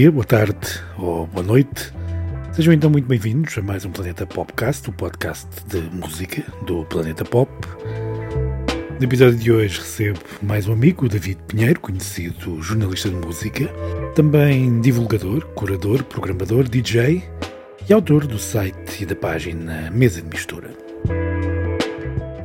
Dia, 0.00 0.10
boa 0.10 0.24
tarde 0.24 0.82
ou 0.96 1.26
boa 1.26 1.46
noite. 1.46 1.92
Sejam 2.54 2.72
então 2.72 2.88
muito 2.88 3.06
bem-vindos 3.06 3.58
a 3.58 3.60
mais 3.60 3.84
um 3.84 3.90
Planeta 3.90 4.26
Popcast, 4.26 4.88
o 4.88 4.92
podcast 4.94 5.46
de 5.66 5.78
música 5.94 6.42
do 6.64 6.86
Planeta 6.86 7.22
Pop. 7.22 7.52
No 8.98 9.04
episódio 9.04 9.36
de 9.36 9.52
hoje 9.52 9.78
recebo 9.78 10.18
mais 10.40 10.66
um 10.66 10.72
amigo, 10.72 11.06
David 11.06 11.38
Pinheiro, 11.46 11.78
conhecido 11.80 12.62
jornalista 12.62 13.10
de 13.10 13.16
música, 13.16 13.66
também 14.14 14.80
divulgador, 14.80 15.44
curador, 15.48 16.02
programador, 16.04 16.66
DJ 16.66 17.22
e 17.86 17.92
autor 17.92 18.26
do 18.26 18.38
site 18.38 19.02
e 19.02 19.04
da 19.04 19.14
página 19.14 19.90
Mesa 19.90 20.22
de 20.22 20.28
Mistura. 20.30 20.70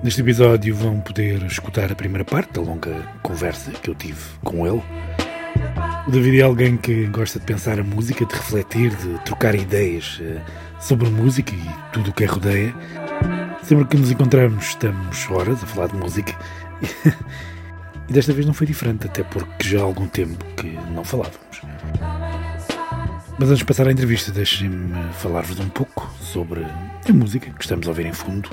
Neste 0.04 0.20
episódio 0.20 0.76
vão 0.76 1.00
poder 1.00 1.42
escutar 1.44 1.90
a 1.90 1.96
primeira 1.96 2.26
parte 2.26 2.52
da 2.52 2.60
longa 2.60 2.92
conversa 3.24 3.72
que 3.72 3.90
eu 3.90 3.96
tive 3.96 4.20
com 4.44 4.68
ele. 4.68 4.84
O 6.08 6.12
David 6.12 6.40
é 6.40 6.44
alguém 6.44 6.78
que 6.78 7.08
gosta 7.08 7.40
de 7.40 7.46
pensar 7.46 7.80
a 7.80 7.84
música, 7.84 8.26
de 8.26 8.34
refletir, 8.36 8.96
de 8.96 9.20
trocar 9.26 9.56
ideias 9.56 10.20
eh, 10.22 10.40
sobre 10.80 11.10
música 11.10 11.52
e 11.52 11.92
tudo 11.92 12.12
o 12.12 12.14
que 12.14 12.26
a 12.26 12.30
rodeia. 12.30 12.76
Sempre 13.64 13.86
que 13.86 13.98
nos 13.98 14.12
encontramos, 14.12 14.66
estamos 14.66 15.28
horas 15.32 15.64
a 15.64 15.66
falar 15.66 15.88
de 15.88 15.96
música. 15.96 16.38
E 18.08 18.14
desta 18.14 18.34
vez 18.34 18.46
não 18.46 18.54
foi 18.54 18.68
diferente, 18.68 19.08
até 19.08 19.24
porque 19.24 19.68
já 19.68 19.80
há 19.80 19.84
algum 19.84 20.08
tempo 20.08 20.46
que 20.56 20.78
não 20.94 21.04
falávamos. 21.04 21.60
Mas 23.40 23.50
antes 23.50 23.58
de 23.58 23.66
passar 23.66 23.88
à 23.88 23.92
entrevista, 23.92 24.32
deixem-me 24.32 25.12
falar-vos 25.14 25.60
um 25.60 25.70
pouco 25.70 26.14
sobre 26.22 26.64
a 26.64 27.14
música 27.14 27.50
que 27.50 27.62
estamos 27.64 27.88
a 27.88 27.90
ouvir 27.90 28.06
em 28.06 28.14
fundo. 28.14 28.48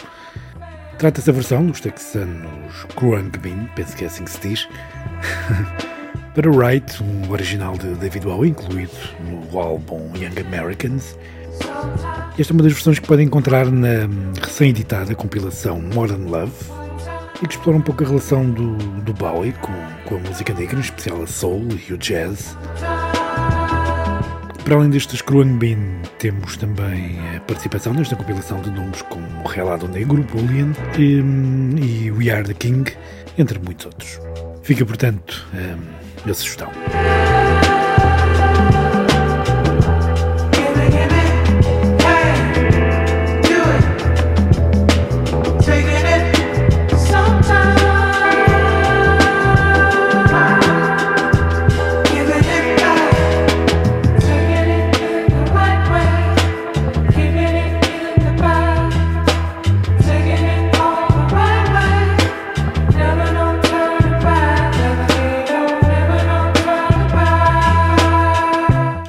Trata-se 0.98 1.26
da 1.26 1.34
versão 1.34 1.66
dos 1.66 1.80
texanos 1.80 2.86
Krung 2.96 3.30
Bean, 3.40 3.66
penso 3.76 3.94
que 3.94 4.04
é 4.04 4.06
assim 4.06 4.24
que 4.24 4.30
se 4.30 4.40
diz, 4.40 4.68
para 6.34 6.50
Right, 6.50 7.02
um 7.02 7.30
original 7.30 7.76
de 7.76 7.94
David 7.94 8.24
Bowie, 8.24 8.50
incluído 8.50 8.92
no 9.20 9.58
álbum 9.58 10.10
Young 10.16 10.40
Americans. 10.40 11.16
Esta 12.38 12.52
é 12.52 12.54
uma 12.54 12.62
das 12.62 12.72
versões 12.72 12.98
que 12.98 13.06
podem 13.06 13.26
encontrar 13.26 13.70
na 13.70 14.08
recém-editada 14.40 15.14
compilação 15.14 15.80
Modern 15.80 16.28
Love 16.28 16.52
e 17.42 17.46
que 17.46 17.54
explora 17.54 17.78
um 17.78 17.82
pouco 17.82 18.04
a 18.04 18.06
relação 18.06 18.50
do, 18.50 18.76
do 19.02 19.12
Bowie 19.12 19.52
com, 19.60 19.72
com 20.06 20.16
a 20.16 20.18
música 20.18 20.54
negra, 20.54 20.76
em 20.76 20.80
especial 20.80 21.22
a 21.22 21.26
soul 21.26 21.66
e 21.88 21.92
o 21.92 21.98
jazz. 21.98 22.56
Para 24.64 24.76
além 24.76 24.90
destes 24.90 25.20
Cruang 25.20 25.58
Bean, 25.58 26.02
temos 26.18 26.56
também 26.56 27.18
a 27.36 27.40
participação 27.40 27.92
nesta 27.92 28.14
compilação 28.14 28.60
de 28.60 28.70
nomes 28.70 29.02
como 29.02 29.26
Relado 29.46 29.88
Negro, 29.88 30.22
Bullion 30.22 30.70
e, 30.96 31.16
e 31.84 32.10
We 32.12 32.30
Are 32.30 32.44
the 32.44 32.54
King, 32.54 32.90
entre 33.36 33.58
muitos 33.58 33.86
outros. 33.86 34.20
Fica, 34.62 34.86
portanto, 34.86 35.44
um, 35.52 36.01
a 36.30 36.34
sugestão. 36.34 37.31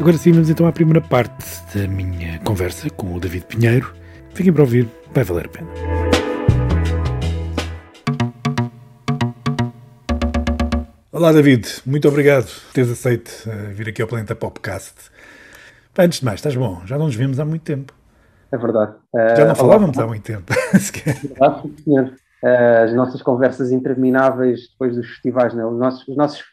Agora 0.04 0.18
sim, 0.18 0.34
vamos 0.34 0.50
então 0.50 0.68
à 0.68 0.72
primeira 0.74 1.00
parte 1.00 1.46
da 1.74 1.88
minha 1.88 2.38
conversa 2.40 2.90
com 2.90 3.16
o 3.16 3.22
David 3.22 3.46
Pinheiro. 3.46 3.94
Fiquem 4.34 4.52
para 4.52 4.64
ouvir, 4.64 4.86
vai 5.14 5.24
valer 5.24 5.46
a 5.46 5.48
pena. 5.48 5.70
Olá 11.10 11.32
David, 11.32 11.70
muito 11.86 12.06
obrigado 12.10 12.44
por 12.44 12.74
teres 12.74 12.92
aceito 12.92 13.30
uh, 13.48 13.74
vir 13.74 13.88
aqui 13.88 14.02
ao 14.02 14.08
Planeta 14.10 14.36
Popcast. 14.36 15.10
Antes 15.98 16.20
de 16.20 16.26
mais, 16.26 16.40
estás 16.40 16.58
bom? 16.58 16.82
Já 16.86 16.98
não 16.98 17.06
nos 17.06 17.16
vimos 17.16 17.40
há 17.40 17.46
muito 17.46 17.64
tempo. 17.64 17.94
É 18.52 18.58
verdade. 18.58 18.92
Uh, 19.14 19.38
Já 19.38 19.46
não 19.46 19.56
falávamos 19.56 19.96
olá, 19.96 20.06
há 20.06 20.10
muito 20.10 20.24
tempo. 20.24 20.52
É 20.52 21.14
verdade, 21.14 21.82
senhor. 21.82 22.14
Uh, 22.44 22.84
as 22.84 22.94
nossas 22.94 23.22
conversas 23.22 23.72
intermináveis 23.72 24.68
depois 24.70 24.98
dos 24.98 25.08
festivais, 25.08 25.54
né? 25.54 25.66
os, 25.66 25.80
nossos, 25.80 26.06
os 26.06 26.18
nossos 26.18 26.44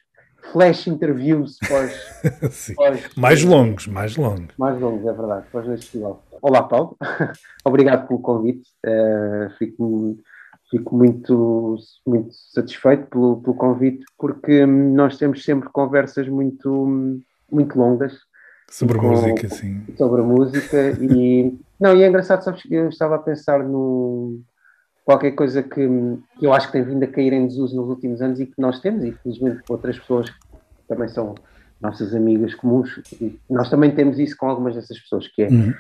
flash 0.53 0.87
interviews 0.87 1.59
pós, 1.69 1.93
pós, 2.75 3.15
mais 3.17 3.43
longos, 3.43 3.87
mais 3.87 4.17
longos. 4.17 4.55
Mais 4.59 4.81
longos, 4.81 5.07
é 5.07 5.13
verdade, 5.13 5.47
pós 5.53 5.67
festival. 5.67 6.23
Olá, 6.43 6.63
Paulo. 6.63 6.97
Obrigado 7.65 8.09
pelo 8.09 8.21
convite. 8.21 8.69
Uh, 8.85 9.51
fico, 9.59 10.17
fico 10.71 10.97
muito, 10.97 11.77
muito 12.07 12.33
satisfeito 12.33 13.07
pelo, 13.07 13.41
pelo 13.43 13.57
convite, 13.57 14.05
porque 14.19 14.65
nós 14.67 15.19
temos 15.19 15.45
sempre 15.45 15.69
conversas 15.69 16.29
muito, 16.29 17.21
muito 17.51 17.79
longas. 17.79 18.19
Sobre 18.71 18.99
com, 18.99 19.09
música, 19.09 19.49
sim. 19.49 19.85
Sobre 19.97 20.23
música 20.23 20.91
e... 21.01 21.59
Não, 21.81 21.97
e 21.97 22.03
é 22.03 22.09
engraçado, 22.09 22.45
sabes, 22.45 22.63
eu 22.71 22.91
estava 22.91 23.17
a 23.17 23.19
pensar 23.19 23.65
no 23.65 24.43
qualquer 25.11 25.33
coisa 25.33 25.61
que, 25.61 25.89
que, 26.39 26.47
eu 26.47 26.53
acho 26.53 26.69
que 26.69 26.75
tem 26.75 26.85
vindo 26.85 27.03
a 27.03 27.09
cair 27.09 27.33
em 27.33 27.45
desuso 27.45 27.75
nos 27.75 27.89
últimos 27.89 28.23
anos 28.23 28.39
e 28.39 28.47
que 28.47 28.55
nós 28.59 28.79
temos, 28.79 29.03
e 29.03 29.11
felizmente 29.11 29.61
outras 29.69 29.99
pessoas 29.99 30.31
que 30.31 30.37
também 30.87 31.09
são 31.09 31.35
nossas 31.81 32.15
amigas 32.15 32.55
comuns, 32.55 33.01
e 33.21 33.37
nós 33.49 33.69
também 33.69 33.91
temos 33.91 34.21
isso 34.21 34.37
com 34.37 34.47
algumas 34.47 34.77
dessas 34.77 35.01
pessoas, 35.01 35.27
que 35.27 35.43
é, 35.43 35.49
uhum. 35.49 35.75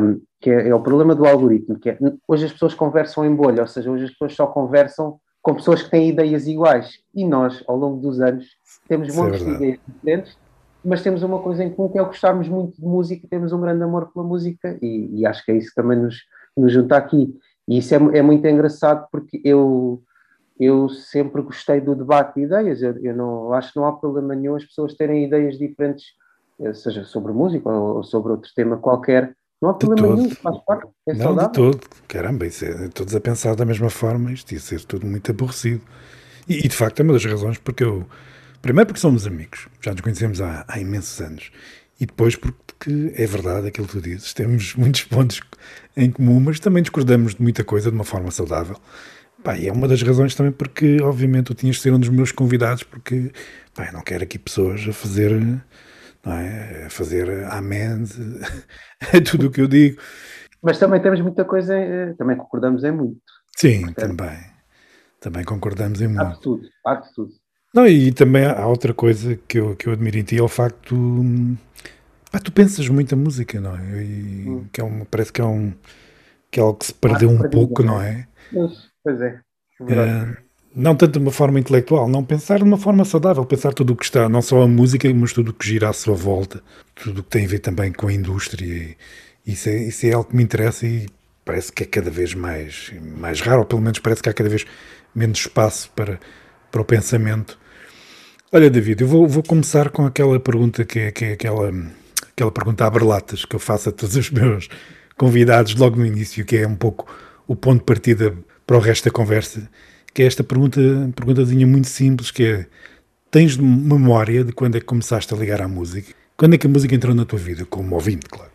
um, 0.00 0.20
que 0.40 0.50
é, 0.50 0.68
é, 0.68 0.74
o 0.74 0.80
problema 0.80 1.12
do 1.12 1.26
algoritmo, 1.26 1.76
que 1.76 1.90
é, 1.90 1.98
hoje 2.28 2.44
as 2.44 2.52
pessoas 2.52 2.72
conversam 2.72 3.24
em 3.24 3.34
bolha, 3.34 3.62
ou 3.62 3.66
seja, 3.66 3.90
hoje 3.90 4.04
as 4.04 4.10
pessoas 4.12 4.34
só 4.34 4.46
conversam 4.46 5.18
com 5.42 5.54
pessoas 5.54 5.82
que 5.82 5.90
têm 5.90 6.10
ideias 6.10 6.46
iguais, 6.46 7.00
e 7.12 7.24
nós, 7.26 7.64
ao 7.66 7.76
longo 7.76 8.00
dos 8.00 8.20
anos, 8.20 8.46
temos 8.86 9.08
Isso 9.08 9.20
muitas 9.20 9.42
é 9.42 9.50
ideias 9.50 9.80
diferentes, 9.88 10.38
mas 10.84 11.02
temos 11.02 11.24
uma 11.24 11.40
coisa 11.40 11.64
em 11.64 11.70
comum 11.70 11.90
que 11.90 11.98
é 11.98 12.04
gostarmos 12.04 12.48
muito 12.48 12.80
de 12.80 12.86
música, 12.86 13.26
temos 13.28 13.52
um 13.52 13.60
grande 13.60 13.82
amor 13.82 14.12
pela 14.12 14.24
música, 14.24 14.78
e, 14.80 15.20
e 15.20 15.26
acho 15.26 15.44
que 15.44 15.50
é 15.50 15.56
isso 15.56 15.70
que 15.70 15.74
também 15.74 15.98
nos, 15.98 16.16
nos 16.56 16.72
junta 16.72 16.96
aqui. 16.96 17.34
E 17.68 17.78
isso 17.78 17.94
é, 17.94 17.98
é 18.18 18.22
muito 18.22 18.46
engraçado 18.46 19.06
porque 19.10 19.40
eu, 19.44 20.02
eu 20.58 20.88
sempre 20.88 21.42
gostei 21.42 21.80
do 21.80 21.94
debate 21.94 22.36
de 22.36 22.42
ideias. 22.42 22.82
Eu, 22.82 22.96
eu 22.98 23.16
não 23.16 23.52
acho 23.52 23.72
que 23.72 23.78
não 23.78 23.86
há 23.86 23.92
problema 23.92 24.34
nenhum 24.34 24.54
as 24.54 24.64
pessoas 24.64 24.94
terem 24.94 25.24
ideias 25.24 25.58
diferentes, 25.58 26.06
eh, 26.60 26.72
seja 26.72 27.04
sobre 27.04 27.32
música 27.32 27.68
ou, 27.68 28.04
sobre 28.04 28.32
outro 28.32 28.50
tema 28.54 28.76
qualquer. 28.76 29.34
Não 29.60 29.70
há 29.70 29.74
problema 29.74 30.14
nenhum, 30.14 30.30
faz 30.30 30.58
parte. 30.64 30.86
É 31.08 31.14
não, 31.14 31.24
saudável. 31.26 31.50
de 31.50 31.54
todo. 31.54 31.80
Caramba, 32.06 32.46
isso 32.46 32.64
é, 32.64 32.88
todos 32.88 33.14
a 33.14 33.20
pensar 33.20 33.56
da 33.56 33.64
mesma 33.64 33.90
forma, 33.90 34.32
isto 34.32 34.52
ia 34.52 34.60
ser 34.60 34.84
tudo 34.84 35.06
muito 35.06 35.30
aborrecido. 35.30 35.82
E, 36.48 36.58
e, 36.58 36.68
de 36.68 36.76
facto 36.76 37.00
é 37.00 37.02
uma 37.02 37.14
das 37.14 37.24
razões 37.24 37.58
porque 37.58 37.82
eu. 37.82 38.06
Primeiro 38.62 38.86
porque 38.86 39.00
somos 39.00 39.26
amigos, 39.26 39.68
já 39.80 39.92
nos 39.92 40.00
conhecemos 40.00 40.40
há, 40.40 40.64
há 40.68 40.78
imensos 40.78 41.20
anos. 41.20 41.50
E 42.00 42.06
depois 42.06 42.36
porque 42.36 43.12
é 43.14 43.26
verdade 43.26 43.68
aquilo 43.68 43.86
que 43.86 43.94
tu 43.94 44.02
dizes, 44.02 44.34
temos 44.34 44.74
muitos 44.76 45.04
pontos 45.04 45.40
em 45.96 46.10
comum, 46.10 46.40
mas 46.40 46.60
também 46.60 46.82
discordamos 46.82 47.34
de 47.34 47.42
muita 47.42 47.64
coisa 47.64 47.90
de 47.90 47.96
uma 47.96 48.04
forma 48.04 48.30
saudável. 48.30 48.76
Pá, 49.42 49.56
e 49.56 49.68
é 49.68 49.72
uma 49.72 49.86
das 49.86 50.02
razões 50.02 50.34
também 50.34 50.52
porque, 50.52 51.00
obviamente, 51.02 51.46
tu 51.46 51.54
tinhas 51.54 51.76
de 51.76 51.82
ser 51.82 51.92
um 51.92 52.00
dos 52.00 52.08
meus 52.08 52.32
convidados, 52.32 52.82
porque 52.82 53.30
pá, 53.74 53.86
eu 53.86 53.92
não 53.92 54.02
quero 54.02 54.24
aqui 54.24 54.38
pessoas 54.38 54.86
a 54.88 54.92
fazer, 54.92 55.30
não 56.24 56.32
é, 56.32 56.84
a 56.86 56.90
fazer 56.90 57.44
amém 57.50 58.04
a 59.00 59.20
tudo 59.20 59.46
o 59.46 59.50
que 59.50 59.60
eu 59.60 59.68
digo. 59.68 60.00
Mas 60.62 60.78
também 60.78 61.00
temos 61.00 61.20
muita 61.20 61.44
coisa, 61.44 61.74
também 62.18 62.36
concordamos 62.36 62.82
em 62.82 62.90
muito. 62.90 63.20
Sim, 63.56 63.82
Portanto, 63.82 64.16
também. 64.16 64.38
Também 65.20 65.44
concordamos 65.44 66.00
em 66.00 66.08
muito. 66.08 66.22
Há 66.22 66.24
de 66.24 66.40
tudo, 66.40 66.68
há 66.84 66.94
de 66.96 67.14
tudo. 67.14 67.32
Não, 67.76 67.86
e 67.86 68.10
também 68.10 68.46
há 68.46 68.66
outra 68.66 68.94
coisa 68.94 69.38
que 69.46 69.58
eu, 69.58 69.76
que 69.76 69.86
eu 69.86 69.92
admiro 69.92 70.16
em 70.16 70.22
ti, 70.22 70.38
é 70.38 70.42
o 70.42 70.48
facto 70.48 70.96
Pá, 72.32 72.38
tu 72.38 72.50
pensas 72.50 72.88
muito 72.88 73.14
a 73.14 73.18
música, 73.18 73.60
não 73.60 73.76
é? 73.76 74.02
E, 74.02 74.44
hum. 74.48 74.64
que 74.72 74.80
é 74.80 74.84
um, 74.84 75.04
parece 75.04 75.30
que 75.30 75.42
é, 75.42 75.44
um, 75.44 75.74
que 76.50 76.58
é 76.58 76.62
algo 76.62 76.78
que 76.78 76.86
se 76.86 76.94
perdeu 76.94 77.28
ah, 77.28 77.32
um 77.32 77.50
pouco, 77.50 77.82
não 77.82 78.00
é? 78.00 78.26
Pois 79.04 79.20
é. 79.20 79.40
é 79.88 80.36
não 80.74 80.94
tanto 80.94 81.12
de 81.12 81.18
uma 81.18 81.30
forma 81.30 81.60
intelectual, 81.60 82.08
não 82.08 82.24
pensar 82.24 82.58
de 82.58 82.64
uma 82.64 82.78
forma 82.78 83.04
saudável, 83.04 83.44
pensar 83.44 83.74
tudo 83.74 83.92
o 83.92 83.96
que 83.96 84.04
está, 84.04 84.26
não 84.26 84.40
só 84.40 84.62
a 84.62 84.68
música, 84.68 85.12
mas 85.14 85.34
tudo 85.34 85.50
o 85.50 85.54
que 85.54 85.66
gira 85.66 85.90
à 85.90 85.92
sua 85.92 86.14
volta, 86.14 86.62
tudo 86.94 87.20
o 87.20 87.22
que 87.22 87.30
tem 87.30 87.44
a 87.44 87.48
ver 87.48 87.58
também 87.58 87.92
com 87.92 88.08
a 88.08 88.12
indústria. 88.12 88.96
Isso, 89.46 89.68
é, 89.68 89.76
isso 89.84 90.06
é 90.06 90.12
algo 90.12 90.30
que 90.30 90.36
me 90.36 90.42
interessa 90.42 90.86
e 90.86 91.08
parece 91.44 91.70
que 91.70 91.82
é 91.82 91.86
cada 91.86 92.10
vez 92.10 92.32
mais, 92.32 92.90
mais 93.18 93.40
raro, 93.40 93.60
ou 93.60 93.66
pelo 93.66 93.82
menos 93.82 93.98
parece 93.98 94.22
que 94.22 94.30
há 94.30 94.32
cada 94.32 94.48
vez 94.48 94.64
menos 95.14 95.40
espaço 95.40 95.90
para, 95.94 96.18
para 96.70 96.80
o 96.80 96.84
pensamento. 96.84 97.58
Olha, 98.52 98.70
David, 98.70 99.02
eu 99.02 99.08
vou, 99.08 99.26
vou 99.26 99.42
começar 99.42 99.90
com 99.90 100.06
aquela 100.06 100.38
pergunta 100.38 100.84
que 100.84 100.98
é, 101.00 101.10
que 101.10 101.24
é 101.24 101.32
aquela 101.32 101.70
aquela 102.36 102.52
pergunta 102.52 102.86
a 102.86 102.90
berlatas 102.90 103.46
que 103.46 103.56
eu 103.56 103.60
faço 103.60 103.88
a 103.88 103.92
todos 103.92 104.14
os 104.14 104.30
meus 104.30 104.68
convidados 105.16 105.74
logo 105.74 105.96
no 105.96 106.04
início, 106.04 106.44
que 106.44 106.58
é 106.58 106.66
um 106.66 106.76
pouco 106.76 107.10
o 107.48 107.56
ponto 107.56 107.78
de 107.78 107.84
partida 107.84 108.36
para 108.66 108.76
o 108.76 108.80
resto 108.80 109.06
da 109.06 109.10
conversa, 109.10 109.68
que 110.12 110.22
é 110.22 110.26
esta 110.26 110.44
pergunta, 110.44 110.80
perguntazinha 111.16 111.66
muito 111.66 111.88
simples, 111.88 112.30
que 112.30 112.44
é 112.44 112.66
tens 113.30 113.56
memória 113.56 114.44
de 114.44 114.52
quando 114.52 114.76
é 114.76 114.80
que 114.80 114.86
começaste 114.86 115.32
a 115.32 115.36
ligar 115.36 115.62
à 115.62 115.68
música? 115.68 116.12
Quando 116.36 116.54
é 116.54 116.58
que 116.58 116.66
a 116.66 116.70
música 116.70 116.94
entrou 116.94 117.14
na 117.14 117.24
tua 117.24 117.38
vida, 117.38 117.64
como 117.64 117.94
ouvinte, 117.94 118.26
claro? 118.28 118.50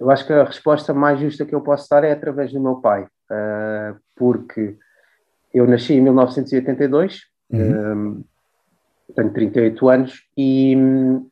Eu 0.00 0.10
acho 0.10 0.26
que 0.26 0.32
a 0.32 0.44
resposta 0.44 0.92
mais 0.92 1.20
justa 1.20 1.46
que 1.46 1.54
eu 1.54 1.60
posso 1.60 1.88
dar 1.88 2.02
é 2.02 2.12
através 2.12 2.52
do 2.52 2.60
meu 2.60 2.76
pai, 2.76 3.04
uh, 3.04 3.96
porque 4.16 4.76
eu 5.52 5.66
nasci 5.66 5.94
em 5.94 6.00
1982, 6.00 7.20
uhum. 7.50 8.24
Uh, 9.08 9.12
tenho 9.14 9.32
38 9.32 9.88
anos, 9.88 10.22
e 10.36 10.76
um, 10.76 11.26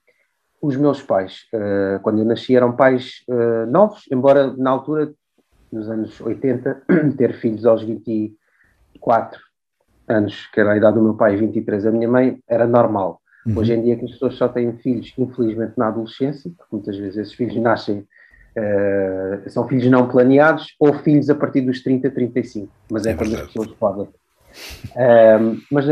os 0.61 0.77
meus 0.77 1.03
pais, 1.03 1.47
uh, 1.55 2.01
quando 2.03 2.21
eu 2.21 2.25
nasci, 2.25 2.57
eram 2.57 2.75
pais 2.77 3.25
novos, 3.69 4.05
embora 4.13 4.53
na 4.57 4.71
altura, 4.71 5.13
nos 5.71 5.89
anos 5.89 6.21
80, 6.21 6.83
ter 7.17 7.35
filhos 7.35 7.65
aos 7.65 7.83
24 7.83 9.41
anos, 10.09 10.47
que 10.53 10.61
era 10.61 10.73
a 10.73 10.77
idade 10.77 10.97
do 10.97 11.03
meu 11.03 11.15
pai, 11.15 11.37
23 11.37 11.85
da 11.85 11.91
minha 11.91 12.09
mãe, 12.09 12.39
era 12.49 12.67
normal. 12.67 13.23
Uhum. 13.47 13.59
Hoje 13.59 13.73
em 13.73 13.83
dia 13.83 13.97
que 13.97 14.05
as 14.05 14.13
pessoas 14.13 14.35
só 14.35 14.49
têm 14.49 14.73
filhos, 14.79 15.13
infelizmente, 15.19 15.73
na 15.77 15.89
adolescência, 15.89 16.51
porque 16.57 16.77
muitas 16.77 16.97
vezes 16.97 17.17
esses 17.17 17.33
filhos 17.33 17.57
nascem, 17.57 17.99
uh, 17.99 19.51
são 19.51 19.67
filhos 19.67 19.91
não 19.91 20.09
planeados 20.09 20.75
ou 20.79 20.95
filhos 20.95 21.29
a 21.29 21.35
partir 21.35 21.63
dos 21.63 21.83
30, 21.83 22.11
35, 22.11 22.69
mas 22.91 23.05
é, 23.07 23.11
é 23.11 23.15
quando 23.15 23.35
as 23.35 23.43
pessoas 23.43 23.69
podem. 23.73 24.09
Mas 25.71 25.87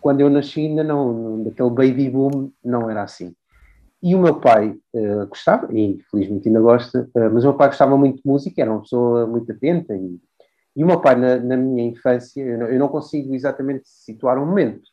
quando 0.00 0.20
eu 0.20 0.30
nasci 0.30 0.60
ainda 0.60 0.84
não, 0.84 1.42
daquele 1.42 1.70
baby 1.70 2.10
boom, 2.10 2.50
não 2.64 2.90
era 2.90 3.02
assim. 3.02 3.34
E 4.02 4.14
o 4.14 4.20
meu 4.20 4.40
pai 4.40 4.76
uh, 4.94 5.26
gostava, 5.26 5.68
e 5.72 5.96
infelizmente 5.96 6.48
ainda 6.48 6.60
gosta, 6.60 7.10
uh, 7.14 7.30
mas 7.32 7.44
o 7.44 7.48
meu 7.48 7.54
pai 7.54 7.68
gostava 7.68 7.96
muito 7.96 8.22
de 8.22 8.22
música, 8.24 8.62
era 8.62 8.70
uma 8.70 8.82
pessoa 8.82 9.26
muito 9.26 9.50
atenta. 9.50 9.94
E, 9.96 10.20
e 10.76 10.84
o 10.84 10.86
meu 10.86 11.00
pai, 11.00 11.16
na, 11.16 11.36
na 11.36 11.56
minha 11.56 11.84
infância, 11.84 12.40
eu 12.40 12.58
não, 12.58 12.66
eu 12.68 12.78
não, 12.78 12.88
consigo 12.88 13.34
exatamente 13.34 13.82
situar 13.86 14.38
um 14.38 14.46
momento, 14.46 14.88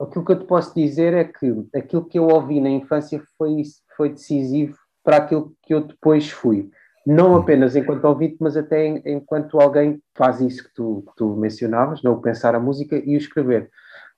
aquilo 0.00 0.24
que 0.24 0.32
eu 0.32 0.38
te 0.38 0.46
posso 0.46 0.74
dizer 0.74 1.12
é 1.12 1.24
que 1.24 1.54
aquilo 1.76 2.06
que 2.06 2.18
eu 2.18 2.26
ouvi 2.26 2.58
na 2.58 2.70
infância 2.70 3.22
foi, 3.36 3.62
foi 3.96 4.08
decisivo 4.08 4.76
para 5.04 5.18
aquilo 5.18 5.54
que 5.62 5.74
eu 5.74 5.82
depois 5.82 6.30
fui. 6.30 6.70
Não 7.04 7.36
apenas 7.36 7.74
enquanto 7.74 8.04
ouvinte, 8.04 8.36
mas 8.40 8.56
até 8.56 8.86
enquanto 8.86 9.60
alguém 9.60 10.00
faz 10.14 10.40
isso 10.40 10.64
que 10.64 10.74
tu, 10.74 11.02
que 11.08 11.16
tu 11.16 11.36
mencionavas, 11.36 12.02
não 12.02 12.20
pensar 12.20 12.54
a 12.54 12.60
música 12.60 12.96
e 12.96 13.16
o 13.16 13.18
escrever. 13.18 13.68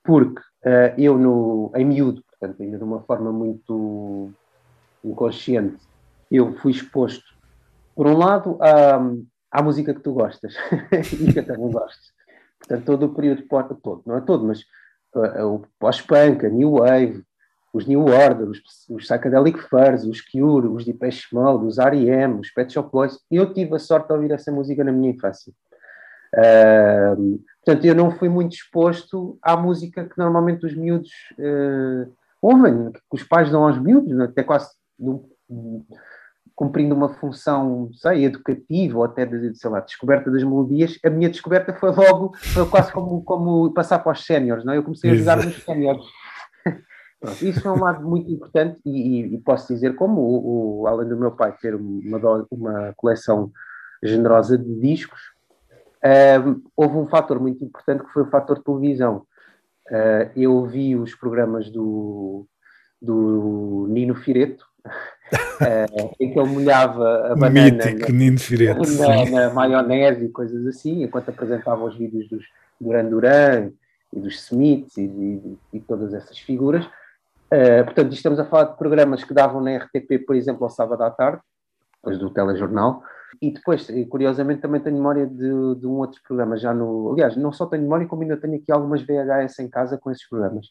Porque 0.03 0.41
uh, 0.41 0.95
eu, 0.99 1.17
no, 1.17 1.73
em 1.75 1.85
miúdo, 1.85 2.23
portanto, 2.31 2.63
ainda 2.63 2.77
de 2.77 2.85
uma 2.85 3.01
forma 3.01 3.33
muito 3.33 4.31
inconsciente, 5.03 5.79
eu 6.31 6.53
fui 6.59 6.73
exposto, 6.73 7.25
por 7.95 8.07
um 8.07 8.17
lado, 8.17 8.59
à, 8.61 9.01
à 9.51 9.63
música 9.63 9.95
que 9.95 10.01
tu 10.01 10.13
gostas 10.13 10.55
e 11.21 11.33
que 11.33 11.39
eu 11.39 11.47
também 11.47 11.71
gosto. 11.71 12.13
Portanto, 12.59 12.85
todo 12.85 13.07
o 13.07 13.15
período, 13.15 13.45
todo, 13.83 14.03
não 14.05 14.17
é 14.17 14.21
todo, 14.21 14.47
mas 14.47 14.65
o 15.15 15.63
pós-punk, 15.79 16.45
a 16.45 16.49
New 16.49 16.73
Wave, 16.73 17.23
os 17.75 17.87
New 17.87 18.05
Order, 18.05 18.49
os, 18.49 18.63
os 18.89 19.03
Psychedelic 19.03 19.59
Furs, 19.59 20.05
os 20.05 20.21
Cure, 20.21 20.69
os 20.69 20.85
Depeche 20.85 21.27
Mode, 21.33 21.67
os 21.67 21.77
R.E.M., 21.77 22.39
os 22.39 22.51
Pet 22.51 22.73
Shop 22.73 22.89
Boys. 22.91 23.19
Eu 23.29 23.53
tive 23.53 23.75
a 23.75 23.81
sorte 23.81 24.07
de 24.07 24.15
ouvir 24.15 24.31
essa 24.31 24.53
música 24.53 24.85
na 24.85 24.93
minha 24.93 25.11
infância. 25.11 25.53
Uh, 26.33 27.43
portanto, 27.65 27.85
eu 27.85 27.95
não 27.97 28.13
fui 28.13 28.29
muito 28.29 28.55
exposto 28.55 29.37
à 29.43 29.57
música 29.57 30.05
que 30.05 30.17
normalmente 30.17 30.65
os 30.65 30.75
miúdos 30.75 31.11
uh, 31.33 32.13
ouvem, 32.41 32.93
que 32.93 33.01
os 33.11 33.25
pais 33.25 33.51
dão 33.51 33.67
aos 33.67 33.77
miúdos, 33.77 34.21
até 34.21 34.45
quase 34.45 34.69
cumprindo 36.55 36.95
uma 36.95 37.09
função, 37.09 37.91
sei, 37.95 38.25
educativa 38.25 38.99
ou 38.99 39.05
até 39.05 39.27
de, 39.27 39.57
sei 39.57 39.69
lá, 39.69 39.81
descoberta 39.81 40.31
das 40.31 40.45
melodias, 40.45 40.97
a 41.05 41.11
minha 41.11 41.29
descoberta 41.29 41.75
foi 41.75 41.91
logo, 41.91 42.37
foi 42.37 42.69
quase 42.69 42.93
como, 42.93 43.21
como 43.25 43.73
passar 43.73 43.99
para 43.99 44.13
os 44.13 44.25
séniores, 44.25 44.65
não 44.65 44.73
é? 44.73 44.77
Eu 44.77 44.85
comecei 44.85 45.11
a 45.11 45.15
jogar 45.17 45.37
nos 45.39 45.57
séniores. 45.65 46.05
Isso 47.43 47.67
é 47.67 47.71
um 47.71 47.79
lado 47.79 48.07
muito 48.07 48.31
importante 48.31 48.81
e, 48.85 49.35
e, 49.35 49.39
posso 49.39 49.73
dizer, 49.73 49.95
como 49.95 50.21
o, 50.21 50.83
o, 50.83 50.87
além 50.87 51.09
do 51.09 51.17
meu 51.17 51.33
pai 51.33 51.57
ter 51.61 51.75
uma, 51.75 52.47
uma 52.51 52.93
coleção 52.97 53.51
generosa 54.03 54.59
de 54.59 54.75
discos, 54.81 55.21
um, 56.05 56.63
houve 56.77 56.97
um 56.97 57.07
fator 57.07 57.41
muito 57.41 57.65
importante 57.65 58.05
que 58.05 58.13
foi 58.13 58.23
o 58.23 58.31
fator 58.31 58.63
televisão. 58.63 59.27
Uh, 59.91 60.31
eu 60.37 60.65
vi 60.67 60.97
os 60.97 61.15
programas 61.15 61.71
do, 61.71 62.47
do 63.01 63.87
Nino 63.89 64.15
Fireto, 64.15 64.65
uh, 64.87 66.11
em 66.21 66.33
que 66.33 66.39
ele 66.39 66.49
molhava 66.49 67.33
a 67.33 67.37
banana 67.37 67.71
Mítico, 67.71 68.13
na, 68.99 69.25
na, 69.25 69.31
na, 69.31 69.51
maionese 69.51 70.27
e 70.27 70.29
coisas 70.29 70.67
assim, 70.67 71.03
enquanto 71.03 71.31
apresentava 71.31 71.85
os 71.85 71.97
vídeos 71.97 72.29
dos 72.29 72.45
Duran 72.81 73.07
Duran 73.07 73.71
e 74.13 74.21
dos 74.21 74.43
Smiths 74.45 74.97
e, 74.97 75.03
e, 75.03 75.59
e 75.75 75.81
todas 75.81 76.13
essas 76.13 76.39
figuras. 76.39 76.87
Uh, 77.55 77.85
portanto, 77.85 78.13
estamos 78.13 78.41
a 78.41 78.45
falar 78.45 78.65
de 78.65 78.77
programas 78.77 79.23
que 79.23 79.33
davam 79.33 79.61
na 79.61 79.77
RTP, 79.77 80.27
por 80.27 80.35
exemplo, 80.35 80.65
ao 80.65 80.71
sábado 80.71 81.05
à 81.05 81.11
tarde, 81.11 81.41
depois 81.97 82.19
do 82.19 82.29
telejornal, 82.29 83.05
e 83.41 83.53
depois, 83.53 83.87
curiosamente, 84.11 84.61
também 84.61 84.81
tenho 84.81 84.97
memória 84.97 85.25
de, 85.25 85.37
de 85.77 85.87
um 85.87 85.99
outro 85.99 86.21
programa, 86.27 86.57
já 86.57 86.75
no. 86.75 87.13
Aliás, 87.13 87.37
não 87.37 87.53
só 87.53 87.67
tenho 87.67 87.85
memória, 87.85 88.09
como 88.09 88.23
ainda 88.23 88.37
tenho 88.37 88.57
aqui 88.57 88.73
algumas 88.73 89.03
VHS 89.03 89.61
em 89.61 89.71
casa 89.71 89.97
com 89.99 90.11
esses 90.11 90.29
programas. 90.29 90.67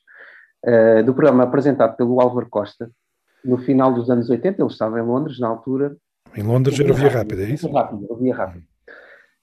Uh, 0.65 1.03
do 1.03 1.13
programa 1.13 1.43
apresentado 1.43 1.95
pelo 1.95 2.19
Álvaro 2.19 2.49
Costa, 2.49 2.91
no 3.45 3.57
final 3.57 3.93
dos 3.93 4.09
anos 4.09 4.29
80, 4.29 4.61
ele 4.61 4.69
estava 4.69 4.99
em 4.99 5.03
Londres, 5.03 5.39
na 5.39 5.47
altura. 5.47 5.95
Em 6.35 6.43
Londres 6.43 6.77
era 6.79 6.93
via 6.93 7.09
rápida, 7.09 7.43
é 7.43 7.49
isso? 7.49 7.71
Rápido, 7.71 8.17
via 8.19 8.35
rápida. 8.35 8.65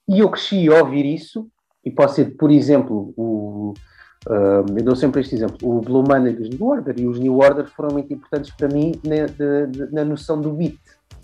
E 0.06 0.18
eu 0.18 0.30
cresci 0.30 0.68
a 0.68 0.82
ouvir 0.82 1.06
isso, 1.06 1.48
e 1.84 1.90
pode 1.90 2.12
ser, 2.12 2.36
por 2.36 2.50
exemplo, 2.50 3.14
o, 3.16 3.74
uh, 4.26 4.64
eu 4.76 4.84
dou 4.84 4.96
sempre 4.96 5.20
este 5.20 5.34
exemplo, 5.34 5.56
o 5.62 5.80
Blue 5.80 6.02
Monday 6.02 6.32
dos 6.34 6.48
New 6.48 6.66
Order, 6.66 6.94
e 6.98 7.06
os 7.06 7.18
New 7.18 7.38
Order 7.38 7.66
foram 7.66 7.90
muito 7.92 8.12
importantes 8.12 8.50
para 8.56 8.68
mim 8.68 8.92
na, 9.04 9.26
de, 9.26 9.66
de, 9.66 9.92
na 9.92 10.04
noção 10.04 10.40
do 10.40 10.52
beat. 10.52 10.78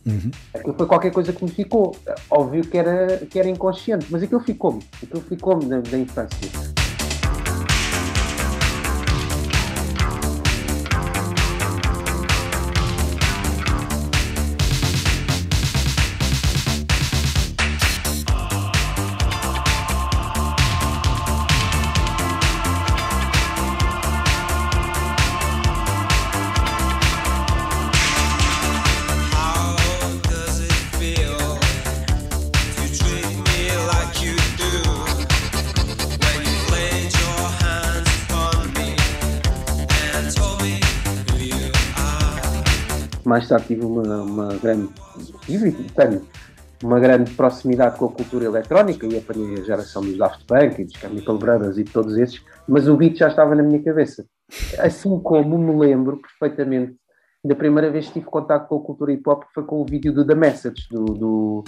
Uhum. 0.07 0.31
Aquilo 0.55 0.75
foi 0.75 0.87
qualquer 0.87 1.12
coisa 1.12 1.33
que 1.33 1.45
me 1.45 1.50
ficou. 1.50 1.97
Óbvio 2.31 2.62
que 2.62 2.79
era, 2.79 3.19
que 3.19 3.38
era 3.38 3.49
inconsciente, 3.49 4.07
mas 4.09 4.23
aquilo 4.23 4.41
ficou-me. 4.41 4.83
Aquilo 5.03 5.21
ficou-me 5.21 5.67
da, 5.67 5.81
da 5.81 5.99
infância. 5.99 6.75
Tarde 43.49 43.67
tive 43.67 43.85
uma, 43.85 44.23
uma 44.23 44.55
grande, 44.57 44.88
tive, 45.47 45.73
tenho 45.73 46.23
uma 46.83 47.00
grande 47.00 47.31
proximidade 47.33 47.99
com 47.99 48.07
a 48.07 48.12
cultura 48.12 48.45
eletrónica 48.45 49.07
e 49.07 49.17
apanhei 49.17 49.61
a 49.61 49.65
geração 49.65 50.03
dos 50.03 50.17
Daft 50.19 50.45
Punk 50.47 50.81
e 50.81 50.85
dos 50.85 50.95
Chemical 50.95 51.38
Brothers 51.38 51.79
e 51.79 51.85
de 51.85 51.91
todos 51.91 52.17
esses, 52.17 52.43
mas 52.69 52.88
o 52.88 52.97
beat 52.97 53.17
já 53.17 53.29
estava 53.29 53.55
na 53.55 53.62
minha 53.62 53.83
cabeça. 53.83 54.26
Assim 54.79 55.19
como 55.21 55.59
me 55.59 55.79
lembro 55.79 56.21
perfeitamente 56.21 56.97
da 57.47 57.55
primeira 57.55 57.91
vez 57.91 58.07
que 58.07 58.15
tive 58.15 58.26
contato 58.26 58.69
com 58.69 58.76
a 58.76 58.81
cultura 58.81 59.12
hip 59.12 59.29
hop 59.29 59.45
foi 59.55 59.65
com 59.65 59.81
o 59.81 59.85
vídeo 59.85 60.12
do 60.12 60.26
The 60.26 60.35
Message, 60.35 60.88
do, 60.91 61.05
do, 61.05 61.65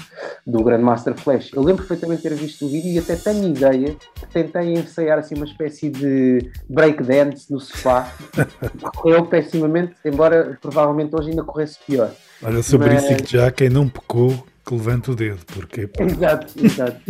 do 0.46 0.62
Grandmaster 0.62 1.14
Flash. 1.14 1.52
Eu 1.54 1.62
lembro 1.62 1.84
perfeitamente 1.86 2.22
ter 2.22 2.34
visto 2.34 2.66
o 2.66 2.68
vídeo 2.68 2.90
e 2.90 2.98
até 2.98 3.16
tenho 3.16 3.48
ideia 3.48 3.96
que 4.14 4.26
tentei 4.26 4.74
ensaiar 4.74 5.18
assim 5.18 5.34
uma 5.34 5.46
espécie 5.46 5.90
de 5.90 6.50
breakdance 6.68 7.52
no 7.52 7.60
sofá. 7.60 8.12
Correu 8.96 9.26
pessimamente, 9.26 9.94
embora 10.04 10.58
provavelmente 10.60 11.14
hoje 11.14 11.30
ainda 11.30 11.44
corresse 11.44 11.78
pior. 11.86 12.10
Olha, 12.42 12.62
sobre 12.62 12.90
Mas... 12.90 13.10
isso 13.10 13.26
já 13.26 13.50
quem 13.50 13.68
não 13.68 13.88
pecou 13.88 14.30
que 14.66 14.74
levanta 14.74 15.12
o 15.12 15.16
dedo, 15.16 15.40
porque... 15.46 15.88
Exato, 15.98 16.54
exato. 16.62 17.00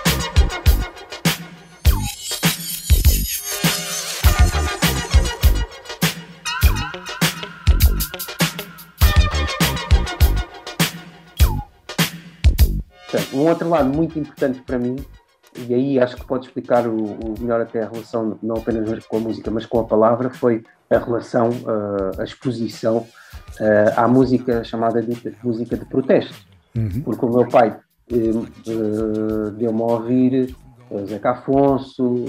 Um 13.46 13.50
outro 13.50 13.68
lado 13.68 13.88
muito 13.88 14.18
importante 14.18 14.60
para 14.62 14.76
mim, 14.76 14.96
e 15.68 15.72
aí 15.72 16.00
acho 16.00 16.16
que 16.16 16.26
pode 16.26 16.46
explicar 16.46 16.84
o, 16.88 16.96
o 16.96 17.34
melhor 17.38 17.60
até 17.60 17.80
a 17.80 17.88
relação, 17.88 18.36
não 18.42 18.56
apenas 18.56 19.06
com 19.06 19.18
a 19.18 19.20
música, 19.20 19.52
mas 19.52 19.64
com 19.64 19.78
a 19.78 19.84
palavra, 19.84 20.30
foi 20.30 20.64
a 20.90 20.98
relação, 20.98 21.50
uh, 21.50 22.20
a 22.20 22.24
exposição 22.24 22.98
uh, 22.98 23.92
à 23.96 24.08
música 24.08 24.64
chamada 24.64 25.00
de, 25.00 25.14
de 25.14 25.36
música 25.44 25.76
de 25.76 25.84
protesto. 25.84 26.34
Uhum. 26.74 27.02
Porque 27.04 27.24
o 27.24 27.30
meu 27.30 27.48
pai 27.48 27.78
uh, 28.10 29.50
deu-me 29.52 29.80
a 29.80 29.84
ouvir 29.84 30.56
Zeca 31.06 31.30
Afonso, 31.30 32.24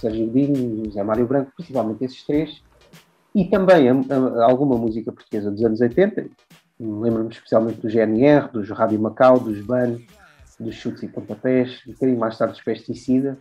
Sérgio 0.00 0.26
Godinho, 0.26 0.84
José 0.84 1.02
Mário 1.02 1.26
Branco, 1.26 1.50
principalmente 1.56 2.04
esses 2.04 2.24
três, 2.24 2.62
e 3.34 3.44
também 3.44 3.88
a, 3.88 3.92
a, 3.92 4.44
alguma 4.44 4.76
música 4.76 5.10
portuguesa 5.10 5.50
dos 5.50 5.64
anos 5.64 5.80
80, 5.80 6.26
lembro-me 6.78 7.30
especialmente 7.30 7.80
do 7.80 7.88
GNR, 7.88 8.50
dos 8.52 8.70
Rádio 8.70 9.00
Macau, 9.00 9.40
dos 9.40 9.60
BAN, 9.60 9.98
dos 10.58 10.74
Chutes 10.74 11.02
e 11.02 11.08
Pontapés, 11.08 11.82
um 11.86 11.92
bocadinho 11.92 12.18
mais 12.18 12.38
tarde 12.38 12.54
dos 12.54 12.62
Pesticida, 12.62 13.36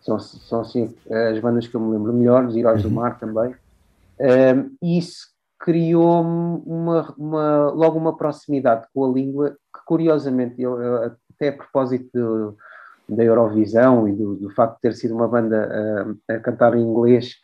são, 0.00 0.18
são 0.18 0.60
assim 0.60 0.94
as 1.30 1.38
bandas 1.40 1.66
que 1.66 1.74
eu 1.74 1.80
me 1.80 1.92
lembro 1.92 2.12
melhor, 2.12 2.44
os 2.44 2.56
Heróis 2.56 2.84
uhum. 2.84 2.90
do 2.90 2.94
Mar 2.94 3.18
também, 3.18 3.54
um, 4.20 4.76
e 4.82 4.98
isso 4.98 5.28
criou-me 5.58 6.62
uma, 6.66 7.14
uma, 7.16 7.70
logo 7.70 7.98
uma 7.98 8.16
proximidade 8.16 8.86
com 8.94 9.04
a 9.04 9.12
língua 9.12 9.50
que 9.50 9.84
curiosamente, 9.84 10.60
eu, 10.60 10.80
eu, 10.80 11.12
até 11.34 11.48
a 11.48 11.56
propósito 11.56 12.08
do, 12.12 12.56
da 13.08 13.24
Eurovisão 13.24 14.08
e 14.08 14.12
do, 14.12 14.36
do, 14.36 14.50
facto 14.50 14.76
de 14.76 14.82
ter 14.82 14.94
sido 14.94 15.14
uma 15.14 15.28
banda 15.28 16.16
a, 16.28 16.34
a 16.34 16.40
cantar 16.40 16.76
em 16.76 16.82
inglês 16.82 17.36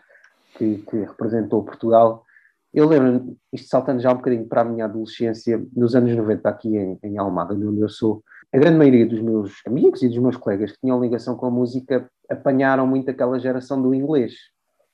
que, 0.57 0.79
que 0.79 0.97
representou 0.99 1.65
Portugal, 1.65 2.25
eu 2.73 2.89
lembro, 2.89 3.37
isto 3.53 3.69
saltando 3.69 4.01
já 4.01 4.11
um 4.11 4.17
bocadinho 4.17 4.47
para 4.47 4.63
a 4.63 4.65
minha 4.65 4.87
adolescência, 4.87 5.63
nos 5.77 5.95
anos 5.95 6.15
90, 6.17 6.49
aqui 6.49 6.77
em, 6.77 6.99
em 7.03 7.19
Almada, 7.19 7.55
onde 7.55 7.81
eu 7.81 7.89
sou, 7.89 8.23
a 8.53 8.59
grande 8.59 8.77
maioria 8.77 9.07
dos 9.07 9.21
meus 9.21 9.53
amigos 9.67 10.03
e 10.03 10.09
dos 10.09 10.19
meus 10.19 10.37
colegas 10.37 10.73
que 10.73 10.79
tinham 10.81 11.01
ligação 11.01 11.37
com 11.37 11.47
a 11.47 11.51
música 11.51 12.09
apanharam 12.29 12.87
muito 12.87 13.11
aquela 13.11 13.39
geração 13.39 13.81
do 13.81 13.95
inglês, 13.95 14.35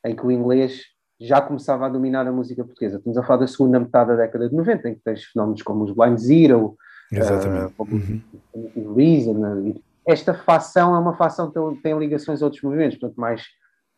em 0.04 0.14
que 0.14 0.24
o 0.24 0.30
inglês 0.30 0.82
já 1.20 1.40
começava 1.40 1.86
a 1.86 1.88
dominar 1.88 2.26
a 2.26 2.32
música 2.32 2.64
portuguesa. 2.64 2.98
Estamos 2.98 3.18
a 3.18 3.22
falar 3.22 3.40
da 3.40 3.46
segunda 3.48 3.80
metade 3.80 4.10
da 4.10 4.16
década 4.16 4.48
de 4.48 4.54
90, 4.54 4.88
em 4.88 4.94
que 4.94 5.00
tens 5.00 5.24
fenómenos 5.24 5.62
como 5.62 5.84
os 5.84 5.92
Blind 5.92 6.18
Zero, 6.18 6.76
Exatamente. 7.10 7.74
Uh, 7.78 7.86
uhum. 7.90 8.94
Reason. 8.94 9.74
Esta 10.06 10.34
facção 10.34 10.94
é 10.94 10.98
uma 10.98 11.16
facção 11.16 11.50
que 11.50 11.82
tem 11.82 11.98
ligações 11.98 12.42
a 12.42 12.46
outros 12.46 12.62
movimentos, 12.62 12.98
portanto, 12.98 13.18
mais 13.18 13.42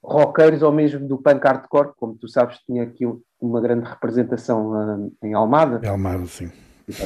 rockeiros 0.03 0.63
ou 0.63 0.73
mesmo 0.73 1.07
do 1.07 1.19
punk 1.19 1.45
hardcore, 1.45 1.93
como 1.97 2.15
tu 2.15 2.29
sabes, 2.29 2.59
tinha 2.67 2.85
aqui 2.85 3.05
uma 3.41 3.61
grande 3.61 3.89
representação 3.89 4.71
uh, 4.73 5.13
em 5.23 5.35
Almada. 5.35 5.81
Em 5.85 5.89
Almada, 5.89 6.25
sim. 6.27 6.51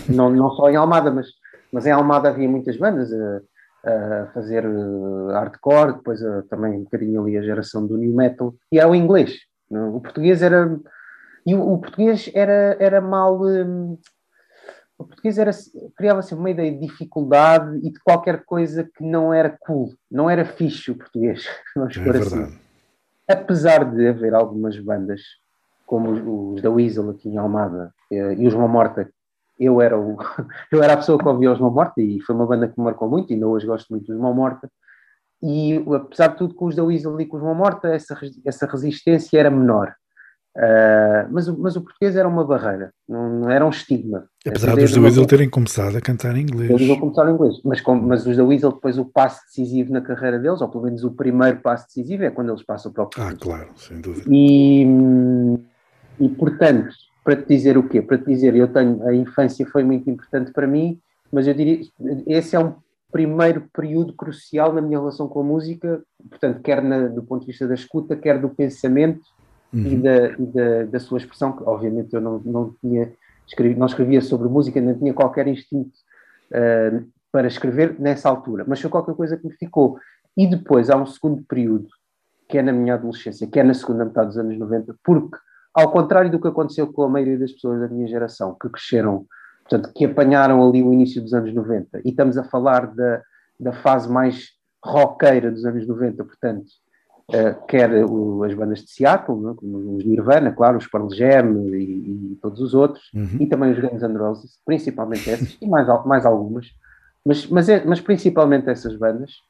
Não, 0.08 0.30
não 0.30 0.50
só 0.52 0.70
em 0.70 0.76
Almada, 0.76 1.10
mas, 1.10 1.26
mas 1.74 1.86
em 1.86 1.90
Almada 1.90 2.28
havia 2.28 2.48
muitas 2.48 2.76
bandas 2.76 3.12
a, 3.12 3.40
a 3.84 4.26
fazer 4.32 4.64
uh, 4.64 5.28
hardcore, 5.32 5.94
depois 5.94 6.22
uh, 6.22 6.42
também 6.48 6.72
um 6.74 6.84
bocadinho 6.84 7.20
ali 7.20 7.36
a 7.36 7.42
geração 7.42 7.86
do 7.86 7.98
new 7.98 8.14
metal, 8.14 8.54
e 8.70 8.78
é 8.78 8.86
o 8.86 8.94
inglês. 8.94 9.40
Não? 9.70 9.96
O 9.96 10.00
português 10.00 10.40
era. 10.40 10.78
E 11.44 11.54
o, 11.54 11.72
o, 11.72 11.78
português 11.78 12.30
era, 12.32 12.76
era 12.78 13.00
mal. 13.00 13.40
O 14.96 15.04
português 15.04 15.36
era, 15.36 15.50
criava-se 15.96 16.32
uma 16.34 16.48
ideia 16.48 16.70
de 16.70 16.86
dificuldade 16.86 17.78
e 17.82 17.90
de 17.90 17.98
qualquer 17.98 18.44
coisa 18.44 18.84
que 18.84 19.04
não 19.04 19.34
era 19.34 19.50
cool, 19.60 19.92
não 20.08 20.30
era 20.30 20.44
fixe 20.44 20.92
o 20.92 20.96
português. 20.96 21.44
Vamos 21.74 21.96
é 21.96 22.10
assim 22.10 22.64
apesar 23.28 23.84
de 23.84 24.08
haver 24.08 24.34
algumas 24.34 24.78
bandas, 24.78 25.20
como 25.86 26.10
os, 26.10 26.56
os 26.56 26.62
da 26.62 26.70
Weasel 26.70 27.10
aqui 27.10 27.28
em 27.28 27.36
Almada 27.36 27.92
eh, 28.10 28.34
e 28.34 28.46
os 28.46 28.54
Mão 28.54 28.68
Morta, 28.68 29.10
eu 29.58 29.80
era, 29.80 29.98
o, 29.98 30.16
eu 30.70 30.82
era 30.82 30.94
a 30.94 30.96
pessoa 30.96 31.18
que 31.18 31.28
ouvia 31.28 31.52
os 31.52 31.60
Mão 31.60 31.70
Morta 31.70 32.00
e 32.00 32.20
foi 32.20 32.34
uma 32.34 32.46
banda 32.46 32.68
que 32.68 32.78
me 32.78 32.84
marcou 32.84 33.08
muito, 33.08 33.30
e 33.30 33.34
ainda 33.34 33.46
hoje 33.46 33.66
gosto 33.66 33.88
muito 33.90 34.06
dos 34.06 34.20
Mão 34.20 34.34
Morta. 34.34 34.70
E 35.42 35.84
apesar 35.94 36.28
de 36.28 36.38
tudo, 36.38 36.54
com 36.54 36.66
os 36.66 36.74
da 36.74 36.82
Weasel 36.82 37.20
e 37.20 37.26
com 37.26 37.36
os 37.36 37.42
Mão 37.42 37.54
Morta, 37.54 37.88
essa, 37.88 38.18
essa 38.44 38.66
resistência 38.66 39.38
era 39.38 39.50
menor. 39.50 39.94
Uh, 40.56 41.26
mas, 41.32 41.48
mas 41.48 41.74
o 41.74 41.82
português 41.82 42.14
era 42.14 42.28
uma 42.28 42.44
barreira, 42.44 42.92
não, 43.08 43.40
não 43.40 43.50
era 43.50 43.66
um 43.66 43.70
estigma. 43.70 44.28
Apesar 44.46 44.76
dos 44.76 44.92
da 44.92 45.00
Weasel 45.00 45.26
terem 45.26 45.50
começado 45.50 45.96
a 45.96 46.00
cantar 46.00 46.36
em 46.36 46.42
inglês. 46.42 46.70
Eles 46.70 46.86
vão 46.86 47.00
começar 47.00 47.28
em 47.28 47.34
inglês, 47.34 47.56
mas, 47.64 47.80
com, 47.80 47.96
mas 47.96 48.24
os 48.24 48.36
da 48.36 48.44
Weasel, 48.44 48.70
depois 48.70 48.96
o 48.96 49.04
passo 49.04 49.40
decisivo 49.46 49.92
na 49.92 50.00
carreira 50.00 50.38
deles, 50.38 50.60
ou 50.60 50.68
pelo 50.68 50.84
menos 50.84 51.02
o 51.02 51.10
primeiro 51.10 51.58
passo 51.60 51.86
decisivo, 51.88 52.22
é 52.22 52.30
quando 52.30 52.50
eles 52.50 52.62
passam 52.62 52.92
para 52.92 53.02
o 53.02 53.06
português. 53.06 53.36
Ah, 53.36 53.44
claro, 53.44 53.68
sem 53.74 54.00
dúvida. 54.00 54.30
E, 54.30 54.86
e 56.20 56.28
portanto, 56.28 56.94
para 57.24 57.36
te 57.36 57.48
dizer 57.48 57.78
o 57.78 57.88
quê? 57.88 58.02
Para 58.02 58.18
te 58.18 58.26
dizer, 58.26 58.54
eu 58.54 58.68
tenho, 58.68 59.02
a 59.08 59.14
infância 59.14 59.66
foi 59.66 59.82
muito 59.82 60.08
importante 60.08 60.52
para 60.52 60.66
mim, 60.66 61.00
mas 61.32 61.46
eu 61.48 61.54
diria, 61.54 61.80
esse 62.26 62.54
é 62.54 62.60
um 62.60 62.74
primeiro 63.10 63.68
período 63.72 64.12
crucial 64.12 64.72
na 64.72 64.80
minha 64.80 64.98
relação 64.98 65.26
com 65.26 65.40
a 65.40 65.44
música, 65.44 66.02
portanto, 66.28 66.60
quer 66.60 66.82
na, 66.82 67.08
do 67.08 67.22
ponto 67.22 67.40
de 67.40 67.46
vista 67.46 67.66
da 67.66 67.74
escuta, 67.74 68.14
quer 68.14 68.38
do 68.40 68.48
pensamento, 68.48 69.22
uhum. 69.74 69.86
e, 69.86 69.96
da, 69.96 70.28
e 70.32 70.46
da, 70.46 70.84
da, 70.84 71.00
sua 71.00 71.18
expressão, 71.18 71.52
que 71.52 71.62
obviamente 71.64 72.14
eu 72.14 72.20
não, 72.20 72.38
não 72.44 72.74
tinha 72.80 73.12
escrevi, 73.46 73.74
não 73.74 73.86
escrevia 73.86 74.20
sobre 74.20 74.48
música, 74.48 74.80
não 74.80 74.98
tinha 74.98 75.12
qualquer 75.12 75.46
instinto 75.48 75.92
uh, 76.50 77.04
para 77.32 77.48
escrever 77.48 77.98
nessa 77.98 78.28
altura, 78.28 78.64
mas 78.66 78.80
foi 78.80 78.90
qualquer 78.90 79.14
coisa 79.14 79.36
que 79.36 79.46
me 79.46 79.54
ficou. 79.54 79.98
E 80.36 80.46
depois 80.46 80.90
há 80.90 80.96
um 80.96 81.06
segundo 81.06 81.42
período, 81.42 81.88
que 82.48 82.58
é 82.58 82.62
na 82.62 82.72
minha 82.72 82.94
adolescência, 82.94 83.46
que 83.46 83.58
é 83.58 83.62
na 83.62 83.74
segunda 83.74 84.04
metade 84.04 84.28
dos 84.28 84.38
anos 84.38 84.56
90, 84.58 84.94
porque, 85.02 85.36
ao 85.74 85.90
contrário 85.90 86.30
do 86.30 86.38
que 86.38 86.48
aconteceu 86.48 86.92
com 86.92 87.02
a 87.02 87.08
maioria 87.08 87.38
das 87.38 87.52
pessoas 87.52 87.80
da 87.80 87.88
minha 87.88 88.06
geração, 88.06 88.56
que 88.60 88.68
cresceram, 88.68 89.26
portanto, 89.68 89.92
que 89.94 90.04
apanharam 90.04 90.66
ali 90.66 90.82
o 90.82 90.92
início 90.92 91.20
dos 91.20 91.34
anos 91.34 91.52
90, 91.52 92.00
e 92.04 92.10
estamos 92.10 92.38
a 92.38 92.44
falar 92.44 92.86
da, 92.94 93.22
da 93.58 93.72
fase 93.72 94.10
mais 94.10 94.50
roqueira 94.82 95.50
dos 95.50 95.64
anos 95.64 95.86
90, 95.86 96.24
portanto, 96.24 96.66
Uh, 97.26 97.56
quer 97.66 98.04
o, 98.04 98.44
as 98.44 98.52
bandas 98.52 98.80
de 98.80 98.90
Seattle, 98.90 99.40
não? 99.40 99.52
É? 99.52 99.54
como 99.54 99.96
os 99.96 100.04
Nirvana, 100.04 100.52
claro, 100.52 100.76
os 100.76 100.86
Pearl 100.86 101.08
Jam 101.08 101.74
e, 101.74 102.32
e 102.32 102.38
todos 102.42 102.60
os 102.60 102.74
outros, 102.74 103.10
uhum. 103.14 103.38
e 103.40 103.46
também 103.46 103.72
os 103.72 103.78
Guns 103.78 104.02
N' 104.02 104.18
Roses, 104.18 104.58
principalmente 104.66 105.30
essas, 105.30 105.56
e 105.58 105.66
mais, 105.66 105.88
mais 106.04 106.26
algumas, 106.26 106.70
mas, 107.24 107.46
mas, 107.46 107.70
é, 107.70 107.82
mas 107.82 108.00
principalmente 108.00 108.68
essas 108.68 108.94
bandas. 108.96 109.40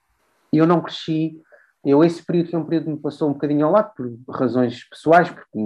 Eu 0.52 0.68
não 0.68 0.80
cresci, 0.80 1.42
eu 1.84 2.04
esse 2.04 2.24
período 2.24 2.50
foi 2.50 2.60
um 2.60 2.64
período 2.64 2.84
que 2.84 2.90
me 2.92 2.98
passou 2.98 3.28
um 3.28 3.32
bocadinho 3.32 3.66
ao 3.66 3.72
lado, 3.72 3.92
por 3.96 4.36
razões 4.36 4.88
pessoais, 4.88 5.28
porque 5.28 5.58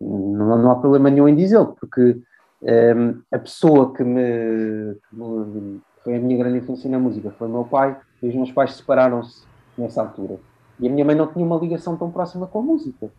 não, 0.00 0.58
não 0.58 0.70
há 0.70 0.76
problema 0.76 1.10
nenhum 1.10 1.28
em 1.28 1.36
dizê-lo, 1.36 1.76
porque 1.78 2.20
um, 2.62 2.68
ehm, 2.68 3.14
a 3.30 3.38
pessoa 3.38 3.92
que 3.92 4.02
me, 4.02 4.94
que 5.08 5.16
me, 5.16 5.80
foi 6.02 6.16
a 6.16 6.20
minha 6.20 6.38
grande 6.38 6.58
influência 6.58 6.90
na 6.90 6.98
música 6.98 7.30
foi 7.32 7.48
o 7.48 7.50
meu 7.50 7.64
pai, 7.64 7.96
e 8.22 8.28
os 8.28 8.34
meus 8.34 8.52
pais 8.52 8.74
separaram-se 8.74 9.44
nessa 9.76 10.02
altura. 10.02 10.38
E 10.78 10.88
a 10.88 10.90
minha 10.90 11.04
mãe 11.04 11.14
não 11.14 11.26
tinha 11.26 11.44
uma 11.44 11.58
ligação 11.58 11.96
tão 11.96 12.10
próxima 12.10 12.46
com 12.46 12.60
a 12.60 12.62
música. 12.62 13.10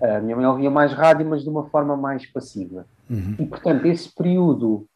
A 0.00 0.20
minha 0.20 0.36
mãe 0.36 0.46
ouvia 0.46 0.70
mais 0.70 0.92
rádio, 0.92 1.26
mas 1.26 1.42
de 1.42 1.48
uma 1.48 1.64
forma 1.68 1.96
mais 1.96 2.24
passiva. 2.26 2.86
Uhum. 3.10 3.34
E, 3.38 3.46
portanto, 3.46 3.86
esse 3.86 4.14
período 4.14 4.86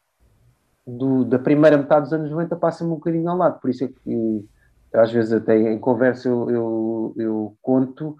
do, 0.87 1.25
da 1.25 1.37
primeira 1.37 1.77
metade 1.77 2.03
dos 2.03 2.13
anos 2.13 2.31
90 2.31 2.55
passa-me 2.55 2.91
um 2.91 2.95
bocadinho 2.95 3.29
ao 3.29 3.37
lado. 3.37 3.59
Por 3.59 3.69
isso 3.69 3.83
é 3.83 3.87
que, 3.87 4.45
às 4.93 5.11
vezes, 5.11 5.33
até 5.33 5.57
em 5.57 5.79
conversa, 5.79 6.29
eu, 6.29 6.49
eu, 6.49 7.13
eu 7.17 7.57
conto 7.61 8.15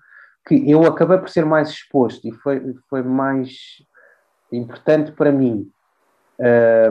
que 0.46 0.70
eu 0.70 0.84
acabei 0.86 1.18
por 1.18 1.30
ser 1.30 1.46
mais 1.46 1.70
exposto 1.70 2.28
e 2.28 2.32
foi, 2.32 2.76
foi 2.90 3.02
mais 3.02 3.52
importante 4.52 5.12
para 5.12 5.32
mim. 5.32 5.70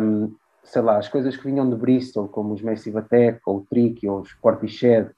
Um, 0.00 0.34
sei 0.64 0.80
lá, 0.80 0.96
as 0.96 1.08
coisas 1.08 1.36
que 1.36 1.44
vinham 1.44 1.68
de 1.68 1.76
Bristol, 1.76 2.28
como 2.28 2.54
os 2.54 2.62
Massive 2.62 2.98
Attack, 2.98 3.40
ou 3.46 3.58
o 3.58 3.66
Trick, 3.68 4.08
ou 4.08 4.20
os 4.20 4.32
Portishead, 4.34 5.10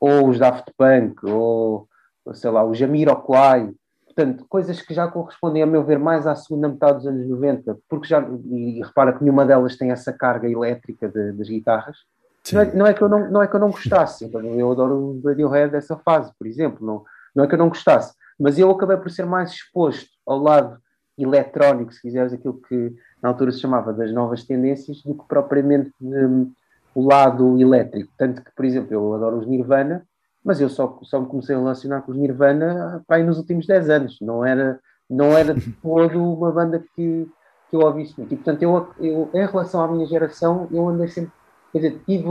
ou 0.00 0.28
os 0.28 0.38
Daft 0.38 0.72
Punk, 0.76 1.26
ou 1.26 1.88
sei 2.32 2.50
lá, 2.50 2.64
o 2.64 2.74
Jamiroquai, 2.74 3.70
portanto, 4.06 4.46
coisas 4.48 4.80
que 4.80 4.94
já 4.94 5.08
correspondem, 5.08 5.62
a 5.62 5.66
meu 5.66 5.84
ver, 5.84 5.98
mais 5.98 6.26
à 6.26 6.34
segunda 6.34 6.68
metade 6.68 6.98
dos 6.98 7.06
anos 7.06 7.28
90, 7.28 7.78
porque 7.88 8.06
já, 8.06 8.24
e, 8.50 8.80
repara 8.82 9.12
que 9.12 9.22
nenhuma 9.22 9.44
delas 9.44 9.76
tem 9.76 9.90
essa 9.90 10.12
carga 10.12 10.48
elétrica 10.48 11.08
de, 11.08 11.32
das 11.32 11.48
guitarras. 11.48 11.98
Não 12.52 12.60
é, 12.60 12.74
não 12.74 12.86
é, 12.86 12.94
que 12.94 13.02
eu 13.02 13.08
não, 13.08 13.30
não 13.30 13.42
é 13.42 13.46
que 13.46 13.56
eu 13.56 13.60
não 13.60 13.70
gostasse, 13.70 14.30
eu 14.32 14.70
adoro 14.70 14.94
o 14.94 15.20
Radiohead 15.26 15.72
dessa 15.72 15.96
fase, 15.96 16.30
por 16.38 16.46
exemplo, 16.46 16.86
não, 16.86 17.02
não 17.34 17.44
é 17.44 17.46
que 17.46 17.54
eu 17.54 17.58
não 17.58 17.68
gostasse, 17.68 18.14
mas 18.38 18.58
eu 18.58 18.70
acabei 18.70 18.96
por 18.96 19.10
ser 19.10 19.26
mais 19.26 19.52
exposto 19.52 20.10
ao 20.26 20.38
lado 20.38 20.78
eletrónico, 21.16 21.92
se 21.92 22.02
quiseres, 22.02 22.32
aquilo 22.32 22.60
que 22.68 22.94
na 23.22 23.28
altura 23.28 23.52
se 23.52 23.60
chamava 23.60 23.92
das 23.92 24.12
novas 24.12 24.44
tendências, 24.44 25.02
do 25.02 25.14
que 25.14 25.26
propriamente 25.28 25.92
de, 26.00 26.48
o 26.94 27.06
lado 27.06 27.58
elétrico. 27.60 28.12
Tanto 28.18 28.42
que, 28.42 28.50
por 28.54 28.64
exemplo, 28.64 28.92
eu 28.92 29.14
adoro 29.14 29.38
os 29.38 29.46
Nirvana, 29.46 30.04
mas 30.44 30.60
eu 30.60 30.68
só, 30.68 30.98
só 31.02 31.20
me 31.20 31.26
comecei 31.26 31.54
a 31.54 31.58
relacionar 31.58 32.02
com 32.02 32.12
os 32.12 32.18
Nirvana 32.18 33.02
pá, 33.06 33.18
nos 33.18 33.38
últimos 33.38 33.66
10 33.66 33.90
anos. 33.90 34.18
Não 34.20 34.44
era, 34.44 34.78
não 35.08 35.36
era 35.36 35.54
de 35.54 35.72
todo 35.82 36.22
uma 36.22 36.52
banda 36.52 36.84
que, 36.94 37.28
que 37.70 37.76
eu 37.76 37.80
ouvisse 37.80 38.14
muito. 38.18 38.34
E, 38.34 38.36
portanto, 38.36 38.62
eu, 38.62 38.88
eu, 39.00 39.30
em 39.32 39.46
relação 39.46 39.82
à 39.82 39.88
minha 39.88 40.06
geração, 40.06 40.68
eu 40.70 40.88
andei 40.88 41.08
sempre. 41.08 41.32
Quer 41.72 41.78
dizer, 41.78 42.02
tive, 42.06 42.24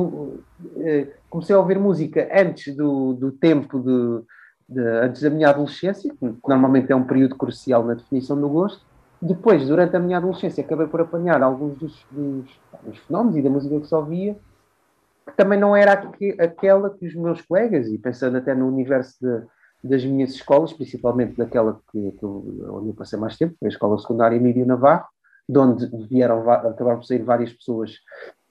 eh, 0.77 1.07
comecei 1.29 1.53
a 1.53 1.59
ouvir 1.59 1.77
música 1.77 2.29
antes 2.33 2.73
do, 2.77 3.13
do 3.13 3.29
tempo 3.29 3.77
de, 3.77 4.23
de, 4.67 4.81
antes 4.81 5.21
da 5.21 5.29
minha 5.29 5.49
adolescência, 5.49 6.13
que 6.13 6.35
normalmente 6.47 6.91
é 6.91 6.95
um 6.95 7.03
período 7.03 7.35
crucial 7.35 7.83
na 7.83 7.93
definição 7.93 8.39
do 8.39 8.49
gosto. 8.49 8.81
Depois, 9.21 9.67
durante 9.67 9.95
a 9.95 9.99
minha 9.99 10.17
adolescência, 10.17 10.63
acabei 10.63 10.87
por 10.87 11.01
apanhar 11.01 11.41
alguns 11.41 11.77
dos, 11.77 12.05
dos, 12.11 12.45
dos 12.83 12.97
fenómenos 12.99 13.37
e 13.37 13.41
da 13.41 13.49
música 13.49 13.79
que 13.79 13.87
só 13.87 13.99
ouvia 13.99 14.35
que 15.25 15.37
também 15.37 15.59
não 15.59 15.75
era 15.75 15.93
aqu 15.93 16.35
aquela 16.39 16.89
que 16.89 17.07
os 17.07 17.15
meus 17.15 17.41
colegas, 17.41 17.87
e 17.87 17.97
pensando 17.97 18.37
até 18.37 18.53
no 18.53 18.67
universo 18.67 19.15
de, 19.21 19.43
das 19.83 20.05
minhas 20.05 20.31
escolas, 20.31 20.73
principalmente 20.73 21.37
daquela 21.37 21.79
que, 21.91 22.11
que 22.11 22.23
eu, 22.23 22.69
onde 22.73 22.89
eu 22.89 22.93
passei 22.93 23.17
mais 23.17 23.37
tempo, 23.37 23.55
a 23.63 23.67
Escola 23.67 23.97
Secundária 23.97 24.35
Emílio 24.35 24.65
Navarro, 24.65 25.05
de 25.47 25.57
onde 25.57 26.07
vieram, 26.07 26.49
acabaram 26.49 26.99
por 26.99 27.05
sair 27.05 27.23
várias 27.23 27.51
pessoas 27.51 27.97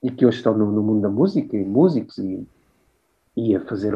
e 0.02 0.10
que 0.10 0.26
hoje 0.26 0.38
estão 0.38 0.56
no, 0.56 0.70
no 0.70 0.82
mundo 0.82 1.02
da 1.02 1.08
música, 1.08 1.56
e 1.56 1.64
músicos, 1.64 2.18
e, 2.18 2.46
e 3.36 3.54
a 3.56 3.60
fazer, 3.60 3.94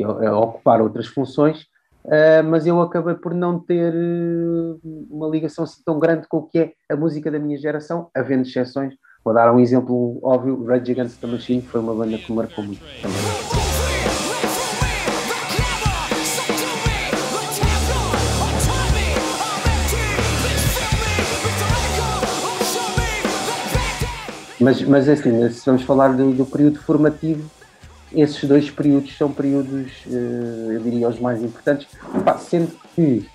e 0.00 0.28
ocupar 0.28 0.80
outras 0.80 1.06
funções, 1.06 1.66
Uh, 2.04 2.42
mas 2.42 2.66
eu 2.66 2.80
acabei 2.80 3.14
por 3.16 3.34
não 3.34 3.58
ter 3.58 3.92
uh, 3.92 4.80
uma 5.10 5.28
ligação 5.28 5.64
assim 5.64 5.82
tão 5.84 5.98
grande 5.98 6.26
com 6.26 6.38
o 6.38 6.42
que 6.42 6.58
é 6.58 6.72
a 6.90 6.96
música 6.96 7.30
da 7.30 7.38
minha 7.38 7.58
geração, 7.58 8.08
havendo 8.14 8.48
exceções. 8.48 8.94
Vou 9.22 9.34
dar 9.34 9.52
um 9.52 9.60
exemplo 9.60 10.18
óbvio: 10.22 10.64
Rage 10.64 10.92
Against 10.92 11.20
the 11.20 11.26
Machine 11.26 11.60
foi 11.60 11.80
uma 11.80 11.94
banda 11.94 12.16
que 12.16 12.32
marcou 12.32 12.64
muito 12.64 12.80
também. 13.02 13.18
Mas, 24.60 24.82
mas 24.82 25.08
assim, 25.08 25.50
se 25.50 25.66
vamos 25.66 25.82
falar 25.82 26.16
do, 26.16 26.32
do 26.32 26.46
período 26.46 26.80
formativo, 26.80 27.48
esses 28.12 28.42
dois 28.44 28.70
períodos 28.70 29.16
são 29.16 29.32
períodos, 29.32 30.04
eh, 30.06 30.74
eu 30.74 30.80
diria, 30.80 31.08
os 31.08 31.20
mais 31.20 31.42
importantes, 31.42 31.88
sendo 32.38 32.72
que, 32.94 33.28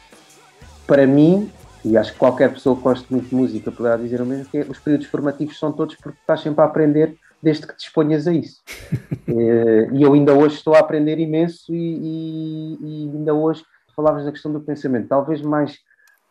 para 0.88 1.06
mim, 1.06 1.52
e 1.86 1.98
acho 1.98 2.14
que 2.14 2.20
qualquer 2.20 2.54
pessoa 2.54 2.76
que 2.76 2.82
goste 2.82 3.12
muito 3.12 3.30
de 3.30 3.36
música 3.36 3.72
poderá 3.72 3.98
dizer 3.98 4.22
o 4.22 4.26
mesmo, 4.26 4.46
que 4.46 4.58
é, 4.58 4.62
os 4.62 4.80
períodos 4.80 5.08
formativos 5.08 5.60
são 5.60 5.72
todos 5.72 5.96
porque 5.96 6.20
estás 6.20 6.42
sempre 6.42 6.62
a 6.62 6.66
aprender 6.66 7.16
desde 7.42 7.68
que 7.68 7.76
te 7.76 7.88
exponhas 7.88 8.28
a 8.28 8.34
isso. 8.34 8.62
Eh, 9.26 9.90
e 9.94 10.04
eu 10.04 10.14
ainda 10.14 10.34
hoje 10.34 10.58
estou 10.58 10.76
a 10.76 10.80
aprender 10.80 11.18
imenso 11.18 11.74
e, 11.74 11.78
e, 11.78 12.78
e 12.82 13.10
ainda 13.16 13.34
hoje 13.34 13.64
falavas 13.96 14.26
da 14.26 14.32
questão 14.34 14.52
do 14.52 14.60
pensamento, 14.60 15.08
talvez 15.08 15.42
mais 15.42 15.80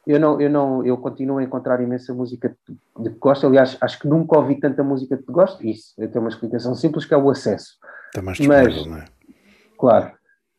eu 0.06 0.18
não, 0.18 0.40
eu 0.40 0.50
não, 0.50 0.84
eu 0.84 0.96
continuo 0.98 1.38
a 1.38 1.42
encontrar 1.42 1.80
imensa 1.80 2.12
música 2.12 2.56
de 2.98 3.10
que 3.10 3.18
gosto. 3.18 3.46
Aliás, 3.46 3.76
acho 3.80 4.00
que 4.00 4.08
nunca 4.08 4.36
ouvi 4.36 4.58
tanta 4.58 4.82
música 4.82 5.16
de 5.16 5.22
que 5.22 5.32
gosto. 5.32 5.64
Isso, 5.64 5.94
eu 5.96 6.10
tenho 6.10 6.24
uma 6.24 6.28
explicação 6.28 6.74
simples 6.74 7.04
que 7.04 7.14
é 7.14 7.16
o 7.16 7.30
acesso. 7.30 7.76
Está 8.12 8.20
mais 8.20 8.38
Mas, 8.40 8.86
não 8.86 8.98
é? 8.98 9.04
Claro. 9.78 10.12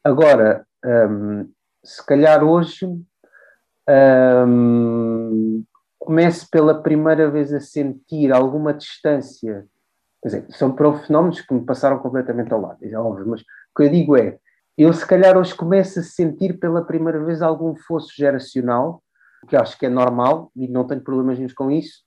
Agora, 0.04 0.66
hum, 0.84 1.48
se 1.84 2.04
calhar 2.04 2.44
hoje 2.44 2.88
hum, 4.48 5.64
comece 6.00 6.50
pela 6.50 6.82
primeira 6.82 7.30
vez 7.30 7.54
a 7.54 7.60
sentir 7.60 8.34
alguma 8.34 8.74
distância. 8.74 9.68
Quer 10.24 10.30
dizer, 10.30 10.46
são 10.50 10.76
fenómenos 11.06 11.42
que 11.42 11.54
me 11.54 11.64
passaram 11.64 12.00
completamente 12.00 12.52
ao 12.52 12.60
lado, 12.60 12.80
é 12.82 12.98
óbvio, 12.98 13.28
mas 13.28 13.42
o 13.42 13.46
que 13.76 13.84
eu 13.84 13.90
digo 13.90 14.18
é, 14.18 14.40
eu 14.76 14.92
se 14.92 15.06
calhar 15.06 15.38
hoje 15.38 15.54
começo 15.54 16.00
a 16.00 16.04
sentir 16.04 16.58
pela 16.58 16.84
primeira 16.84 17.24
vez 17.24 17.42
algum 17.42 17.76
fosso 17.76 18.16
geracional 18.16 19.04
que 19.48 19.56
acho 19.56 19.78
que 19.78 19.86
é 19.86 19.90
normal 19.90 20.50
e 20.56 20.68
não 20.68 20.88
tenho 20.88 21.02
problemas 21.02 21.38
nenhum 21.38 21.54
com 21.56 21.70
isso. 21.70 22.04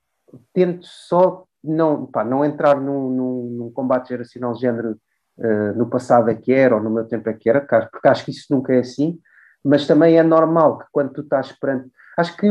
Tento 0.52 0.84
só 0.86 1.44
não, 1.62 2.06
pá, 2.06 2.24
não 2.24 2.44
entrar 2.44 2.80
num, 2.80 3.10
num, 3.10 3.50
num 3.50 3.70
combate 3.70 4.08
geracional 4.08 4.54
de 4.54 4.60
género 4.60 4.98
uh, 5.38 5.76
no 5.76 5.86
passado 5.86 6.30
é 6.30 6.34
que 6.34 6.52
era 6.52 6.76
ou 6.76 6.82
no 6.82 6.90
meu 6.90 7.04
tempo 7.04 7.28
é 7.28 7.32
que 7.32 7.48
era, 7.48 7.60
porque 7.60 8.08
acho 8.08 8.24
que 8.24 8.30
isso 8.30 8.46
nunca 8.50 8.72
é 8.72 8.80
assim, 8.80 9.18
mas 9.64 9.86
também 9.86 10.18
é 10.18 10.22
normal 10.22 10.78
que 10.78 10.86
quando 10.92 11.12
tu 11.12 11.22
estás 11.22 11.52
perante. 11.52 11.90
Acho 12.16 12.36
que 12.36 12.50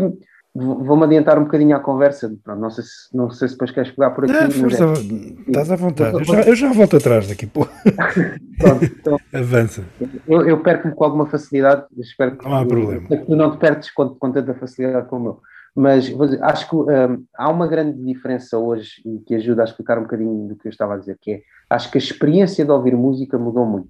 Vou-me 0.58 1.04
adiantar 1.04 1.38
um 1.38 1.43
bocadinho 1.43 1.76
à 1.76 1.82
conversa. 1.82 2.34
Pronto, 2.41 2.62
não, 2.62 2.69
sei 2.69 2.84
se, 2.86 2.91
não 3.13 3.30
sei 3.30 3.50
se 3.50 3.56
depois 3.56 3.71
queres 3.71 3.91
pegar 3.91 4.12
por 4.12 4.24
aqui. 4.24 4.34
Não, 4.34 4.52
força, 4.52 4.86
é... 4.86 5.50
estás 5.50 5.69
à 5.69 5.76
vontade. 5.76 6.13
Eu 6.17 6.24
já, 6.24 6.41
eu 6.43 6.56
já 6.56 6.71
volto 6.71 6.95
atrás 6.95 7.28
daqui. 7.28 7.45
Pô. 7.45 7.67
Pronto, 8.58 8.86
então, 8.86 9.19
Avança. 9.34 9.84
Eu, 10.26 10.48
eu 10.48 10.63
perco-me 10.63 10.95
com 10.95 11.04
alguma 11.04 11.26
facilidade. 11.26 11.84
Espero 11.98 12.38
que, 12.38 12.45
não 12.45 12.56
há 12.56 12.65
problema. 12.65 13.06
Que 13.06 13.17
tu 13.17 13.36
não 13.36 13.52
te 13.52 13.58
perdes 13.58 13.91
com, 13.91 14.15
com 14.15 14.32
tanta 14.32 14.54
facilidade 14.54 15.10
como 15.10 15.28
eu. 15.28 15.41
Mas 15.75 16.05
dizer, 16.05 16.41
acho 16.41 16.69
que 16.69 16.75
um, 16.75 17.25
há 17.35 17.49
uma 17.49 17.67
grande 17.67 18.01
diferença 18.01 18.57
hoje 18.57 19.01
e 19.05 19.19
que 19.19 19.35
ajuda 19.35 19.61
a 19.61 19.65
explicar 19.65 19.99
um 19.99 20.03
bocadinho 20.03 20.47
do 20.47 20.55
que 20.55 20.67
eu 20.67 20.69
estava 20.69 20.93
a 20.93 20.97
dizer, 20.97 21.17
que 21.19 21.33
é 21.33 21.41
acho 21.69 21.91
que 21.91 21.97
a 21.97 22.01
experiência 22.01 22.63
de 22.63 22.71
ouvir 22.71 22.95
música 22.95 23.38
mudou 23.38 23.65
muito. 23.65 23.89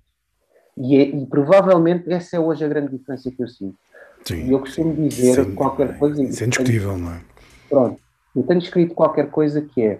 E, 0.76 0.98
é, 0.98 1.04
e 1.04 1.26
provavelmente 1.28 2.12
essa 2.12 2.38
é 2.38 2.39
hoje 2.39 2.65
a 2.65 2.67
grande 2.67 2.98
diferença 2.98 3.32
que 3.32 3.41
eu 3.41 3.48
sinto 3.48 3.78
Sim, 4.26 4.48
e 4.48 4.52
eu 4.52 4.60
costumo 4.60 4.93
dizer 4.95 5.45
sim, 5.45 5.54
qualquer 5.54 5.98
coisa. 6.00 6.24
Isso 6.24 6.43
é 6.43 6.48
indiscutível, 6.48 6.98
não 6.98 7.13
é? 7.13 7.21
Pronto, 7.69 8.02
eu 8.36 8.43
tenho 8.43 8.60
escrito 8.60 8.95
qualquer 8.95 9.30
coisa 9.30 9.62
que 9.62 9.82
é. 9.84 10.00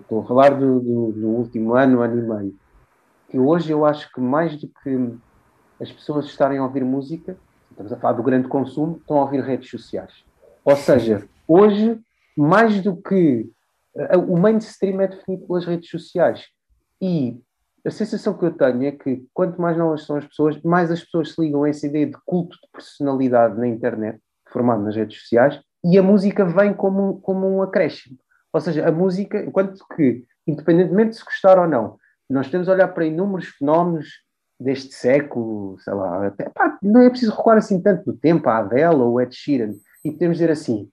Estou 0.00 0.20
a 0.20 0.24
falar 0.24 0.50
do, 0.50 0.78
do, 0.78 1.12
do, 1.12 1.26
último 1.26 1.74
ano, 1.74 2.00
ano 2.00 2.18
e 2.18 2.22
meio. 2.22 2.54
Que 3.28 3.38
hoje 3.38 3.72
eu 3.72 3.84
acho 3.84 4.12
que 4.12 4.20
mais 4.20 4.56
do 4.56 4.68
que 4.68 5.14
as 5.80 5.90
pessoas 5.90 6.26
estarem 6.26 6.58
a 6.58 6.64
ouvir 6.64 6.84
música, 6.84 7.36
estamos 7.70 7.92
a 7.92 7.96
falar 7.96 8.12
do 8.12 8.22
grande 8.22 8.46
consumo, 8.46 8.98
estão 8.98 9.18
a 9.18 9.22
ouvir 9.22 9.40
redes 9.40 9.68
sociais. 9.68 10.27
Ou 10.68 10.76
seja, 10.76 11.26
hoje, 11.46 11.98
mais 12.36 12.82
do 12.82 12.94
que. 12.94 13.50
O 14.28 14.36
mainstream 14.36 15.00
é 15.00 15.08
definido 15.08 15.46
pelas 15.46 15.64
redes 15.64 15.88
sociais. 15.88 16.44
E 17.00 17.40
a 17.86 17.90
sensação 17.90 18.36
que 18.36 18.44
eu 18.44 18.50
tenho 18.50 18.84
é 18.84 18.92
que 18.92 19.24
quanto 19.32 19.58
mais 19.58 19.78
novas 19.78 20.04
são 20.04 20.16
as 20.16 20.26
pessoas, 20.26 20.60
mais 20.60 20.90
as 20.90 21.02
pessoas 21.02 21.32
se 21.32 21.40
ligam 21.40 21.64
a 21.64 21.70
essa 21.70 21.86
ideia 21.86 22.04
de 22.04 22.18
culto 22.26 22.54
de 22.62 22.68
personalidade 22.70 23.58
na 23.58 23.66
internet, 23.66 24.20
formado 24.50 24.82
nas 24.82 24.94
redes 24.94 25.22
sociais, 25.22 25.58
e 25.82 25.96
a 25.96 26.02
música 26.02 26.44
vem 26.44 26.74
como, 26.74 27.18
como 27.22 27.48
um 27.48 27.62
acréscimo. 27.62 28.18
Ou 28.52 28.60
seja, 28.60 28.86
a 28.86 28.92
música, 28.92 29.42
enquanto 29.42 29.82
que, 29.96 30.22
independentemente 30.46 31.12
de 31.12 31.16
se 31.16 31.24
gostar 31.24 31.58
ou 31.58 31.66
não, 31.66 31.96
nós 32.28 32.50
temos 32.50 32.68
a 32.68 32.72
olhar 32.72 32.88
para 32.88 33.06
inúmeros 33.06 33.46
fenómenos 33.46 34.06
deste 34.60 34.92
século, 34.94 35.78
sei 35.78 35.94
lá, 35.94 36.26
até, 36.26 36.50
pá, 36.50 36.76
não 36.82 37.00
é 37.00 37.08
preciso 37.08 37.34
recuar 37.34 37.56
assim 37.56 37.80
tanto 37.80 38.02
no 38.06 38.12
tempo, 38.12 38.50
a 38.50 38.58
Adele 38.58 38.96
ou 38.96 39.14
o 39.14 39.20
Ed 39.20 39.34
Sheeran, 39.34 39.72
e 40.08 40.12
podemos 40.12 40.38
dizer 40.38 40.50
assim, 40.50 40.90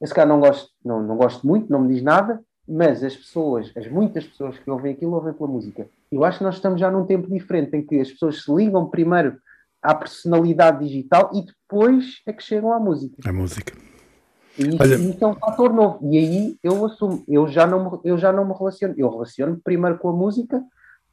esse 0.00 0.14
cara 0.14 0.28
não 0.28 0.40
gosto, 0.40 0.70
não, 0.84 1.02
não 1.02 1.16
gosto 1.16 1.46
muito, 1.46 1.70
não 1.70 1.80
me 1.80 1.94
diz 1.94 2.02
nada, 2.02 2.40
mas 2.66 3.02
as 3.02 3.16
pessoas, 3.16 3.72
as 3.76 3.88
muitas 3.88 4.26
pessoas 4.26 4.58
que 4.58 4.70
ouvem 4.70 4.92
aquilo, 4.92 5.14
ouvem 5.14 5.32
pela 5.32 5.48
música. 5.48 5.88
Eu 6.10 6.24
acho 6.24 6.38
que 6.38 6.44
nós 6.44 6.56
estamos 6.56 6.80
já 6.80 6.90
num 6.90 7.06
tempo 7.06 7.28
diferente, 7.28 7.76
em 7.76 7.84
que 7.84 8.00
as 8.00 8.10
pessoas 8.10 8.44
se 8.44 8.54
ligam 8.54 8.88
primeiro 8.88 9.38
à 9.82 9.94
personalidade 9.94 10.84
digital 10.86 11.30
e 11.32 11.44
depois 11.44 12.20
é 12.26 12.32
que 12.32 12.42
chegam 12.42 12.72
à 12.72 12.80
música. 12.80 13.16
A 13.28 13.32
música. 13.32 13.74
E 14.58 14.68
isso, 14.68 14.76
Olha... 14.80 14.94
isso, 14.96 15.24
é 15.24 15.26
um 15.26 15.34
fator 15.34 15.72
novo. 15.72 15.98
E 16.12 16.18
aí 16.18 16.58
eu 16.62 16.84
assumo, 16.84 17.24
eu 17.28 17.46
já 17.46 17.66
não 17.66 17.90
me, 17.90 18.00
eu 18.04 18.18
já 18.18 18.32
não 18.32 18.44
me 18.44 18.54
relaciono. 18.54 18.94
Eu 18.96 19.10
relaciono 19.10 19.60
primeiro 19.62 19.98
com 19.98 20.08
a 20.08 20.12
música 20.12 20.62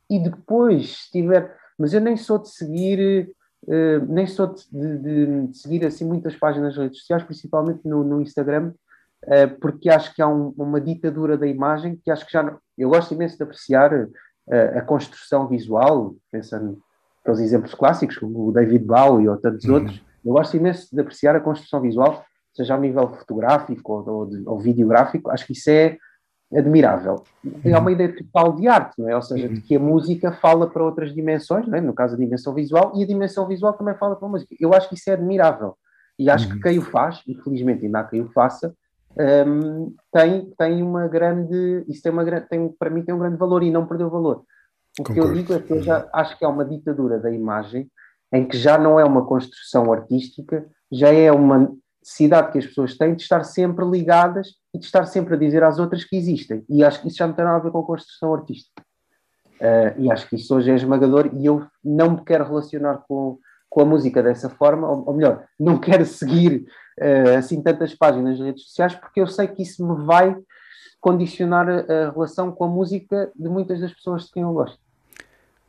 e 0.09 0.19
depois, 0.19 1.03
se 1.03 1.11
tiver. 1.11 1.55
Mas 1.77 1.93
eu 1.93 2.01
nem 2.01 2.17
sou 2.17 2.39
de 2.39 2.49
seguir. 2.49 3.31
Uh, 3.67 4.05
nem 4.07 4.27
sou 4.27 4.47
de, 4.47 4.97
de, 4.99 5.47
de, 5.47 5.57
seguir 5.57 5.85
assim 5.85 6.05
muitas 6.05 6.35
páginas 6.35 6.75
nas 6.75 6.83
redes 6.83 6.99
sociais, 6.99 7.23
principalmente 7.23 7.81
no, 7.83 8.03
no 8.03 8.21
Instagram, 8.21 8.73
eh, 9.27 9.47
porque 9.47 9.89
acho 9.89 10.13
que 10.13 10.21
há 10.21 10.27
um, 10.27 10.53
uma 10.57 10.79
ditadura 10.79 11.37
da 11.37 11.47
imagem 11.47 11.99
que 12.03 12.11
acho 12.11 12.25
que 12.25 12.31
já 12.31 12.43
não, 12.43 12.59
eu 12.77 12.89
gosto 12.89 13.13
imenso 13.13 13.37
de 13.37 13.43
apreciar 13.43 13.91
uh, 13.93 14.77
a 14.77 14.81
construção 14.81 15.47
visual, 15.47 16.15
pensando 16.31 16.77
nos 17.25 17.39
exemplos 17.39 17.73
clássicos, 17.73 18.17
como 18.17 18.47
o 18.47 18.51
David 18.51 18.85
Bowie 18.85 19.27
ou 19.27 19.37
tantos 19.37 19.65
uhum. 19.65 19.75
outros, 19.75 20.01
eu 20.23 20.33
gosto 20.33 20.55
imenso 20.55 20.93
de 20.93 21.01
apreciar 21.01 21.35
a 21.35 21.39
construção 21.39 21.81
visual, 21.81 22.23
seja 22.53 22.75
ao 22.75 22.81
nível 22.81 23.09
fotográfico 23.15 23.93
ou, 23.93 24.07
ou, 24.07 24.29
ou 24.45 24.59
videográfico, 24.59 25.31
acho 25.31 25.47
que 25.47 25.53
isso 25.53 25.69
é 25.71 25.97
admirável. 26.53 27.23
É 27.63 27.69
uhum. 27.69 27.79
uma 27.79 27.91
ideia 27.91 28.15
total 28.15 28.55
de 28.55 28.67
arte, 28.67 28.93
não 28.99 29.09
é? 29.09 29.15
Ou 29.15 29.21
seja, 29.21 29.47
de 29.47 29.55
uhum. 29.55 29.61
que 29.61 29.75
a 29.75 29.79
música 29.79 30.31
fala 30.31 30.69
para 30.69 30.83
outras 30.83 31.13
dimensões, 31.13 31.67
não 31.67 31.77
é? 31.77 31.81
no 31.81 31.93
caso 31.93 32.15
a 32.15 32.17
dimensão 32.17 32.53
visual, 32.53 32.91
e 32.95 33.03
a 33.03 33.07
dimensão 33.07 33.47
visual 33.47 33.73
também 33.73 33.95
fala 33.95 34.15
para 34.15 34.27
a 34.27 34.31
música. 34.31 34.55
Eu 34.59 34.73
acho 34.73 34.89
que 34.89 34.95
isso 34.95 35.09
é 35.09 35.13
admirável. 35.13 35.75
E 36.17 36.29
acho 36.29 36.47
que 36.49 36.59
quem 36.59 36.79
o 36.79 36.81
faz, 36.81 37.21
e 37.27 37.35
felizmente 37.35 37.85
ainda 37.85 37.99
há 37.99 38.03
quem 38.03 38.21
o 38.21 38.31
faça, 38.31 38.73
um, 39.47 39.93
tem, 40.11 40.53
tem 40.57 40.83
uma 40.83 41.07
grande, 41.07 41.85
isso 41.87 42.01
tem 42.01 42.11
uma 42.11 42.23
grande, 42.23 42.47
tem, 42.47 42.69
para 42.69 42.89
mim 42.89 43.03
tem 43.03 43.13
um 43.13 43.19
grande 43.19 43.37
valor 43.37 43.63
e 43.63 43.71
não 43.71 43.85
perdeu 43.85 44.09
valor. 44.09 44.43
O 44.99 45.03
Concordo. 45.03 45.13
que 45.13 45.19
eu 45.19 45.33
digo 45.33 45.53
é 45.53 45.59
que 45.59 45.73
eu 45.73 45.81
já 45.81 46.07
acho 46.13 46.37
que 46.37 46.45
é 46.45 46.47
uma 46.47 46.63
ditadura 46.63 47.19
da 47.19 47.29
imagem 47.29 47.89
em 48.33 48.45
que 48.45 48.57
já 48.57 48.77
não 48.77 48.99
é 48.99 49.03
uma 49.03 49.25
construção 49.25 49.91
artística, 49.91 50.65
já 50.91 51.13
é 51.13 51.31
uma 51.31 51.73
necessidade 52.05 52.51
que 52.51 52.59
as 52.59 52.67
pessoas 52.67 52.95
têm 52.95 53.15
de 53.15 53.23
estar 53.23 53.43
sempre 53.43 53.83
ligadas 53.83 54.49
e 54.71 54.77
de 54.77 54.85
estar 54.85 55.05
sempre 55.05 55.33
a 55.33 55.37
dizer 55.37 55.63
às 55.63 55.79
outras 55.79 56.03
que 56.03 56.15
existem. 56.15 56.63
E 56.69 56.83
acho 56.83 57.01
que 57.01 57.07
isso 57.07 57.17
já 57.17 57.25
não 57.25 57.33
tem 57.33 57.43
nada 57.43 57.57
a 57.57 57.61
ver 57.61 57.71
com 57.71 57.79
a 57.79 57.85
construção 57.85 58.35
artística. 58.35 58.83
Uh, 59.55 59.99
e 59.99 60.11
acho 60.11 60.29
que 60.29 60.35
isso 60.35 60.55
hoje 60.55 60.69
é 60.69 60.75
esmagador 60.75 61.31
e 61.33 61.45
eu 61.45 61.65
não 61.83 62.11
me 62.11 62.23
quero 62.23 62.45
relacionar 62.45 63.03
com, 63.07 63.39
com 63.67 63.81
a 63.81 63.85
música 63.85 64.21
dessa 64.21 64.49
forma, 64.49 64.87
ou, 64.87 65.07
ou 65.07 65.15
melhor, 65.15 65.45
não 65.59 65.79
quero 65.79 66.05
seguir 66.05 66.67
uh, 66.99 67.37
assim 67.37 67.63
tantas 67.63 67.95
páginas 67.95 68.37
nas 68.37 68.47
redes 68.47 68.65
sociais, 68.65 68.93
porque 68.93 69.21
eu 69.21 69.27
sei 69.27 69.47
que 69.47 69.63
isso 69.63 69.83
me 69.87 70.05
vai 70.05 70.37
condicionar 70.99 71.67
a, 71.67 71.79
a 71.79 72.11
relação 72.11 72.51
com 72.51 72.65
a 72.65 72.67
música 72.67 73.31
de 73.35 73.49
muitas 73.49 73.79
das 73.79 73.93
pessoas 73.93 74.25
de 74.25 74.31
quem 74.31 74.43
eu 74.43 74.53
gosto. 74.53 74.77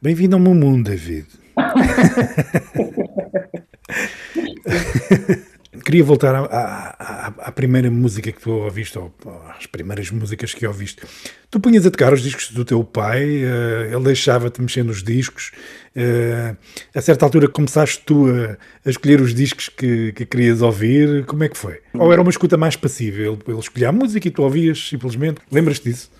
Bem-vindo 0.03 0.37
ao 0.37 0.42
meu 0.42 0.55
mundo, 0.55 0.90
David. 0.90 1.29
Queria 5.84 6.04
voltar 6.04 6.34
à, 6.34 6.44
à, 6.44 7.26
à, 7.48 7.52
primeira 7.52 7.90
música 7.90 8.30
que 8.30 8.40
tu 8.40 8.50
ouviste, 8.50 8.98
ou 8.98 9.12
às 9.56 9.66
primeiras 9.66 10.10
músicas 10.10 10.54
que 10.54 10.66
ouviste. 10.66 11.02
Tu 11.50 11.60
punhas 11.60 11.86
a 11.86 11.90
tocar 11.90 12.12
os 12.12 12.22
discos 12.22 12.50
do 12.50 12.64
teu 12.64 12.82
pai, 12.84 13.44
uh, 13.44 13.94
ele 13.94 14.04
deixava-te 14.04 14.60
mexer 14.60 14.82
nos 14.82 15.02
discos. 15.02 15.52
Uh, 15.96 16.56
a 16.94 17.00
certa 17.00 17.24
altura 17.24 17.48
começaste 17.48 18.04
tu 18.04 18.26
a, 18.28 18.56
a 18.86 18.90
escolher 18.90 19.20
os 19.20 19.34
discos 19.34 19.68
que, 19.68 20.12
que, 20.12 20.26
querias 20.26 20.62
ouvir. 20.62 21.24
Como 21.26 21.42
é 21.44 21.48
que 21.48 21.56
foi? 21.56 21.80
Ou 21.94 22.12
era 22.12 22.20
uma 22.20 22.30
escuta 22.30 22.56
mais 22.56 22.76
passiva? 22.76 23.18
Ele, 23.18 23.38
ele 23.46 23.58
escolhia 23.58 23.88
a 23.88 23.92
música 23.92 24.28
e 24.28 24.30
tu 24.30 24.42
ouvias 24.42 24.88
simplesmente? 24.88 25.40
Lembras-te 25.50 25.90
disso? 25.90 26.10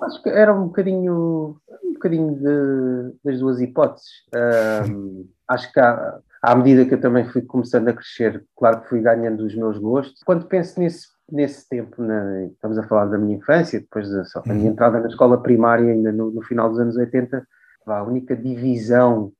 Acho 0.00 0.22
que 0.22 0.28
era 0.28 0.52
um 0.54 0.66
bocadinho, 0.66 1.56
um 1.84 1.92
bocadinho 1.92 2.34
de, 2.34 3.14
das 3.24 3.40
duas 3.40 3.60
hipóteses. 3.60 4.10
Acho 5.48 5.72
que 5.72 5.80
há 5.80 6.18
à 6.42 6.56
medida 6.56 6.84
que 6.84 6.94
eu 6.94 7.00
também 7.00 7.24
fui 7.24 7.42
começando 7.42 7.88
a 7.88 7.92
crescer, 7.92 8.44
claro 8.56 8.80
que 8.80 8.88
fui 8.88 9.00
ganhando 9.00 9.44
os 9.44 9.54
meus 9.54 9.78
gostos. 9.78 10.20
Quando 10.26 10.46
penso 10.46 10.80
nesse, 10.80 11.06
nesse 11.30 11.68
tempo, 11.68 12.02
na, 12.02 12.46
estamos 12.46 12.76
a 12.78 12.82
falar 12.82 13.06
da 13.06 13.16
minha 13.16 13.36
infância, 13.36 13.80
depois 13.80 14.10
da, 14.10 14.24
só, 14.24 14.42
minha 14.44 14.58
uhum. 14.58 14.66
entrada 14.66 14.98
na 14.98 15.06
escola 15.06 15.40
primária, 15.40 15.92
ainda 15.92 16.10
no, 16.10 16.32
no, 16.32 16.42
final 16.42 16.68
dos 16.68 16.80
anos 16.80 16.96
80, 16.96 17.46
a 17.86 18.02
única 18.02 18.34
divisão 18.34 19.32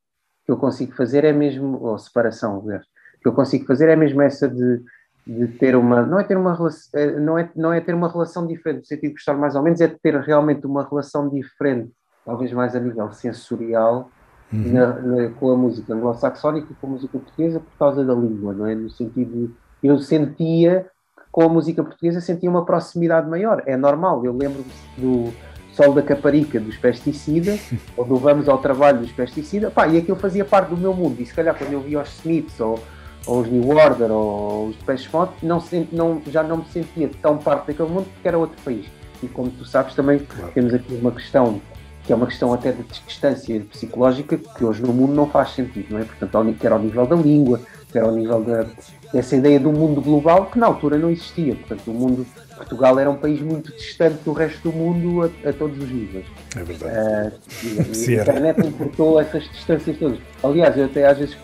que 0.46 0.52
eu 0.52 0.56
consigo 0.56 0.92
fazer 0.92 1.24
é 1.24 1.32
mesmo, 1.32 1.82
ou 1.82 1.98
separação, 1.98 2.62
aliás, 2.64 2.84
que 3.20 3.28
eu 3.28 3.32
consigo 3.32 3.66
fazer 3.66 3.88
é 3.88 3.96
mesmo 3.96 4.22
essa 4.22 4.48
de, 4.48 4.80
de 5.26 5.48
ter 5.58 5.74
uma, 5.74 6.06
não 6.06 6.20
é 6.20 6.24
ter 6.24 6.36
uma 6.36 6.56
é, 6.94 7.18
não 7.18 7.36
é, 7.36 7.50
não 7.56 7.72
é 7.72 7.80
ter 7.80 7.94
uma 7.94 8.10
relação 8.10 8.46
diferente, 8.46 8.80
no 8.80 8.86
sentido 8.86 9.08
de 9.08 9.14
gostar 9.14 9.34
mais 9.34 9.56
ou 9.56 9.62
menos, 9.62 9.80
é 9.80 9.88
ter 9.88 10.14
realmente 10.20 10.64
uma 10.66 10.88
relação 10.88 11.28
diferente, 11.28 11.90
talvez 12.24 12.52
mais 12.52 12.76
a 12.76 12.80
nível 12.80 13.12
sensorial, 13.12 14.08
uhum. 14.52 14.72
na, 14.72 14.86
na, 15.00 15.28
com 15.30 15.50
a 15.50 15.56
música 15.56 15.94
anglo-saxónica 15.94 16.68
e 16.70 16.74
com 16.74 16.86
a 16.86 16.90
música 16.90 17.18
portuguesa 17.18 17.60
por 17.60 17.78
causa 17.78 18.04
da 18.04 18.14
língua, 18.14 18.52
não 18.52 18.66
é? 18.66 18.74
No 18.74 18.90
sentido, 18.90 19.54
eu 19.82 19.98
sentia 19.98 20.86
com 21.32 21.42
a 21.42 21.48
música 21.48 21.82
portuguesa 21.82 22.20
sentia 22.20 22.50
uma 22.50 22.64
proximidade 22.64 23.28
maior. 23.28 23.62
É 23.64 23.74
normal, 23.74 24.24
eu 24.24 24.36
lembro 24.36 24.62
do 24.98 25.32
Sol 25.72 25.94
da 25.94 26.02
Caparica 26.02 26.60
dos 26.60 26.76
Pesticidas, 26.76 27.72
ou 27.96 28.04
do 28.04 28.16
Vamos 28.16 28.48
ao 28.48 28.58
Trabalho 28.58 28.98
dos 28.98 29.10
Pesticidas, 29.10 29.72
pá, 29.72 29.88
e 29.88 29.96
aquilo 29.96 30.18
fazia 30.18 30.44
parte 30.44 30.68
do 30.68 30.76
meu 30.76 30.92
mundo. 30.92 31.20
E 31.20 31.26
se 31.26 31.32
calhar 31.32 31.56
quando 31.56 31.72
eu 31.72 31.80
via 31.80 32.02
os 32.02 32.18
Smiths 32.18 32.60
ou, 32.60 32.78
ou 33.26 33.40
os 33.40 33.48
New 33.48 33.66
Order 33.70 34.12
ou 34.12 34.68
os 34.68 34.76
Depeche 34.76 35.08
Mode, 35.10 35.32
não, 35.42 35.64
não, 35.90 36.22
já 36.26 36.42
não 36.42 36.58
me 36.58 36.66
sentia 36.66 37.10
tão 37.22 37.38
parte 37.38 37.68
daquele 37.68 37.88
mundo 37.88 38.06
porque 38.12 38.28
era 38.28 38.36
outro 38.36 38.60
país. 38.62 38.86
E 39.22 39.28
como 39.28 39.50
tu 39.50 39.64
sabes 39.64 39.94
também, 39.94 40.18
claro. 40.18 40.52
temos 40.52 40.74
aqui 40.74 40.94
uma 40.94 41.12
questão 41.12 41.62
que 42.04 42.12
é 42.12 42.16
uma 42.16 42.26
questão 42.26 42.52
até 42.52 42.72
de 42.72 42.82
distância 43.06 43.60
psicológica 43.70 44.36
que 44.36 44.64
hoje 44.64 44.82
no 44.82 44.92
mundo 44.92 45.14
não 45.14 45.28
faz 45.28 45.50
sentido, 45.50 45.86
não 45.90 45.98
é? 45.98 46.04
Portanto, 46.04 46.56
quer 46.58 46.72
ao 46.72 46.78
nível 46.78 47.06
da 47.06 47.16
língua, 47.16 47.60
quer 47.92 48.02
ao 48.02 48.12
nível 48.12 48.42
da, 48.42 48.66
dessa 49.12 49.36
ideia 49.36 49.60
do 49.60 49.72
mundo 49.72 50.00
global 50.00 50.46
que 50.46 50.58
na 50.58 50.66
altura 50.66 50.98
não 50.98 51.10
existia. 51.10 51.54
Portanto, 51.54 51.90
o 51.90 51.94
mundo 51.94 52.26
Portugal 52.56 52.98
era 52.98 53.10
um 53.10 53.16
país 53.16 53.40
muito 53.40 53.72
distante 53.72 54.18
do 54.24 54.32
resto 54.32 54.70
do 54.70 54.72
mundo 54.72 55.22
a, 55.22 55.48
a 55.48 55.52
todos 55.52 55.78
os 55.78 55.90
níveis. 55.90 56.26
É 56.56 56.62
verdade. 56.62 57.34
Uh, 57.64 58.10
e, 58.10 58.18
a 58.18 58.22
internet 58.22 58.66
importou 58.66 59.20
essas 59.20 59.44
distâncias 59.44 59.96
todas. 59.98 60.18
Aliás, 60.42 60.76
eu 60.76 60.86
até 60.86 61.06
às 61.06 61.18
vezes 61.18 61.36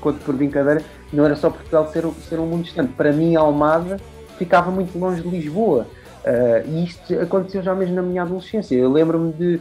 conto 0.00 0.18
por 0.24 0.34
brincadeira, 0.34 0.82
não 1.12 1.24
era 1.24 1.36
só 1.36 1.48
Portugal 1.48 1.90
ser, 1.92 2.04
ser 2.28 2.38
um 2.40 2.46
mundo 2.46 2.64
distante. 2.64 2.92
Para 2.94 3.12
mim, 3.12 3.36
a 3.36 3.40
Almada 3.40 3.98
ficava 4.36 4.70
muito 4.70 4.98
longe 4.98 5.22
de 5.22 5.28
Lisboa. 5.28 5.86
Uh, 6.24 6.68
e 6.68 6.84
isto 6.84 7.18
aconteceu 7.20 7.62
já 7.62 7.74
mesmo 7.74 7.94
na 7.94 8.02
minha 8.02 8.22
adolescência. 8.22 8.74
Eu 8.74 8.90
lembro-me 8.90 9.32
de 9.32 9.60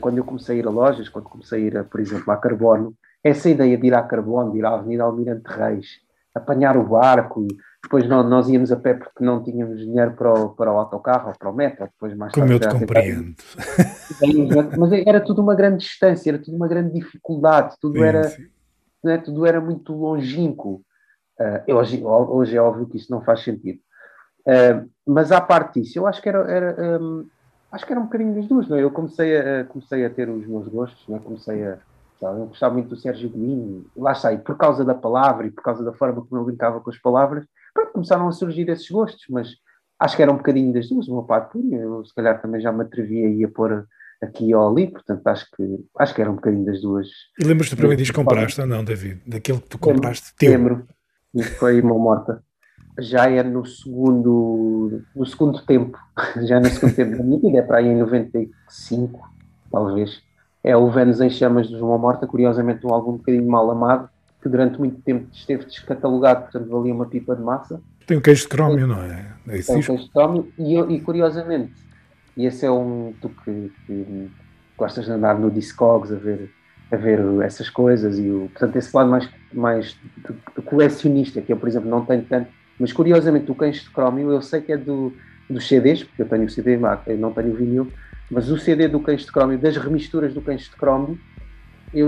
quando 0.00 0.18
eu 0.18 0.24
comecei 0.24 0.56
a 0.56 0.58
ir 0.58 0.66
a 0.66 0.70
lojas, 0.70 1.08
quando 1.08 1.28
comecei 1.28 1.62
a 1.62 1.66
ir, 1.66 1.84
por 1.84 2.00
exemplo, 2.00 2.32
à 2.32 2.36
Carbono, 2.36 2.94
essa 3.22 3.48
ideia 3.48 3.76
de 3.76 3.86
ir 3.86 3.94
à 3.94 4.02
Carbono, 4.02 4.52
de 4.52 4.58
ir 4.58 4.64
à 4.64 4.70
Avenida 4.70 5.04
Almirante 5.04 5.46
Reis, 5.46 6.00
apanhar 6.34 6.76
o 6.76 6.84
barco, 6.84 7.46
depois 7.82 8.06
nós, 8.06 8.28
nós 8.28 8.48
íamos 8.48 8.70
a 8.70 8.76
pé 8.76 8.94
porque 8.94 9.24
não 9.24 9.42
tínhamos 9.42 9.78
dinheiro 9.80 10.12
para 10.12 10.32
o, 10.32 10.50
para 10.50 10.72
o 10.72 10.78
autocarro 10.78 11.28
ou 11.28 11.34
para 11.38 11.50
o 11.50 11.54
metro, 11.54 11.86
depois 11.86 12.14
mais 12.14 12.32
Como 12.32 12.52
eu 12.52 12.60
te 12.60 12.68
compreendo. 12.68 13.34
Mas 14.78 14.92
era 15.06 15.20
tudo 15.20 15.42
uma 15.42 15.54
grande 15.54 15.78
distância, 15.78 16.30
era 16.30 16.38
tudo 16.38 16.56
uma 16.56 16.68
grande 16.68 16.92
dificuldade, 16.92 17.76
tudo 17.80 17.98
sim, 17.98 18.04
era 18.04 18.24
sim. 18.24 18.46
Né, 19.02 19.16
tudo 19.18 19.46
era 19.46 19.60
muito 19.60 19.94
longínquo. 19.94 20.82
Uh, 21.38 21.74
hoje, 21.74 22.02
hoje 22.04 22.56
é 22.56 22.60
óbvio 22.60 22.86
que 22.86 22.98
isso 22.98 23.10
não 23.10 23.22
faz 23.22 23.42
sentido. 23.42 23.80
Uh, 24.46 24.88
mas 25.06 25.32
à 25.32 25.40
parte 25.40 25.80
disso, 25.80 25.98
eu 25.98 26.06
acho 26.06 26.20
que 26.20 26.28
era, 26.28 26.50
era 26.50 27.00
um, 27.00 27.26
acho 27.72 27.86
que 27.86 27.92
era 27.92 28.00
um 28.00 28.04
bocadinho 28.04 28.34
das 28.34 28.46
duas, 28.46 28.68
não 28.68 28.76
é? 28.76 28.82
Eu 28.82 28.90
comecei 28.90 29.36
a, 29.36 29.64
comecei 29.64 30.04
a 30.04 30.10
ter 30.10 30.28
os 30.28 30.46
meus 30.46 30.68
gostos, 30.68 31.06
não 31.08 31.16
é? 31.16 31.20
comecei 31.20 31.66
a 31.66 31.78
eu 32.22 32.46
gostava 32.46 32.74
muito 32.74 32.90
do 32.90 32.96
Sérgio 32.96 33.30
Godinho, 33.30 33.86
lá 33.96 34.12
está, 34.12 34.32
e 34.32 34.38
por 34.38 34.56
causa 34.56 34.84
da 34.84 34.94
palavra 34.94 35.46
e 35.46 35.50
por 35.50 35.62
causa 35.62 35.82
da 35.82 35.92
forma 35.92 36.22
como 36.22 36.40
ele 36.40 36.48
brincava 36.48 36.80
com 36.80 36.90
as 36.90 36.98
palavras, 36.98 37.46
pronto, 37.72 37.92
começaram 37.92 38.28
a 38.28 38.32
surgir 38.32 38.68
esses 38.68 38.90
gostos, 38.90 39.24
mas 39.30 39.48
acho 39.98 40.16
que 40.16 40.22
era 40.22 40.30
um 40.30 40.36
bocadinho 40.36 40.72
das 40.72 40.88
duas, 40.88 41.08
o 41.08 41.14
meu 41.14 41.22
pai 41.22 41.48
punha, 41.48 41.78
eu 41.78 42.04
se 42.04 42.14
calhar 42.14 42.40
também 42.40 42.60
já 42.60 42.70
me 42.72 42.82
atrevia 42.82 43.26
a 43.26 43.30
ir 43.30 43.44
a 43.44 43.48
pôr 43.48 43.86
aqui 44.22 44.54
ou 44.54 44.68
ali, 44.68 44.90
portanto 44.90 45.26
acho 45.26 45.46
que, 45.56 45.62
acho 45.98 46.14
que 46.14 46.20
era 46.20 46.30
um 46.30 46.34
bocadinho 46.34 46.66
das 46.66 46.82
duas. 46.82 47.08
E 47.38 47.44
lembras-te 47.44 47.74
do 47.74 47.78
primeiro 47.78 48.02
disco 48.02 48.18
que 48.18 48.24
compraste 48.24 48.60
ou 48.60 48.66
não, 48.66 48.84
David? 48.84 49.22
Daquele 49.26 49.60
que 49.60 49.68
tu 49.68 49.78
compraste 49.78 50.34
teu? 50.36 50.50
Lembro, 50.50 50.86
isso 51.34 51.54
foi 51.54 51.80
Mão 51.80 51.98
Morta. 51.98 52.42
Já 52.98 53.30
é 53.30 53.42
no 53.42 53.64
segundo, 53.64 55.02
no 55.14 55.26
segundo 55.26 55.60
tempo, 55.62 55.98
já 56.42 56.56
é 56.56 56.60
no 56.60 56.68
segundo 56.68 56.94
tempo 56.94 57.16
da 57.16 57.24
minha 57.24 57.40
vida, 57.40 57.58
é 57.58 57.62
para 57.62 57.78
aí 57.78 57.86
em 57.86 57.98
95, 57.98 59.20
talvez. 59.70 60.22
É 60.62 60.76
o 60.76 60.90
Vênus 60.90 61.20
em 61.20 61.30
Chamas 61.30 61.68
de 61.68 61.78
João 61.78 61.98
Morta, 61.98 62.26
curiosamente 62.26 62.86
um 62.86 62.92
álbum 62.92 63.12
um 63.12 63.16
bocadinho 63.16 63.48
mal 63.48 63.70
amado, 63.70 64.08
que 64.42 64.48
durante 64.48 64.78
muito 64.78 65.00
tempo 65.02 65.26
esteve 65.32 65.64
descatalogado, 65.64 66.42
portanto 66.42 66.68
valia 66.68 66.94
uma 66.94 67.06
pipa 67.06 67.34
de 67.34 67.42
massa. 67.42 67.80
Tem 68.06 68.18
um 68.18 68.20
queijo 68.20 68.42
de 68.42 68.48
crómio, 68.48 68.86
não 68.86 69.02
é? 69.02 69.26
é 69.48 69.62
Tem 69.62 69.76
um 69.76 69.82
queijo 69.82 70.04
de 70.04 70.10
crómio 70.10 70.52
e, 70.58 70.76
e 70.76 71.00
curiosamente 71.00 71.90
e 72.36 72.46
esse 72.46 72.64
é 72.64 72.70
um. 72.70 73.12
Tu 73.20 73.28
que, 73.44 73.72
que 73.86 74.30
gostas 74.76 75.04
de 75.04 75.10
andar 75.10 75.38
no 75.38 75.50
Discogs 75.50 76.10
a 76.10 76.16
ver, 76.16 76.50
a 76.90 76.96
ver 76.96 77.20
essas 77.42 77.68
coisas 77.68 78.18
e 78.18 78.30
o, 78.30 78.48
portanto, 78.52 78.76
esse 78.76 78.96
lado 78.96 79.10
mais, 79.10 79.28
mais 79.52 79.96
de, 80.16 80.34
de 80.56 80.62
colecionista, 80.62 81.42
que 81.42 81.52
eu, 81.52 81.56
por 81.56 81.68
exemplo, 81.68 81.90
não 81.90 82.04
tenho 82.04 82.22
tanto. 82.22 82.48
Mas 82.80 82.94
curiosamente, 82.94 83.50
o 83.50 83.54
Cães 83.54 83.82
de 83.82 83.90
Crómio 83.90 84.32
eu 84.32 84.40
sei 84.40 84.62
que 84.62 84.72
é 84.72 84.76
do, 84.76 85.14
dos 85.48 85.68
CDs, 85.68 86.02
porque 86.02 86.22
eu 86.22 86.28
tenho 86.28 86.44
o 86.44 86.48
CD, 86.48 86.78
eu 87.06 87.18
não 87.18 87.30
tenho 87.30 87.50
o 87.50 87.54
vinil, 87.54 87.92
mas 88.30 88.50
o 88.50 88.56
CD 88.56 88.88
do 88.88 89.00
Cães 89.00 89.26
de 89.26 89.30
Crómio, 89.30 89.58
das 89.58 89.76
remisturas 89.76 90.32
do 90.32 90.40
Cães 90.40 90.62
de 90.62 90.70
Crómio, 90.70 91.18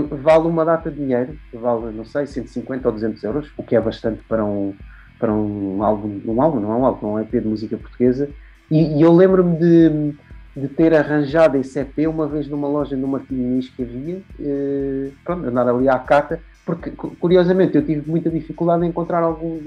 vale 0.09 0.47
uma 0.47 0.65
data 0.65 0.89
de 0.89 0.97
dinheiro, 0.97 1.37
vale, 1.53 1.95
não 1.95 2.05
sei, 2.05 2.25
150 2.25 2.87
ou 2.87 2.93
200 2.93 3.23
euros, 3.23 3.51
o 3.55 3.61
que 3.61 3.75
é 3.75 3.81
bastante 3.81 4.23
para 4.23 4.43
um, 4.43 4.73
para 5.19 5.31
um 5.31 5.83
álbum, 5.83 6.19
um 6.25 6.41
álbum, 6.41 6.59
não 6.59 6.71
é 6.71 6.75
um 6.75 6.85
álbum, 6.85 7.07
não 7.07 7.17
é 7.19 7.21
um 7.21 7.23
EP 7.23 7.31
de 7.31 7.47
música 7.47 7.77
portuguesa, 7.77 8.27
e, 8.71 8.97
e 8.97 9.01
eu 9.01 9.13
lembro-me 9.13 9.57
de, 9.57 10.15
de 10.55 10.67
ter 10.69 10.95
arranjado 10.95 11.57
esse 11.57 11.79
EP 11.79 12.07
uma 12.07 12.27
vez 12.27 12.47
numa 12.47 12.67
loja 12.67 12.95
no 12.95 13.07
Martins 13.07 13.69
que 13.69 13.83
havia, 13.83 14.21
eh, 14.39 15.09
pronto, 15.23 15.45
andar 15.45 15.67
ali 15.67 15.87
à 15.87 15.99
cata, 15.99 16.39
porque 16.65 16.91
curiosamente 16.91 17.75
eu 17.75 17.85
tive 17.85 18.09
muita 18.09 18.29
dificuldade 18.29 18.85
em 18.85 18.89
encontrar 18.89 19.21
algum, 19.21 19.59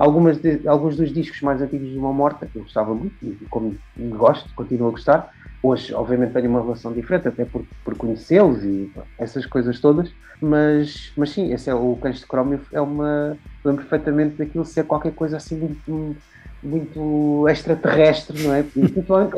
algumas 0.00 0.38
de, 0.38 0.66
alguns 0.66 0.96
dos 0.96 1.12
discos 1.12 1.42
mais 1.42 1.60
antigos 1.60 1.90
de 1.90 1.98
uma 1.98 2.10
morta, 2.10 2.46
que 2.46 2.56
eu 2.56 2.62
gostava 2.62 2.94
muito, 2.94 3.14
e 3.22 3.36
como 3.50 3.76
gosto, 3.98 4.48
continuo 4.54 4.88
a 4.88 4.92
gostar. 4.92 5.30
Hoje, 5.62 5.92
obviamente, 5.92 6.32
tenho 6.32 6.48
uma 6.48 6.62
relação 6.62 6.90
diferente, 6.90 7.28
até 7.28 7.44
por, 7.44 7.62
por 7.84 7.94
conhecê-los 7.94 8.64
e 8.64 8.90
essas 9.18 9.44
coisas 9.44 9.78
todas, 9.78 10.10
mas, 10.40 11.12
mas 11.14 11.28
sim, 11.30 11.52
esse 11.52 11.68
é 11.68 11.74
o 11.74 11.98
Cães 12.00 12.20
de 12.20 12.26
Crómio, 12.26 12.62
é 12.72 12.80
uma. 12.80 13.36
Lembro 13.62 13.82
perfeitamente 13.82 14.36
daquilo 14.36 14.64
ser 14.64 14.84
qualquer 14.84 15.12
coisa 15.12 15.36
assim 15.36 15.58
muito 15.58 16.16
muito 16.62 17.46
extraterrestre, 17.48 18.42
não 18.42 18.54
é? 18.54 18.64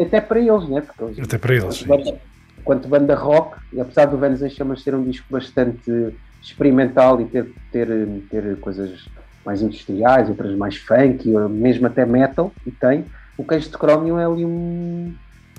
até 0.00 0.20
para 0.20 0.40
eles, 0.40 0.68
não 0.68 0.78
é? 0.78 0.80
Porque 0.80 1.04
eles, 1.04 1.18
até 1.18 1.38
para 1.38 1.54
eles. 1.54 1.82
Banda, 1.82 2.20
quanto 2.64 2.88
banda 2.88 3.14
rock, 3.16 3.58
apesar 3.80 4.06
do 4.06 4.16
Vênus 4.16 4.42
em 4.42 4.50
Chamas 4.50 4.82
ser 4.82 4.94
um 4.94 5.02
disco 5.02 5.26
bastante 5.28 6.14
experimental 6.40 7.20
e 7.20 7.24
ter, 7.24 7.52
ter, 7.70 7.88
ter 8.28 8.56
coisas 8.58 9.08
mais 9.44 9.62
industriais, 9.62 10.28
outras 10.28 10.56
mais 10.56 10.76
funk, 10.76 11.28
mesmo 11.50 11.86
até 11.86 12.06
metal, 12.06 12.52
e 12.66 12.70
tem, 12.70 13.04
o 13.36 13.44
Queijo 13.44 13.70
de 13.70 13.76
Chromium 13.76 14.18
é 14.18 14.24
ali 14.24 14.44
um, 14.44 15.12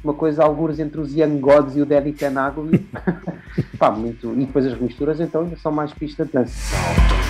uma 0.04 0.14
coisa 0.14 0.44
algures 0.44 0.80
entre 0.80 1.00
os 1.00 1.14
Young 1.14 1.40
Gods 1.40 1.76
e 1.76 1.82
o 1.82 1.86
Daddy 1.86 2.14
Tenagli. 2.14 2.88
Pá, 3.78 3.92
muito, 3.92 4.34
e 4.34 4.46
depois 4.46 4.66
as 4.66 4.80
misturas 4.80 5.20
então 5.20 5.42
ainda 5.42 5.58
são 5.58 5.72
mais 5.72 5.94
pista 5.94 6.26
de 6.26 6.32
dança. 6.32 7.23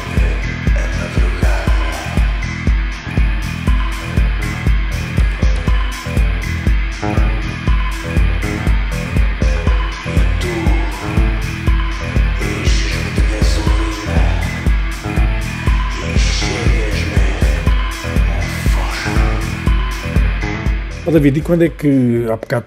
David, 21.14 21.40
e 21.40 21.44
quando 21.44 21.64
é 21.64 21.70
que, 21.70 22.26
há 22.28 22.36
bocado 22.36 22.66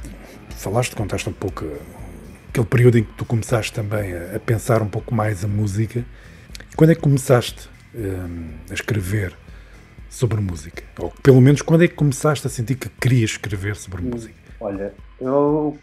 falaste, 0.50 0.94
contaste 0.94 1.28
um 1.28 1.32
pouco 1.32 1.64
aquele 2.48 2.66
período 2.66 2.98
em 2.98 3.02
que 3.02 3.12
tu 3.14 3.24
começaste 3.24 3.72
também 3.72 4.12
a, 4.14 4.36
a 4.36 4.38
pensar 4.38 4.82
um 4.82 4.88
pouco 4.88 5.12
mais 5.12 5.44
a 5.44 5.48
música, 5.48 6.04
e 6.70 6.76
quando 6.76 6.90
é 6.90 6.94
que 6.94 7.00
começaste 7.00 7.68
um, 7.92 8.50
a 8.70 8.72
escrever 8.72 9.36
sobre 10.08 10.40
música? 10.40 10.84
Ou 11.00 11.12
pelo 11.24 11.40
menos 11.40 11.60
quando 11.60 11.82
é 11.82 11.88
que 11.88 11.94
começaste 11.94 12.46
a 12.46 12.50
sentir 12.50 12.76
que 12.76 12.88
querias 12.88 13.30
escrever 13.30 13.74
sobre 13.74 14.00
hum, 14.00 14.10
música? 14.10 14.36
Olha, 14.60 14.94
eu, 15.20 15.76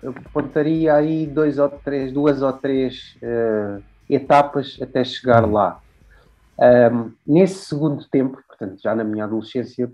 eu 0.00 0.14
apontaria 0.26 0.94
aí 0.94 1.26
dois 1.26 1.58
ou 1.58 1.68
três, 1.68 2.12
duas 2.12 2.40
ou 2.40 2.52
três 2.52 3.16
uh, 3.20 3.82
etapas 4.08 4.78
até 4.80 5.02
chegar 5.02 5.44
hum. 5.44 5.50
lá. 5.50 5.80
Um, 6.56 7.10
nesse 7.26 7.64
segundo 7.64 8.08
tempo, 8.08 8.40
portanto, 8.46 8.80
já 8.80 8.94
na 8.94 9.02
minha 9.02 9.24
adolescência, 9.24 9.90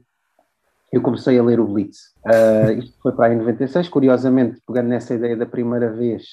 eu 0.93 1.01
comecei 1.01 1.39
a 1.39 1.43
ler 1.43 1.61
o 1.61 1.67
Blitz. 1.67 2.15
Uh, 2.25 2.73
isto 2.73 2.99
foi 3.01 3.13
para 3.13 3.27
aí 3.27 3.35
em 3.35 3.39
96, 3.39 3.89
curiosamente, 3.89 4.61
pegando 4.67 4.89
nessa 4.89 5.15
ideia 5.15 5.37
da 5.37 5.47
primeira 5.47 5.93
vez, 5.93 6.25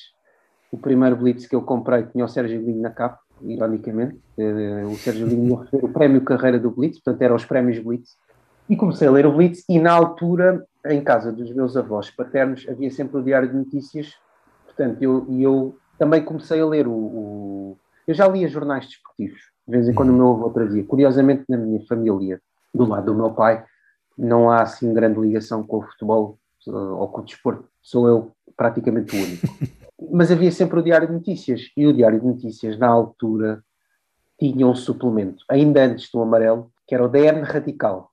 o 0.71 0.77
primeiro 0.77 1.15
Blitz 1.15 1.45
que 1.45 1.55
eu 1.55 1.61
comprei 1.61 2.03
tinha 2.03 2.25
o 2.25 2.27
Sérgio 2.27 2.59
Godinho 2.59 2.81
na 2.81 2.89
capa, 2.89 3.19
ironicamente. 3.41 4.19
Uh, 4.37 4.87
o 4.87 4.95
Sérgio 4.97 5.27
Lino 5.27 5.49
ia 5.49 5.59
receber 5.59 5.85
o 5.85 5.89
prémio 5.89 6.21
Carreira 6.21 6.59
do 6.59 6.71
Blitz, 6.71 6.99
portanto, 6.99 7.21
eram 7.21 7.35
os 7.35 7.45
prémios 7.45 7.79
Blitz. 7.79 8.17
E 8.67 8.75
comecei 8.75 9.07
a 9.07 9.11
ler 9.11 9.27
o 9.27 9.31
Blitz, 9.31 9.63
e 9.69 9.79
na 9.79 9.93
altura, 9.93 10.65
em 10.87 11.01
casa 11.01 11.31
dos 11.31 11.53
meus 11.53 11.77
avós 11.77 12.09
paternos, 12.09 12.65
havia 12.67 12.89
sempre 12.89 13.17
o 13.17 13.23
Diário 13.23 13.47
de 13.47 13.55
Notícias. 13.55 14.13
Portanto, 14.65 15.01
eu, 15.01 15.25
eu 15.39 15.77
também 15.99 16.23
comecei 16.23 16.59
a 16.59 16.65
ler 16.65 16.87
o, 16.87 16.91
o. 16.91 17.77
Eu 18.07 18.13
já 18.13 18.27
lia 18.27 18.47
jornais 18.47 18.87
desportivos, 18.87 19.39
de 19.67 19.71
vez 19.71 19.87
em 19.87 19.93
quando 19.93 20.09
o 20.09 20.13
meu 20.13 20.31
avô 20.31 20.49
trazia. 20.49 20.83
Curiosamente, 20.83 21.43
na 21.47 21.57
minha 21.57 21.85
família, 21.87 22.41
do 22.73 22.85
lado 22.85 23.05
do 23.05 23.15
meu 23.15 23.31
pai, 23.31 23.63
não 24.17 24.49
há 24.49 24.62
assim 24.62 24.93
grande 24.93 25.19
ligação 25.19 25.63
com 25.63 25.77
o 25.77 25.82
futebol 25.84 26.39
uh, 26.67 26.95
ou 26.95 27.08
com 27.10 27.21
o 27.21 27.25
desporto. 27.25 27.67
Sou 27.82 28.08
eu 28.08 28.32
praticamente 28.56 29.15
o 29.15 29.23
único. 29.23 29.47
Mas 30.12 30.32
havia 30.32 30.51
sempre 30.51 30.80
o 30.80 30.84
Diário 30.84 31.08
de 31.08 31.13
Notícias, 31.13 31.71
e 31.75 31.86
o 31.86 31.93
Diário 31.93 32.19
de 32.19 32.25
Notícias, 32.25 32.77
na 32.77 32.88
altura, 32.88 33.63
tinha 34.39 34.67
um 34.67 34.75
suplemento, 34.75 35.43
ainda 35.49 35.84
antes 35.84 36.12
do 36.12 36.21
amarelo, 36.21 36.71
que 36.86 36.93
era 36.93 37.03
o 37.03 37.08
DN 37.08 37.41
Radical, 37.41 38.12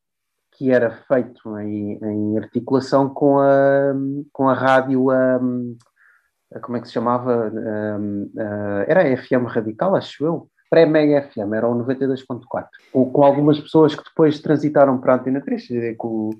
que 0.52 0.70
era 0.70 0.90
feito 0.90 1.58
em, 1.58 1.98
em 2.02 2.38
articulação 2.38 3.08
com 3.10 3.38
a, 3.38 3.94
com 4.32 4.48
a 4.48 4.54
rádio. 4.54 5.10
Um, 5.10 5.76
como 6.62 6.76
é 6.76 6.80
que 6.80 6.86
se 6.86 6.94
chamava? 6.94 7.50
Um, 7.50 8.30
uh, 8.34 8.84
era 8.86 9.02
a 9.02 9.16
FM 9.16 9.46
Radical, 9.46 9.94
acho 9.94 10.24
eu 10.24 10.48
pré-Mega 10.70 11.22
FM, 11.22 11.52
era 11.54 11.68
o 11.68 11.84
92.4, 11.84 12.66
com, 12.92 13.10
com 13.10 13.24
algumas 13.24 13.60
pessoas 13.60 13.94
que 13.94 14.04
depois 14.04 14.40
transitaram 14.40 14.98
para 14.98 15.14
a 15.14 15.16
Antena 15.16 15.40
3, 15.40 15.66
que 15.66 15.96
o, 16.00 16.30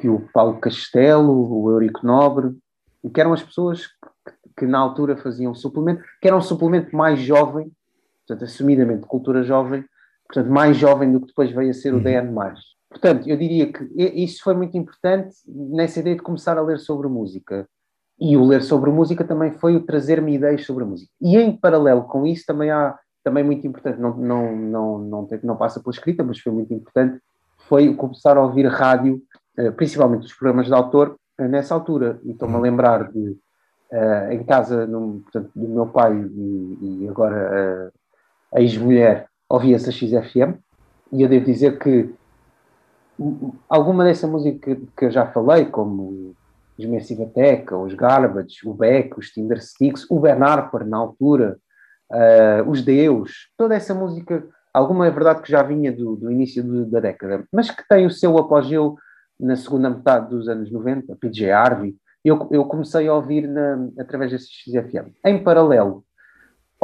que 0.00 0.08
o 0.08 0.20
Paulo 0.32 0.58
Castelo, 0.58 1.32
o 1.32 1.70
Eurico 1.70 2.06
Nobre, 2.06 2.56
que 3.12 3.20
eram 3.20 3.32
as 3.32 3.42
pessoas 3.42 3.86
que, 3.86 3.94
que, 4.58 4.66
na 4.66 4.78
altura 4.78 5.16
faziam 5.16 5.54
suplemento, 5.54 6.02
que 6.20 6.28
era 6.28 6.36
um 6.36 6.40
suplemento 6.40 6.94
mais 6.94 7.20
jovem, 7.20 7.70
portanto, 8.26 8.44
assumidamente 8.44 9.06
cultura 9.06 9.42
jovem, 9.42 9.84
portanto, 10.26 10.52
mais 10.52 10.76
jovem 10.76 11.12
do 11.12 11.20
que 11.20 11.28
depois 11.28 11.50
veio 11.50 11.70
a 11.70 11.74
ser 11.74 11.92
o 11.92 11.98
uhum. 11.98 12.02
DN+. 12.02 12.32
Portanto, 12.88 13.28
eu 13.28 13.36
diria 13.36 13.72
que 13.72 13.84
isso 13.96 14.42
foi 14.42 14.54
muito 14.54 14.76
importante 14.76 15.36
nessa 15.46 16.00
ideia 16.00 16.16
de 16.16 16.22
começar 16.22 16.56
a 16.56 16.62
ler 16.62 16.78
sobre 16.78 17.08
música. 17.08 17.68
E 18.18 18.36
o 18.36 18.44
ler 18.44 18.62
sobre 18.62 18.90
música 18.90 19.22
também 19.24 19.52
foi 19.52 19.76
o 19.76 19.84
trazer-me 19.84 20.34
ideias 20.34 20.64
sobre 20.64 20.84
a 20.84 20.86
música. 20.86 21.12
E 21.20 21.36
em 21.36 21.54
paralelo 21.54 22.04
com 22.04 22.26
isso 22.26 22.44
também 22.46 22.70
há 22.70 22.98
também 23.26 23.42
muito 23.42 23.66
importante, 23.66 23.98
não, 23.98 24.16
não, 24.16 24.56
não, 24.56 24.98
não, 25.00 25.28
não 25.42 25.56
passa 25.56 25.80
pela 25.80 25.92
escrita, 25.92 26.22
mas 26.22 26.38
foi 26.38 26.52
muito 26.52 26.72
importante, 26.72 27.20
foi 27.66 27.92
começar 27.92 28.36
a 28.36 28.40
ouvir 28.40 28.68
rádio, 28.68 29.20
eh, 29.58 29.72
principalmente 29.72 30.26
os 30.26 30.32
programas 30.32 30.68
de 30.68 30.72
autor, 30.72 31.16
eh, 31.36 31.48
nessa 31.48 31.74
altura. 31.74 32.20
E 32.22 32.30
estou-me 32.30 32.54
a 32.54 32.60
lembrar 32.60 33.10
de, 33.10 33.36
uh, 33.90 34.30
em 34.30 34.44
casa 34.44 34.86
no, 34.86 35.22
portanto, 35.22 35.50
do 35.56 35.68
meu 35.68 35.86
pai 35.88 36.16
e, 36.16 37.02
e 37.02 37.08
agora 37.08 37.92
a 38.54 38.60
ex-mulher, 38.60 39.26
ouvia-se 39.48 39.88
a 39.88 39.92
XFM, 39.92 40.54
e 41.10 41.22
eu 41.22 41.28
devo 41.28 41.46
dizer 41.46 41.80
que 41.80 42.14
alguma 43.68 44.04
dessa 44.04 44.28
música 44.28 44.78
que, 44.96 45.04
eu 45.04 45.10
já 45.10 45.26
falei, 45.26 45.64
como 45.64 46.32
os 46.78 46.86
Messivateca, 46.86 47.76
os 47.76 47.92
Garbage, 47.92 48.60
o 48.64 48.72
Beck, 48.72 49.18
os 49.18 49.30
Tinder 49.30 49.60
Sticks, 49.60 50.08
o 50.08 50.20
Ben 50.20 50.40
Harper 50.40 50.86
na 50.86 50.98
altura, 50.98 51.58
uh, 52.10 52.68
os 52.68 52.82
Deus, 52.82 53.50
toda 53.56 53.74
essa 53.74 53.94
música, 53.94 54.46
alguma 54.72 55.06
é 55.06 55.10
verdade 55.10 55.42
que 55.42 55.50
já 55.50 55.62
vinha 55.62 55.92
do, 55.92 56.16
do 56.16 56.30
início 56.30 56.62
do, 56.62 56.86
da 56.86 57.00
década, 57.00 57.44
mas 57.52 57.70
que 57.70 57.86
tem 57.88 58.06
o 58.06 58.10
seu 58.10 58.36
apogeu 58.38 58.96
na 59.38 59.56
segunda 59.56 59.90
metade 59.90 60.30
dos 60.30 60.48
anos 60.48 60.70
90, 60.70 61.16
PJ 61.16 61.50
Harvey, 61.50 61.96
eu, 62.24 62.48
eu 62.50 62.64
comecei 62.64 63.06
a 63.06 63.14
ouvir 63.14 63.46
na, 63.46 63.88
através 63.98 64.32
da 64.32 64.38
XFM. 64.38 65.12
Em 65.24 65.42
paralelo, 65.42 66.04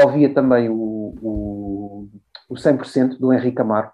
ouvia 0.01 0.33
também 0.33 0.69
o, 0.69 0.75
o, 1.21 2.09
o 2.49 2.55
100% 2.55 3.19
do 3.19 3.33
Henrique 3.33 3.61
Amaro, 3.61 3.91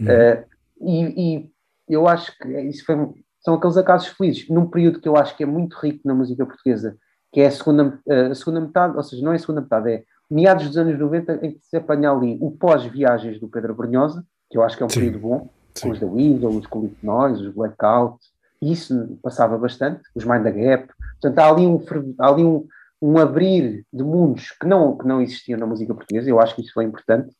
uhum. 0.00 0.06
uh, 0.06 0.44
e, 0.80 1.02
e, 1.36 1.50
eu 1.88 2.06
acho 2.06 2.36
que 2.38 2.48
isso 2.60 2.84
foi, 2.84 2.96
são 3.40 3.54
aqueles 3.54 3.76
acasos 3.76 4.08
felizes, 4.08 4.48
num 4.48 4.66
período 4.66 5.00
que 5.00 5.08
eu 5.08 5.16
acho 5.16 5.36
que 5.36 5.42
é 5.42 5.46
muito 5.46 5.78
rico 5.78 6.00
na 6.04 6.14
música 6.14 6.44
portuguesa, 6.44 6.96
que 7.32 7.40
é 7.40 7.46
a 7.46 7.50
segunda, 7.50 7.98
a 8.30 8.34
segunda 8.34 8.60
metade, 8.60 8.96
ou 8.96 9.02
seja, 9.02 9.24
não 9.24 9.32
é 9.32 9.36
a 9.36 9.38
segunda 9.38 9.60
metade, 9.60 9.90
é 9.90 10.04
meados 10.30 10.66
dos 10.66 10.76
anos 10.76 10.98
90, 10.98 11.46
em 11.46 11.52
que 11.52 11.60
se 11.66 11.76
apanha 11.76 12.10
ali 12.10 12.38
o 12.40 12.50
pós-viagens 12.50 13.40
do 13.40 13.48
Pedro 13.48 13.74
Brunhosa, 13.74 14.24
que 14.50 14.58
eu 14.58 14.62
acho 14.62 14.76
que 14.76 14.82
é 14.82 14.86
um 14.86 14.90
Sim. 14.90 15.00
período 15.00 15.18
bom, 15.20 15.50
Sim. 15.74 15.90
os 15.90 16.00
da 16.00 16.06
Weasel, 16.06 16.50
os 16.50 16.66
Colite 16.66 17.04
Noise, 17.04 17.46
os 17.46 17.54
Blackout, 17.54 18.18
isso 18.60 19.18
passava 19.22 19.56
bastante, 19.56 20.02
os 20.14 20.24
Mind 20.24 20.42
the 20.42 20.50
Gap. 20.50 20.92
Portanto, 21.20 21.38
há 21.38 21.50
ali 21.50 21.66
um, 21.66 21.84
há 22.18 22.28
ali 22.28 22.44
um, 22.44 22.66
um 23.00 23.18
abrir 23.18 23.84
de 23.92 24.02
mundos 24.02 24.50
que 24.50 24.66
não, 24.66 24.96
que 24.96 25.06
não 25.06 25.20
existiam 25.20 25.58
na 25.58 25.66
música 25.66 25.94
portuguesa, 25.94 26.28
eu 26.28 26.40
acho 26.40 26.54
que 26.54 26.62
isso 26.62 26.72
foi 26.72 26.84
importante. 26.84 27.30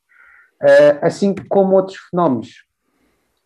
Uh, 0.61 0.98
assim 1.03 1.35
como 1.48 1.77
outros 1.77 1.98
fenómenos 2.11 2.64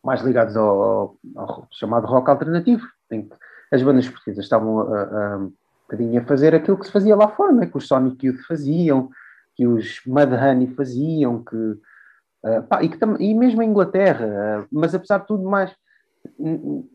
mais 0.03 0.23
ligados 0.23 0.57
ao, 0.57 1.17
ao, 1.37 1.69
chamado 1.71 2.07
rock 2.07 2.29
alternativo, 2.31 2.87
em 3.11 3.23
que 3.23 3.35
as 3.71 3.83
bandas 3.83 4.09
portuguesas 4.09 4.45
estavam 4.45 4.81
a, 4.81 5.03
a, 5.03 5.37
um 5.39 5.53
bocadinho 5.83 6.21
a 6.21 6.25
fazer 6.25 6.55
aquilo 6.55 6.79
que 6.79 6.87
se 6.87 6.93
fazia 6.93 7.15
lá 7.15 7.29
fora, 7.29 7.53
né? 7.53 7.67
que 7.67 7.77
os 7.77 7.87
Sonic 7.87 8.27
Youth 8.27 8.41
faziam, 8.47 9.11
que 9.55 9.67
os 9.67 10.01
Mudhoney 10.07 10.69
faziam, 10.69 11.43
que, 11.43 11.57
uh, 11.57 12.63
pá, 12.69 12.83
e, 12.83 12.89
que 12.89 12.99
e 13.21 13.35
mesmo 13.35 13.63
em 13.63 13.69
Inglaterra, 13.69 14.63
uh, 14.63 14.69
mas 14.71 14.95
apesar 14.95 15.19
de 15.19 15.27
tudo 15.27 15.45
mais, 15.45 15.75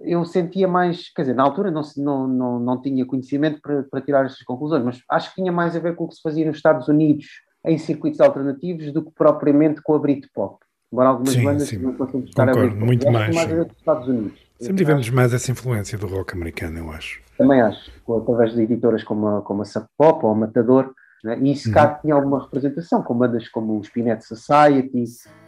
eu 0.01 0.23
sentia 0.25 0.67
mais, 0.67 1.11
quer 1.13 1.23
dizer, 1.23 1.35
na 1.35 1.43
altura 1.43 1.69
não, 1.69 1.81
não, 1.97 2.27
não, 2.27 2.59
não 2.59 2.81
tinha 2.81 3.05
conhecimento 3.05 3.61
para, 3.61 3.83
para 3.83 4.01
tirar 4.01 4.25
essas 4.25 4.41
conclusões, 4.43 4.83
mas 4.83 5.01
acho 5.09 5.29
que 5.29 5.41
tinha 5.41 5.51
mais 5.51 5.75
a 5.75 5.79
ver 5.79 5.95
com 5.95 6.05
o 6.05 6.07
que 6.07 6.15
se 6.15 6.21
fazia 6.21 6.45
nos 6.45 6.57
Estados 6.57 6.87
Unidos 6.87 7.25
em 7.65 7.77
circuitos 7.77 8.21
alternativos 8.21 8.91
do 8.93 9.03
que 9.03 9.11
propriamente 9.11 9.81
com 9.81 9.93
a 9.95 9.99
Britpop. 9.99 10.57
Embora 10.91 11.09
algumas 11.09 11.33
sim, 11.33 11.43
bandas 11.43 11.67
sim. 11.67 11.77
não 11.77 11.91
estar 11.91 12.47
Concordo, 12.47 12.49
a 12.49 12.53
Britpop. 12.53 12.85
muito 12.85 13.11
mais. 13.11 13.35
mais 13.35 13.51
a 13.51 13.55
ver 13.55 13.65
com 13.65 13.71
os 13.71 13.77
Estados 13.77 14.07
Unidos. 14.07 14.47
Sempre 14.59 14.77
tivemos 14.77 15.09
mais 15.09 15.33
essa 15.33 15.51
influência 15.51 15.97
do 15.97 16.07
rock 16.07 16.33
americano, 16.33 16.79
eu 16.79 16.91
acho. 16.91 17.21
Também 17.37 17.61
acho, 17.61 17.91
através 18.15 18.53
de 18.53 18.63
editoras 18.63 19.03
como 19.03 19.27
a, 19.27 19.41
como 19.41 19.61
a 19.61 19.65
Sub 19.65 19.85
Pop 19.97 20.25
ou 20.25 20.31
a 20.31 20.35
Matador, 20.35 20.93
né? 21.23 21.37
E 21.41 21.51
isso 21.51 21.71
cá 21.71 21.87
uhum. 21.87 21.95
tinha 22.01 22.15
alguma 22.15 22.41
representação, 22.41 23.01
com 23.01 23.13
bandas 23.15 23.47
como 23.49 23.77
o 23.77 23.83
Spinet 23.83 24.23
Society, 24.23 25.03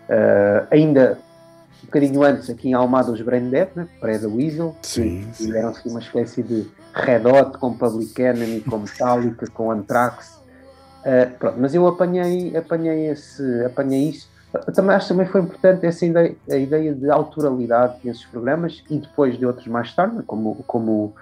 uh, 0.09 0.67
ainda 0.71 1.17
um 1.83 1.85
bocadinho 1.85 2.23
antes 2.23 2.49
aqui 2.49 2.69
em 2.69 2.73
Almada 2.73 3.11
os 3.11 3.21
Brain 3.21 3.49
Dead, 3.49 3.69
né? 3.75 3.87
pré 4.01 4.17
da 4.17 4.27
Weasel, 4.27 4.75
sim, 4.81 5.25
que 5.31 5.43
tiveram 5.43 5.69
assim 5.69 5.89
uma 5.89 5.99
espécie 5.99 6.43
de 6.43 6.67
Red 6.93 7.25
Hot 7.25 7.57
com 7.57 7.77
Public 7.77 8.21
Enemy, 8.21 8.61
com 8.61 8.79
Metallica, 8.79 9.47
com 9.53 9.71
Anthrax. 9.71 10.39
Uh, 10.99 11.37
pronto, 11.37 11.57
mas 11.59 11.73
eu 11.73 11.87
apanhei, 11.87 12.55
apanhei, 12.55 13.07
esse, 13.07 13.63
apanhei 13.63 14.09
isso. 14.09 14.29
Também, 14.73 14.95
acho 14.95 15.07
que 15.07 15.13
também 15.13 15.27
foi 15.27 15.41
importante 15.41 15.85
essa 15.85 16.05
ideia, 16.05 16.35
a 16.49 16.55
ideia 16.55 16.93
de 16.93 17.09
autoralidade 17.09 17.99
nesses 18.03 18.25
programas 18.25 18.83
e 18.89 18.97
depois 18.97 19.37
de 19.37 19.45
outros 19.45 19.67
mais 19.67 19.93
tarde, 19.93 20.23
como, 20.23 20.55
como 20.65 21.13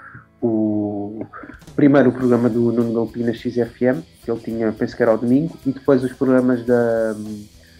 o 0.41 1.25
primeiro 1.75 2.09
o 2.09 2.13
programa 2.13 2.49
do 2.49 2.71
Nuno 2.71 2.93
Galpina 2.93 3.33
XFM, 3.33 4.01
que 4.23 4.31
ele 4.31 4.39
tinha, 4.39 4.71
penso 4.71 4.95
que 4.95 5.03
era 5.03 5.11
ao 5.11 5.17
domingo, 5.17 5.57
e 5.65 5.71
depois 5.71 6.03
os 6.03 6.13
programas 6.13 6.65
da 6.65 7.15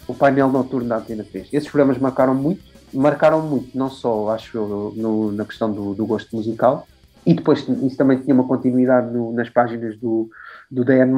o 0.08 0.16
painel 0.16 0.50
noturno 0.50 0.88
da 0.88 0.98
Antena 0.98 1.24
3. 1.24 1.50
Esses 1.52 1.70
programas 1.70 1.98
marcaram 1.98 2.34
muito, 2.34 2.64
marcaram 2.94 3.42
muito, 3.42 3.78
não 3.78 3.90
só, 3.90 4.30
acho 4.30 4.58
eu, 4.58 4.94
no, 4.96 5.32
na 5.32 5.46
questão 5.46 5.72
do, 5.72 5.94
do, 5.94 6.06
gosto 6.06 6.34
musical, 6.36 6.88
e 7.26 7.34
depois 7.34 7.68
isso 7.68 7.98
também 7.98 8.20
tinha 8.20 8.34
uma 8.34 8.48
continuidade 8.48 9.12
no, 9.12 9.34
nas 9.34 9.50
páginas 9.50 10.00
do, 10.00 10.30
do 10.72 10.86
DN+, 10.86 11.12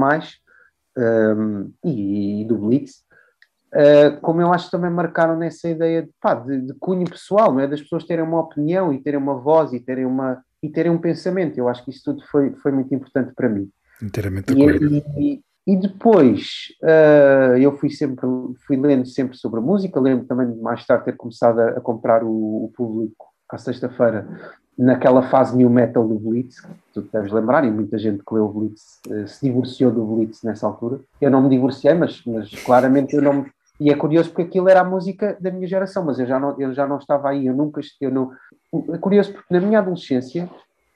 um, 0.97 1.71
e, 1.84 2.41
e, 2.41 2.45
do 2.45 2.58
Blitz, 2.58 3.04
uh, 3.75 4.19
como 4.21 4.41
eu 4.41 4.52
acho 4.52 4.65
que 4.65 4.71
também 4.71 4.89
marcaram 4.89 5.38
nessa 5.38 5.69
ideia 5.69 6.02
de, 6.02 6.10
pá, 6.19 6.34
de, 6.34 6.62
de 6.62 6.73
cunho 6.73 7.08
pessoal, 7.08 7.54
não 7.54 7.60
é? 7.60 7.67
das 7.67 7.82
pessoas 7.82 8.06
terem 8.06 8.25
uma 8.25 8.39
opinião 8.39 8.91
e 8.91 8.99
terem 8.99 9.19
uma 9.19 9.36
voz 9.36 9.71
e 9.71 9.80
terem 9.80 10.06
uma 10.06 10.43
e 10.61 10.69
terem 10.69 10.91
um 10.91 10.97
pensamento. 10.97 11.57
Eu 11.57 11.67
acho 11.67 11.83
que 11.83 11.91
isso 11.91 12.03
tudo 12.03 12.23
foi, 12.27 12.51
foi 12.55 12.71
muito 12.71 12.93
importante 12.93 13.33
para 13.35 13.49
mim. 13.49 13.69
Inteiramente. 14.01 14.53
E, 14.53 15.03
e, 15.17 15.41
e 15.67 15.75
depois 15.75 16.69
uh, 16.81 17.57
eu 17.57 17.77
fui 17.77 17.89
sempre 17.89 18.25
fui 18.65 18.77
lendo 18.77 19.05
sempre 19.05 19.37
sobre 19.37 19.59
a 19.59 19.63
música. 19.63 19.99
Lembro 19.99 20.25
também 20.25 20.51
de 20.51 20.59
mais 20.59 20.85
tarde 20.85 21.05
ter 21.05 21.15
começado 21.15 21.59
a, 21.59 21.69
a 21.71 21.81
comprar 21.81 22.23
o, 22.23 22.65
o, 22.65 22.71
público 22.75 23.27
à 23.49 23.57
sexta-feira 23.57 24.27
naquela 24.77 25.23
fase 25.23 25.57
new 25.57 25.69
metal 25.69 26.07
do 26.07 26.17
Blitz, 26.17 26.61
que 26.61 26.69
tu 26.93 27.01
deves 27.11 27.33
lembrar, 27.33 27.65
e 27.65 27.71
muita 27.71 27.97
gente 27.97 28.23
que 28.25 28.33
leu 28.33 28.45
o 28.45 28.53
Blitz 28.53 28.99
uh, 29.09 29.27
se 29.27 29.45
divorciou 29.45 29.91
do 29.91 30.05
Blitz 30.05 30.41
nessa 30.43 30.65
altura. 30.65 31.01
Eu 31.19 31.29
não 31.29 31.43
me 31.43 31.49
divorciei, 31.49 31.93
mas, 31.93 32.23
mas 32.25 32.49
claramente 32.63 33.15
eu 33.15 33.21
não 33.21 33.33
me 33.33 33.51
e 33.79 33.89
é 33.89 33.95
curioso 33.95 34.29
porque 34.29 34.43
aquilo 34.43 34.69
era 34.69 34.81
a 34.81 34.83
música 34.83 35.37
da 35.39 35.51
minha 35.51 35.67
geração, 35.67 36.03
mas 36.03 36.19
eu 36.19 36.25
já 36.25 36.39
não, 36.39 36.59
eu 36.59 36.73
já 36.73 36.85
não 36.85 36.97
estava 36.97 37.29
aí, 37.29 37.45
eu 37.45 37.53
nunca, 37.53 37.79
eu 38.01 38.11
não, 38.11 38.31
é 38.93 38.97
curioso 38.97 39.31
porque 39.31 39.53
na 39.53 39.61
minha 39.61 39.79
adolescência 39.79 40.49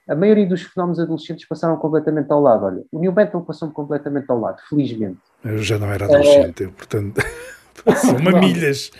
a 0.08 0.14
maioria 0.14 0.46
dos 0.46 0.62
fenómenos 0.62 1.00
adolescentes 1.00 1.48
passaram 1.48 1.76
completamente 1.76 2.30
ao 2.30 2.40
lado. 2.40 2.66
Olha, 2.66 2.82
o 2.92 2.98
New 2.98 3.12
Metal 3.12 3.40
passou 3.40 3.70
completamente 3.70 4.30
ao 4.30 4.38
lado, 4.38 4.60
felizmente. 4.68 5.18
Eu 5.42 5.58
já 5.58 5.78
não 5.78 5.90
era 5.90 6.04
adolescente, 6.04 6.64
é... 6.64 6.68
portanto. 6.68 7.22
Passou 7.84 8.16
a 8.16 8.40
milhas. 8.40 8.90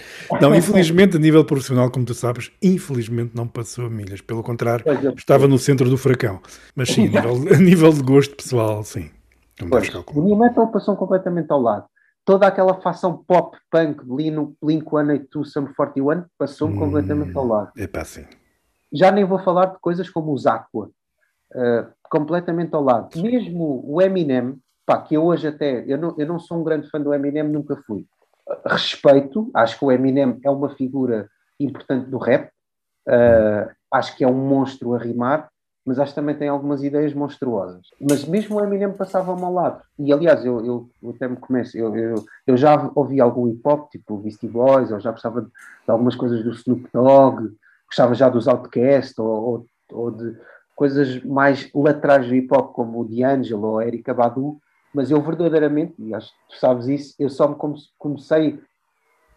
Não, 0.43 0.53
infelizmente, 0.55 1.17
a 1.17 1.21
nível 1.21 1.45
profissional, 1.45 1.91
como 1.91 2.05
tu 2.05 2.13
sabes, 2.13 2.51
infelizmente 2.61 3.31
não 3.33 3.47
passou 3.47 3.87
a 3.87 3.89
milhas. 3.89 4.21
Pelo 4.21 4.43
contrário, 4.43 4.85
estava 5.17 5.47
no 5.47 5.59
centro 5.59 5.89
do 5.89 5.97
furacão. 5.97 6.41
Mas 6.75 6.91
sim, 6.91 7.07
a 7.07 7.23
nível, 7.23 7.55
a 7.55 7.57
nível 7.57 7.93
de 7.93 8.03
gosto 8.03 8.37
pessoal, 8.37 8.83
sim. 8.83 9.11
Pois, 9.71 9.89
o 9.95 10.21
New 10.21 10.37
Metal 10.37 10.67
passou 10.67 10.97
completamente 10.97 11.51
ao 11.51 11.63
lado. 11.63 11.87
Toda 12.25 12.47
aquela 12.47 12.81
fação 12.81 13.17
pop 13.17 13.57
punk 13.71 14.05
Blink, 14.05 14.57
Blink 14.63 14.85
182 14.89 15.53
Summer 15.53 15.75
41 15.75 16.25
passou-me 16.39 16.75
hum, 16.75 16.79
completamente 16.79 17.37
ao 17.37 17.47
lado. 17.47 17.73
É 17.77 17.87
para 17.87 18.05
sim. 18.05 18.27
Já 18.93 19.11
nem 19.11 19.25
vou 19.25 19.39
falar 19.39 19.67
de 19.67 19.79
coisas 19.81 20.09
como 20.09 20.33
os 20.33 20.47
Aqua, 20.47 20.87
uh, 20.87 21.93
completamente 22.05 22.75
ao 22.75 22.83
lado. 22.83 23.21
Mesmo 23.21 23.83
o 23.87 24.01
Eminem, 24.01 24.57
pá, 24.87 25.01
que 25.03 25.17
eu 25.17 25.25
hoje 25.25 25.49
até, 25.49 25.85
eu 25.87 25.99
não, 25.99 26.15
eu 26.17 26.27
não 26.27 26.39
sou 26.39 26.59
um 26.59 26.65
grande 26.65 26.89
fã 26.89 27.01
do 27.01 27.13
Eminem, 27.13 27.43
nunca 27.43 27.77
fui. 27.87 28.07
Respeito, 28.65 29.51
acho 29.55 29.79
que 29.79 29.85
o 29.85 29.91
Eminem 29.91 30.39
é 30.45 30.51
uma 30.51 30.71
figura 30.71 31.29
importante 31.59 32.09
do 32.09 32.19
rap, 32.19 32.51
uh, 33.09 33.71
acho 33.93 34.17
que 34.17 34.25
é 34.25 34.29
um 34.29 34.49
monstro 34.49 34.95
a 34.95 34.99
rimar, 34.99 35.49
mas 35.85 35.99
acho 35.99 36.13
que 36.13 36.21
também 36.21 36.35
tem 36.35 36.49
algumas 36.49 36.83
ideias 36.83 37.13
monstruosas. 37.13 37.87
Mas 38.01 38.25
mesmo 38.25 38.57
o 38.57 38.65
Eminem 38.65 38.93
passava-me 38.93 39.43
ao 39.43 39.53
lado. 39.53 39.83
E 39.99 40.13
aliás, 40.13 40.45
eu, 40.45 40.65
eu, 40.65 40.91
eu 41.03 41.11
até 41.11 41.29
me 41.29 41.37
começo, 41.37 41.77
eu, 41.77 41.95
eu, 41.95 42.25
eu, 42.47 42.57
já 42.57 42.91
ouvi 42.95 43.21
algum 43.21 43.49
hip 43.49 43.61
hop, 43.65 43.91
tipo 43.91 44.17
Beastie 44.17 44.49
Boys, 44.49 44.91
ou 44.91 44.99
já 44.99 45.11
gostava 45.11 45.43
de, 45.43 45.49
de 45.49 45.91
algumas 45.91 46.17
coisas 46.17 46.43
do 46.43 46.53
Snoop 46.53 46.89
Dogg, 46.93 47.55
gostava 47.87 48.15
já 48.15 48.29
dos 48.29 48.47
Outkast, 48.47 49.21
ou, 49.21 49.29
ou, 49.29 49.67
ou, 49.93 50.11
de 50.11 50.37
coisas 50.75 51.23
mais 51.23 51.71
laterais 51.75 52.27
do 52.27 52.35
hip 52.35 52.49
hop, 52.55 52.73
como 52.73 53.01
o 53.01 53.05
D'Angelo 53.05 53.67
ou 53.67 53.83
Erika 53.83 54.15
Badu, 54.15 54.59
mas 54.95 55.11
eu 55.11 55.21
verdadeiramente, 55.21 55.95
e 55.99 56.15
acho 56.15 56.29
que 56.29 56.55
tu 56.55 56.61
sabes 56.61 56.87
isso, 56.87 57.15
eu 57.19 57.29
só 57.29 57.49
me 57.49 57.57
comecei 57.99 58.59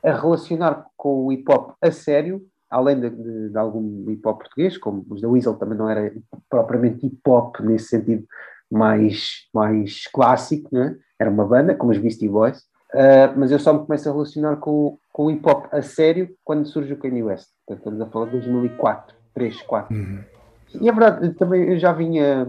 a 0.04 0.12
relacionar 0.12 0.86
com 0.96 1.26
o 1.26 1.32
hip 1.32 1.52
hop 1.52 1.72
a 1.82 1.92
sério 1.92 2.42
além 2.70 3.00
de, 3.00 3.10
de, 3.10 3.50
de, 3.50 3.58
algum 3.58 4.10
hip 4.10 4.28
hop 4.28 4.40
português, 4.40 4.78
como 4.78 5.06
os 5.10 5.22
da 5.22 5.30
Weasel 5.30 5.56
também 5.56 5.78
não 5.78 5.90
era 5.90 6.14
propriamente 6.50 7.08
hip 7.08 7.20
hop 7.28 7.60
nesse 7.62 7.90
sentido 7.90 8.26
mais, 8.70 9.48
mais 9.54 10.08
clássico, 10.08 10.70
né? 10.74 10.98
era 11.20 11.30
uma 11.30 11.46
banda, 11.46 11.76
como 11.76 11.92
os 11.92 11.98
Beastie 11.98 12.30
Boys, 12.30 12.60
uh, 12.94 13.38
mas 13.38 13.52
eu 13.52 13.60
só 13.60 13.74
me 13.74 13.86
começo 13.86 14.08
a 14.08 14.12
relacionar 14.12 14.58
com, 14.58 14.98
com 15.12 15.26
o 15.26 15.32
hip 15.32 15.48
hop 15.50 15.66
a 15.72 15.82
sério 15.82 16.30
quando 16.44 16.68
surge 16.68 16.94
o 16.94 16.98
Kanye 16.98 17.24
West. 17.24 17.48
Portanto, 17.66 17.80
estamos 17.80 18.02
a 18.02 18.12
falar 18.12 18.26
de 18.26 18.32
2004, 18.34 19.16
3, 19.34 19.62
4. 19.62 19.96
Uhum. 19.96 20.20
E 20.82 20.90
é 20.90 20.92
verdade, 20.92 21.34
também 21.34 21.64
eu 21.64 21.80
já 21.80 21.94
vinha 21.94 22.48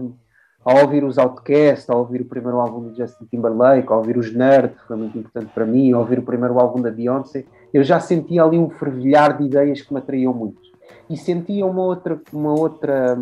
a 0.63 0.81
ouvir 0.81 1.03
os 1.03 1.17
Outcast, 1.17 1.89
a 1.89 1.95
ouvir 1.95 2.21
o 2.21 2.25
primeiro 2.25 2.59
álbum 2.59 2.81
do 2.81 2.95
Justin 2.95 3.25
Timberlake, 3.25 3.87
a 3.91 3.95
ouvir 3.95 4.17
os 4.17 4.33
Nerd, 4.33 4.75
que 4.75 4.87
foi 4.87 4.97
muito 4.97 5.17
importante 5.17 5.51
para 5.53 5.65
mim, 5.65 5.91
a 5.93 5.99
ouvir 5.99 6.19
o 6.19 6.23
primeiro 6.23 6.59
álbum 6.59 6.81
da 6.81 6.91
Beyoncé 6.91 7.45
eu 7.73 7.83
já 7.83 7.99
sentia 7.99 8.43
ali 8.43 8.57
um 8.57 8.69
fervilhar 8.69 9.37
de 9.37 9.45
ideias 9.45 9.81
que 9.81 9.93
me 9.93 9.99
atraíam 9.99 10.33
muito. 10.33 10.59
E 11.09 11.17
sentia 11.17 11.65
uma 11.65 11.83
outra, 11.83 12.19
uma 12.33 12.51
outra, 12.51 13.17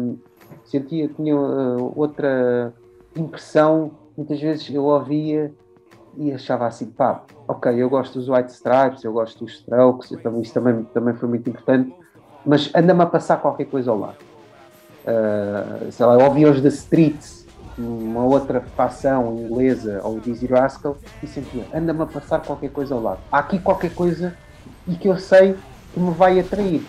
sentia, 0.65 1.07
tinha 1.09 1.35
uh, 1.35 1.93
outra 1.95 2.73
impressão, 3.15 3.91
muitas 4.15 4.39
vezes 4.39 4.69
eu 4.73 4.85
ouvia 4.85 5.53
e 6.17 6.31
achava 6.31 6.65
assim, 6.65 6.87
pá, 6.87 7.23
ok, 7.47 7.71
eu 7.75 7.89
gosto 7.89 8.19
dos 8.19 8.29
White 8.29 8.51
Stripes, 8.51 9.03
eu 9.03 9.13
gosto 9.13 9.43
dos 9.43 9.53
Strokes, 9.55 10.11
isso 10.41 10.53
também, 10.53 10.83
também 10.93 11.13
foi 11.13 11.29
muito 11.29 11.49
importante, 11.49 11.93
mas 12.45 12.71
anda-me 12.73 13.01
a 13.01 13.05
passar 13.05 13.37
qualquer 13.37 13.65
coisa 13.65 13.91
ao 13.91 13.99
lado. 13.99 14.26
Uh, 15.07 15.89
sei 15.89 16.05
lá, 16.05 16.15
eu 16.15 16.21
ouvi 16.21 16.45
os 16.45 16.61
The 16.61 16.67
Streets, 16.67 17.45
uma 17.77 18.25
outra 18.25 18.59
facção 18.75 19.37
inglesa 19.37 20.01
ou 20.03 20.19
Dizzy 20.19 20.47
Rascal 20.47 20.97
e 21.23 21.27
sentia, 21.27 21.63
anda-me 21.73 22.01
a 22.01 22.05
passar 22.05 22.41
qualquer 22.41 22.71
coisa 22.71 22.93
ao 22.93 23.01
lado. 23.01 23.19
Há 23.31 23.39
aqui 23.39 23.57
qualquer 23.57 23.93
coisa 23.93 24.35
e 24.85 24.95
que 24.95 25.07
eu 25.07 25.17
sei 25.17 25.55
que 25.97 26.03
me 26.03 26.11
vai 26.11 26.39
atrair. 26.39 26.81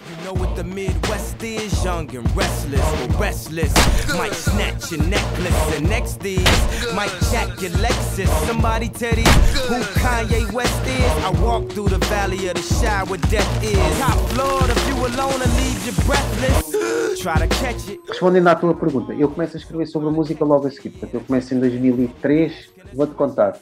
Respondendo 18.06 18.46
à 18.48 18.54
tua 18.54 18.74
pergunta, 18.74 19.12
eu 19.14 19.28
começo 19.28 19.56
a 19.56 19.58
escrever 19.60 19.86
sobre 19.86 20.08
a 20.08 20.12
música 20.12 20.44
logo 20.44 20.66
a 20.66 20.70
seguir. 20.70 20.90
Portanto, 20.90 21.14
eu 21.14 21.20
começo 21.20 21.54
em 21.54 21.60
2003, 21.60 22.70
vou-te 22.94 23.14
contar. 23.14 23.58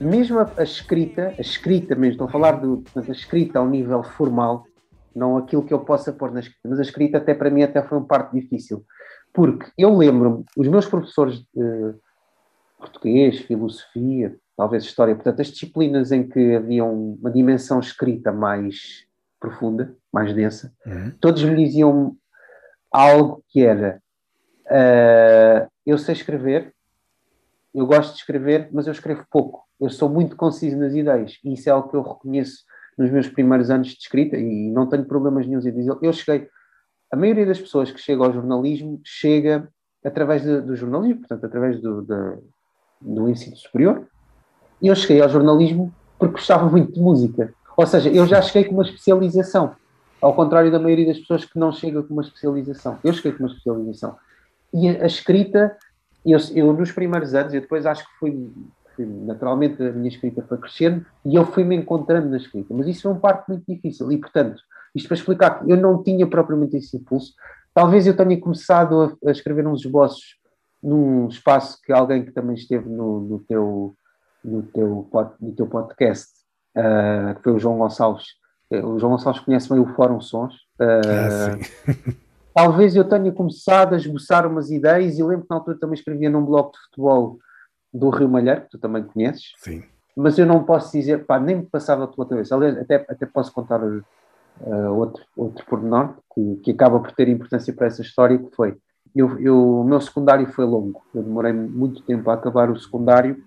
Mesmo 0.00 0.40
a, 0.40 0.62
escrita, 0.62 1.34
a 1.38 1.40
escrita 1.40 1.94
mesmo, 1.94 2.12
estou 2.12 2.26
a 2.26 2.30
falar 2.30 2.60
de 2.60 2.82
a 2.96 3.12
escrita 3.12 3.58
ao 3.58 3.68
nível 3.68 4.02
formal, 4.02 4.66
não 5.14 5.36
aquilo 5.36 5.64
que 5.64 5.72
eu 5.72 5.80
possa 5.80 6.12
pôr 6.12 6.32
na 6.32 6.40
escrita, 6.40 6.68
mas 6.68 6.78
a 6.78 6.82
escrita 6.82 7.18
até 7.18 7.34
para 7.34 7.50
mim 7.50 7.62
até 7.62 7.82
foi 7.82 7.98
uma 7.98 8.06
parte 8.06 8.32
difícil, 8.32 8.84
porque 9.32 9.70
eu 9.76 9.96
lembro-me, 9.96 10.44
os 10.56 10.68
meus 10.68 10.86
professores 10.86 11.40
de 11.54 11.94
português, 12.78 13.40
filosofia, 13.40 14.36
talvez 14.56 14.84
história, 14.84 15.14
portanto 15.14 15.40
as 15.40 15.48
disciplinas 15.48 16.12
em 16.12 16.28
que 16.28 16.54
havia 16.54 16.84
uma 16.84 17.30
dimensão 17.30 17.80
escrita 17.80 18.32
mais 18.32 19.06
profunda, 19.40 19.94
mais 20.12 20.34
densa, 20.34 20.72
uhum. 20.86 21.12
todos 21.20 21.42
me 21.44 21.56
diziam 21.56 22.16
algo 22.90 23.42
que 23.48 23.64
era 23.64 24.00
uh, 24.66 25.70
eu 25.84 25.98
sei 25.98 26.14
escrever, 26.14 26.74
eu 27.74 27.86
gosto 27.86 28.12
de 28.12 28.18
escrever, 28.18 28.68
mas 28.72 28.86
eu 28.86 28.92
escrevo 28.92 29.24
pouco 29.30 29.62
eu 29.82 29.90
sou 29.90 30.08
muito 30.08 30.36
conciso 30.36 30.76
nas 30.76 30.94
ideias 30.94 31.38
e 31.44 31.54
isso 31.54 31.68
é 31.68 31.72
algo 31.72 31.88
que 31.88 31.96
eu 31.96 32.02
reconheço 32.02 32.64
nos 32.98 33.10
meus 33.10 33.28
primeiros 33.28 33.70
anos 33.70 33.88
de 33.88 33.98
escrita 33.98 34.36
e 34.36 34.70
não 34.70 34.86
tenho 34.86 35.04
problemas 35.04 35.46
nenhum 35.46 35.60
em 35.60 35.72
dizer. 35.72 35.96
Eu 36.00 36.12
cheguei, 36.12 36.48
a 37.10 37.16
maioria 37.16 37.46
das 37.46 37.60
pessoas 37.60 37.90
que 37.90 38.00
chegam 38.00 38.24
ao 38.24 38.32
jornalismo 38.32 39.00
chega 39.04 39.68
através 40.04 40.42
de, 40.42 40.60
do 40.60 40.74
jornalismo, 40.74 41.20
portanto, 41.20 41.46
através 41.46 41.80
do, 41.80 42.02
de, 42.02 42.38
do 43.00 43.28
ensino 43.28 43.56
superior. 43.56 44.06
E 44.80 44.88
eu 44.88 44.96
cheguei 44.96 45.22
ao 45.22 45.28
jornalismo 45.28 45.94
porque 46.18 46.34
gostava 46.34 46.68
muito 46.68 46.92
de 46.92 47.00
música. 47.00 47.52
Ou 47.76 47.86
seja, 47.86 48.10
eu 48.10 48.26
já 48.26 48.42
cheguei 48.42 48.68
com 48.68 48.74
uma 48.74 48.82
especialização, 48.82 49.74
ao 50.20 50.34
contrário 50.34 50.70
da 50.70 50.78
maioria 50.78 51.06
das 51.06 51.18
pessoas 51.18 51.44
que 51.44 51.58
não 51.58 51.72
chega 51.72 52.02
com 52.02 52.12
uma 52.12 52.22
especialização. 52.22 52.98
Eu 53.02 53.12
cheguei 53.12 53.32
com 53.32 53.44
uma 53.44 53.48
especialização. 53.48 54.16
E 54.72 54.88
a, 54.88 55.02
a 55.02 55.06
escrita, 55.06 55.76
eu, 56.24 56.38
eu, 56.54 56.72
nos 56.72 56.92
primeiros 56.92 57.34
anos, 57.34 57.54
eu 57.54 57.60
depois 57.60 57.86
acho 57.86 58.04
que 58.04 58.18
fui 58.18 58.50
naturalmente 59.04 59.82
a 59.82 59.92
minha 59.92 60.08
escrita 60.08 60.44
foi 60.48 60.58
crescendo 60.58 61.04
e 61.24 61.34
eu 61.34 61.44
fui-me 61.44 61.76
encontrando 61.76 62.28
na 62.28 62.36
escrita, 62.36 62.74
mas 62.74 62.86
isso 62.86 63.02
foi 63.02 63.12
um 63.12 63.18
parte 63.18 63.48
muito 63.48 63.64
difícil 63.66 64.10
e, 64.10 64.18
portanto, 64.18 64.62
isto 64.94 65.08
para 65.08 65.16
explicar 65.16 65.50
que 65.58 65.70
eu 65.70 65.76
não 65.76 66.02
tinha 66.02 66.26
propriamente 66.26 66.76
esse 66.76 66.96
impulso, 66.96 67.34
talvez 67.74 68.06
eu 68.06 68.16
tenha 68.16 68.38
começado 68.38 69.16
a, 69.24 69.28
a 69.28 69.30
escrever 69.30 69.66
uns 69.66 69.80
esboços 69.80 70.36
num 70.82 71.28
espaço 71.28 71.80
que 71.82 71.92
alguém 71.92 72.24
que 72.24 72.32
também 72.32 72.54
esteve 72.54 72.88
no, 72.88 73.20
no 73.20 73.38
teu, 73.40 73.94
no, 74.44 74.62
teu, 74.62 75.08
no 75.40 75.52
teu 75.52 75.66
podcast, 75.66 76.32
uh, 76.76 77.34
que 77.36 77.42
foi 77.42 77.52
o 77.52 77.58
João 77.58 77.78
Gonçalves. 77.78 78.26
Eh, 78.70 78.84
o 78.84 78.98
João 78.98 79.12
Gonçalves 79.12 79.42
conhece 79.42 79.68
bem 79.68 79.78
o 79.78 79.94
Fórum 79.94 80.20
Sons. 80.20 80.54
Uh, 80.80 81.62
ah, 81.86 82.12
talvez 82.52 82.96
eu 82.96 83.04
tenha 83.04 83.30
começado 83.30 83.94
a 83.94 83.96
esboçar 83.96 84.46
umas 84.46 84.70
ideias 84.70 85.18
e 85.18 85.22
lembro 85.22 85.42
que 85.42 85.50
na 85.50 85.56
altura 85.56 85.78
também 85.78 85.94
escrevia 85.94 86.28
num 86.28 86.44
blog 86.44 86.72
de 86.72 86.78
futebol 86.86 87.38
do 87.92 88.10
Rio 88.10 88.28
Malheiro, 88.28 88.62
que 88.62 88.70
tu 88.70 88.78
também 88.78 89.02
conheces. 89.02 89.52
Sim. 89.58 89.82
Mas 90.16 90.38
eu 90.38 90.46
não 90.46 90.64
posso 90.64 90.92
dizer, 90.92 91.24
pá, 91.24 91.38
nem 91.38 91.56
me 91.56 91.66
passava 91.66 92.06
pela 92.06 92.28
cabeça. 92.28 92.54
Aliás, 92.54 92.76
até, 92.78 92.96
até 93.08 93.26
posso 93.26 93.52
contar 93.52 93.80
uh, 93.82 94.92
outro, 94.94 95.24
outro 95.36 95.64
pormenor 95.66 96.14
que, 96.34 96.56
que 96.56 96.70
acaba 96.70 97.00
por 97.00 97.12
ter 97.12 97.28
importância 97.28 97.72
para 97.72 97.86
essa 97.86 98.02
história, 98.02 98.38
que 98.38 98.54
foi, 98.54 98.76
eu, 99.14 99.38
eu, 99.38 99.80
o 99.80 99.84
meu 99.84 100.00
secundário 100.00 100.46
foi 100.52 100.64
longo. 100.64 101.02
Eu 101.14 101.22
demorei 101.22 101.52
muito 101.52 102.02
tempo 102.02 102.30
a 102.30 102.34
acabar 102.34 102.70
o 102.70 102.78
secundário 102.78 103.42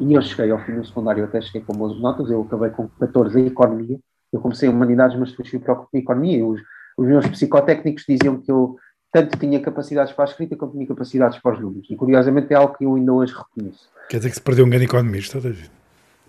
e 0.00 0.14
eu 0.14 0.22
cheguei 0.22 0.50
ao 0.50 0.58
fim 0.58 0.74
do 0.74 0.84
secundário, 0.84 1.24
até 1.24 1.40
cheguei 1.40 1.60
com 1.60 1.74
boas 1.74 1.98
notas, 2.00 2.30
eu 2.30 2.42
acabei 2.42 2.70
com 2.70 2.88
14 2.88 3.40
em 3.40 3.46
Economia. 3.46 3.98
Eu 4.32 4.40
comecei 4.40 4.68
em 4.68 4.72
Humanidades, 4.72 5.18
mas 5.18 5.30
depois 5.30 5.48
fui 5.48 5.58
para 5.58 5.74
a 5.74 5.98
Economia. 5.98 6.44
Os, 6.46 6.60
os 6.96 7.06
meus 7.06 7.26
psicotécnicos 7.26 8.04
diziam 8.08 8.40
que 8.40 8.50
eu 8.50 8.76
tanto 9.12 9.38
tinha 9.38 9.60
capacidades 9.60 10.12
para 10.12 10.24
a 10.24 10.28
escrita 10.28 10.56
como 10.56 10.72
tinha 10.72 10.86
capacidades 10.86 11.38
para 11.38 11.54
os 11.54 11.60
números. 11.60 11.88
E 11.90 11.96
curiosamente 11.96 12.52
é 12.52 12.56
algo 12.56 12.74
que 12.74 12.84
eu 12.84 12.94
ainda 12.94 13.12
hoje 13.12 13.34
reconheço. 13.34 13.88
Quer 14.08 14.16
dizer 14.16 14.30
que 14.30 14.36
se 14.36 14.42
perdeu 14.42 14.64
um 14.64 14.70
grande 14.70 14.86
economista, 14.86 15.40
David? 15.40 15.70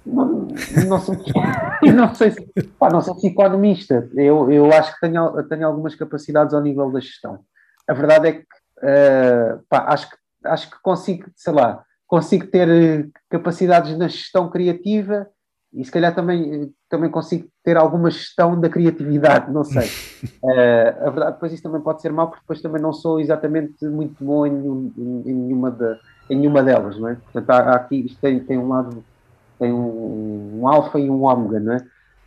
Não, 0.06 0.48
não, 0.88 1.00
sei, 1.00 1.16
não, 1.94 2.14
sei 2.14 2.32
se, 2.32 2.42
pá, 2.78 2.90
não 2.90 3.02
sei 3.02 3.14
se 3.16 3.28
economista. 3.28 4.10
Eu, 4.14 4.52
eu 4.52 4.72
acho 4.74 4.94
que 4.94 5.00
tenho, 5.00 5.44
tenho 5.44 5.66
algumas 5.66 5.96
capacidades 5.96 6.54
ao 6.54 6.62
nível 6.62 6.92
da 6.92 7.00
gestão. 7.00 7.40
A 7.88 7.94
verdade 7.94 8.28
é 8.28 8.32
que, 8.34 8.42
uh, 8.42 9.64
pá, 9.70 9.86
acho 9.88 10.10
que 10.10 10.18
acho 10.46 10.70
que 10.70 10.78
consigo, 10.82 11.26
sei 11.36 11.54
lá, 11.54 11.84
consigo 12.08 12.48
ter 12.48 12.70
eh, 12.70 13.08
capacidades 13.30 13.98
na 13.98 14.08
gestão 14.08 14.50
criativa 14.50 15.28
e 15.74 15.84
se 15.84 15.92
calhar 15.92 16.14
também, 16.14 16.72
também 16.88 17.10
consigo 17.10 17.48
ter 17.64 17.76
alguma 17.78 18.12
gestão 18.12 18.60
da 18.60 18.70
criatividade, 18.70 19.52
não 19.52 19.64
sei. 19.64 19.88
uh, 20.44 21.08
a 21.08 21.10
verdade, 21.10 21.34
depois 21.34 21.52
isso 21.52 21.64
também 21.64 21.82
pode 21.82 22.02
ser 22.02 22.12
mau, 22.12 22.28
porque 22.28 22.42
depois 22.42 22.62
também 22.62 22.82
não 22.82 22.94
sou 22.94 23.20
exatamente 23.20 23.84
muito 23.86 24.24
bom 24.24 24.46
em, 24.46 24.54
em, 24.56 25.24
em 25.26 25.34
nenhuma, 25.34 25.72
de, 25.72 25.98
em 26.30 26.38
nenhuma 26.38 26.62
delas, 26.62 27.00
não 27.00 27.10
é? 27.10 27.16
Portanto, 27.16 27.50
há, 27.50 27.58
há 27.72 27.76
aqui, 27.76 28.06
isto 28.06 28.22
tem, 28.22 28.40
tem 28.40 28.58
um 28.58 28.68
lado, 28.68 29.04
tem 29.58 29.74
um, 29.74 30.60
um 30.62 30.68
alfa 30.68 31.00
e 31.00 31.10
um 31.10 31.24
ômega, 31.24 31.60
não 31.60 31.74
é? 31.74 31.78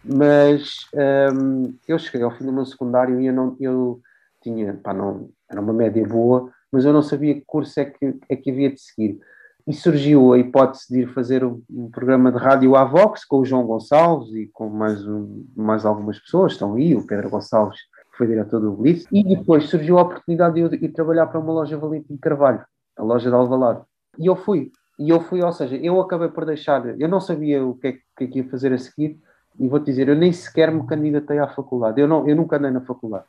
Mas 0.04 0.74
um, 0.92 1.00
ehm, 1.00 1.74
eu 1.86 1.98
cheguei 1.98 2.22
ao 2.22 2.32
fim 2.32 2.44
do 2.44 2.52
meu 2.52 2.64
secundário 2.64 3.20
e 3.20 3.26
eu, 3.26 3.32
não, 3.32 3.56
eu 3.60 4.00
tinha, 4.42 4.74
pá, 4.74 4.92
não, 4.92 5.28
era 5.48 5.60
uma 5.60 5.72
média 5.72 6.04
boa, 6.06 6.50
mas 6.72 6.84
eu 6.84 6.92
não 6.92 7.02
sabia 7.02 7.34
que 7.34 7.44
curso 7.46 7.78
é 7.78 7.84
que, 7.84 8.18
é 8.28 8.36
que 8.36 8.50
havia 8.50 8.72
de 8.72 8.80
seguir 8.80 9.20
e 9.66 9.72
surgiu 9.72 10.32
a 10.32 10.38
hipótese 10.38 10.86
de 10.88 11.00
ir 11.00 11.12
fazer 11.12 11.44
um, 11.44 11.60
um, 11.68 11.90
programa 11.90 12.30
de 12.30 12.38
rádio 12.38 12.76
à 12.76 12.84
Vox 12.84 13.24
com 13.24 13.38
o 13.38 13.44
João 13.44 13.66
Gonçalves 13.66 14.32
e 14.32 14.46
com 14.46 14.68
mais, 14.68 15.06
um, 15.06 15.44
mais 15.56 15.84
algumas 15.84 16.18
pessoas, 16.20 16.52
estão 16.52 16.74
aí, 16.74 16.94
o 16.94 17.04
Pedro 17.04 17.28
Gonçalves, 17.28 17.80
que 18.12 18.18
foi 18.18 18.28
diretor 18.28 18.60
do 18.60 18.72
Blitz, 18.72 19.06
e 19.10 19.24
depois 19.24 19.64
surgiu 19.64 19.98
a 19.98 20.02
oportunidade 20.02 20.54
de 20.54 20.60
eu 20.60 20.72
ir 20.72 20.92
trabalhar 20.92 21.26
para 21.26 21.40
uma 21.40 21.52
loja 21.52 21.76
Valentim 21.76 22.16
Carvalho, 22.16 22.64
a 22.96 23.02
loja 23.02 23.28
de 23.28 23.34
Alvalade. 23.34 23.80
E 24.18 24.26
eu 24.26 24.36
fui, 24.36 24.70
e 24.98 25.10
eu 25.10 25.20
fui, 25.20 25.42
ou 25.42 25.52
seja, 25.52 25.76
eu 25.76 26.00
acabei 26.00 26.28
por 26.28 26.44
deixar, 26.44 26.98
eu 27.00 27.08
não 27.08 27.20
sabia 27.20 27.64
o 27.64 27.74
que 27.74 27.88
é 27.88 27.92
que, 27.92 28.24
é 28.24 28.26
que 28.28 28.38
ia 28.38 28.48
fazer 28.48 28.72
a 28.72 28.78
seguir, 28.78 29.18
e 29.58 29.68
vou-te 29.68 29.86
dizer, 29.86 30.08
eu 30.08 30.14
nem 30.14 30.32
sequer 30.32 30.70
me 30.70 30.86
candidatei 30.86 31.38
à 31.38 31.48
faculdade, 31.48 32.00
eu, 32.00 32.06
não, 32.06 32.28
eu 32.28 32.36
nunca 32.36 32.56
andei 32.56 32.70
na 32.70 32.82
faculdade. 32.82 33.24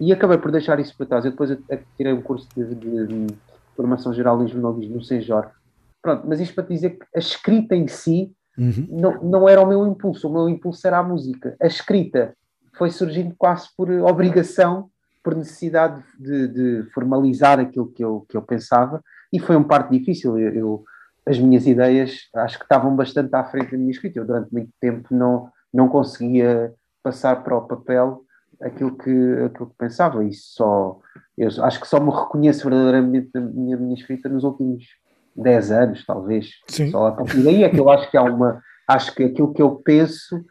E 0.00 0.12
acabei 0.12 0.38
por 0.38 0.50
deixar 0.50 0.80
isso 0.80 0.96
para 0.96 1.06
trás. 1.06 1.24
Eu 1.24 1.30
depois 1.30 1.56
tirei 1.96 2.12
um 2.12 2.22
curso 2.22 2.48
de, 2.56 2.74
de, 2.74 3.06
de 3.06 3.34
formação 3.76 4.12
geral 4.12 4.42
em 4.42 4.48
jornalismo 4.48 4.96
no 4.96 5.02
Senjor, 5.02 5.50
Pronto, 6.02 6.26
mas 6.26 6.40
isto 6.40 6.54
para 6.54 6.64
te 6.64 6.74
dizer 6.74 6.90
que 6.90 7.06
a 7.14 7.18
escrita 7.18 7.76
em 7.76 7.86
si 7.86 8.32
uhum. 8.58 8.88
não, 8.90 9.22
não 9.22 9.48
era 9.48 9.60
o 9.60 9.66
meu 9.66 9.86
impulso, 9.86 10.28
o 10.28 10.32
meu 10.32 10.48
impulso 10.48 10.84
era 10.86 10.98
a 10.98 11.02
música. 11.02 11.56
A 11.62 11.66
escrita 11.66 12.34
foi 12.76 12.90
surgindo 12.90 13.34
quase 13.38 13.68
por 13.76 13.88
obrigação, 13.90 14.90
por 15.22 15.36
necessidade 15.36 16.02
de, 16.18 16.48
de 16.48 16.90
formalizar 16.92 17.60
aquilo 17.60 17.92
que 17.92 18.02
eu, 18.02 18.26
que 18.28 18.36
eu 18.36 18.42
pensava, 18.42 19.00
e 19.32 19.38
foi 19.38 19.56
um 19.56 19.62
parte 19.62 19.96
difícil. 19.96 20.36
Eu, 20.36 20.52
eu, 20.52 20.84
as 21.24 21.38
minhas 21.38 21.66
ideias 21.66 22.28
acho 22.34 22.58
que 22.58 22.64
estavam 22.64 22.96
bastante 22.96 23.32
à 23.34 23.44
frente 23.44 23.70
da 23.70 23.78
minha 23.78 23.92
escrita. 23.92 24.18
Eu, 24.18 24.26
durante 24.26 24.52
muito 24.52 24.70
tempo, 24.80 25.14
não, 25.14 25.48
não 25.72 25.88
conseguia 25.88 26.74
passar 27.02 27.44
para 27.44 27.56
o 27.56 27.62
papel 27.62 28.24
aquilo 28.60 28.96
que, 28.96 29.10
aquilo 29.44 29.68
que 29.68 29.76
pensava, 29.78 30.24
e 30.24 30.32
só. 30.32 30.98
Eu 31.38 31.48
acho 31.64 31.80
que 31.80 31.88
só 31.88 31.98
me 31.98 32.10
reconheço 32.10 32.68
verdadeiramente 32.68 33.30
na 33.34 33.40
minha, 33.40 33.76
minha 33.76 33.94
escrita 33.94 34.28
nos 34.28 34.44
últimos 34.44 34.84
10 35.36 35.70
anos, 35.70 36.04
talvez. 36.06 36.50
Sim. 36.68 36.90
Só 36.90 37.06
a 37.06 37.12
partir 37.12 37.42
daí 37.42 37.64
é 37.64 37.68
que 37.68 37.78
eu 37.78 37.90
acho 37.90 38.10
que 38.10 38.16
há 38.16 38.22
uma. 38.22 38.62
Acho 38.88 39.14
que 39.14 39.24
aquilo 39.24 39.52
que 39.52 39.62
eu 39.62 39.76
penso 39.76 40.44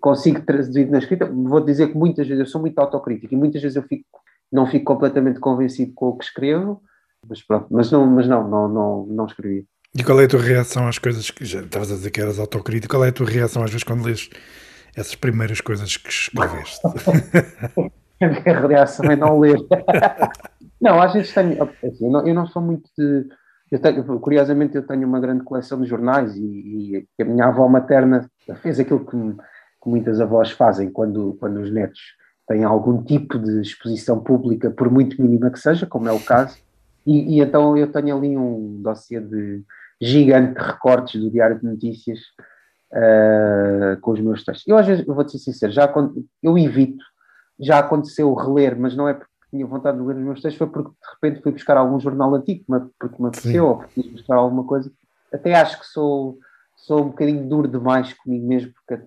consigo 0.00 0.40
traduzir 0.42 0.88
na 0.90 0.98
escrita. 0.98 1.26
Vou 1.26 1.60
dizer 1.60 1.88
que 1.88 1.96
muitas 1.96 2.26
vezes 2.26 2.40
eu 2.40 2.46
sou 2.46 2.60
muito 2.60 2.78
autocrítico 2.78 3.32
e 3.32 3.36
muitas 3.36 3.62
vezes 3.62 3.76
eu 3.76 3.82
fico, 3.82 4.04
não 4.52 4.66
fico 4.66 4.84
completamente 4.84 5.40
convencido 5.40 5.92
com 5.94 6.08
o 6.08 6.18
que 6.18 6.24
escrevo, 6.24 6.82
mas 7.28 7.42
pronto, 7.42 7.66
mas 7.70 7.90
não, 7.90 8.06
mas 8.06 8.28
não, 8.28 8.48
não, 8.48 8.68
não, 8.68 9.06
não 9.06 9.26
escrevi. 9.26 9.66
E 9.94 10.04
qual 10.04 10.20
é 10.20 10.24
a 10.24 10.28
tua 10.28 10.40
reação 10.40 10.86
às 10.86 10.98
coisas 10.98 11.30
que 11.30 11.44
já 11.44 11.60
estavas 11.60 11.90
a 11.90 11.94
dizer 11.94 12.10
que 12.10 12.20
eras 12.20 12.38
autocrítico? 12.38 12.94
Qual 12.94 13.04
é 13.04 13.08
a 13.08 13.12
tua 13.12 13.26
reação 13.26 13.62
às 13.62 13.70
vezes 13.70 13.84
quando 13.84 14.04
lês 14.04 14.28
essas 14.94 15.14
primeiras 15.14 15.60
coisas 15.60 15.96
que 15.96 16.10
escreveste? 16.10 16.80
a 18.20 18.26
minha 18.26 18.66
reação 18.68 19.10
é 19.10 19.16
não 19.16 19.38
ler. 19.38 19.58
não, 20.80 21.00
às 21.00 21.14
vezes 21.14 21.32
tenho. 21.32 21.62
Assim, 21.62 22.04
eu, 22.06 22.10
não, 22.10 22.26
eu 22.26 22.34
não 22.34 22.46
sou 22.46 22.60
muito 22.60 22.90
de 22.98 23.26
eu 23.70 23.80
tenho, 23.80 24.20
curiosamente, 24.20 24.76
eu 24.76 24.86
tenho 24.86 25.06
uma 25.06 25.20
grande 25.20 25.42
coleção 25.42 25.80
de 25.80 25.88
jornais 25.88 26.36
e, 26.36 27.06
e 27.18 27.22
a 27.22 27.24
minha 27.24 27.46
avó 27.46 27.68
materna 27.68 28.30
fez 28.62 28.78
aquilo 28.78 29.04
que, 29.04 29.16
que, 29.16 29.88
muitas 29.88 30.20
avós 30.20 30.50
fazem 30.52 30.90
quando, 30.90 31.36
quando 31.40 31.60
os 31.60 31.72
netos 31.72 32.00
têm 32.46 32.62
algum 32.62 33.02
tipo 33.02 33.38
de 33.38 33.60
exposição 33.60 34.20
pública, 34.20 34.70
por 34.70 34.90
muito 34.90 35.20
mínima 35.20 35.50
que 35.50 35.58
seja, 35.58 35.84
como 35.84 36.08
é 36.08 36.12
o 36.12 36.20
caso, 36.20 36.56
e, 37.04 37.36
e 37.36 37.40
então 37.40 37.76
eu 37.76 37.90
tenho 37.90 38.16
ali 38.16 38.36
um 38.36 38.80
dossiê 38.82 39.20
de 39.20 39.64
gigante 40.00 40.54
de 40.54 40.64
recortes 40.64 41.20
do 41.20 41.30
Diário 41.30 41.58
de 41.58 41.64
Notícias 41.64 42.20
uh, 42.92 44.00
com 44.00 44.12
os 44.12 44.20
meus 44.20 44.44
textos. 44.44 44.66
Eu 44.66 44.76
às 44.76 44.86
vezes, 44.86 45.06
eu 45.06 45.14
vou-te 45.14 45.32
ser 45.32 45.38
sincero, 45.38 45.72
já, 45.72 45.92
eu 46.42 46.56
evito, 46.56 47.04
já 47.58 47.78
aconteceu 47.78 48.32
reler, 48.34 48.78
mas 48.78 48.94
não 48.94 49.08
é 49.08 49.14
porque 49.14 49.32
tinha 49.56 49.66
vontade 49.66 49.98
de 49.98 50.04
ler 50.04 50.16
os 50.16 50.22
meus 50.22 50.42
textos 50.42 50.58
foi 50.58 50.68
porque 50.68 50.90
de 50.90 51.14
repente 51.14 51.42
fui 51.42 51.52
buscar 51.52 51.76
algum 51.76 51.98
jornal 51.98 52.34
antigo, 52.34 52.64
porque 52.98 53.22
me 53.22 53.28
apeteceu, 53.28 53.66
ou 53.66 53.76
porque 53.78 54.02
quis 54.02 54.12
buscar 54.12 54.36
alguma 54.36 54.64
coisa. 54.64 54.90
Até 55.32 55.54
acho 55.54 55.80
que 55.80 55.86
sou, 55.86 56.38
sou 56.76 57.02
um 57.02 57.08
bocadinho 57.08 57.48
duro 57.48 57.68
demais 57.68 58.12
comigo 58.12 58.46
mesmo, 58.46 58.72
porque 58.72 59.02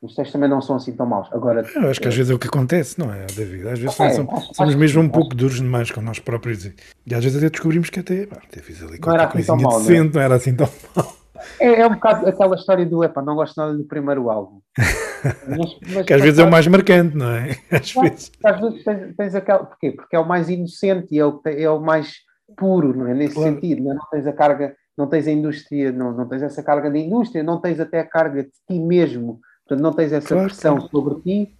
os 0.00 0.14
textos 0.14 0.32
também 0.32 0.48
não 0.48 0.60
são 0.60 0.76
assim 0.76 0.92
tão 0.92 1.06
maus. 1.06 1.28
Agora, 1.32 1.64
eu 1.76 1.90
acho 1.90 2.00
que 2.00 2.08
às 2.08 2.14
vezes 2.14 2.30
é 2.30 2.34
o 2.34 2.38
que 2.38 2.48
acontece, 2.48 2.98
não 2.98 3.12
é, 3.12 3.26
David? 3.26 3.68
Às 3.68 3.78
vezes 3.78 4.00
é, 4.00 4.10
somos, 4.10 4.34
acho, 4.34 4.54
somos 4.54 4.72
acho, 4.72 4.78
mesmo 4.78 5.02
um 5.02 5.08
pouco 5.08 5.34
duros 5.34 5.56
demais 5.56 5.90
com 5.90 6.00
nós 6.00 6.18
próprios 6.18 6.64
e, 6.64 6.74
às 7.14 7.22
vezes 7.22 7.36
até 7.36 7.50
descobrimos 7.50 7.88
que 7.88 8.00
até, 8.00 8.24
até 8.24 8.60
fiz 8.60 8.82
ali 8.82 8.98
qualquer 8.98 9.26
assim 9.26 9.32
coisinha 9.32 9.56
mal, 9.56 9.80
decente, 9.80 9.98
não, 9.98 10.06
é? 10.06 10.12
não 10.14 10.20
era 10.22 10.34
assim 10.34 10.54
tão 10.54 10.68
mal. 10.96 11.21
É, 11.58 11.80
é 11.80 11.86
um 11.86 11.94
bocado 11.94 12.28
aquela 12.28 12.56
história 12.56 12.86
do 12.86 13.02
epá, 13.04 13.22
não 13.22 13.34
gosto 13.34 13.56
nada 13.56 13.74
do 13.74 13.84
primeiro 13.84 14.30
álbum. 14.30 14.60
Mas, 15.46 15.78
mas, 15.94 16.04
que 16.04 16.14
às 16.14 16.20
vezes 16.20 16.40
é 16.40 16.44
o 16.44 16.50
mais 16.50 16.66
marcante, 16.66 17.16
não 17.16 17.30
é? 17.30 17.56
Às 17.70 17.94
não, 17.94 18.02
vezes, 18.02 18.32
às 18.44 18.60
vezes 18.60 18.82
tens, 18.82 19.16
tens 19.16 19.34
aquela. 19.36 19.64
Porquê? 19.64 19.92
Porque 19.92 20.16
é 20.16 20.18
o 20.18 20.26
mais 20.26 20.48
inocente 20.48 21.14
e 21.14 21.18
é 21.20 21.24
o, 21.24 21.40
é 21.44 21.70
o 21.70 21.80
mais 21.80 22.14
puro, 22.56 22.96
não 22.96 23.06
é? 23.06 23.14
Nesse 23.14 23.34
claro. 23.34 23.54
sentido, 23.54 23.84
não, 23.84 23.92
é? 23.92 23.94
não, 23.94 24.06
tens 24.10 24.26
a 24.26 24.32
carga, 24.32 24.76
não 24.96 25.06
tens 25.06 25.26
a 25.28 25.30
indústria, 25.30 25.92
não, 25.92 26.12
não 26.12 26.26
tens 26.26 26.42
essa 26.42 26.62
carga 26.62 26.90
da 26.90 26.98
indústria, 26.98 27.42
não 27.42 27.60
tens 27.60 27.78
até 27.78 28.00
a 28.00 28.06
carga 28.06 28.42
de 28.42 28.50
ti 28.68 28.78
mesmo, 28.80 29.40
portanto, 29.64 29.82
não 29.82 29.92
tens 29.92 30.12
essa 30.12 30.28
claro, 30.28 30.46
pressão 30.46 30.76
claro. 30.76 30.90
sobre 30.90 31.22
ti. 31.22 31.54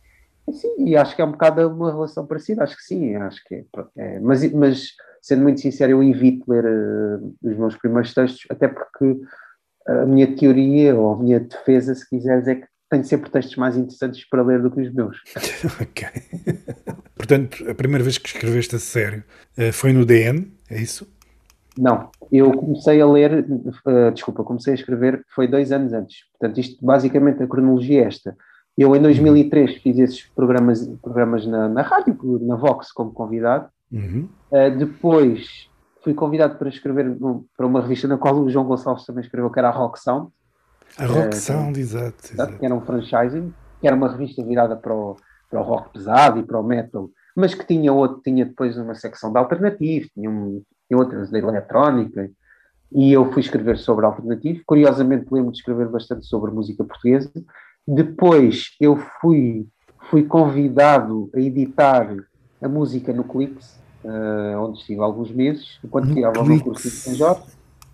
Sim, 0.50 0.88
e 0.88 0.96
acho 0.96 1.14
que 1.14 1.22
é 1.22 1.24
um 1.24 1.30
bocado 1.30 1.68
uma 1.68 1.92
relação 1.92 2.26
parecida, 2.26 2.64
acho 2.64 2.76
que 2.76 2.82
sim, 2.82 3.14
acho 3.14 3.40
que 3.44 3.54
é. 3.54 3.64
é 3.96 4.20
mas, 4.20 4.52
mas, 4.52 4.88
sendo 5.20 5.42
muito 5.42 5.60
sincero, 5.60 5.92
eu 5.92 6.02
evito 6.02 6.50
ler 6.50 6.64
uh, 6.64 7.34
os 7.44 7.56
meus 7.56 7.76
primeiros 7.76 8.12
textos, 8.12 8.44
até 8.50 8.66
porque 8.66 9.20
a 9.86 10.06
minha 10.06 10.34
teoria 10.36 10.94
ou 10.94 11.14
a 11.14 11.16
minha 11.18 11.40
defesa, 11.40 11.94
se 11.94 12.08
quiseres, 12.08 12.46
é 12.46 12.56
que 12.56 12.66
tenho 12.90 13.04
sempre 13.04 13.30
textos 13.30 13.56
mais 13.56 13.76
interessantes 13.76 14.24
para 14.28 14.42
ler 14.42 14.60
do 14.60 14.70
que 14.70 14.82
os 14.82 14.92
meus. 14.92 15.16
ok. 15.80 16.08
Portanto, 17.16 17.64
a 17.70 17.74
primeira 17.74 18.04
vez 18.04 18.18
que 18.18 18.28
escreveste 18.28 18.76
a 18.76 18.78
sério 18.78 19.24
eh, 19.56 19.72
foi 19.72 19.92
no 19.92 20.04
DN, 20.04 20.52
é 20.70 20.80
isso? 20.80 21.06
Não, 21.78 22.10
eu 22.30 22.52
comecei 22.52 23.00
a 23.00 23.06
ler, 23.06 23.46
uh, 23.86 24.10
desculpa, 24.12 24.44
comecei 24.44 24.72
a 24.72 24.76
escrever 24.76 25.24
foi 25.34 25.48
dois 25.48 25.72
anos 25.72 25.92
antes. 25.92 26.24
Portanto, 26.38 26.60
isto 26.60 26.84
basicamente 26.84 27.42
a 27.42 27.46
cronologia 27.46 28.02
é 28.02 28.06
esta. 28.06 28.36
Eu 28.76 28.94
em 28.94 29.00
2003 29.00 29.76
fiz 29.82 29.98
esses 29.98 30.22
programas, 30.34 30.86
programas 31.02 31.46
na, 31.46 31.68
na 31.68 31.82
rádio, 31.82 32.16
na 32.42 32.56
Vox, 32.56 32.92
como 32.92 33.12
convidado. 33.12 33.68
Uhum. 33.90 34.28
Uh, 34.50 34.76
depois 34.76 35.68
fui 36.02 36.14
convidado 36.14 36.56
para 36.56 36.68
escrever 36.68 37.16
para 37.56 37.66
uma 37.66 37.80
revista 37.80 38.08
na 38.08 38.18
qual 38.18 38.36
o 38.36 38.50
João 38.50 38.66
Gonçalves 38.66 39.04
também 39.04 39.22
escreveu, 39.24 39.50
que 39.50 39.58
era 39.58 39.68
a 39.68 39.72
Rock 39.72 40.00
Sound. 40.00 40.30
A 40.98 41.06
Rock 41.06 41.36
Sound, 41.36 41.80
exato, 41.80 42.32
exato. 42.32 42.58
Que 42.58 42.66
era 42.66 42.74
um 42.74 42.80
franchising, 42.80 43.52
que 43.80 43.86
era 43.86 43.96
uma 43.96 44.10
revista 44.10 44.42
virada 44.42 44.76
para 44.76 44.94
o, 44.94 45.16
para 45.48 45.60
o 45.60 45.62
rock 45.62 45.92
pesado 45.92 46.38
e 46.38 46.42
para 46.42 46.58
o 46.58 46.62
metal, 46.62 47.10
mas 47.34 47.54
que 47.54 47.66
tinha, 47.66 47.92
outro, 47.92 48.20
tinha 48.22 48.44
depois 48.44 48.76
uma 48.76 48.94
secção 48.94 49.32
de 49.32 49.38
alternativo, 49.38 50.08
tinha, 50.14 50.28
um, 50.28 50.62
tinha 50.88 50.98
outras 50.98 51.30
de 51.30 51.38
eletrónica, 51.38 52.30
e 52.94 53.12
eu 53.12 53.30
fui 53.32 53.40
escrever 53.40 53.78
sobre 53.78 54.04
alternativo. 54.04 54.62
Curiosamente, 54.66 55.26
lembro 55.30 55.50
de 55.50 55.58
escrever 55.58 55.88
bastante 55.88 56.26
sobre 56.26 56.50
música 56.50 56.84
portuguesa. 56.84 57.32
Depois 57.88 58.76
eu 58.78 58.96
fui, 59.20 59.66
fui 60.10 60.24
convidado 60.24 61.30
a 61.34 61.40
editar 61.40 62.14
a 62.60 62.68
música 62.68 63.12
no 63.12 63.24
Clix, 63.24 63.80
uh, 64.04 64.60
onde 64.60 64.78
estive 64.78 65.00
alguns 65.00 65.30
meses, 65.30 65.78
enquanto 65.84 66.12
tirava 66.12 66.40
o 66.40 66.44
meu 66.44 66.60
curso 66.60 66.82
de 66.82 66.90
São 66.90 67.14
Jorge. 67.14 67.42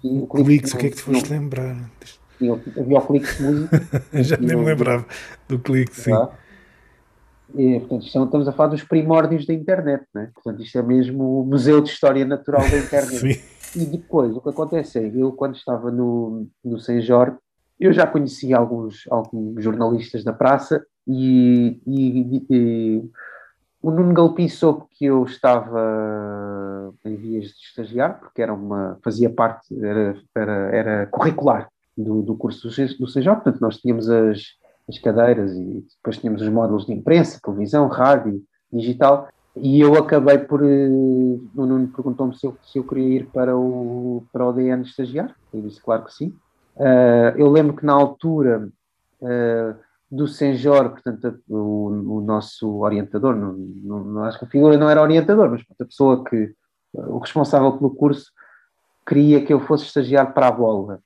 O 0.03 0.27
Clix, 0.27 0.73
o 0.73 0.79
que 0.79 0.87
é 0.87 0.91
que 0.91 0.97
te 0.97 1.03
foste 1.03 1.31
lembrar? 1.31 1.91
havia 2.41 2.99
o 2.99 3.07
Clix 3.07 3.37
de 3.37 3.43
música. 3.43 3.83
Já 4.23 4.37
nem 4.37 4.57
me 4.57 4.65
lembrava 4.65 5.05
do 5.49 5.59
Clix, 5.59 5.97
sim. 5.97 6.13
E, 7.55 7.81
portanto, 7.81 8.07
estamos 8.07 8.47
a 8.47 8.53
falar 8.53 8.69
dos 8.69 8.85
primórdios 8.85 9.47
da 9.47 9.55
internet, 9.55 10.05
né? 10.15 10.31
portanto, 10.35 10.63
isto 10.63 10.79
é 10.79 10.83
mesmo 10.83 11.41
o 11.41 11.47
Museu 11.47 11.81
de 11.81 11.89
História 11.89 12.25
Natural 12.25 12.61
da 12.61 12.79
Internet. 12.79 13.19
Sim. 13.69 13.83
E 13.83 13.85
depois, 13.85 14.35
o 14.35 14.41
que 14.41 14.49
acontece 14.49 14.99
é, 14.99 15.11
eu 15.15 15.33
quando 15.33 15.55
estava 15.55 15.91
no, 15.91 16.47
no 16.65 16.79
São 16.79 16.99
Jorge, 17.03 17.37
eu 17.79 17.93
já 17.93 18.07
conhecia 18.07 18.57
alguns, 18.57 19.05
alguns 19.11 19.63
jornalistas 19.63 20.25
da 20.25 20.33
praça 20.33 20.83
e, 21.07 21.81
e, 21.87 22.47
e 22.51 23.11
o 23.81 23.91
Nuno 23.91 24.13
Galpim 24.13 24.49
soube 24.49 24.85
que 24.91 25.05
eu 25.05 25.25
estava 25.25 26.93
em 27.05 27.15
vias 27.17 27.47
de 27.47 27.67
estagiar, 27.69 28.19
porque 28.19 28.43
era 28.43 28.53
uma, 28.53 28.99
fazia 29.03 29.31
parte, 29.31 29.75
era, 29.85 30.17
era, 30.35 30.53
era 30.77 31.07
curricular 31.07 31.69
do, 31.97 32.23
do 32.23 32.37
curso 32.37 32.69
do 32.69 33.07
CJ, 33.07 33.25
portanto 33.25 33.61
nós 33.61 33.79
tínhamos 33.79 34.09
as, 34.11 34.43
as 34.89 34.99
cadeiras 34.99 35.53
e 35.53 35.85
depois 35.97 36.19
tínhamos 36.19 36.43
os 36.43 36.49
módulos 36.49 36.87
de 36.87 36.93
imprensa, 36.93 37.41
televisão, 37.43 37.87
rádio, 37.89 38.43
digital, 38.73 39.29
e 39.57 39.81
eu 39.81 39.95
acabei 39.95 40.39
por, 40.39 40.63
eh, 40.65 40.89
o 40.89 41.67
Nuno 41.67 41.89
perguntou-me 41.89 42.37
se 42.37 42.47
eu, 42.47 42.57
se 42.63 42.79
eu 42.79 42.85
queria 42.85 43.21
ir 43.21 43.27
para 43.27 43.57
o, 43.57 44.25
para 44.33 44.47
o 44.47 44.53
DN 44.53 44.83
estagiar, 44.83 45.35
eu 45.53 45.63
disse 45.63 45.81
claro 45.81 46.05
que 46.05 46.13
sim. 46.13 46.29
Uh, 46.77 47.35
eu 47.37 47.51
lembro 47.51 47.75
que 47.75 47.85
na 47.85 47.93
altura... 47.93 48.69
Uh, 49.21 49.88
do 50.11 50.27
Senjor, 50.27 50.91
portanto, 50.91 51.39
o, 51.49 52.17
o 52.19 52.21
nosso 52.21 52.81
orientador, 52.81 53.37
não, 53.37 53.53
não, 53.53 54.05
não, 54.05 54.25
acho 54.25 54.39
que 54.39 54.47
a 54.47 54.49
figura 54.49 54.79
não 54.79 54.89
era 54.89 55.03
orientador, 55.03 55.51
mas 55.51 55.63
a 55.79 55.85
pessoa 55.85 56.25
que, 56.25 56.55
o 56.93 57.19
responsável 57.19 57.73
pelo 57.77 57.95
curso, 57.95 58.33
queria 59.07 59.45
que 59.45 59.53
eu 59.53 59.61
fosse 59.61 59.85
estagiar 59.85 60.33
para 60.33 60.49
a 60.49 60.53
bola. 60.53 61.01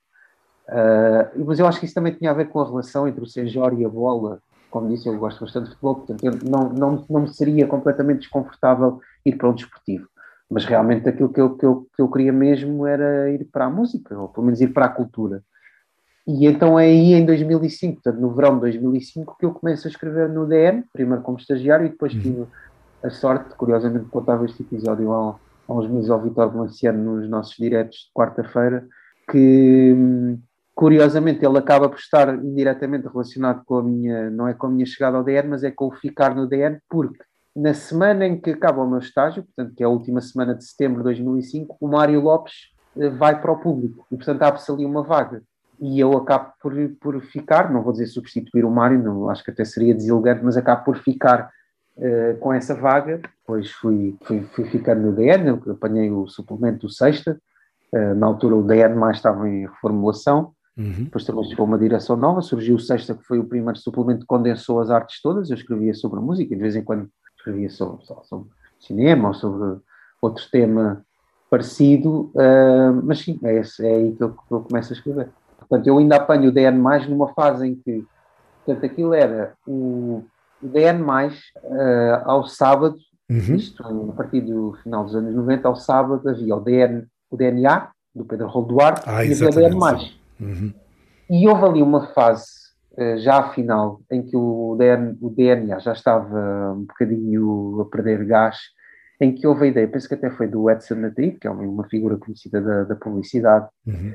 Uh, 0.68 1.44
mas 1.44 1.58
eu 1.58 1.66
acho 1.66 1.80
que 1.80 1.86
isso 1.86 1.94
também 1.94 2.14
tinha 2.14 2.30
a 2.30 2.34
ver 2.34 2.48
com 2.48 2.60
a 2.60 2.66
relação 2.66 3.06
entre 3.06 3.22
o 3.22 3.26
Senjor 3.26 3.78
e 3.78 3.84
a 3.84 3.88
bola. 3.88 4.40
Como 4.70 4.88
disse, 4.88 5.08
eu 5.08 5.18
gosto 5.18 5.40
bastante 5.40 5.64
de 5.64 5.70
futebol, 5.70 5.96
portanto, 5.96 6.24
eu 6.24 6.32
não, 6.42 6.68
não, 6.68 7.04
não 7.10 7.20
me 7.22 7.28
seria 7.28 7.66
completamente 7.66 8.20
desconfortável 8.20 9.00
ir 9.26 9.36
para 9.36 9.48
um 9.48 9.54
desportivo. 9.54 10.08
mas 10.48 10.64
realmente 10.64 11.08
aquilo 11.08 11.32
que 11.32 11.40
eu, 11.40 11.56
que, 11.56 11.66
eu, 11.66 11.86
que 11.94 12.02
eu 12.02 12.10
queria 12.10 12.32
mesmo 12.32 12.86
era 12.86 13.30
ir 13.30 13.44
para 13.52 13.66
a 13.66 13.70
música, 13.70 14.18
ou 14.18 14.28
pelo 14.28 14.46
menos 14.46 14.60
ir 14.60 14.68
para 14.68 14.86
a 14.86 14.88
cultura. 14.88 15.42
E 16.26 16.46
então 16.46 16.78
é 16.78 16.84
aí 16.84 17.14
em 17.14 17.26
2005, 17.26 17.94
portanto, 17.94 18.20
no 18.20 18.32
verão 18.32 18.54
de 18.54 18.60
2005, 18.60 19.36
que 19.38 19.44
eu 19.44 19.52
começo 19.52 19.88
a 19.88 19.90
escrever 19.90 20.28
no 20.28 20.46
DN, 20.46 20.84
primeiro 20.92 21.22
como 21.22 21.38
estagiário 21.38 21.86
e 21.86 21.88
depois 21.88 22.14
uhum. 22.14 22.20
tive 22.20 22.46
a 23.02 23.10
sorte, 23.10 23.54
curiosamente 23.56 24.06
contava 24.06 24.44
este 24.44 24.62
episódio 24.62 25.12
há, 25.12 25.36
há 25.68 25.72
uns 25.72 25.88
meses 25.88 26.10
ao 26.10 26.20
Vitor 26.20 26.48
Valenciano 26.50 27.16
nos 27.16 27.28
nossos 27.28 27.56
diretos 27.56 27.96
de 27.96 28.12
quarta-feira, 28.14 28.86
que 29.30 29.96
curiosamente 30.74 31.44
ele 31.44 31.58
acaba 31.58 31.88
por 31.88 31.98
estar 31.98 32.34
indiretamente 32.36 33.08
relacionado 33.08 33.62
com 33.64 33.78
a 33.78 33.82
minha, 33.82 34.30
não 34.30 34.46
é 34.46 34.54
com 34.54 34.68
a 34.68 34.70
minha 34.70 34.86
chegada 34.86 35.16
ao 35.16 35.24
DN, 35.24 35.48
mas 35.48 35.64
é 35.64 35.70
com 35.72 35.86
o 35.86 35.92
ficar 35.92 36.34
no 36.34 36.46
DN, 36.46 36.78
porque 36.88 37.24
na 37.54 37.74
semana 37.74 38.26
em 38.26 38.40
que 38.40 38.50
acaba 38.50 38.82
o 38.82 38.88
meu 38.88 38.98
estágio, 38.98 39.44
portanto, 39.44 39.74
que 39.76 39.82
é 39.82 39.86
a 39.86 39.88
última 39.88 40.20
semana 40.20 40.54
de 40.54 40.64
setembro 40.64 40.98
de 40.98 41.04
2005, 41.04 41.76
o 41.80 41.88
Mário 41.88 42.20
Lopes 42.20 42.54
eh, 42.96 43.10
vai 43.10 43.40
para 43.40 43.52
o 43.52 43.58
público 43.58 44.06
e, 44.10 44.16
portanto, 44.16 44.42
abre-se 44.42 44.70
ali 44.70 44.86
uma 44.86 45.02
vaga. 45.02 45.42
E 45.82 45.98
eu 45.98 46.16
acabo 46.16 46.52
por, 46.62 46.72
por 47.00 47.20
ficar, 47.22 47.72
não 47.72 47.82
vou 47.82 47.92
dizer 47.92 48.06
substituir 48.06 48.64
o 48.64 48.70
Mário, 48.70 49.02
não, 49.02 49.28
acho 49.28 49.42
que 49.42 49.50
até 49.50 49.64
seria 49.64 49.94
deselegante, 49.94 50.44
mas 50.44 50.56
acabo 50.56 50.84
por 50.84 50.96
ficar 50.98 51.50
uh, 51.96 52.38
com 52.38 52.52
essa 52.52 52.74
vaga. 52.74 53.18
Depois 53.18 53.70
fui, 53.72 54.16
fui, 54.22 54.42
fui 54.54 54.64
ficando 54.66 55.02
no 55.02 55.12
DN, 55.12 55.48
eu 55.48 55.72
apanhei 55.72 56.08
o 56.10 56.28
suplemento 56.28 56.86
do 56.86 56.88
Sexta, 56.88 57.36
uh, 57.92 58.14
na 58.14 58.28
altura 58.28 58.54
o 58.54 58.62
DN 58.62 58.94
mais 58.94 59.16
estava 59.16 59.48
em 59.48 59.66
reformulação, 59.66 60.54
Uhum. 60.76 61.04
Depois 61.04 61.24
também 61.24 61.44
chegou 61.44 61.66
uma 61.66 61.78
direção 61.78 62.16
nova, 62.16 62.40
surgiu 62.40 62.76
o 62.76 62.80
Sexta, 62.80 63.14
que 63.14 63.22
foi 63.24 63.38
o 63.38 63.44
primeiro 63.44 63.78
suplemento 63.78 64.20
que 64.20 64.26
condensou 64.26 64.80
as 64.80 64.88
artes 64.88 65.20
todas. 65.20 65.50
Eu 65.50 65.56
escrevia 65.56 65.92
sobre 65.92 66.18
a 66.18 66.22
música, 66.22 66.56
de 66.56 66.62
vez 66.62 66.74
em 66.74 66.82
quando 66.82 67.10
escrevia 67.36 67.68
sobre, 67.68 68.02
sobre 68.24 68.48
cinema 68.80 69.28
ou 69.28 69.34
sobre 69.34 69.80
outro 70.20 70.44
tema 70.50 71.04
parecido, 71.50 72.32
uh, 72.34 73.02
mas 73.04 73.18
sim, 73.18 73.38
é, 73.42 73.56
é 73.56 73.94
aí 73.94 74.16
que 74.16 74.22
eu, 74.22 74.30
que 74.30 74.54
eu, 74.54 74.60
começo 74.60 74.92
a 74.92 74.96
escrever. 74.96 75.28
Portanto, 75.72 75.86
eu 75.86 75.96
ainda 75.96 76.16
apanho 76.16 76.50
o 76.50 76.52
DN 76.52 76.76
numa 77.08 77.32
fase 77.32 77.66
em 77.66 77.74
que, 77.74 78.04
portanto, 78.62 78.84
aquilo 78.84 79.14
era 79.14 79.54
o, 79.66 80.22
o 80.62 80.68
DN 80.68 81.02
uh, 81.02 81.40
ao 82.26 82.44
sábado, 82.46 82.94
uhum. 83.30 83.54
isto 83.54 83.82
a 83.82 84.12
partir 84.12 84.42
do 84.42 84.74
final 84.82 85.02
dos 85.04 85.16
anos 85.16 85.34
90, 85.34 85.66
ao 85.66 85.74
sábado 85.74 86.28
havia 86.28 86.54
o, 86.54 86.60
DN, 86.60 87.06
o 87.30 87.38
DNA, 87.38 87.88
do 88.14 88.22
Pedro 88.26 88.50
Duarte, 88.60 89.00
ah, 89.06 89.24
e 89.24 89.32
o 89.32 89.50
DN. 89.50 89.78
Uhum. 90.38 90.74
E 91.30 91.48
houve 91.48 91.64
ali 91.64 91.82
uma 91.82 92.06
fase 92.08 92.44
eh, 92.98 93.16
já 93.16 93.48
final, 93.54 94.02
em 94.10 94.20
que 94.20 94.36
o, 94.36 94.76
DN, 94.78 95.16
o 95.22 95.30
DNA 95.30 95.78
já 95.78 95.92
estava 95.92 96.74
um 96.76 96.84
bocadinho 96.84 97.80
a 97.80 97.86
perder 97.86 98.26
gás, 98.26 98.58
em 99.18 99.34
que 99.34 99.46
houve 99.46 99.64
a 99.64 99.68
ideia, 99.68 99.88
penso 99.88 100.06
que 100.06 100.16
até 100.16 100.28
foi 100.28 100.48
do 100.48 100.68
Edson 100.68 100.96
Madrid, 100.96 101.38
que 101.40 101.46
é 101.46 101.50
uma 101.50 101.88
figura 101.88 102.18
conhecida 102.18 102.60
da, 102.60 102.84
da 102.84 102.94
publicidade, 102.94 103.66
uhum. 103.86 104.12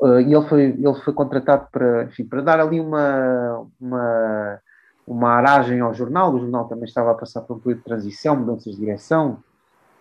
Uh, 0.00 0.20
e 0.20 0.34
ele 0.34 0.48
foi, 0.48 0.62
ele 0.62 0.94
foi 1.04 1.12
contratado 1.12 1.68
para, 1.70 2.04
enfim, 2.04 2.24
para 2.24 2.42
dar 2.42 2.60
ali 2.60 2.80
uma, 2.80 3.66
uma, 3.80 4.60
uma 5.06 5.30
aragem 5.30 5.80
ao 5.80 5.94
jornal, 5.94 6.34
o 6.34 6.40
jornal 6.40 6.68
também 6.68 6.84
estava 6.84 7.10
a 7.10 7.14
passar 7.14 7.42
por 7.42 7.56
um 7.56 7.60
período 7.60 7.78
de 7.78 7.84
transição, 7.84 8.36
mudanças 8.36 8.74
de 8.74 8.80
direção, 8.80 9.38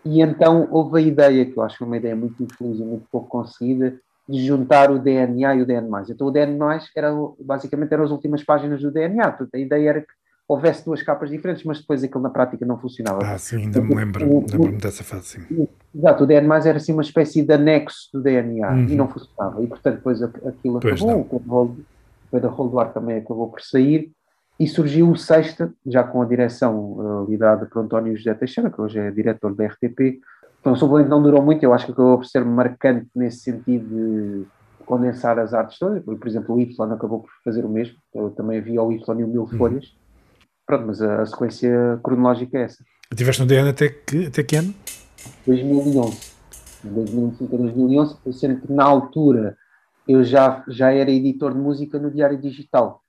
e 0.06 0.22
então 0.22 0.68
houve 0.72 1.00
a 1.00 1.02
ideia, 1.02 1.46
que 1.46 1.58
eu 1.58 1.64
acho 1.64 1.78
que 1.78 1.84
é 1.84 1.88
uma 1.88 1.98
ideia 1.98 2.16
muito 2.16 2.42
infeliz 2.42 2.80
e 2.80 2.84
muito 2.84 3.06
pouco 3.12 3.28
conseguida, 3.28 4.00
de 4.28 4.46
juntar 4.46 4.92
o 4.92 5.00
DNA 5.00 5.56
e 5.56 5.62
o 5.62 5.66
DNA+. 5.66 6.04
Então 6.10 6.28
o 6.28 6.32
DNA+, 6.32 6.80
era, 6.96 7.14
basicamente 7.40 7.94
eram 7.94 8.04
as 8.04 8.12
últimas 8.12 8.44
páginas 8.44 8.82
do 8.82 8.92
DNA, 8.92 9.32
Portanto, 9.32 9.56
a 9.56 9.60
ideia 9.60 9.90
era 9.90 10.02
que 10.02 10.14
houvesse 10.48 10.86
duas 10.86 11.02
capas 11.02 11.30
diferentes, 11.30 11.64
mas 11.64 11.80
depois 11.80 12.04
aquilo 12.04 12.22
na 12.22 12.30
prática 12.30 12.66
não 12.66 12.80
funcionava. 12.80 13.20
Ah, 13.24 13.38
sim, 13.38 13.58
ainda 13.58 13.82
me 13.82 13.94
lembro, 13.94 14.26
lembro-me 14.26 14.78
dessa 14.78 15.04
fase, 15.04 15.26
sim. 15.26 15.68
Exato, 15.94 16.24
o 16.24 16.28
DNA+, 16.28 16.56
era 16.66 16.78
assim 16.78 16.94
uma 16.94 17.02
espécie 17.02 17.42
de 17.44 17.54
anexo 17.54 18.10
do 18.14 18.22
DNA, 18.22 18.70
uhum. 18.70 18.86
e 18.88 18.96
não 18.96 19.08
funcionava, 19.08 19.62
e 19.62 19.68
portanto 19.68 19.96
depois 19.96 20.22
aquilo 20.22 20.80
pois 20.80 21.02
acabou, 21.02 21.66
o 21.66 21.78
Pedro 22.32 22.50
Roldoar 22.50 22.94
também 22.94 23.18
acabou 23.18 23.50
por 23.50 23.62
sair, 23.62 24.12
e 24.60 24.68
surgiu 24.68 25.12
o 25.12 25.18
Sexta, 25.18 25.72
já 25.86 26.04
com 26.04 26.22
a 26.22 26.26
direção 26.26 26.76
uh, 26.76 27.26
liderada 27.30 27.66
por 27.66 27.84
António 27.84 28.16
José 28.16 28.34
Teixeira, 28.34 28.70
que 28.70 28.82
hoje 28.82 28.98
é 28.98 29.12
diretor 29.12 29.54
da 29.54 29.66
RTP, 29.68 30.20
então, 30.60 30.74
o 30.74 30.76
suplemento 30.76 31.10
não 31.10 31.22
durou 31.22 31.42
muito, 31.42 31.64
eu 31.64 31.74
acho 31.74 31.86
que 31.86 31.92
acabou 31.94 32.18
por 32.18 32.26
ser 32.26 32.44
marcante 32.44 33.08
nesse 33.16 33.40
sentido 33.40 33.88
de 33.88 34.46
condensar 34.86 35.40
as 35.40 35.54
artes 35.54 35.80
todas. 35.80 36.04
Por 36.04 36.28
exemplo, 36.28 36.56
o 36.56 36.60
Y 36.60 36.94
acabou 36.94 37.22
por 37.22 37.30
fazer 37.44 37.64
o 37.64 37.70
mesmo, 37.70 37.96
eu 38.14 38.32
também 38.32 38.58
havia 38.58 38.82
o 38.82 38.92
Y 38.92 39.20
e 39.20 39.24
o 39.24 39.28
Mil 39.28 39.44
uhum. 39.44 39.80
Pronto, 40.68 40.86
mas 40.88 41.02
a, 41.02 41.26
sequência 41.26 41.98
cronológica 42.04 42.58
é 42.58 42.64
essa. 42.64 42.84
Tiveste 43.16 43.42
no 43.42 43.48
DN 43.48 43.70
até 43.70 43.88
que, 43.88 44.26
até 44.26 44.44
que 44.44 44.58
ano? 44.58 44.76
2011. 45.46 46.38
2005 46.84 47.56
a 47.56 47.58
2011, 47.58 48.16
sendo 48.34 48.62
que 48.62 48.72
na 48.72 48.84
altura 48.84 49.58
eu 50.06 50.24
já, 50.24 50.64
já 50.68 50.92
era 50.92 51.10
editor 51.10 51.54
de 51.54 51.60
música 51.60 51.98
no 51.98 52.12
Diário 52.12 52.38
Digital. 52.38 53.02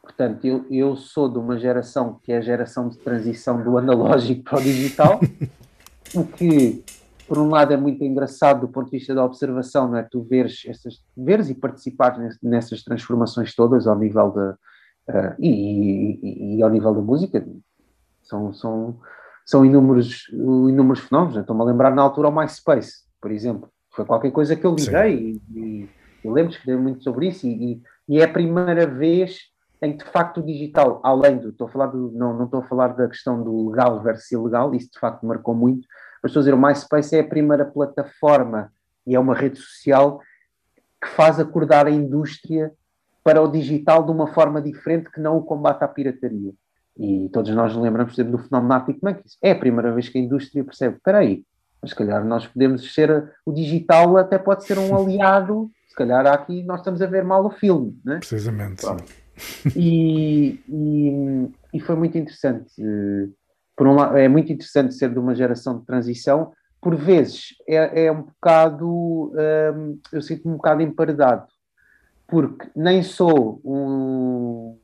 Portanto, 0.00 0.44
eu, 0.46 0.64
eu 0.70 0.96
sou 0.96 1.28
de 1.28 1.38
uma 1.38 1.58
geração 1.58 2.18
que 2.22 2.32
é 2.32 2.38
a 2.38 2.40
geração 2.40 2.88
de 2.88 2.96
transição 2.96 3.62
do 3.62 3.76
analógico 3.76 4.42
para 4.42 4.58
o 4.58 4.62
digital, 4.62 5.20
o 6.16 6.24
que 6.24 6.82
por 7.28 7.38
um 7.38 7.48
lado 7.48 7.72
é 7.72 7.76
muito 7.76 8.02
engraçado 8.02 8.62
do 8.62 8.68
ponto 8.68 8.90
de 8.90 8.98
vista 8.98 9.14
da 9.14 9.24
observação, 9.24 9.88
não 9.88 9.98
é? 9.98 10.02
Tu 10.02 10.20
veres, 10.22 10.62
essas, 10.66 11.00
veres 11.16 11.48
e 11.50 11.54
participares 11.54 12.36
nessas 12.42 12.82
transformações 12.82 13.54
todas 13.54 13.86
ao 13.86 13.98
nível 13.98 14.30
da 14.30 14.56
uh, 15.08 15.34
e, 15.38 16.18
e, 16.22 16.56
e, 16.56 16.62
ao 16.62 16.70
nível 16.70 16.94
da 16.94 17.00
música 17.00 17.44
são, 18.22 18.52
são, 18.52 19.00
são 19.44 19.64
inúmeros, 19.64 20.28
inúmeros 20.32 21.00
fenómenos. 21.00 21.36
Estou-me 21.36 21.62
a 21.62 21.64
lembrar 21.64 21.94
na 21.94 22.02
altura 22.02 22.28
o 22.28 22.32
MySpace, 22.32 23.04
por 23.20 23.30
exemplo. 23.30 23.68
Foi 23.90 24.04
qualquer 24.04 24.30
coisa 24.30 24.56
que 24.56 24.64
eu 24.64 24.74
liguei 24.74 25.40
e, 25.54 25.58
e, 25.58 25.90
eu 26.24 26.32
lembro 26.32 26.50
de 26.50 26.58
escrever 26.58 26.80
muito 26.80 27.02
sobre 27.02 27.28
isso 27.28 27.46
e, 27.46 27.82
e, 28.08 28.20
é 28.20 28.24
a 28.24 28.32
primeira 28.32 28.86
vez 28.86 29.50
em 29.82 29.96
que 29.96 30.04
de 30.04 30.10
facto 30.10 30.38
o 30.38 30.46
digital, 30.46 31.00
além 31.02 31.38
do, 31.38 31.48
estou 31.48 31.66
a 31.66 31.70
falar 31.70 31.86
do, 31.86 32.12
não, 32.12 32.32
não 32.36 32.44
estou 32.44 32.60
a 32.60 32.64
falar 32.64 32.88
da 32.88 33.08
questão 33.08 33.42
do 33.42 33.70
legal 33.70 34.00
versus 34.00 34.30
ilegal, 34.30 34.72
isso 34.74 34.88
de 34.92 34.98
facto 34.98 35.26
marcou 35.26 35.54
muito, 35.54 35.86
mas 36.22 36.30
estou 36.30 36.40
a 36.40 36.42
dizer, 36.44 36.54
o 36.54 36.58
MySpace 36.58 37.16
é 37.16 37.20
a 37.20 37.26
primeira 37.26 37.64
plataforma 37.64 38.72
e 39.04 39.16
é 39.16 39.18
uma 39.18 39.34
rede 39.34 39.58
social 39.58 40.20
que 41.02 41.08
faz 41.08 41.40
acordar 41.40 41.86
a 41.86 41.90
indústria 41.90 42.72
para 43.22 43.42
o 43.42 43.48
digital 43.48 44.04
de 44.04 44.10
uma 44.10 44.26
forma 44.28 44.60
diferente 44.60 45.10
que 45.10 45.20
não 45.20 45.36
o 45.36 45.42
combate 45.42 45.82
à 45.82 45.88
pirataria. 45.88 46.52
E 46.98 47.28
todos 47.32 47.50
nós 47.54 47.74
lembramos, 47.74 48.14
por 48.14 48.20
exemplo, 48.20 48.38
do 48.38 48.44
fenómeno 48.44 48.74
Arctic 48.74 48.98
Monkeys. 49.02 49.38
É 49.42 49.52
a 49.52 49.58
primeira 49.58 49.92
vez 49.92 50.08
que 50.08 50.18
a 50.18 50.20
indústria 50.20 50.64
percebe, 50.64 50.96
espera 50.96 51.18
aí, 51.18 51.44
mas 51.80 51.90
se 51.90 51.96
calhar 51.96 52.24
nós 52.24 52.46
podemos 52.46 52.92
ser, 52.92 53.32
o 53.46 53.52
digital 53.52 54.16
até 54.16 54.38
pode 54.38 54.64
ser 54.66 54.78
um 54.78 54.94
aliado, 54.96 55.70
se 55.88 55.94
calhar 55.94 56.26
aqui 56.26 56.62
nós 56.64 56.80
estamos 56.80 57.00
a 57.00 57.06
ver 57.06 57.24
mal 57.24 57.44
o 57.44 57.50
filme. 57.50 57.98
Né? 58.04 58.18
Precisamente. 58.18 58.84
E, 59.74 60.60
e, 60.68 61.48
e, 61.72 61.80
foi 61.80 61.96
muito 61.96 62.18
interessante 62.18 62.74
por 63.76 63.86
um 63.86 63.94
lado, 63.94 64.16
é 64.16 64.28
muito 64.28 64.52
interessante 64.52 64.94
ser 64.94 65.10
de 65.10 65.18
uma 65.18 65.34
geração 65.34 65.78
de 65.78 65.84
transição, 65.84 66.52
por 66.80 66.94
vezes 66.94 67.54
é, 67.66 68.06
é 68.06 68.12
um 68.12 68.22
bocado, 68.22 69.32
hum, 69.32 69.98
eu 70.12 70.20
sinto-me 70.20 70.54
um 70.54 70.56
bocado 70.56 70.82
emparedado, 70.82 71.46
porque 72.32 72.66
nem 72.74 73.02
sou 73.02 73.60
um, 73.62 74.78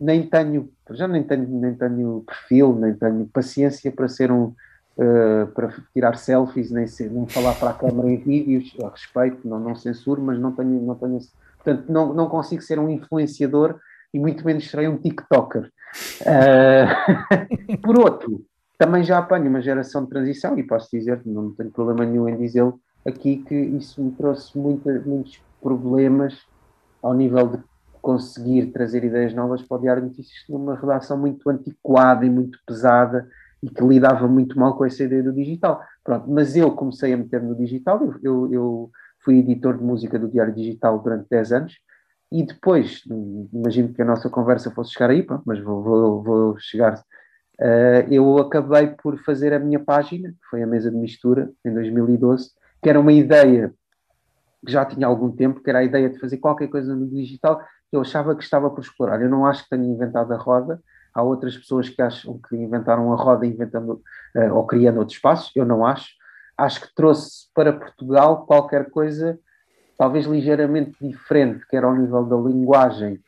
nem 0.00 0.28
tenho, 0.28 0.68
já 0.90 1.06
nem 1.06 1.22
tenho, 1.22 1.46
nem 1.46 1.72
tenho 1.72 2.24
perfil, 2.26 2.74
nem 2.74 2.92
tenho 2.92 3.24
paciência 3.32 3.92
para 3.92 4.08
ser 4.08 4.32
um, 4.32 4.46
uh, 4.96 5.46
para 5.54 5.72
tirar 5.94 6.16
selfies, 6.16 6.72
nem, 6.72 6.88
ser, 6.88 7.08
nem 7.08 7.24
falar 7.28 7.54
para 7.54 7.70
a 7.70 7.74
câmara 7.74 8.10
em 8.10 8.16
vídeos, 8.16 8.76
a 8.82 8.88
respeito, 8.88 9.46
não, 9.46 9.60
não 9.60 9.76
censuro, 9.76 10.20
mas 10.20 10.40
não 10.40 10.50
tenho, 10.50 10.82
não 10.82 10.96
tenho, 10.96 11.20
portanto, 11.62 11.84
não, 11.88 12.12
não 12.12 12.28
consigo 12.28 12.62
ser 12.62 12.80
um 12.80 12.90
influenciador 12.90 13.78
e 14.12 14.18
muito 14.18 14.44
menos 14.44 14.68
serei 14.68 14.88
um 14.88 14.98
TikToker. 14.98 15.70
Uh, 16.22 17.78
por 17.80 17.96
outro, 17.96 18.44
também 18.76 19.04
já 19.04 19.18
apanho 19.18 19.48
uma 19.48 19.62
geração 19.62 20.02
de 20.02 20.10
transição 20.10 20.58
e 20.58 20.64
posso 20.64 20.88
dizer, 20.90 21.22
não 21.24 21.52
tenho 21.52 21.70
problema 21.70 22.04
nenhum 22.04 22.28
em 22.28 22.36
dizê-lo 22.36 22.80
aqui, 23.06 23.36
que 23.36 23.54
isso 23.54 24.02
me 24.02 24.10
trouxe 24.10 24.58
muita, 24.58 25.00
muitos 25.06 25.40
problemas 25.62 26.36
ao 27.02 27.14
nível 27.14 27.48
de 27.48 27.58
conseguir 28.00 28.66
trazer 28.72 29.04
ideias 29.04 29.34
novas 29.34 29.62
para 29.62 29.76
o 29.76 29.80
Diário 29.80 30.02
de 30.02 30.08
Notícias, 30.08 30.44
numa 30.48 30.74
redação 30.74 31.18
muito 31.18 31.48
antiquada 31.50 32.24
e 32.24 32.30
muito 32.30 32.58
pesada 32.66 33.28
e 33.62 33.68
que 33.68 33.84
lidava 33.84 34.28
muito 34.28 34.58
mal 34.58 34.76
com 34.76 34.84
essa 34.84 35.02
ideia 35.02 35.22
do 35.22 35.32
digital. 35.32 35.82
Pronto, 36.04 36.30
mas 36.30 36.56
eu 36.56 36.70
comecei 36.72 37.12
a 37.12 37.16
meter 37.16 37.42
no 37.42 37.54
digital, 37.56 38.02
eu, 38.02 38.18
eu, 38.22 38.52
eu 38.52 38.90
fui 39.24 39.38
editor 39.38 39.76
de 39.76 39.84
música 39.84 40.18
do 40.18 40.28
Diário 40.28 40.54
Digital 40.54 40.98
durante 41.00 41.26
10 41.28 41.52
anos, 41.52 41.74
e 42.30 42.44
depois, 42.44 43.02
imagino 43.52 43.92
que 43.92 44.02
a 44.02 44.04
nossa 44.04 44.28
conversa 44.28 44.70
fosse 44.70 44.92
chegar 44.92 45.10
aí, 45.10 45.22
pronto, 45.22 45.42
mas 45.46 45.58
vou, 45.60 45.82
vou, 45.82 46.22
vou 46.22 46.58
chegar. 46.58 47.02
Uh, 47.58 48.04
eu 48.10 48.38
acabei 48.38 48.88
por 48.88 49.18
fazer 49.24 49.52
a 49.52 49.58
minha 49.58 49.80
página, 49.80 50.28
que 50.30 50.46
foi 50.50 50.62
a 50.62 50.66
mesa 50.66 50.90
de 50.90 50.96
mistura, 50.96 51.50
em 51.64 51.72
2012, 51.72 52.50
que 52.82 52.88
era 52.88 53.00
uma 53.00 53.12
ideia 53.12 53.74
que 54.64 54.72
já 54.72 54.84
tinha 54.84 55.06
algum 55.06 55.30
tempo, 55.30 55.60
que 55.62 55.70
era 55.70 55.80
a 55.80 55.84
ideia 55.84 56.08
de 56.08 56.18
fazer 56.18 56.38
qualquer 56.38 56.68
coisa 56.68 56.94
no 56.94 57.06
digital, 57.06 57.58
que 57.58 57.96
eu 57.96 58.00
achava 58.00 58.34
que 58.34 58.42
estava 58.42 58.70
por 58.70 58.80
explorar. 58.80 59.20
Eu 59.20 59.28
não 59.28 59.46
acho 59.46 59.64
que 59.64 59.70
tenha 59.70 59.86
inventado 59.86 60.32
a 60.32 60.36
roda, 60.36 60.80
há 61.14 61.22
outras 61.22 61.56
pessoas 61.56 61.88
que 61.88 62.00
acham 62.02 62.38
que 62.48 62.56
inventaram 62.56 63.12
a 63.12 63.16
roda 63.16 63.46
inventando 63.46 64.02
uh, 64.36 64.54
ou 64.54 64.66
criando 64.66 64.98
outros 64.98 65.16
espaços, 65.16 65.54
eu 65.56 65.64
não 65.64 65.84
acho. 65.84 66.10
acho 66.56 66.80
que 66.80 66.94
trouxe 66.94 67.48
para 67.54 67.72
Portugal 67.72 68.46
qualquer 68.46 68.90
coisa 68.90 69.38
talvez 69.98 70.26
ligeiramente 70.26 70.96
diferente, 71.00 71.66
quer 71.68 71.82
ao 71.82 71.94
nível 71.94 72.24
da 72.24 72.36
linguagem, 72.36 73.18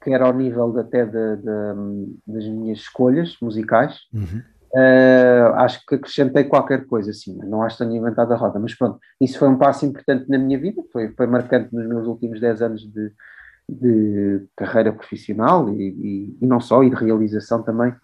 quer 0.00 0.22
ao 0.22 0.32
nível 0.32 0.78
até 0.78 1.04
de, 1.04 1.36
de, 1.36 2.16
das 2.24 2.46
minhas 2.46 2.78
escolhas 2.78 3.36
musicais. 3.42 4.02
Uhum. 4.12 4.40
Uh, 4.74 5.54
acho 5.54 5.86
que 5.86 5.94
acrescentei 5.94 6.42
qualquer 6.42 6.84
coisa, 6.86 7.12
assim, 7.12 7.38
não 7.44 7.62
acho 7.62 7.78
que 7.78 7.84
tenha 7.84 7.96
inventado 7.96 8.32
a 8.32 8.36
roda, 8.36 8.58
mas 8.58 8.74
pronto, 8.74 8.98
isso 9.20 9.38
foi 9.38 9.46
um 9.46 9.56
passo 9.56 9.86
importante 9.86 10.28
na 10.28 10.36
minha 10.36 10.58
vida, 10.58 10.82
foi, 10.92 11.12
foi 11.12 11.28
marcante 11.28 11.72
nos 11.72 11.86
meus 11.86 12.08
últimos 12.08 12.40
10 12.40 12.60
anos 12.60 12.82
de, 12.82 13.12
de 13.68 14.44
carreira 14.56 14.92
profissional 14.92 15.70
e, 15.70 15.90
e, 15.90 16.38
e, 16.42 16.46
não 16.46 16.60
só, 16.60 16.82
e 16.82 16.90
de 16.90 16.96
realização 16.96 17.62
também, 17.62 17.94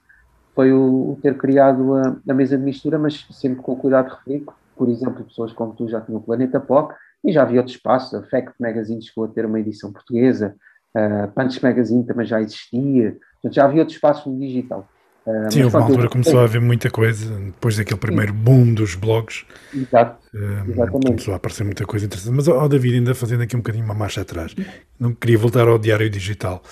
foi 0.54 0.72
o, 0.72 1.10
o 1.10 1.18
ter 1.20 1.36
criado 1.36 1.96
a, 1.96 2.16
a, 2.28 2.34
mesa 2.34 2.56
de 2.56 2.62
mistura, 2.62 3.00
mas 3.00 3.26
sempre 3.32 3.60
com 3.62 3.74
cuidado 3.74 4.08
de 4.08 4.14
referir, 4.14 4.46
por 4.76 4.88
exemplo, 4.88 5.24
pessoas 5.24 5.52
como 5.52 5.74
tu 5.74 5.88
já 5.88 6.00
tinham 6.00 6.20
o 6.20 6.22
Planeta 6.22 6.60
Pop, 6.60 6.94
e 7.24 7.32
já 7.32 7.42
havia 7.42 7.58
outros 7.58 7.76
espaços, 7.76 8.14
a 8.14 8.22
Fact 8.22 8.54
Magazine 8.60 9.02
chegou 9.02 9.24
a 9.24 9.28
ter 9.28 9.44
uma 9.44 9.58
edição 9.58 9.92
portuguesa, 9.92 10.54
a 10.94 11.26
Punch 11.26 11.60
Magazine 11.60 12.06
também 12.06 12.26
já 12.26 12.40
existia, 12.40 13.18
portanto, 13.42 13.54
já 13.54 13.64
havia 13.64 13.80
outros 13.80 13.96
espaços 13.96 14.32
no 14.32 14.38
digital. 14.38 14.88
Uh, 15.26 15.52
Sim, 15.52 15.64
houve 15.64 15.76
uma 15.76 15.84
altura 15.84 16.08
começou 16.08 16.40
a 16.40 16.44
haver 16.44 16.60
muita 16.60 16.90
coisa, 16.90 17.34
depois 17.38 17.76
daquele 17.76 18.00
primeiro 18.00 18.32
boom 18.32 18.72
dos 18.72 18.94
blogs. 18.94 19.44
Exato. 19.74 20.18
Uh, 20.34 20.90
começou 20.90 21.34
a 21.34 21.36
aparecer 21.36 21.64
muita 21.64 21.84
coisa 21.84 22.06
interessante. 22.06 22.34
Mas, 22.34 22.48
ó, 22.48 22.66
David, 22.66 22.96
ainda 22.96 23.14
fazendo 23.14 23.42
aqui 23.42 23.54
um 23.54 23.60
bocadinho 23.60 23.84
uma 23.84 23.94
marcha 23.94 24.22
atrás, 24.22 24.54
não 24.98 25.14
queria 25.14 25.38
voltar 25.38 25.68
ao 25.68 25.78
Diário 25.78 26.08
Digital. 26.08 26.62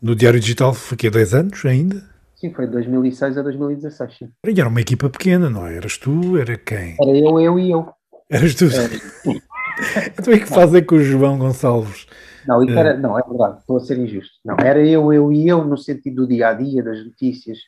No 0.00 0.14
Diário 0.14 0.38
Digital 0.38 0.74
foi 0.74 0.94
aqui 0.94 1.06
há 1.06 1.10
10 1.10 1.34
anos 1.34 1.64
ainda? 1.64 2.02
Sim, 2.34 2.52
foi 2.52 2.66
de 2.66 2.72
2006 2.72 3.38
a 3.38 3.42
2016. 3.42 4.18
Sim. 4.18 4.28
E 4.46 4.60
era 4.60 4.68
uma 4.68 4.80
equipa 4.80 5.08
pequena, 5.08 5.48
não 5.48 5.66
é? 5.66 5.76
Eras 5.76 5.96
tu, 5.96 6.36
era 6.36 6.56
quem? 6.56 6.94
Era 7.00 7.18
eu, 7.18 7.40
eu 7.40 7.58
e 7.58 7.70
eu. 7.70 7.88
Eras 8.30 8.54
tu? 8.54 8.66
É. 8.66 9.32
então 10.18 10.34
é 10.34 10.38
que 10.38 10.46
fazem 10.46 10.84
com 10.84 10.96
o 10.96 11.02
João 11.02 11.38
Gonçalves? 11.38 12.06
Não, 12.46 12.62
era, 12.68 12.90
é. 12.90 12.96
não, 12.96 13.18
é 13.18 13.22
verdade, 13.22 13.58
estou 13.58 13.76
a 13.78 13.80
ser 13.80 13.98
injusto. 13.98 14.34
Não, 14.44 14.56
era 14.58 14.84
eu, 14.86 15.12
eu 15.12 15.32
e 15.32 15.48
eu, 15.48 15.64
no 15.64 15.76
sentido 15.76 16.22
do 16.22 16.28
dia 16.28 16.48
a 16.48 16.52
dia, 16.52 16.82
das 16.82 17.04
notícias, 17.04 17.58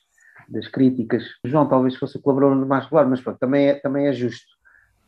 das 0.48 0.66
críticas. 0.66 1.24
João 1.44 1.68
talvez 1.68 1.96
fosse 1.96 2.16
o 2.16 2.20
colaborador 2.20 2.66
mais 2.66 2.84
regular, 2.84 3.08
mas 3.08 3.20
pronto, 3.20 3.38
também 3.38 3.68
é, 3.68 3.74
também 3.74 4.06
é 4.06 4.12
justo, 4.12 4.46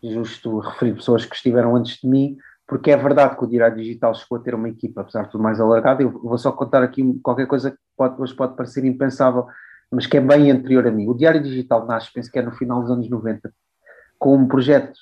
justo 0.03 0.59
referir 0.59 0.95
pessoas 0.95 1.25
que 1.25 1.35
estiveram 1.35 1.75
antes 1.75 1.99
de 2.01 2.09
mim, 2.09 2.37
porque 2.67 2.91
é 2.91 2.97
verdade 2.97 3.37
que 3.37 3.45
o 3.45 3.49
Diário 3.49 3.77
Digital 3.77 4.15
chegou 4.15 4.39
a 4.39 4.43
ter 4.43 4.55
uma 4.55 4.69
equipa, 4.69 5.01
apesar 5.01 5.25
de 5.25 5.31
tudo 5.31 5.43
mais 5.43 5.61
alargada. 5.61 6.03
Eu 6.03 6.11
vou 6.11 6.39
só 6.39 6.53
contar 6.53 6.83
aqui 6.83 7.19
qualquer 7.21 7.47
coisa 7.47 7.73
que 7.73 7.79
pode, 7.97 8.21
hoje 8.21 8.35
pode 8.35 8.55
parecer 8.55 8.85
impensável, 8.85 9.47
mas 9.91 10.07
que 10.07 10.17
é 10.17 10.21
bem 10.21 10.51
anterior 10.51 10.87
a 10.87 10.91
mim. 10.91 11.09
O 11.09 11.15
Diário 11.15 11.43
Digital 11.43 11.87
nasce, 11.87 12.13
penso 12.13 12.31
que 12.31 12.39
é 12.39 12.43
no 12.43 12.53
final 12.53 12.81
dos 12.81 12.91
anos 12.91 13.09
90, 13.09 13.53
com 14.19 14.37
um 14.37 14.47
projeto 14.47 14.93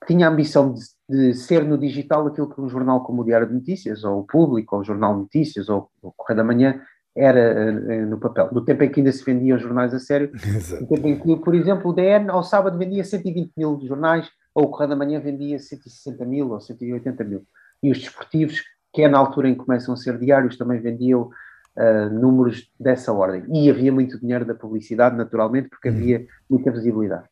que 0.00 0.06
tinha 0.06 0.28
a 0.28 0.30
ambição 0.30 0.72
de, 0.72 0.80
de 1.08 1.34
ser 1.34 1.64
no 1.64 1.78
digital 1.78 2.26
aquilo 2.26 2.48
que 2.48 2.60
um 2.60 2.68
jornal 2.68 3.02
como 3.02 3.22
o 3.22 3.24
Diário 3.24 3.48
de 3.48 3.54
Notícias, 3.54 4.04
ou 4.04 4.20
o 4.20 4.24
Público, 4.24 4.76
ou 4.76 4.82
o 4.82 4.84
Jornal 4.84 5.14
de 5.14 5.20
Notícias, 5.20 5.68
ou 5.68 5.90
o 6.02 6.12
Correio 6.12 6.36
da 6.36 6.44
Manhã 6.44 6.80
era 7.16 7.72
uh, 7.72 8.06
no 8.06 8.18
papel. 8.18 8.50
No 8.52 8.64
tempo 8.64 8.84
em 8.84 8.90
que 8.90 9.00
ainda 9.00 9.10
se 9.10 9.24
vendiam 9.24 9.58
jornais 9.58 9.94
a 9.94 9.98
sério, 9.98 10.30
Exato. 10.34 10.82
no 10.82 10.88
tempo 10.88 11.08
em 11.08 11.18
que, 11.18 11.36
por 11.36 11.54
exemplo, 11.54 11.90
o 11.90 11.94
DN 11.94 12.28
ao 12.30 12.42
sábado 12.42 12.78
vendia 12.78 13.02
120 13.02 13.52
mil 13.56 13.80
jornais, 13.82 14.28
ou 14.54 14.64
o 14.64 14.68
Correio 14.68 14.90
da 14.90 14.96
Manhã 14.96 15.18
vendia 15.20 15.58
160 15.58 16.24
mil 16.24 16.50
ou 16.50 16.60
180 16.60 17.24
mil. 17.24 17.44
E 17.82 17.90
os 17.90 17.98
desportivos, 17.98 18.62
que 18.92 19.02
é 19.02 19.08
na 19.08 19.18
altura 19.18 19.48
em 19.48 19.54
que 19.54 19.64
começam 19.64 19.94
a 19.94 19.96
ser 19.96 20.18
diários, 20.18 20.56
também 20.56 20.80
vendiam 20.80 21.30
uh, 21.76 22.10
números 22.12 22.70
dessa 22.78 23.12
ordem. 23.12 23.44
E 23.52 23.70
havia 23.70 23.92
muito 23.92 24.18
dinheiro 24.20 24.44
da 24.44 24.54
publicidade, 24.54 25.16
naturalmente, 25.16 25.68
porque 25.68 25.88
uhum. 25.88 25.96
havia 25.96 26.26
muita 26.48 26.70
visibilidade. 26.70 27.24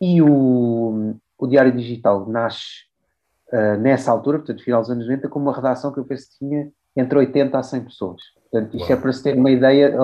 E 0.00 0.22
o, 0.22 1.14
o 1.38 1.46
Diário 1.46 1.72
Digital 1.72 2.28
nasce 2.28 2.86
uh, 3.52 3.78
nessa 3.80 4.10
altura, 4.10 4.38
portanto, 4.38 4.62
final 4.62 4.80
dos 4.80 4.90
anos 4.90 5.06
90, 5.06 5.28
com 5.28 5.38
uma 5.38 5.54
redação 5.54 5.92
que 5.92 5.98
eu 5.98 6.04
penso 6.04 6.30
que 6.30 6.38
tinha 6.38 6.70
entre 6.98 7.18
80 7.18 7.58
a 7.58 7.62
100 7.62 7.80
pessoas. 7.82 8.22
Portanto, 8.50 8.76
isto 8.76 8.90
é 8.90 8.94
Uau. 8.94 8.98
é 8.98 9.02
para 9.02 9.12
se 9.12 9.22
ter 9.22 9.36
uma 9.36 9.50
ideia, 9.50 9.94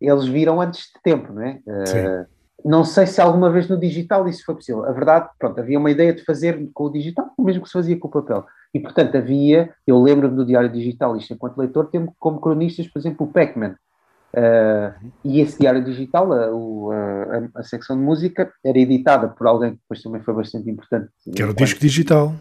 eles 0.00 0.24
viram 0.26 0.60
antes 0.60 0.82
de 0.82 1.02
tempo, 1.02 1.32
não 1.32 1.42
é? 1.42 1.58
Uh, 1.66 2.26
não 2.64 2.84
sei 2.84 3.06
se 3.06 3.20
alguma 3.20 3.50
vez 3.50 3.68
no 3.68 3.76
digital 3.76 4.28
isso 4.28 4.44
foi 4.44 4.54
possível. 4.54 4.84
A 4.84 4.92
verdade, 4.92 5.28
pronto, 5.38 5.58
havia 5.58 5.78
uma 5.78 5.90
ideia 5.90 6.12
de 6.12 6.24
fazer 6.24 6.68
com 6.72 6.84
o 6.84 6.92
digital, 6.92 7.30
o 7.36 7.42
mesmo 7.42 7.62
que 7.62 7.68
se 7.68 7.72
fazia 7.72 7.98
com 7.98 8.08
o 8.08 8.10
papel. 8.10 8.44
E, 8.72 8.78
portanto, 8.78 9.16
havia, 9.16 9.70
eu 9.86 10.00
lembro-me 10.00 10.36
do 10.36 10.46
Diário 10.46 10.70
Digital, 10.70 11.16
isto 11.16 11.34
enquanto 11.34 11.58
leitor, 11.58 11.88
temos 11.90 12.14
como 12.18 12.40
cronistas, 12.40 12.86
por 12.86 13.00
exemplo, 13.00 13.26
o 13.26 13.32
Pac-Man. 13.32 13.74
Uh, 14.34 15.10
e 15.24 15.40
esse 15.40 15.58
Diário 15.58 15.84
Digital, 15.84 16.32
a, 16.32 16.46
a, 16.46 17.60
a, 17.60 17.62
secção 17.64 17.96
de 17.96 18.02
música, 18.02 18.50
era 18.64 18.78
editada 18.78 19.28
por 19.28 19.46
alguém 19.46 19.72
que 19.72 19.78
depois 19.78 20.00
também 20.00 20.22
foi 20.22 20.32
bastante 20.32 20.70
importante. 20.70 21.10
Que 21.34 21.42
era 21.42 21.50
o 21.50 21.54
disco 21.54 21.80
digital 21.80 22.32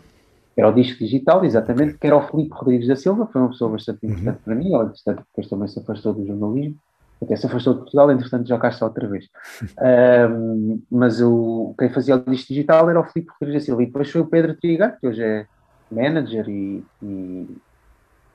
era 0.55 0.69
o 0.69 0.73
disco 0.73 0.99
digital, 0.99 1.43
exatamente, 1.45 1.97
que 1.97 2.05
era 2.05 2.17
o 2.17 2.21
Filipe 2.21 2.53
Rodrigues 2.53 2.87
da 2.87 2.95
Silva, 2.95 3.27
foi 3.31 3.41
uma 3.41 3.49
pessoa 3.49 3.71
bastante 3.71 4.05
uhum. 4.05 4.11
importante 4.11 4.37
uhum. 4.37 4.43
para 4.43 4.55
mim, 4.55 4.73
ela, 4.73 4.83
entretanto, 4.85 5.23
depois 5.27 5.47
também 5.47 5.67
se 5.67 5.79
afastou 5.79 6.13
do 6.13 6.25
jornalismo, 6.25 6.77
até 7.21 7.35
se 7.35 7.45
afastou 7.45 7.73
de 7.73 7.79
Portugal, 7.81 8.11
entretanto 8.11 8.47
já 8.47 8.57
cá 8.57 8.69
está 8.69 8.85
outra 8.85 9.07
vez. 9.07 9.27
um, 10.31 10.81
mas 10.91 11.21
o, 11.21 11.73
quem 11.77 11.89
fazia 11.89 12.15
o 12.15 12.29
disco 12.29 12.49
digital 12.49 12.89
era 12.89 12.99
o 12.99 13.03
Filipe 13.03 13.31
Rodrigues 13.39 13.61
da 13.61 13.65
Silva, 13.65 13.83
e 13.83 13.85
depois 13.85 14.09
foi 14.09 14.21
o 14.21 14.27
Pedro 14.27 14.55
Triga, 14.55 14.97
que 14.99 15.07
hoje 15.07 15.23
é 15.23 15.45
manager 15.91 16.49
e, 16.49 16.83
e 17.01 17.57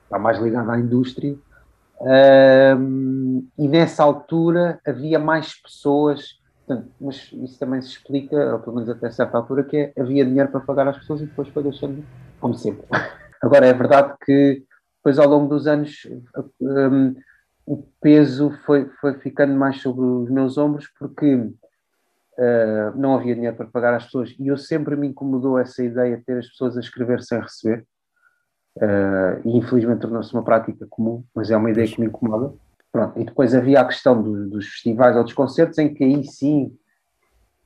está 0.04 0.18
mais 0.18 0.38
ligado 0.38 0.70
à 0.70 0.78
indústria, 0.78 1.36
um, 2.78 3.46
e 3.58 3.68
nessa 3.68 4.04
altura 4.04 4.78
havia 4.86 5.18
mais 5.18 5.54
pessoas 5.60 6.38
Portanto, 6.66 6.90
mas 7.00 7.30
isso 7.32 7.58
também 7.60 7.80
se 7.80 7.90
explica, 7.90 8.54
ou 8.54 8.58
pelo 8.58 8.76
menos 8.76 8.90
até 8.90 9.08
certa 9.08 9.38
altura, 9.38 9.62
que 9.62 9.76
é, 9.76 9.92
havia 9.96 10.24
dinheiro 10.24 10.50
para 10.50 10.60
pagar 10.60 10.88
às 10.88 10.98
pessoas 10.98 11.20
e 11.20 11.26
depois 11.26 11.48
foi 11.48 11.62
deixando, 11.62 12.04
como 12.40 12.54
sempre. 12.54 12.84
Agora, 13.40 13.66
é 13.66 13.72
verdade 13.72 14.14
que 14.24 14.64
depois 14.96 15.18
ao 15.20 15.28
longo 15.28 15.48
dos 15.48 15.68
anos 15.68 16.08
um, 16.60 17.14
o 17.64 17.84
peso 18.00 18.50
foi, 18.64 18.88
foi 19.00 19.14
ficando 19.20 19.54
mais 19.54 19.80
sobre 19.80 20.04
os 20.04 20.28
meus 20.28 20.58
ombros 20.58 20.88
porque 20.98 21.36
uh, 21.36 22.96
não 22.96 23.14
havia 23.14 23.36
dinheiro 23.36 23.56
para 23.56 23.66
pagar 23.66 23.94
às 23.94 24.06
pessoas 24.06 24.34
e 24.36 24.48
eu 24.48 24.56
sempre 24.56 24.96
me 24.96 25.06
incomodou 25.06 25.60
essa 25.60 25.84
ideia 25.84 26.16
de 26.16 26.24
ter 26.24 26.38
as 26.38 26.48
pessoas 26.48 26.76
a 26.76 26.80
escrever 26.80 27.22
sem 27.22 27.40
receber. 27.40 27.86
Uh, 28.78 29.40
e 29.44 29.56
infelizmente 29.56 30.00
tornou-se 30.00 30.34
uma 30.34 30.44
prática 30.44 30.86
comum, 30.90 31.24
mas 31.32 31.50
é 31.50 31.56
uma 31.56 31.70
ideia 31.70 31.86
que 31.86 32.00
me 32.00 32.08
incomoda. 32.08 32.52
Pronto, 32.96 33.20
e 33.20 33.24
depois 33.24 33.54
havia 33.54 33.82
a 33.82 33.84
questão 33.84 34.22
do, 34.22 34.48
dos 34.48 34.68
festivais 34.68 35.14
ou 35.14 35.22
dos 35.22 35.34
concertos, 35.34 35.76
em 35.76 35.92
que 35.92 36.02
aí 36.02 36.24
sim, 36.24 36.74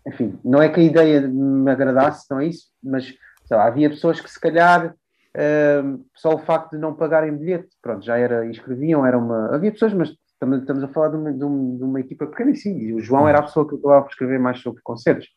enfim, 0.05 0.37
não 0.45 0.61
é 0.61 0.69
que 0.69 0.81
a 0.81 0.83
ideia 0.83 1.21
me 1.21 1.71
agradasse, 1.71 2.27
não 2.29 2.41
é 2.41 2.47
isso, 2.47 2.67
mas 2.83 3.15
lá, 3.49 3.65
havia 3.65 3.89
pessoas 3.89 4.21
que 4.21 4.29
se 4.29 4.41
calhar 4.41 4.89
uh, 4.89 6.05
só 6.17 6.35
o 6.35 6.39
facto 6.39 6.73
de 6.73 6.79
não 6.79 6.97
pagarem 6.97 7.37
bilhete, 7.37 7.69
pronto, 7.81 8.05
já 8.05 8.19
era, 8.19 8.45
escreviam, 8.47 9.07
era 9.07 9.17
uma. 9.17 9.55
Havia 9.55 9.71
pessoas, 9.71 9.95
mas 9.95 10.13
estamos, 10.33 10.59
estamos 10.63 10.83
a 10.83 10.89
falar 10.89 11.11
de 11.11 11.17
uma, 11.19 11.33
de, 11.33 11.45
uma, 11.45 11.79
de 11.79 11.85
uma, 11.85 12.01
equipa 12.01 12.27
pequena 12.27 12.53
sim, 12.57 12.77
e 12.77 12.93
o 12.93 12.99
João 12.99 13.29
era 13.29 13.39
a 13.39 13.43
pessoa 13.43 13.69
que 13.69 13.77
acabava 13.77 14.03
por 14.03 14.11
escrever 14.11 14.41
mais 14.41 14.59
sobre 14.59 14.83
concertos, 14.83 15.29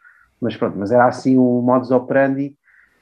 mas 0.42 0.58
pronto, 0.58 0.76
mas 0.76 0.92
era 0.92 1.06
assim 1.06 1.38
o 1.38 1.62
modus 1.62 1.92
operandi, 1.92 2.58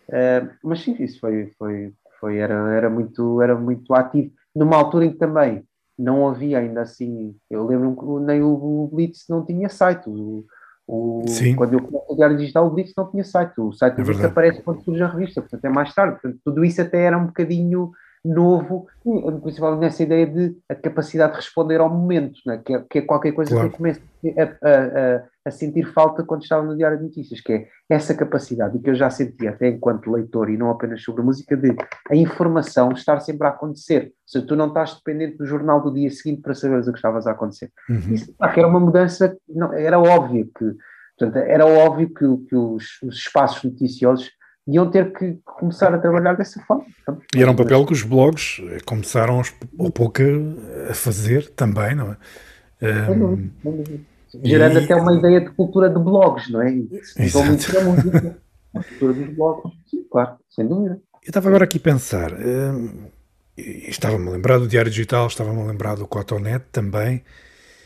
uh, 0.10 0.50
mas 0.62 0.82
sim, 0.82 0.94
isso 1.00 1.22
foi, 1.22 1.54
foi, 1.58 1.94
foi 2.20 2.38
era, 2.38 2.54
era, 2.74 2.90
muito, 2.90 3.42
era 3.42 3.56
muito 3.56 3.94
ativo, 3.94 4.34
numa 4.54 4.76
altura 4.76 5.06
em 5.06 5.14
que 5.14 5.18
também 5.20 5.66
não 6.02 6.28
havia 6.28 6.60
ainda 6.60 6.82
assim. 6.82 7.36
Eu 7.50 7.66
lembro-me 7.66 7.96
que 7.96 8.26
nem 8.26 8.42
o, 8.42 8.90
Blitz 8.92 9.26
não 9.30 9.46
tinha 9.46 9.70
site. 9.70 10.10
O, 10.10 10.46
o, 10.88 11.24
quando 11.56 11.74
eu 11.74 11.82
comecei 11.82 12.14
a 12.14 12.16
Diário 12.16 12.38
Digital, 12.38 12.68
o 12.68 12.72
Blitz 12.72 12.94
não 12.98 13.10
tinha 13.10 13.24
site. 13.24 13.60
O 13.62 13.72
site 13.72 13.96
do 13.96 14.02
é 14.02 14.06
Blitz 14.06 14.24
aparece 14.24 14.62
quando 14.62 14.84
surge 14.84 15.04
a 15.04 15.08
revista, 15.08 15.42
portanto 15.42 15.66
é 15.66 15.70
mais 15.70 15.94
tarde. 15.94 16.14
Portanto, 16.14 16.42
tudo 16.44 16.66
isso 16.66 16.82
até 16.82 17.04
era 17.04 17.18
um 17.18 17.28
bocadinho 17.28 17.92
novo, 18.24 18.88
principalmente 19.42 19.82
nessa 19.82 20.04
ideia 20.04 20.28
de 20.28 20.56
a 20.70 20.76
capacidade 20.76 21.32
de 21.32 21.38
responder 21.38 21.80
ao 21.80 21.90
momento, 21.90 22.40
né? 22.46 22.62
que, 22.64 22.74
é, 22.74 22.86
que 22.88 23.00
é 23.00 23.02
qualquer 23.02 23.32
coisa 23.32 23.52
claro. 23.52 23.68
que 23.68 23.74
eu 23.74 23.78
começo 23.78 24.02
a, 24.38 24.70
a, 24.70 25.24
a, 25.46 25.52
sentir 25.52 25.92
falta 25.92 26.24
quando 26.24 26.44
estava 26.44 26.64
no 26.64 26.78
Diário 26.78 27.00
de 27.00 27.06
Notícias, 27.06 27.42
que 27.42 27.52
é 27.52 27.68
essa 27.90 28.14
capacidade, 28.14 28.78
que 28.78 28.90
eu 28.92 28.96
já 28.96 29.10
senti 29.10 29.48
até 29.48 29.70
enquanto 29.70 30.12
leitor 30.12 30.52
e 30.52 30.58
não 30.58 30.70
apenas 30.70 31.02
sobre 31.02 31.24
música, 31.24 31.58
de 31.58 31.76
a 32.10 32.16
informação 32.16 32.92
estar 32.92 33.20
sempre 33.22 33.48
a 33.48 33.50
acontecer. 33.50 34.04
Ou 34.04 34.12
seja, 34.28 34.46
tu 34.46 34.56
não 34.56 34.68
estás 34.68 34.94
dependente 34.96 35.38
do 35.38 35.46
jornal 35.46 35.82
do 35.82 35.92
dia 35.92 36.10
seguinte 36.12 36.44
para 36.44 36.54
saberes 36.54 36.88
o 36.88 36.92
que 36.92 37.00
estavas 37.00 37.26
a 37.26 37.32
acontecer. 37.32 37.72
Uhum. 37.90 38.14
Isso 38.14 38.32
que 38.54 38.60
era 38.60 38.68
uma 38.68 38.80
mudança, 38.80 39.36
não, 39.50 39.74
era 39.74 40.00
óbvio 40.00 40.46
que, 40.46 40.76
portanto, 41.18 41.44
era 41.44 41.66
óbvio 41.66 42.08
que, 42.10 42.38
que 42.48 42.56
os, 42.56 43.02
os 43.02 43.16
espaços 43.16 43.64
noticiosos 43.64 44.30
iam 44.72 44.90
ter 44.90 45.12
que 45.12 45.38
começar 45.44 45.94
a 45.94 45.98
trabalhar 45.98 46.34
dessa 46.36 46.62
forma. 46.62 46.86
E 47.36 47.42
era 47.42 47.52
um 47.52 47.56
papel 47.56 47.86
que 47.86 47.94
os 47.94 48.04
blogs 48.04 48.62
eh, 48.70 48.78
começaram 48.86 49.36
aos 49.36 49.50
pouco 49.94 50.22
a 50.90 50.94
fazer 50.94 51.50
também, 51.50 51.94
não 51.96 52.12
é? 52.12 53.12
Um, 53.12 53.50
Gerando 54.44 54.80
e... 54.80 54.84
até 54.84 54.96
uma 54.96 55.14
ideia 55.14 55.42
de 55.42 55.52
cultura 55.52 55.90
de 55.90 56.00
blogs, 56.00 56.50
não 56.50 56.62
é? 56.62 56.72
Então, 57.20 57.46
muito 57.46 57.78
a 57.78 57.84
música, 57.84 58.38
a 58.74 58.84
cultura 58.84 59.14
dos 59.14 59.36
blogs, 59.36 59.72
sim, 59.90 60.06
claro, 60.10 60.38
sem 60.50 60.68
dúvida. 60.68 61.00
Eu 61.24 61.28
estava 61.28 61.50
agora 61.50 61.66
aqui 61.66 61.78
a 61.78 61.82
pensar, 61.82 62.32
estava-me 63.58 64.30
a 64.30 64.32
lembrar 64.32 64.58
do 64.58 64.68
Diário 64.68 64.90
Digital, 64.90 65.28
estava-me 65.28 65.62
a 65.62 65.66
lembrar 65.66 65.96
do 65.96 66.08
Cotonet 66.08 66.64
também, 66.72 67.24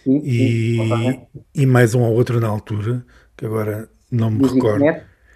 sim, 0.03 0.21
e, 0.23 0.77
sim, 0.77 1.27
e 1.55 1.65
mais 1.65 1.95
um 1.95 2.03
ou 2.03 2.13
outro 2.13 2.39
na 2.39 2.47
altura, 2.47 3.03
que 3.35 3.45
agora 3.45 3.89
não 4.11 4.29
me 4.29 4.47
recordo. 4.47 4.85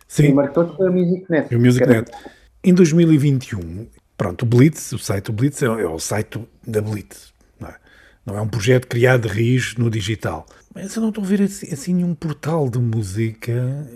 Sim. 0.10 0.34
marcou 0.34 0.68
foi 0.76 0.90
o 0.90 0.92
MusicNet. 0.92 1.56
O 1.56 1.60
MusicNet. 1.60 2.12
Em 2.64 2.74
2021, 2.74 3.88
pronto, 4.18 4.42
o 4.42 4.46
Blitz, 4.46 4.92
o 4.92 4.98
site 4.98 5.26
do 5.26 5.34
Blitz 5.34 5.62
é, 5.62 5.68
é 5.68 5.88
o 5.88 6.00
site 6.00 6.42
da 6.68 6.82
Blitz. 6.82 7.32
Não 7.60 7.70
é? 7.70 7.76
não 8.26 8.38
é 8.38 8.42
um 8.42 8.48
projeto 8.48 8.88
criado 8.88 9.28
de 9.28 9.34
raiz 9.34 9.76
no 9.76 9.90
digital. 9.90 10.48
Mas 10.74 10.96
eu 10.96 11.02
não 11.02 11.10
estou 11.10 11.24
a 11.24 11.28
ver 11.28 11.44
assim, 11.44 11.72
assim 11.72 11.94
nenhum 11.94 12.16
portal 12.16 12.70
de 12.70 12.80
música. 12.80 13.88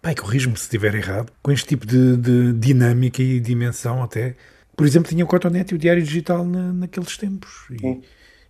Pai, 0.00 0.14
corrijo-me 0.14 0.56
se 0.56 0.62
estiver 0.62 0.94
errado, 0.94 1.30
com 1.42 1.52
este 1.52 1.68
tipo 1.68 1.86
de, 1.86 2.16
de, 2.16 2.52
dinâmica 2.54 3.22
e 3.22 3.38
dimensão 3.38 4.02
até. 4.02 4.36
Por 4.74 4.86
exemplo, 4.86 5.08
tinha 5.10 5.24
o 5.24 5.28
Cotonet 5.28 5.70
e 5.70 5.74
o 5.74 5.78
Diário 5.78 6.02
Digital 6.02 6.44
na, 6.44 6.72
naqueles 6.72 7.16
tempos. 7.18 7.66
E, 7.70 7.86
e 7.86 8.00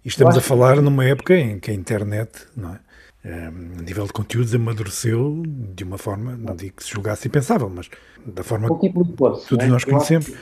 estamos 0.05 0.37
a 0.37 0.41
falar 0.41 0.81
numa 0.81 1.05
época 1.05 1.35
em 1.35 1.59
que 1.59 1.71
a 1.71 1.75
internet, 1.75 2.31
não 2.57 2.75
é? 2.75 2.81
Um, 3.25 3.81
a 3.81 3.83
nível 3.83 4.07
de 4.07 4.13
conteúdos, 4.13 4.55
amadureceu 4.55 5.43
de 5.45 5.83
uma 5.83 5.99
forma, 5.99 6.37
não 6.37 6.55
digo 6.55 6.77
que 6.77 6.85
se 6.85 6.91
julgasse 6.91 7.27
impensável, 7.27 7.69
mas 7.69 7.91
da 8.25 8.45
forma 8.45 8.69
que 8.79 8.93
todos 8.93 9.47
né? 9.59 9.67
nós 9.67 9.85
conhecemos. 9.85 10.33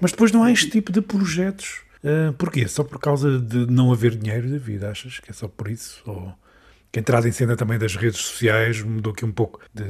Mas 0.00 0.10
depois 0.10 0.32
não 0.32 0.42
há 0.42 0.50
este 0.50 0.68
tipo 0.68 0.90
de 0.90 1.00
projetos. 1.00 1.82
Uh, 2.04 2.32
porquê? 2.34 2.66
Só 2.68 2.84
por 2.84 2.98
causa 2.98 3.38
de 3.38 3.66
não 3.66 3.92
haver 3.92 4.16
dinheiro 4.16 4.50
da 4.50 4.58
vida, 4.58 4.90
achas 4.90 5.18
que 5.20 5.30
é 5.30 5.32
só 5.32 5.48
por 5.48 5.68
isso? 5.68 6.02
Ou 6.04 6.32
que 6.92 6.98
a 6.98 7.00
entrada 7.00 7.28
em 7.28 7.32
cena 7.32 7.56
também 7.56 7.78
das 7.78 7.96
redes 7.96 8.20
sociais 8.20 8.82
mudou 8.82 9.12
aqui 9.12 9.24
um 9.24 9.32
pouco 9.32 9.60
de, 9.72 9.84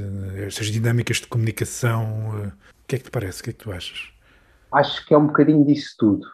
estas 0.44 0.66
dinâmicas 0.66 1.16
de 1.16 1.26
comunicação? 1.26 2.30
Uh, 2.30 2.48
o 2.48 2.86
que 2.86 2.96
é 2.96 2.98
que 2.98 3.04
te 3.04 3.10
parece? 3.10 3.40
O 3.40 3.44
que 3.44 3.50
é 3.50 3.52
que 3.52 3.58
tu 3.58 3.72
achas? 3.72 4.10
Acho 4.72 5.04
que 5.06 5.14
é 5.14 5.18
um 5.18 5.26
bocadinho 5.26 5.64
disso 5.64 5.94
tudo. 5.98 6.26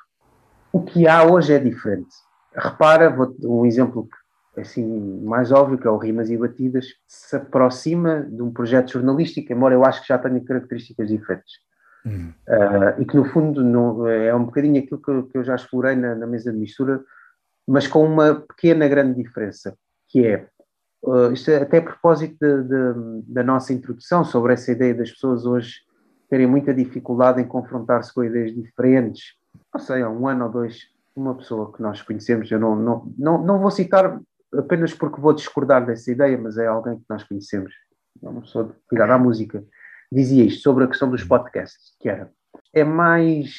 O 0.72 0.82
que 0.82 1.06
há 1.06 1.24
hoje 1.24 1.52
é 1.52 1.58
diferente. 1.58 2.10
Repara, 2.54 3.08
vou 3.08 3.34
um 3.40 3.66
exemplo 3.66 4.04
que 4.04 4.21
assim, 4.56 5.20
mais 5.24 5.50
óbvio, 5.50 5.78
que 5.78 5.86
é 5.86 5.90
o 5.90 5.96
Rimas 5.96 6.30
e 6.30 6.36
Batidas, 6.36 6.86
se 7.06 7.36
aproxima 7.36 8.20
de 8.20 8.42
um 8.42 8.52
projeto 8.52 8.92
jornalístico, 8.92 9.52
embora 9.52 9.74
eu 9.74 9.84
acho 9.84 10.02
que 10.02 10.08
já 10.08 10.18
tenha 10.18 10.40
características 10.44 11.08
diferentes. 11.08 11.54
Uh, 12.04 13.00
e 13.00 13.04
que 13.04 13.16
no 13.16 13.24
fundo 13.24 13.62
não, 13.62 14.08
é 14.08 14.34
um 14.34 14.44
bocadinho 14.44 14.82
aquilo 14.82 15.00
que, 15.00 15.30
que 15.30 15.38
eu 15.38 15.44
já 15.44 15.54
explorei 15.54 15.94
na, 15.94 16.16
na, 16.16 16.26
mesa 16.26 16.52
de 16.52 16.58
mistura, 16.58 17.00
mas 17.66 17.86
com 17.86 18.04
uma 18.04 18.34
pequena 18.34 18.88
grande 18.88 19.22
diferença, 19.22 19.76
que 20.08 20.26
é, 20.26 20.48
uh, 21.04 21.32
isto 21.32 21.50
é 21.50 21.62
até 21.62 21.78
a 21.78 21.82
propósito 21.82 22.36
de, 22.40 22.62
de, 22.64 23.32
da 23.32 23.44
nossa 23.44 23.72
introdução 23.72 24.24
sobre 24.24 24.52
essa 24.52 24.72
ideia 24.72 24.94
das 24.94 25.12
pessoas 25.12 25.46
hoje 25.46 25.76
terem 26.28 26.46
muita 26.46 26.74
dificuldade 26.74 27.40
em 27.40 27.46
confrontar-se 27.46 28.12
com 28.12 28.24
ideias 28.24 28.52
diferentes, 28.52 29.34
não 29.72 29.80
sei, 29.80 30.02
há 30.02 30.10
um 30.10 30.26
ano 30.26 30.46
ou 30.46 30.50
dois, 30.50 30.88
uma 31.14 31.36
pessoa 31.36 31.72
que 31.72 31.80
nós 31.80 32.02
conhecemos, 32.02 32.50
eu 32.50 32.58
não, 32.58 32.74
não, 32.74 33.12
não, 33.16 33.44
não 33.44 33.58
vou 33.60 33.70
citar 33.70 34.20
apenas 34.54 34.92
porque 34.94 35.20
vou 35.20 35.32
discordar 35.32 35.84
dessa 35.84 36.10
ideia, 36.10 36.36
mas 36.38 36.58
é 36.58 36.66
alguém 36.66 36.98
que 36.98 37.04
nós 37.08 37.24
conhecemos, 37.24 37.72
é 38.22 38.28
uma 38.28 38.42
pessoa 38.42 38.74
ligada 38.90 39.14
à 39.14 39.18
música, 39.18 39.64
dizia 40.10 40.44
isto 40.44 40.62
sobre 40.62 40.84
a 40.84 40.88
questão 40.88 41.10
dos 41.10 41.24
podcasts, 41.24 41.94
que 41.98 42.08
era, 42.08 42.30
é 42.72 42.84
mais 42.84 43.54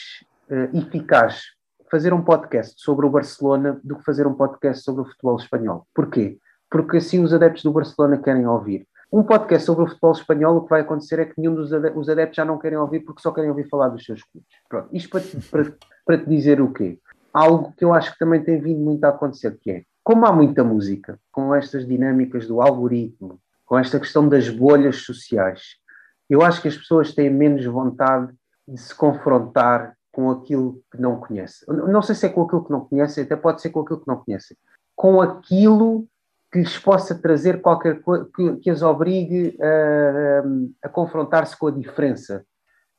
uh, 0.49 0.77
eficaz 0.77 1.41
fazer 1.89 2.13
um 2.13 2.23
podcast 2.23 2.73
sobre 2.77 3.05
o 3.05 3.09
Barcelona 3.09 3.79
do 3.83 3.97
que 3.97 4.03
fazer 4.03 4.25
um 4.25 4.33
podcast 4.33 4.83
sobre 4.83 5.01
o 5.01 5.05
futebol 5.05 5.35
espanhol. 5.35 5.87
Porquê? 5.93 6.39
Porque 6.69 6.97
assim 6.97 7.23
os 7.23 7.33
adeptos 7.33 7.63
do 7.63 7.71
Barcelona 7.71 8.17
querem 8.17 8.47
ouvir. 8.47 8.87
Um 9.11 9.21
podcast 9.21 9.67
sobre 9.67 9.83
o 9.83 9.87
futebol 9.87 10.11
espanhol, 10.11 10.57
o 10.57 10.63
que 10.63 10.71
vai 10.71 10.81
acontecer 10.81 11.19
é 11.19 11.25
que 11.25 11.33
nenhum 11.37 11.53
dos 11.53 11.71
adeptos, 11.71 12.35
já 12.35 12.43
não 12.43 12.57
querem 12.57 12.79
ouvir 12.79 13.01
porque 13.01 13.21
só 13.21 13.31
querem 13.31 13.51
ouvir 13.51 13.69
falar 13.69 13.89
dos 13.89 14.03
seus 14.03 14.23
clubes. 14.23 14.49
Pronto, 14.67 14.89
isto 14.91 15.07
para 15.07 15.21
te, 15.21 15.37
para, 15.51 15.75
para 16.03 16.17
te 16.17 16.27
dizer 16.27 16.59
o 16.59 16.73
quê? 16.73 16.97
Algo 17.31 17.71
que 17.77 17.85
eu 17.85 17.93
acho 17.93 18.11
que 18.11 18.17
também 18.17 18.43
tem 18.43 18.59
vindo 18.59 18.79
muito 18.79 19.03
a 19.03 19.09
acontecer, 19.09 19.55
que 19.61 19.69
é, 19.69 19.83
como 20.03 20.25
há 20.25 20.31
muita 20.31 20.63
música, 20.63 21.19
com 21.31 21.55
estas 21.55 21.87
dinâmicas 21.87 22.45
do 22.45 22.61
algoritmo, 22.61 23.39
com 23.65 23.79
esta 23.79 23.99
questão 23.99 24.27
das 24.27 24.49
bolhas 24.49 24.97
sociais, 24.97 25.77
eu 26.29 26.41
acho 26.41 26.61
que 26.61 26.67
as 26.67 26.77
pessoas 26.77 27.13
têm 27.13 27.29
menos 27.29 27.65
vontade 27.65 28.33
de 28.67 28.79
se 28.79 28.93
confrontar 28.93 29.95
com 30.11 30.29
aquilo 30.29 30.81
que 30.91 31.01
não 31.01 31.19
conhecem. 31.19 31.67
Não 31.67 32.01
sei 32.01 32.15
se 32.15 32.25
é 32.25 32.29
com 32.29 32.43
aquilo 32.43 32.63
que 32.63 32.71
não 32.71 32.81
conhecem, 32.81 33.23
até 33.23 33.35
pode 33.35 33.61
ser 33.61 33.69
com 33.69 33.79
aquilo 33.79 34.01
que 34.01 34.07
não 34.07 34.17
conhecem. 34.17 34.55
Com 34.95 35.21
aquilo 35.21 36.05
que 36.51 36.59
lhes 36.59 36.77
possa 36.77 37.15
trazer 37.15 37.61
qualquer 37.61 38.01
coisa, 38.01 38.29
que, 38.61 38.69
as 38.69 38.83
obrigue 38.83 39.57
a, 39.59 40.87
a 40.87 40.89
confrontar-se 40.89 41.57
com 41.57 41.67
a 41.67 41.71
diferença. 41.71 42.45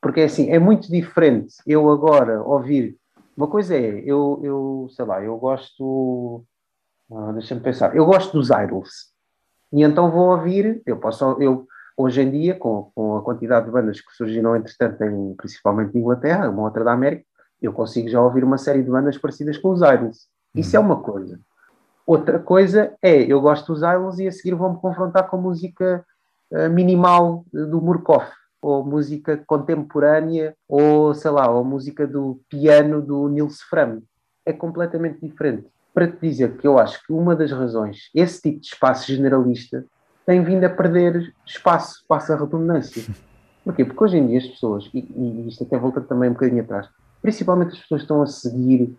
Porque 0.01 0.21
é 0.21 0.25
assim, 0.25 0.51
é 0.51 0.59
muito 0.59 0.91
diferente 0.91 1.55
eu 1.67 1.89
agora 1.89 2.43
ouvir. 2.43 2.97
Uma 3.37 3.47
coisa 3.47 3.77
é, 3.77 4.03
eu, 4.05 4.41
eu 4.43 4.89
sei 4.91 5.05
lá, 5.05 5.23
eu 5.23 5.37
gosto 5.37 6.45
ah, 7.11 7.33
Deixa-me 7.33 7.61
pensar. 7.61 7.95
Eu 7.95 8.07
gosto 8.07 8.33
dos 8.33 8.51
idols. 8.51 9.13
E 9.73 9.83
então 9.83 10.11
vou 10.11 10.31
ouvir, 10.31 10.83
eu 10.87 10.97
posso, 10.99 11.37
eu, 11.41 11.67
hoje 11.97 12.23
em 12.23 12.31
dia, 12.31 12.55
com, 12.55 12.91
com 12.95 13.17
a 13.17 13.23
quantidade 13.23 13.67
de 13.67 13.73
bandas 13.73 14.01
que 14.01 14.13
surgiram, 14.13 14.55
entretanto, 14.55 15.03
em, 15.03 15.35
principalmente 15.35 15.97
em 15.97 16.01
Inglaterra, 16.01 16.49
uma 16.49 16.63
outra 16.63 16.85
da 16.85 16.93
América, 16.93 17.25
eu 17.61 17.73
consigo 17.73 18.09
já 18.09 18.21
ouvir 18.21 18.45
uma 18.45 18.59
série 18.59 18.83
de 18.83 18.91
bandas 18.91 19.19
parecidas 19.19 19.59
com 19.59 19.71
os 19.71 19.81
idols. 19.81 20.29
Isso 20.55 20.77
é 20.77 20.79
uhum. 20.79 20.87
uma 20.87 21.03
coisa. 21.03 21.41
Outra 22.07 22.39
coisa 22.39 22.95
é, 23.03 23.23
eu 23.23 23.41
gosto 23.41 23.73
dos 23.73 23.83
idols 23.83 24.19
e 24.19 24.29
a 24.29 24.33
seguir 24.33 24.55
vou-me 24.55 24.79
confrontar 24.79 25.29
com 25.29 25.39
música 25.39 26.05
uh, 26.53 26.71
minimal 26.71 27.45
do 27.53 27.81
Murkoff, 27.81 28.31
ou 28.61 28.85
música 28.85 29.43
contemporânea, 29.47 30.55
ou 30.69 31.15
sei 31.15 31.31
lá, 31.31 31.51
ou 31.51 31.65
música 31.65 32.07
do 32.07 32.41
piano 32.49 33.01
do 33.01 33.29
Nils 33.29 33.61
Fram. 33.63 34.03
É 34.47 34.53
completamente 34.53 35.19
diferente 35.21 35.74
para 35.95 36.09
te 36.09 36.19
dizer 36.21 36.57
que 36.57 36.67
eu 36.67 36.79
acho 36.79 37.07
que 37.07 37.13
uma 37.13 37.37
das 37.37 37.53
razões, 37.53 38.11
esse 38.13 38.43
tipo 38.43 38.61
de 38.61 38.67
espaço 38.67 39.07
generalista 39.07 39.87
tem 40.27 40.43
vindo 40.43 40.65
a 40.65 40.69
perder 40.69 41.33
espaço, 41.47 42.05
passa 42.09 42.35
a 42.35 42.39
redundância. 42.39 43.05
Porquê? 43.63 43.85
Porque 43.85 44.03
hoje 44.03 44.19
em 44.19 44.27
dia 44.27 44.39
as 44.39 44.47
pessoas, 44.47 44.91
e, 44.93 44.99
e 44.99 45.49
isto 45.49 45.65
até 45.65 45.79
volta 45.79 46.01
também 46.01 46.29
um 46.29 46.33
bocadinho 46.33 46.63
atrás, 46.63 46.89
principalmente 47.23 47.73
as 47.73 47.79
pessoas 47.79 48.03
estão 48.03 48.23
a 48.23 48.27
seguir, 48.27 48.95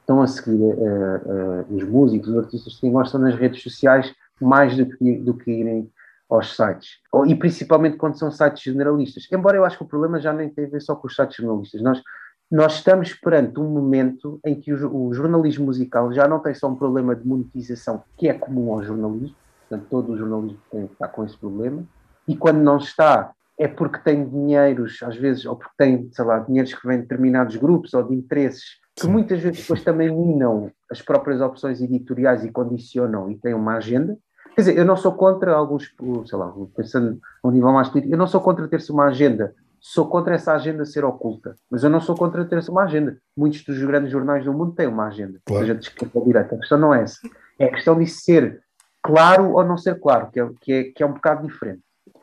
estão 0.00 0.22
a 0.22 0.26
seguir 0.26 0.56
uh, 0.56 1.66
uh, 1.68 1.76
os 1.76 1.82
músicos, 1.84 2.28
os 2.28 2.38
artistas 2.38 2.76
que 2.76 2.88
gostam 2.88 3.20
nas 3.20 3.34
redes 3.34 3.62
sociais 3.62 4.14
mais 4.40 4.76
do 4.76 4.86
que, 4.86 5.18
do 5.18 5.34
que 5.34 5.50
irem 5.50 5.90
aos 6.30 6.54
sites. 6.54 6.98
E 7.26 7.34
principalmente 7.34 7.96
quando 7.96 8.18
são 8.18 8.30
sites 8.30 8.62
generalistas. 8.62 9.26
Embora 9.32 9.56
eu 9.56 9.64
acho 9.64 9.76
que 9.76 9.82
o 9.82 9.88
problema 9.88 10.20
já 10.20 10.32
nem 10.32 10.48
tem 10.48 10.66
a 10.66 10.68
ver 10.68 10.80
só 10.80 10.94
com 10.94 11.06
os 11.06 11.16
sites 11.16 11.36
generalistas. 11.36 11.82
Nós, 11.82 12.02
nós 12.50 12.76
estamos 12.76 13.12
perante 13.12 13.60
um 13.60 13.68
momento 13.68 14.40
em 14.44 14.58
que 14.58 14.72
o, 14.72 15.08
o, 15.08 15.12
jornalismo 15.12 15.66
musical 15.66 16.12
já 16.12 16.26
não 16.26 16.38
tem 16.38 16.54
só 16.54 16.68
um 16.68 16.74
problema 16.74 17.14
de 17.14 17.26
monetização 17.26 18.02
que 18.16 18.28
é 18.28 18.34
comum 18.34 18.72
ao 18.72 18.82
jornalismo, 18.82 19.36
portanto, 19.68 19.88
todo 19.90 20.12
o 20.12 20.16
jornalismo 20.16 20.58
tem, 20.70 20.84
está 20.86 21.06
com 21.06 21.24
esse 21.24 21.36
problema, 21.36 21.84
e 22.26 22.34
quando 22.34 22.58
não 22.58 22.78
está, 22.78 23.32
é 23.58 23.68
porque 23.68 23.98
tem 23.98 24.26
dinheiros, 24.26 25.02
às 25.02 25.16
vezes, 25.16 25.44
ou 25.44 25.56
porque 25.56 25.74
tem, 25.76 26.08
sei 26.12 26.24
lá, 26.24 26.38
dinheiros 26.38 26.72
que 26.72 26.86
vêm 26.86 26.98
de 26.98 27.02
determinados 27.02 27.56
grupos 27.56 27.92
ou 27.92 28.02
de 28.02 28.14
interesses, 28.14 28.78
que 28.94 29.02
Sim. 29.02 29.12
muitas 29.12 29.40
vezes 29.40 29.60
depois 29.60 29.82
também 29.82 30.10
minam 30.10 30.70
as 30.90 31.02
próprias 31.02 31.40
opções 31.40 31.80
editoriais 31.80 32.44
e 32.44 32.50
condicionam 32.50 33.30
e 33.30 33.36
têm 33.36 33.54
uma 33.54 33.76
agenda. 33.76 34.16
Quer 34.54 34.62
dizer, 34.62 34.78
eu 34.78 34.84
não 34.84 34.96
sou 34.96 35.12
contra 35.12 35.54
alguns, 35.54 35.92
sei 36.26 36.38
lá, 36.38 36.52
pensando 36.74 37.20
a 37.42 37.48
um 37.48 37.50
nível 37.50 37.72
mais 37.72 37.88
político, 37.88 38.14
eu 38.14 38.18
não 38.18 38.26
sou 38.26 38.40
contra 38.40 38.66
ter-se 38.66 38.90
uma 38.90 39.06
agenda 39.06 39.54
sou 39.80 40.08
contra 40.08 40.34
essa 40.34 40.52
agenda 40.52 40.84
ser 40.84 41.04
oculta, 41.04 41.56
mas 41.70 41.84
eu 41.84 41.90
não 41.90 42.00
sou 42.00 42.16
contra 42.16 42.44
ter 42.44 42.62
uma 42.68 42.84
agenda. 42.84 43.16
Muitos 43.36 43.64
dos 43.64 43.78
grandes 43.78 44.10
jornais 44.10 44.44
do 44.44 44.52
mundo 44.52 44.72
têm 44.72 44.86
uma 44.86 45.06
agenda, 45.06 45.38
claro. 45.44 45.62
seja 45.62 45.74
de 45.74 45.84
esquerda 45.84 46.12
ou 46.18 46.24
direita. 46.24 46.54
A 46.54 46.58
questão 46.58 46.78
não 46.78 46.94
é 46.94 47.02
essa. 47.02 47.18
É 47.58 47.66
a 47.66 47.70
questão 47.70 47.98
de 47.98 48.06
ser 48.06 48.60
claro 49.02 49.52
ou 49.52 49.64
não 49.64 49.78
ser 49.78 49.98
claro, 50.00 50.28
que 50.30 50.40
é, 50.40 50.48
que 50.60 50.72
é, 50.72 50.84
que 50.84 51.02
é 51.02 51.06
um 51.06 51.12
bocado 51.12 51.46
diferente. 51.46 51.82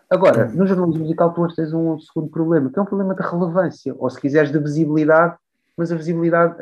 Agora, 0.10 0.46
no 0.46 0.68
jornalismo 0.68 1.02
musical, 1.02 1.34
tu 1.34 1.48
tens 1.56 1.74
um 1.74 1.98
segundo 2.00 2.30
problema, 2.30 2.70
que 2.70 2.78
é 2.78 2.82
um 2.82 2.86
problema 2.86 3.16
de 3.16 3.24
relevância, 3.24 3.96
ou 3.98 4.10
se 4.10 4.22
quiseres, 4.22 4.52
de 4.52 4.60
visibilidade, 4.60 5.36
mas 5.76 5.92
a 5.92 5.96
visibilidade, 5.96 6.56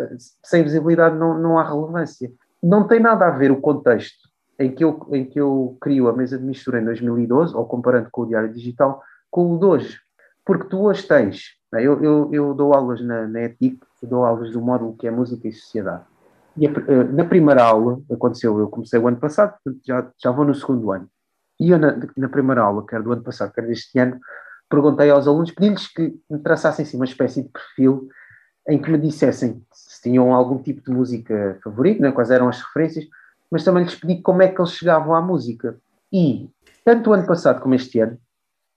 sem 0.44 0.64
visibilidade 0.64 1.18
não, 1.18 1.38
não 1.38 1.60
há 1.60 1.64
relevância. 1.68 2.32
Não 2.62 2.88
tem 2.88 3.00
nada 3.00 3.28
a 3.28 3.32
ver 3.32 3.52
o 3.52 3.60
contexto 3.60 4.30
em 4.58 4.72
que 4.72 4.84
eu, 4.84 5.06
em 5.12 5.26
que 5.26 5.40
eu 5.40 5.78
crio 5.82 6.08
a 6.08 6.14
mesa 6.14 6.38
de 6.38 6.46
mistura 6.46 6.80
em 6.80 6.86
2012, 6.86 7.56
ou 7.56 7.66
comparando 7.66 8.08
com 8.12 8.22
o 8.22 8.26
Diário 8.26 8.54
Digital, 8.54 9.02
com 9.30 9.54
o 9.54 9.60
de 9.60 9.66
hoje. 9.66 10.00
Porque 10.46 10.68
tu 10.68 10.82
hoje 10.82 11.08
tens, 11.08 11.56
eu, 11.74 12.04
eu, 12.04 12.30
eu 12.34 12.54
dou 12.54 12.74
aulas 12.74 13.02
na, 13.02 13.28
na 13.28 13.42
ETIC, 13.44 13.80
dou 14.04 14.26
aulas 14.26 14.52
do 14.52 14.62
módulo 14.62 14.96
que 14.96 15.08
é 15.08 15.12
Música 15.12 15.48
e 15.48 15.54
Sociedade. 15.54 16.04
E 16.58 16.68
a, 16.68 16.72
eh, 16.72 17.04
na 17.06 17.26
primeira 17.26 17.64
aula, 17.64 18.00
aconteceu, 18.12 18.60
eu 18.60 18.68
comecei 18.68 19.00
o 19.00 19.08
ano 19.08 19.18
passado, 19.18 19.56
já, 19.86 20.08
já 20.22 20.32
vou 20.32 20.46
no 20.46 20.54
segundo 20.54 20.92
ano. 20.92 21.10
E 21.60 21.72
eu, 21.72 21.80
na, 21.80 21.98
na 22.18 22.30
primeira 22.30 22.62
aula, 22.62 22.86
quer 22.86 23.02
do 23.02 23.12
ano 23.12 23.24
passado, 23.24 23.54
quer 23.54 23.66
deste 23.66 23.98
ano, 23.98 24.20
perguntei 24.70 25.10
aos 25.10 25.28
alunos, 25.28 25.52
pedi-lhes 25.52 25.88
que 25.88 26.16
me 26.30 26.40
traçassem 26.40 26.84
assim, 26.84 26.98
uma 26.98 27.06
espécie 27.06 27.44
de 27.44 27.50
perfil 27.50 28.08
em 28.68 28.82
que 28.82 28.90
me 28.90 28.98
dissessem 28.98 29.62
se 29.72 30.02
tinham 30.02 30.34
algum 30.34 30.62
tipo 30.62 30.82
de 30.82 30.92
música 30.92 31.60
favorito, 31.64 32.02
né, 32.02 32.12
quais 32.12 32.32
eram 32.32 32.48
as 32.48 32.62
referências, 32.62 33.06
mas 33.50 33.64
também 33.64 33.84
lhes 33.84 33.96
pedi 33.96 34.22
como 34.22 34.42
é 34.42 34.48
que 34.48 34.60
eles 34.60 34.72
chegavam 34.72 35.14
à 35.14 35.22
música. 35.22 35.78
E, 36.12 36.50
tanto 36.84 37.10
o 37.10 37.14
ano 37.14 37.26
passado 37.26 37.62
como 37.62 37.76
este 37.76 38.00
ano, 38.00 38.18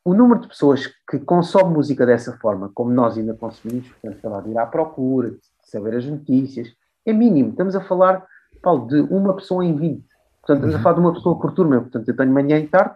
o 0.06 0.14
número 0.14 0.40
de 0.40 0.46
pessoas 0.46 0.86
que 1.10 1.18
consome 1.18 1.74
música 1.74 2.06
dessa 2.06 2.38
forma, 2.38 2.70
como 2.72 2.92
nós 2.92 3.18
ainda 3.18 3.34
consumimos, 3.34 3.88
portanto, 3.88 4.28
lá, 4.28 4.40
de 4.40 4.50
ir 4.50 4.58
à 4.58 4.64
procura, 4.64 5.30
de 5.30 5.38
saber 5.64 5.96
as 5.96 6.06
notícias, 6.06 6.68
é 7.04 7.12
mínimo. 7.12 7.50
Estamos 7.50 7.74
a 7.74 7.80
falar, 7.80 8.24
Paulo, 8.62 8.86
de 8.86 9.00
uma 9.00 9.34
pessoa 9.34 9.64
em 9.64 9.74
20. 9.74 10.04
Portanto, 10.42 10.58
estamos 10.58 10.74
a 10.74 10.78
uhum. 10.78 10.82
falar 10.84 10.94
de 10.94 11.00
uma 11.00 11.12
pessoa 11.12 11.40
por 11.40 11.50
turma. 11.50 11.80
Portanto, 11.80 12.08
eu 12.08 12.16
tenho 12.16 12.32
manhã 12.32 12.56
e 12.56 12.68
tarde, 12.68 12.94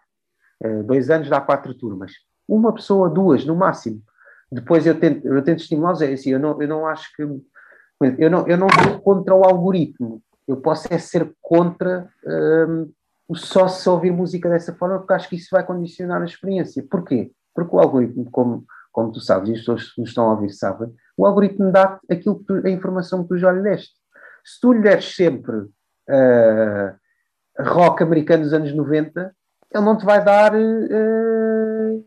eh, 0.63 0.85
dois 0.85 1.11
anos 1.11 1.29
dá 1.29 1.41
quatro 1.41 1.75
turmas. 1.75 2.13
uma 2.49 2.73
pessoa, 2.73 3.11
duas, 3.11 3.45
no 3.45 3.57
máximo. 3.57 4.01
Depois 4.53 4.87
eu 4.87 4.95
tento, 4.95 5.27
eu 5.27 5.43
tento 5.43 5.63
estimulá-los, 5.63 6.03
é 6.03 6.13
assim, 6.13 6.31
eu 6.31 6.39
não, 6.39 6.63
eu 6.63 6.69
não 6.69 6.87
acho 6.87 7.09
que. 7.17 7.23
Eu 7.23 8.31
não, 8.31 8.47
eu 8.47 8.57
não 8.57 8.69
sou 8.71 9.01
contra 9.01 9.35
o 9.35 9.45
algoritmo, 9.45 10.23
eu 10.47 10.59
posso 10.59 10.87
é 10.93 10.99
ser 10.99 11.35
contra 11.43 12.09
um, 12.25 12.83
o 12.83 12.93
só 13.35 13.69
se 13.69 13.89
ouvir 13.89 14.11
música 14.11 14.49
dessa 14.49 14.75
forma, 14.75 14.99
porque 14.99 15.13
acho 15.13 15.29
que 15.29 15.37
isso 15.37 15.49
vai 15.51 15.65
condicionar 15.65 16.21
a 16.23 16.25
experiência. 16.25 16.85
Porquê? 16.91 17.33
Porque 17.55 17.75
o 17.75 17.79
algoritmo, 17.79 18.31
como, 18.31 18.65
como 18.93 19.13
tu 19.13 19.21
sabes, 19.21 19.49
e 19.49 19.53
as 19.53 19.59
pessoas 19.61 19.93
que 19.93 20.01
nos 20.01 20.11
estão 20.11 20.29
a 20.29 20.33
ouvir 20.33 20.51
sabem, 20.51 20.93
o 21.17 21.27
algoritmo 21.27 21.71
dá 21.71 22.01
aquilo 22.11 22.43
tu, 22.47 22.63
a 22.65 22.71
informação 22.71 23.23
que 23.23 23.29
tu 23.29 23.39
já 23.39 23.53
lhe 23.53 23.63
deste. 23.63 23.95
Se 24.45 24.61
tu 24.61 24.73
lhe 24.73 24.81
deres 24.81 25.15
sempre 25.15 25.57
uh, 25.57 26.97
rock 27.59 28.03
americano 28.03 28.43
dos 28.43 28.53
anos 28.53 28.75
90, 28.75 29.35
ele 29.73 29.85
não 29.85 29.97
te 29.97 30.05
vai 30.05 30.25
dar. 30.25 30.55
Uh, 30.55 32.05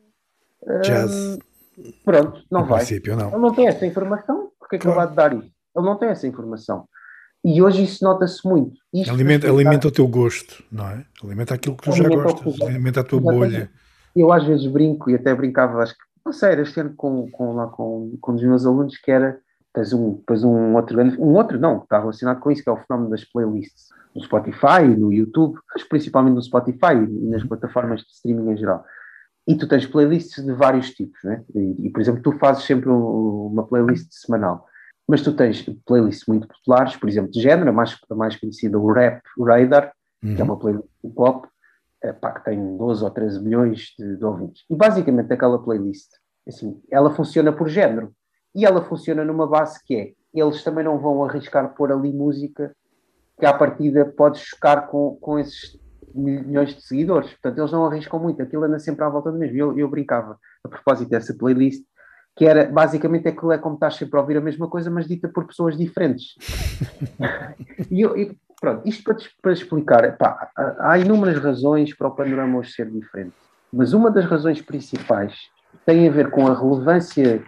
Jazz. 0.82 1.38
Pronto, 2.04 2.44
não 2.52 2.62
no 2.62 2.68
vai. 2.68 2.80
Princípio, 2.80 3.16
não. 3.16 3.30
Ele 3.30 3.40
não 3.40 3.54
tem 3.54 3.68
essa 3.68 3.86
informação, 3.86 4.52
porque 4.60 4.76
é 4.76 4.80
que 4.80 4.86
claro. 4.86 5.00
ele 5.00 5.06
vai 5.06 5.14
te 5.14 5.16
dar 5.16 5.34
isso? 5.38 5.54
Ele 5.76 5.86
não 5.86 5.98
tem 5.98 6.10
essa 6.10 6.28
informação. 6.28 6.88
E 7.44 7.62
hoje 7.62 7.84
isso 7.84 8.04
nota-se 8.04 8.48
muito. 8.48 8.78
Isto 8.94 9.12
alimenta, 9.12 9.50
alimenta 9.50 9.88
o 9.88 9.92
teu 9.92 10.08
gosto, 10.08 10.64
não 10.72 10.88
é? 10.88 11.06
Alimenta 11.22 11.54
aquilo 11.56 11.76
que 11.76 11.84
tu 11.84 11.92
já 11.92 12.08
gostas, 12.08 12.62
alimenta 12.62 13.02
a 13.02 13.04
tua 13.04 13.20
bolha. 13.20 13.70
Eu 14.16 14.32
às 14.32 14.46
vezes 14.46 14.66
brinco, 14.68 15.10
e 15.10 15.16
até 15.16 15.36
brincava, 15.36 15.82
acho 15.82 15.94
que, 15.94 16.04
não 16.26 16.32
sei, 16.32 16.52
era 16.52 16.62
este 16.62 16.80
ano 16.80 16.94
com, 16.96 17.30
com, 17.32 17.54
lá 17.54 17.68
com, 17.68 18.18
com 18.22 18.32
um 18.32 18.36
dos 18.36 18.44
meus 18.46 18.66
alunos, 18.66 18.98
que 18.98 19.12
era, 19.12 19.40
depois 19.74 19.92
um, 19.92 20.14
depois 20.14 20.44
um 20.44 20.76
outro, 20.76 21.02
um 21.20 21.34
outro 21.34 21.60
não, 21.60 21.80
que 21.80 21.86
está 21.86 22.00
relacionado 22.00 22.40
com 22.40 22.52
isso, 22.52 22.64
que 22.64 22.70
é 22.70 22.72
o 22.72 22.78
fenómeno 22.78 23.10
das 23.10 23.26
playlists 23.26 23.90
no 24.16 24.24
Spotify, 24.24 24.84
no 24.98 25.12
YouTube, 25.12 25.60
mas 25.74 25.84
principalmente 25.84 26.36
no 26.36 26.42
Spotify 26.42 26.94
e 26.94 27.30
nas 27.30 27.44
plataformas 27.44 28.02
de 28.02 28.12
streaming 28.12 28.52
em 28.52 28.58
geral. 28.58 28.86
E 29.48 29.58
tu 29.58 29.68
tens 29.68 29.86
playlists 29.86 30.46
de 30.46 30.54
vários 30.54 30.92
tipos, 30.92 31.20
né? 31.24 31.44
E, 31.54 31.88
e 31.88 31.90
por 31.90 32.00
exemplo, 32.00 32.22
tu 32.22 32.32
fazes 32.34 32.64
sempre 32.64 32.90
um, 32.90 33.48
uma 33.48 33.68
playlist 33.68 34.08
semanal, 34.12 34.66
mas 35.08 35.22
tu 35.22 35.36
tens 35.36 35.62
playlists 35.86 36.26
muito 36.28 36.48
populares, 36.48 36.96
por 36.96 37.10
exemplo, 37.10 37.32
de 37.32 37.42
género, 37.42 37.70
a 37.70 37.74
mais, 37.74 37.98
a 38.10 38.16
mais 38.16 38.36
conhecida, 38.36 38.80
o 38.80 38.92
Rap 38.92 39.22
Radar, 39.40 39.94
uhum. 40.24 40.36
que 40.36 40.42
é 40.42 40.44
uhum. 40.44 40.52
uma 40.52 40.60
playlist 40.60 40.88
pop, 41.16 41.48
é, 42.02 42.14
pá, 42.14 42.32
que 42.32 42.46
tem 42.46 42.78
12 42.78 43.04
ou 43.04 43.12
13 43.12 43.42
milhões 43.42 43.94
de, 43.98 44.18
de 44.18 44.26
ouvintes. 44.26 44.64
E 44.70 44.76
basicamente 44.76 45.32
aquela 45.32 45.62
playlist, 45.62 46.10
assim, 46.48 46.82
ela 46.92 47.12
funciona 47.12 47.52
por 47.52 47.70
género. 47.70 48.14
E 48.56 48.66
ela 48.66 48.84
funciona 48.84 49.26
numa 49.26 49.48
base 49.48 49.84
que 49.84 49.96
é, 49.96 50.14
eles 50.34 50.64
também 50.64 50.84
não 50.84 51.00
vão 51.00 51.24
arriscar 51.24 51.74
pôr 51.74 51.92
ali 51.92 52.14
música 52.14 52.76
que 53.40 53.46
à 53.46 53.54
partida 53.54 54.06
pode 54.06 54.40
chocar 54.40 54.88
com, 54.88 55.18
com 55.20 55.40
esses 55.40 55.80
milhões 56.14 56.76
de 56.76 56.82
seguidores. 56.82 57.32
Portanto, 57.32 57.58
eles 57.58 57.72
não 57.72 57.86
arriscam 57.86 58.20
muito, 58.20 58.42
aquilo 58.42 58.64
anda 58.64 58.80
sempre 58.80 59.04
à 59.04 59.10
volta 59.10 59.32
do 59.32 59.38
mesmo. 59.38 59.58
Eu, 59.58 59.78
eu 59.78 59.90
brincava, 59.90 60.38
a 60.64 60.70
propósito 60.70 61.10
dessa 61.10 61.34
playlist, 61.34 61.84
que 62.36 62.46
era 62.46 62.66
basicamente 62.66 63.28
aquilo 63.28 63.52
é 63.52 63.58
como 63.58 63.76
estás 63.76 63.96
sempre 63.96 64.18
a 64.18 64.22
ouvir 64.22 64.38
a 64.38 64.42
mesma 64.42 64.68
coisa, 64.68 64.90
mas 64.90 65.08
dita 65.08 65.28
por 65.28 65.46
pessoas 65.46 65.78
diferentes. 65.78 66.36
e, 67.92 68.02
eu, 68.02 68.18
e, 68.18 68.36
pronto, 68.60 68.88
isto 68.88 69.04
para, 69.04 69.18
para 69.42 69.54
explicar, 69.54 70.18
há 70.80 70.98
inúmeras 70.98 71.38
razões 71.38 71.96
para 71.96 72.08
o 72.08 72.16
panorama 72.16 72.60
hoje 72.60 72.72
ser 72.72 72.90
diferente, 72.90 73.34
mas 73.72 73.94
uma 73.94 74.10
das 74.10 74.26
razões 74.26 74.62
principais 74.62 75.36
tem 75.86 76.08
a 76.08 76.12
ver 76.12 76.30
com 76.30 76.48
a 76.48 76.58
relevância 76.58 77.44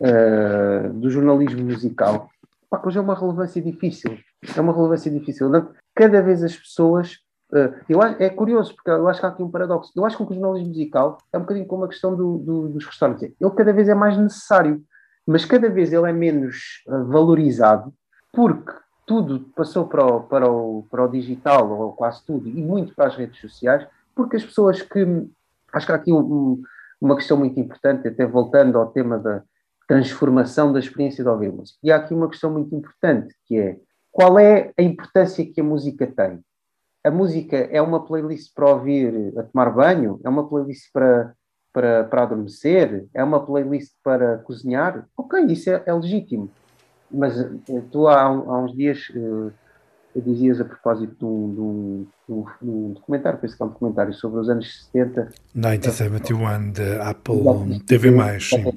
uh, 0.00 0.92
do 0.94 1.10
jornalismo 1.10 1.64
musical. 1.64 2.28
Pá, 2.70 2.80
hoje 2.84 2.98
é 2.98 3.00
uma 3.00 3.14
relevância 3.14 3.60
difícil. 3.60 4.18
É 4.56 4.60
uma 4.60 4.72
relevância 4.72 5.10
difícil. 5.10 5.50
Cada 5.94 6.22
vez 6.22 6.42
as 6.42 6.56
pessoas 6.56 7.18
eu 7.88 8.00
acho, 8.00 8.22
é 8.22 8.30
curioso, 8.30 8.74
porque 8.74 8.90
eu 8.90 9.08
acho 9.08 9.20
que 9.20 9.26
há 9.26 9.28
aqui 9.28 9.42
um 9.42 9.50
paradoxo. 9.50 9.92
Eu 9.94 10.04
acho 10.06 10.16
que 10.16 10.22
o 10.22 10.34
jornalismo 10.34 10.68
musical 10.68 11.18
é 11.32 11.36
um 11.36 11.42
bocadinho 11.42 11.66
como 11.66 11.84
a 11.84 11.88
questão 11.88 12.16
do, 12.16 12.38
do, 12.38 12.68
dos 12.68 12.86
restaurantes. 12.86 13.22
Ele 13.22 13.50
cada 13.50 13.72
vez 13.72 13.88
é 13.88 13.94
mais 13.94 14.16
necessário, 14.16 14.82
mas 15.26 15.44
cada 15.44 15.68
vez 15.68 15.92
ele 15.92 16.08
é 16.08 16.12
menos 16.12 16.82
uh, 16.88 17.04
valorizado, 17.04 17.92
porque 18.32 18.72
tudo 19.06 19.40
passou 19.54 19.86
para 19.86 20.04
o, 20.04 20.20
para, 20.22 20.50
o, 20.50 20.86
para 20.90 21.04
o 21.04 21.08
digital, 21.08 21.70
ou 21.70 21.92
quase 21.92 22.24
tudo, 22.24 22.48
e 22.48 22.62
muito 22.62 22.94
para 22.94 23.08
as 23.08 23.16
redes 23.16 23.38
sociais, 23.40 23.86
porque 24.14 24.36
as 24.36 24.44
pessoas 24.44 24.80
que. 24.80 25.28
Acho 25.72 25.86
que 25.86 25.92
há 25.92 25.96
aqui 25.96 26.12
um, 26.12 26.62
uma 27.00 27.16
questão 27.16 27.36
muito 27.36 27.58
importante, 27.58 28.06
até 28.06 28.26
voltando 28.26 28.78
ao 28.78 28.88
tema 28.88 29.18
da 29.18 29.42
transformação 29.88 30.72
da 30.72 30.78
experiência 30.78 31.24
de 31.24 31.30
ouvir 31.30 31.50
música. 31.50 31.78
E 31.82 31.90
há 31.90 31.96
aqui 31.96 32.14
uma 32.14 32.28
questão 32.28 32.50
muito 32.50 32.74
importante, 32.74 33.34
que 33.46 33.58
é 33.58 33.76
qual 34.10 34.38
é 34.38 34.72
a 34.78 34.82
importância 34.82 35.44
que 35.44 35.60
a 35.60 35.64
música 35.64 36.06
tem? 36.06 36.42
A 37.04 37.10
música 37.10 37.56
é 37.56 37.82
uma 37.82 38.04
playlist 38.04 38.52
para 38.54 38.70
ouvir 38.70 39.32
a 39.36 39.42
tomar 39.42 39.70
banho, 39.70 40.20
é 40.24 40.28
uma 40.28 40.48
playlist 40.48 40.90
para, 40.92 41.34
para, 41.72 42.04
para 42.04 42.22
adormecer, 42.22 43.06
é 43.12 43.24
uma 43.24 43.44
playlist 43.44 43.92
para 44.04 44.38
cozinhar, 44.38 45.06
ok, 45.16 45.44
isso 45.46 45.70
é, 45.70 45.82
é 45.84 45.92
legítimo. 45.92 46.50
Mas 47.10 47.38
eh, 47.38 47.82
tu 47.90 48.06
há, 48.06 48.22
há 48.22 48.58
uns 48.58 48.74
dias 48.74 49.10
uh, 49.10 49.52
dizias 50.14 50.60
a 50.60 50.64
propósito 50.64 51.14
de 51.18 51.24
um, 51.24 52.06
de 52.28 52.32
um, 52.32 52.44
de 52.62 52.70
um 52.70 52.92
documentário, 52.92 53.38
penso 53.38 53.56
que 53.56 53.62
é 53.62 53.66
um 53.66 53.70
documentário 53.70 54.14
sobre 54.14 54.40
os 54.40 54.48
anos 54.48 54.86
70. 54.92 55.28
1971, 55.54 56.72
da 56.72 57.10
Apple 57.10 57.80
TV+, 57.86 58.40
sim. 58.40 58.72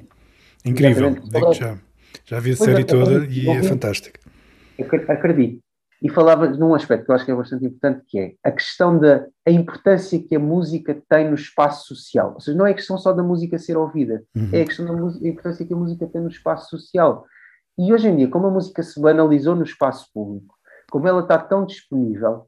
Incrível, 0.64 1.10
digo 1.10 1.52
já. 1.54 1.78
Já 2.24 2.40
vi 2.40 2.52
a 2.52 2.56
série 2.56 2.84
toda 2.84 3.24
e 3.26 3.48
é 3.48 3.62
fantástica. 3.62 4.18
Acredito 5.08 5.65
e 6.06 6.08
falava 6.08 6.46
num 6.46 6.72
aspecto 6.72 7.04
que 7.04 7.10
eu 7.10 7.16
acho 7.16 7.24
que 7.24 7.32
é 7.32 7.34
bastante 7.34 7.66
importante, 7.66 8.04
que 8.06 8.18
é 8.18 8.34
a 8.44 8.52
questão 8.52 8.96
da 8.96 9.26
a 9.44 9.50
importância 9.50 10.22
que 10.22 10.36
a 10.36 10.38
música 10.38 10.96
tem 11.08 11.28
no 11.28 11.34
espaço 11.34 11.88
social. 11.88 12.34
Ou 12.34 12.40
seja, 12.40 12.56
não 12.56 12.64
é 12.64 12.70
a 12.70 12.74
questão 12.74 12.96
só 12.96 13.12
da 13.12 13.24
música 13.24 13.58
ser 13.58 13.76
ouvida, 13.76 14.22
uhum. 14.36 14.50
é 14.52 14.62
a 14.62 14.64
questão 14.64 14.86
da 14.86 14.92
a 14.92 15.28
importância 15.28 15.66
que 15.66 15.74
a 15.74 15.76
música 15.76 16.06
tem 16.06 16.20
no 16.20 16.28
espaço 16.28 16.70
social. 16.70 17.26
E 17.76 17.92
hoje 17.92 18.08
em 18.08 18.14
dia, 18.14 18.28
como 18.28 18.46
a 18.46 18.50
música 18.50 18.84
se 18.84 19.00
banalizou 19.00 19.56
no 19.56 19.64
espaço 19.64 20.06
público, 20.14 20.54
como 20.88 21.08
ela 21.08 21.22
está 21.22 21.38
tão 21.38 21.66
disponível, 21.66 22.46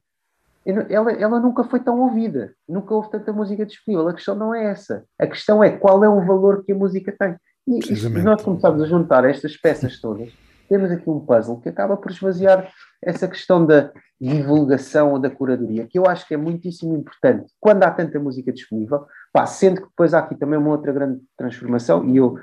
ela, 0.65 1.11
ela 1.13 1.41
nunca 1.41 1.65
foi 1.65 1.81
tão 1.81 2.01
ouvida, 2.01 2.53
nunca 2.69 2.95
houve 2.95 3.11
tanta 3.11 3.33
música 3.33 3.67
disponível. 3.67 4.07
A 4.07 4.15
questão 4.15 4.37
não 4.37 4.55
é 4.55 4.67
essa. 4.67 5.05
A 5.19 5.27
questão 5.27 5.65
é 5.65 5.71
qual 5.71 6.05
é 6.05 6.09
o 6.09 6.25
valor 6.25 6.63
que 6.63 6.71
a 6.71 6.77
música 6.77 7.13
tem. 7.19 7.35
E, 7.67 7.81
e 7.93 8.23
nós 8.23 8.41
começamos 8.41 8.83
a 8.83 8.87
juntar 8.87 9.25
estas 9.25 9.57
peças 9.57 10.01
todas, 10.01 10.31
temos 10.69 10.91
aqui 10.91 11.09
um 11.09 11.21
puzzle 11.21 11.61
que 11.61 11.69
acaba 11.69 11.97
por 11.97 12.11
esvaziar 12.11 12.71
essa 13.03 13.27
questão 13.27 13.65
da 13.65 13.91
divulgação 14.21 15.13
ou 15.13 15.19
da 15.19 15.31
curadoria, 15.31 15.87
que 15.87 15.99
eu 15.99 16.07
acho 16.07 16.27
que 16.27 16.35
é 16.35 16.37
muitíssimo 16.37 16.97
importante 16.97 17.53
quando 17.61 17.85
há 17.85 17.91
tanta 17.91 18.19
música 18.19 18.53
disponível, 18.53 19.07
pá, 19.33 19.47
sendo 19.47 19.83
que 19.83 19.89
depois 19.89 20.13
há 20.13 20.19
aqui 20.19 20.35
também 20.35 20.59
uma 20.59 20.71
outra 20.71 20.93
grande 20.93 21.21
transformação, 21.37 22.05
e 22.05 22.17
eu, 22.17 22.37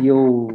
e 0.00 0.08
eu 0.08 0.48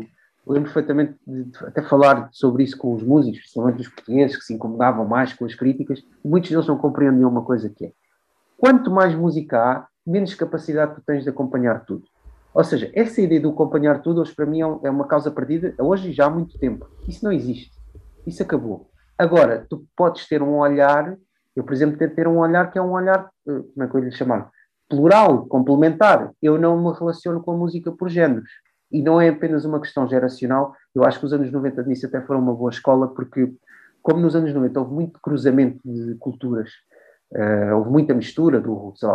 lembro 0.45 0.71
perfeitamente 0.71 1.15
de, 1.25 1.49
até 1.61 1.81
falar 1.81 2.29
sobre 2.31 2.63
isso 2.63 2.77
com 2.77 2.93
os 2.93 3.01
músicos, 3.01 3.39
principalmente 3.39 3.81
os 3.81 3.87
portugueses, 3.87 4.37
que 4.37 4.43
se 4.43 4.53
incomodavam 4.53 5.05
mais 5.05 5.33
com 5.33 5.45
as 5.45 5.55
críticas, 5.55 6.03
muitos 6.23 6.49
deles 6.49 6.67
não 6.67 6.77
compreendem 6.77 7.23
uma 7.23 7.41
coisa 7.41 7.69
que 7.69 7.85
é, 7.85 7.91
quanto 8.57 8.91
mais 8.91 9.15
música 9.15 9.57
há, 9.57 9.87
menos 10.05 10.35
capacidade 10.35 10.95
tu 10.95 11.01
tens 11.01 11.23
de 11.23 11.29
acompanhar 11.29 11.85
tudo. 11.85 12.03
Ou 12.55 12.63
seja, 12.63 12.89
essa 12.93 13.21
ideia 13.21 13.41
de 13.41 13.47
acompanhar 13.47 14.01
tudo, 14.01 14.21
hoje 14.21 14.33
para 14.33 14.45
mim 14.45 14.61
é, 14.61 14.87
é 14.87 14.89
uma 14.89 15.05
causa 15.05 15.29
perdida, 15.29 15.75
hoje 15.77 16.13
já 16.13 16.27
há 16.27 16.29
muito 16.29 16.57
tempo. 16.57 16.87
Isso 17.05 17.25
não 17.25 17.33
existe. 17.33 17.69
Isso 18.25 18.41
acabou. 18.41 18.89
Agora, 19.17 19.65
tu 19.69 19.85
podes 19.95 20.25
ter 20.25 20.41
um 20.41 20.59
olhar, 20.59 21.17
eu, 21.53 21.65
por 21.65 21.73
exemplo, 21.73 21.97
tento 21.97 22.15
ter 22.15 22.29
um 22.29 22.37
olhar 22.37 22.71
que 22.71 22.79
é 22.79 22.81
um 22.81 22.93
olhar, 22.93 23.29
eh, 23.45 23.61
como 23.73 23.83
é 23.83 23.87
que 23.87 23.95
eu 23.95 23.99
lhe 23.99 24.11
chamar? 24.11 24.49
Plural, 24.89 25.45
complementar. 25.47 26.31
Eu 26.41 26.57
não 26.57 26.81
me 26.81 26.97
relaciono 26.97 27.43
com 27.43 27.51
a 27.51 27.57
música 27.57 27.91
por 27.91 28.07
géneros. 28.07 28.49
E 28.89 29.01
não 29.01 29.19
é 29.19 29.27
apenas 29.27 29.65
uma 29.65 29.81
questão 29.81 30.07
geracional. 30.07 30.73
Eu 30.93 31.03
acho 31.03 31.19
que 31.19 31.25
os 31.25 31.33
anos 31.33 31.51
90 31.51 31.83
nisso 31.83 32.05
até 32.05 32.21
foram 32.21 32.39
uma 32.39 32.53
boa 32.53 32.71
escola, 32.71 33.09
porque, 33.09 33.53
como 34.01 34.21
nos 34.21 34.33
anos 34.33 34.53
90 34.53 34.79
houve 34.79 34.93
muito 34.93 35.19
cruzamento 35.21 35.79
de 35.83 36.15
culturas, 36.15 36.69
uh, 37.33 37.75
houve 37.75 37.89
muita 37.89 38.13
mistura 38.13 38.61
do, 38.61 38.93
sei 38.95 39.09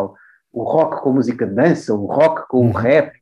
o 0.53 0.62
rock 0.62 1.03
com 1.03 1.11
a 1.11 1.14
música 1.14 1.46
de 1.46 1.55
dança, 1.55 1.94
o 1.94 2.07
rock 2.07 2.48
com 2.48 2.59
o 2.59 2.66
uhum. 2.66 2.72
rap, 2.72 3.14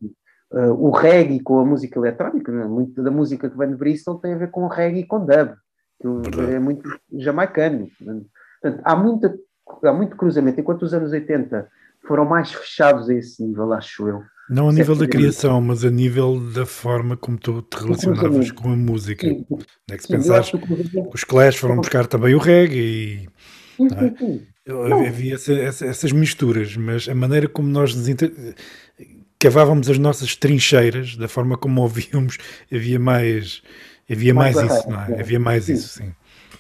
uh, 0.52 0.72
o 0.72 0.90
reggae 0.90 1.40
com 1.40 1.58
a 1.58 1.64
música 1.64 1.98
eletrónica. 1.98 2.50
Né? 2.50 2.64
Muito 2.64 3.02
da 3.02 3.10
música 3.10 3.48
que 3.48 3.56
vem 3.56 3.70
de 3.70 3.76
Bristol 3.76 4.18
tem 4.18 4.34
a 4.34 4.38
ver 4.38 4.50
com 4.50 4.64
o 4.64 4.68
reggae 4.68 5.00
e 5.00 5.06
com 5.06 5.24
dub, 5.24 5.54
que 6.00 6.40
é 6.52 6.58
muito 6.58 6.88
jamaicano. 7.12 7.88
Portanto, 7.98 8.82
há, 8.84 8.96
muita, 8.96 9.38
há 9.84 9.92
muito 9.92 10.16
cruzamento. 10.16 10.60
Enquanto 10.60 10.82
os 10.82 10.94
anos 10.94 11.12
80 11.12 11.68
foram 12.06 12.24
mais 12.24 12.52
fechados 12.52 13.10
a 13.10 13.14
esse 13.14 13.42
nível, 13.42 13.72
acho 13.72 14.08
eu. 14.08 14.22
Não 14.48 14.70
a 14.70 14.72
nível 14.72 14.96
da 14.96 15.06
criação, 15.06 15.60
mas 15.60 15.84
a 15.84 15.90
nível 15.90 16.40
da 16.54 16.64
forma 16.64 17.18
como 17.18 17.36
tu 17.36 17.60
te 17.60 17.76
relacionavas 17.76 18.50
com 18.50 18.72
a 18.72 18.76
música. 18.76 19.26
Sim, 19.26 19.44
é 19.90 19.96
que 19.96 20.02
se 20.02 20.08
pensares, 20.08 20.50
os 21.12 21.22
Clash 21.22 21.56
foram 21.56 21.76
buscar 21.76 22.06
também 22.06 22.34
o 22.34 22.38
reggae 22.38 22.78
e, 22.78 23.28
sim, 23.76 24.16
sim, 24.16 24.46
Havia 25.06 25.34
essa, 25.34 25.52
essa, 25.52 25.86
essas 25.86 26.12
misturas, 26.12 26.76
mas 26.76 27.08
a 27.08 27.14
maneira 27.14 27.48
como 27.48 27.68
nós 27.68 27.94
cavávamos 29.38 29.88
as 29.88 29.98
nossas 29.98 30.36
trincheiras, 30.36 31.16
da 31.16 31.28
forma 31.28 31.56
como 31.56 31.80
ouvíamos, 31.80 32.36
havia 32.72 32.98
mais, 32.98 33.62
havia 34.10 34.34
mais, 34.34 34.56
mais 34.56 34.72
isso, 34.72 34.90
não 34.90 35.00
é? 35.00 35.12
é? 35.12 35.20
Havia 35.20 35.40
mais 35.40 35.64
sim. 35.64 35.72
isso, 35.72 35.88
sim. 36.00 36.12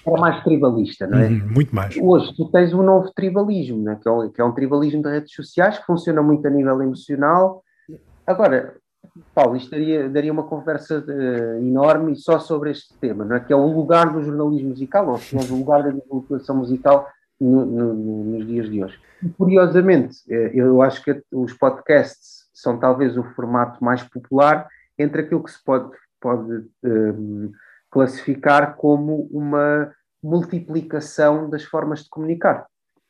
Era 0.06 0.20
mais 0.20 0.42
tribalista, 0.42 1.06
não 1.06 1.18
é? 1.18 1.26
Uhum, 1.26 1.48
muito 1.50 1.74
mais. 1.74 1.96
Hoje 2.00 2.34
tu 2.34 2.46
tens 2.50 2.72
um 2.72 2.82
novo 2.82 3.10
tribalismo, 3.14 3.82
né? 3.82 3.98
que, 4.00 4.08
é 4.08 4.12
um, 4.12 4.28
que 4.30 4.40
é 4.40 4.44
um 4.44 4.52
tribalismo 4.52 5.02
de 5.02 5.10
redes 5.10 5.34
sociais 5.34 5.78
que 5.78 5.84
funciona 5.84 6.22
muito 6.22 6.46
a 6.46 6.50
nível 6.50 6.80
emocional, 6.80 7.62
agora, 8.26 8.76
Paulo, 9.34 9.56
isto 9.56 9.70
daria, 9.70 10.08
daria 10.08 10.32
uma 10.32 10.44
conversa 10.44 11.04
uh, 11.06 11.58
enorme 11.58 12.16
só 12.16 12.38
sobre 12.38 12.70
este 12.70 12.94
tema, 12.94 13.24
não 13.24 13.36
é? 13.36 13.40
que 13.40 13.52
é 13.52 13.56
o 13.56 13.66
lugar 13.66 14.10
do 14.10 14.22
jornalismo 14.22 14.70
musical, 14.70 15.08
ou 15.08 15.18
seja, 15.18 15.52
o 15.52 15.58
lugar 15.58 15.82
da 15.82 15.90
divulgação 15.90 16.56
musical 16.56 17.06
no, 17.40 17.64
no, 17.64 17.94
nos 18.24 18.46
dias 18.46 18.68
de 18.68 18.82
hoje. 18.82 18.98
E, 19.22 19.28
curiosamente, 19.30 20.18
eh, 20.28 20.50
eu 20.54 20.82
acho 20.82 21.02
que 21.02 21.22
os 21.32 21.52
podcasts 21.52 22.48
são 22.52 22.78
talvez 22.78 23.16
o 23.16 23.24
formato 23.34 23.82
mais 23.82 24.02
popular 24.02 24.66
entre 24.98 25.22
aquilo 25.22 25.42
que 25.42 25.50
se 25.50 25.62
pode, 25.64 25.90
pode 26.20 26.52
um, 26.52 26.68
ehm, 26.84 27.50
classificar 27.90 28.76
como 28.76 29.28
uma 29.30 29.92
multiplicação 30.22 31.48
das 31.48 31.62
formas 31.64 32.02
de 32.02 32.10
comunicar. 32.10 32.66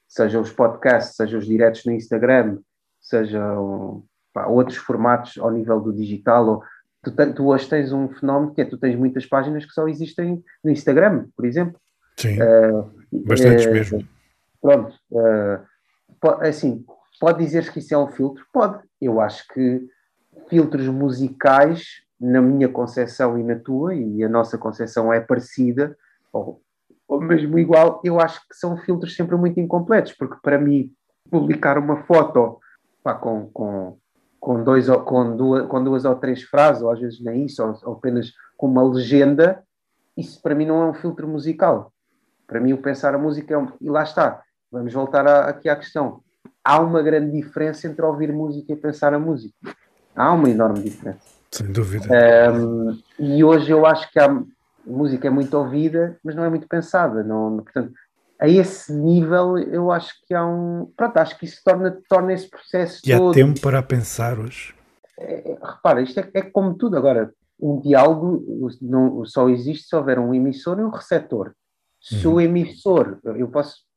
Seja 0.06 0.38
os 0.40 0.52
podcasts, 0.52 1.16
seja 1.16 1.38
os 1.38 1.46
diretos 1.46 1.84
no 1.84 1.92
Instagram, 1.92 2.58
sejam 3.00 4.04
pá, 4.32 4.46
outros 4.46 4.76
formatos 4.76 5.38
ao 5.38 5.50
nível 5.50 5.80
do 5.80 5.92
digital. 5.92 6.46
Ou, 6.46 6.62
tu, 7.02 7.34
tu, 7.34 7.46
hoje 7.46 7.68
tens 7.68 7.92
um 7.92 8.08
fenómeno 8.08 8.54
que 8.54 8.60
é, 8.60 8.64
tu 8.64 8.76
tens 8.76 8.96
muitas 8.96 9.26
páginas 9.26 9.64
que 9.64 9.72
só 9.72 9.88
existem 9.88 10.42
no 10.62 10.70
Instagram, 10.70 11.26
por 11.34 11.46
exemplo. 11.46 11.80
Sim, 12.18 12.38
uh, 12.42 12.90
bastantes 13.26 13.66
uh, 13.66 13.70
mesmo. 13.70 14.17
Pronto, 14.60 14.94
uh, 15.12 15.64
assim, 16.40 16.84
pode 17.20 17.44
dizer-se 17.44 17.70
que 17.72 17.78
isso 17.78 17.94
é 17.94 17.98
um 17.98 18.08
filtro? 18.08 18.44
Pode. 18.52 18.82
Eu 19.00 19.20
acho 19.20 19.46
que 19.48 19.86
filtros 20.48 20.86
musicais, 20.88 22.02
na 22.20 22.40
minha 22.40 22.68
concepção 22.68 23.38
e 23.38 23.44
na 23.44 23.56
tua, 23.56 23.94
e 23.94 24.24
a 24.24 24.28
nossa 24.28 24.58
concepção 24.58 25.12
é 25.12 25.20
parecida, 25.20 25.96
ou, 26.32 26.60
ou 27.06 27.20
mesmo 27.20 27.58
igual, 27.58 28.00
eu 28.04 28.20
acho 28.20 28.40
que 28.48 28.56
são 28.56 28.76
filtros 28.78 29.14
sempre 29.14 29.36
muito 29.36 29.60
incompletos, 29.60 30.12
porque 30.12 30.36
para 30.42 30.58
mim, 30.58 30.92
publicar 31.30 31.78
uma 31.78 32.04
foto 32.04 32.58
pá, 33.02 33.14
com, 33.14 33.46
com, 33.50 33.98
com, 34.40 34.64
dois, 34.64 34.88
com, 34.88 35.36
duas, 35.36 35.66
com 35.66 35.84
duas 35.84 36.04
ou 36.04 36.16
três 36.16 36.42
frases, 36.42 36.82
ou 36.82 36.90
às 36.90 36.98
vezes 36.98 37.20
nem 37.20 37.44
isso, 37.44 37.64
ou, 37.64 37.78
ou 37.84 37.92
apenas 37.94 38.32
com 38.56 38.66
uma 38.66 38.82
legenda, 38.82 39.62
isso 40.16 40.42
para 40.42 40.54
mim 40.54 40.66
não 40.66 40.82
é 40.82 40.86
um 40.86 40.94
filtro 40.94 41.28
musical. 41.28 41.92
Para 42.46 42.60
mim, 42.60 42.72
o 42.72 42.78
pensar 42.78 43.14
a 43.14 43.18
música 43.18 43.54
é 43.54 43.58
um. 43.58 43.68
E 43.80 43.90
lá 43.90 44.02
está, 44.02 44.42
vamos 44.70 44.92
voltar 44.92 45.26
a, 45.26 45.48
aqui 45.48 45.68
à 45.68 45.76
questão. 45.76 46.20
Há 46.64 46.80
uma 46.80 47.02
grande 47.02 47.32
diferença 47.32 47.86
entre 47.86 48.04
ouvir 48.04 48.32
música 48.32 48.72
e 48.72 48.76
pensar 48.76 49.14
a 49.14 49.18
música. 49.18 49.54
Há 50.14 50.32
uma 50.32 50.50
enorme 50.50 50.82
diferença. 50.82 51.20
Sem 51.50 51.72
dúvida. 51.72 52.08
Um, 52.52 52.98
e 53.18 53.42
hoje 53.42 53.70
eu 53.70 53.86
acho 53.86 54.10
que 54.12 54.18
a 54.18 54.42
música 54.86 55.28
é 55.28 55.30
muito 55.30 55.56
ouvida, 55.56 56.18
mas 56.22 56.34
não 56.34 56.44
é 56.44 56.50
muito 56.50 56.68
pensada. 56.68 57.22
Não, 57.22 57.58
portanto, 57.58 57.92
a 58.40 58.48
esse 58.48 58.92
nível 58.92 59.58
eu 59.58 59.90
acho 59.90 60.14
que 60.26 60.34
há 60.34 60.46
um. 60.46 60.90
Pronto, 60.96 61.16
acho 61.16 61.38
que 61.38 61.44
isso 61.44 61.60
torna, 61.64 61.98
torna 62.08 62.32
esse 62.32 62.48
processo. 62.48 63.00
E 63.04 63.16
todo... 63.16 63.30
há 63.30 63.34
tempo 63.34 63.60
para 63.60 63.82
pensar 63.82 64.38
hoje. 64.38 64.74
É, 65.18 65.50
é, 65.50 65.58
repara, 65.60 66.00
isto 66.00 66.20
é, 66.20 66.30
é, 66.34 66.42
como 66.42 66.74
tudo. 66.74 66.96
Agora, 66.96 67.32
um 67.60 67.80
diálogo 67.80 68.44
não, 68.80 69.24
só 69.24 69.48
existe 69.48 69.88
se 69.88 69.96
houver 69.96 70.18
um 70.18 70.32
emissor 70.32 70.78
e 70.78 70.84
um 70.84 70.90
receptor. 70.90 71.52
Se 72.00 72.26
uhum. 72.26 72.34
o 72.34 72.40
emissor, 72.40 73.18
eu 73.24 73.48
posso. 73.48 73.87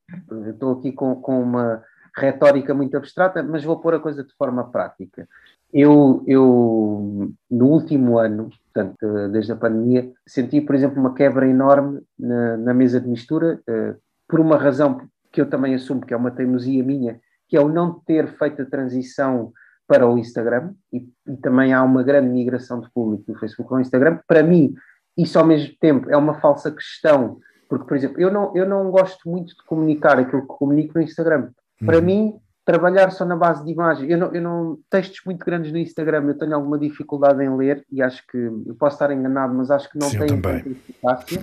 Estou 0.48 0.74
aqui 0.74 0.92
com, 0.92 1.16
com 1.16 1.42
uma 1.42 1.84
retórica 2.16 2.74
muito 2.74 2.98
abstrata, 2.98 3.42
mas 3.42 3.64
vou 3.64 3.80
pôr 3.80 3.96
a 3.96 4.00
coisa 4.00 4.24
de 4.24 4.34
forma 4.34 4.70
prática. 4.70 5.28
Eu, 5.74 6.24
eu 6.28 7.32
no 7.50 7.66
último 7.68 8.18
ano, 8.18 8.50
portanto, 8.74 9.30
desde 9.32 9.54
a 9.54 9.56
pandemia, 9.56 10.12
senti, 10.28 10.60
por 10.60 10.76
exemplo, 10.76 11.00
uma 11.00 11.14
quebra 11.14 11.48
enorme 11.48 12.02
na, 12.20 12.58
na 12.58 12.74
mesa 12.74 13.00
de 13.00 13.08
mistura, 13.08 13.62
uh, 13.70 13.96
por 14.28 14.40
uma 14.40 14.58
razão 14.58 15.02
que 15.32 15.40
eu 15.40 15.50
também 15.50 15.74
assumo 15.74 16.06
que 16.06 16.14
é 16.14 16.18
uma 16.18 16.32
teimosia 16.32 16.84
minha, 16.84 17.20
que 17.48 17.56
é 17.56 17.62
o 17.62 17.70
não 17.70 18.02
ter 18.06 18.28
feito 18.38 18.62
a 18.62 18.66
transição 18.66 19.54
para 19.88 20.08
o 20.08 20.18
Instagram, 20.18 20.74
e, 20.92 21.08
e 21.28 21.38
também 21.38 21.74
há 21.74 21.84
uma 21.84 22.04
grande 22.04 22.30
migração 22.30 22.82
de 22.82 22.90
público 22.92 23.32
do 23.32 23.40
Facebook 23.40 23.74
ao 23.74 23.80
Instagram. 23.80 24.20
Para 24.28 24.44
mim, 24.44 24.74
isso 25.18 25.40
ao 25.40 25.46
mesmo 25.46 25.74
tempo 25.80 26.10
é 26.10 26.18
uma 26.18 26.40
falsa 26.40 26.72
questão, 26.72 27.40
porque, 27.72 27.86
por 27.86 27.96
exemplo, 27.96 28.20
eu 28.20 28.30
não, 28.30 28.54
eu 28.54 28.68
não 28.68 28.92
gosto 28.92 29.30
muito 29.30 29.56
de 29.56 29.64
comunicar 29.64 30.20
aquilo 30.20 30.42
que 30.42 30.48
comunico 30.50 30.92
no 30.94 31.02
Instagram. 31.02 31.52
Para 31.80 32.00
uhum. 32.00 32.04
mim, 32.04 32.40
trabalhar 32.66 33.10
só 33.12 33.24
na 33.24 33.38
base 33.38 33.64
de 33.64 33.72
imagem. 33.72 34.12
Eu 34.12 34.18
não, 34.18 34.36
eu 34.36 34.42
não 34.42 34.78
textos 34.90 35.22
muito 35.26 35.46
grandes 35.46 35.72
no 35.72 35.78
Instagram, 35.78 36.26
eu 36.28 36.38
tenho 36.38 36.54
alguma 36.54 36.78
dificuldade 36.78 37.42
em 37.42 37.56
ler 37.56 37.86
e 37.90 38.02
acho 38.02 38.28
que 38.28 38.38
eu 38.38 38.76
posso 38.78 38.96
estar 38.96 39.10
enganado, 39.14 39.54
mas 39.54 39.72
acho 39.72 39.90
que 39.90 39.98
não 39.98 40.10
Sim, 40.10 40.20
tem 40.20 40.28
tanta 40.28 40.70
eficácia. 40.70 41.42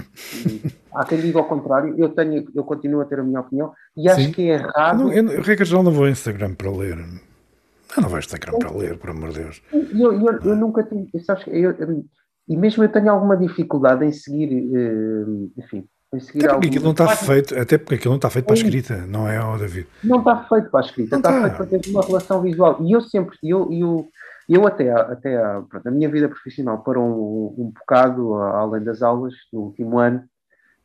Há 0.93 1.03
quem 1.07 1.19
diga 1.19 1.39
ao 1.39 1.47
contrário, 1.47 1.95
eu 1.97 2.11
tenho, 2.11 2.47
eu 2.55 2.63
continuo 2.63 3.01
a 3.01 3.07
ter 3.07 3.21
a 3.21 3.25
minha 3.25 3.41
opinião 3.41 3.73
e 3.97 4.07
acho 4.07 4.21
Sim. 4.21 4.33
que 4.33 4.51
é 4.51 4.57
errado. 4.57 4.99
Não, 4.99 5.11
eu, 5.11 5.41
regra 5.41 5.65
geral, 5.65 5.83
não 5.83 5.93
vou 5.93 6.05
ao 6.05 6.11
Instagram 6.11 6.55
para 6.55 6.71
ler. 6.71 6.99
Eu 6.99 8.03
não 8.03 8.09
vou 8.11 8.17
ao 8.17 8.19
Instagram 8.19 8.59
para 8.59 8.71
ler, 8.71 8.99
por 8.99 9.09
amor 9.09 9.31
de 9.31 9.45
Deus. 9.45 9.63
Eu, 9.73 10.13
eu, 10.13 10.41
eu 10.45 10.57
nunca 10.57 10.83
tenho, 10.83 11.09
sabes, 11.25 11.45
eu, 11.47 11.71
eu, 11.71 12.05
e 12.47 12.55
mesmo 12.55 12.85
eu 12.85 12.93
tenho 12.93 13.11
alguma 13.11 13.35
dificuldade 13.35 14.05
em 14.05 14.13
seguir, 14.13 14.53
eh, 14.53 15.25
enfim, 15.57 15.89
até 16.11 16.49
porque 16.49 16.69
aquilo 16.69 16.85
não 16.85 16.93
está 16.93 17.09
feito, 17.09 17.59
até 17.59 17.79
porque 17.79 17.95
aquilo 17.97 18.13
não 18.13 18.17
está 18.17 18.31
feito 18.31 18.47
para 18.47 18.55
a 18.55 18.57
escrita, 18.57 18.97
não 19.07 19.29
é, 19.29 19.39
ó, 19.41 19.59
David? 19.59 19.87
Não 20.03 20.19
está 20.21 20.43
feito 20.45 20.71
para 20.71 20.81
a 20.81 20.83
escrita, 20.83 21.17
está, 21.17 21.31
está, 21.31 21.41
feito 21.43 21.57
para 21.57 21.79
ter 21.79 21.91
uma 21.91 22.03
relação 22.03 22.41
visual. 22.41 22.79
E 22.81 22.93
eu 22.93 23.01
sempre, 23.03 23.37
eu, 23.43 23.71
eu, 23.71 24.09
eu 24.49 24.67
até, 24.67 24.91
até 24.91 25.39
pronto, 25.69 25.87
a 25.87 25.91
minha 25.91 26.09
vida 26.09 26.29
profissional 26.29 26.79
parou 26.83 27.05
um, 27.05 27.63
um 27.63 27.71
bocado, 27.71 28.35
além 28.35 28.83
das 28.83 29.03
aulas, 29.03 29.35
no 29.53 29.61
último 29.61 29.99
ano, 29.99 30.25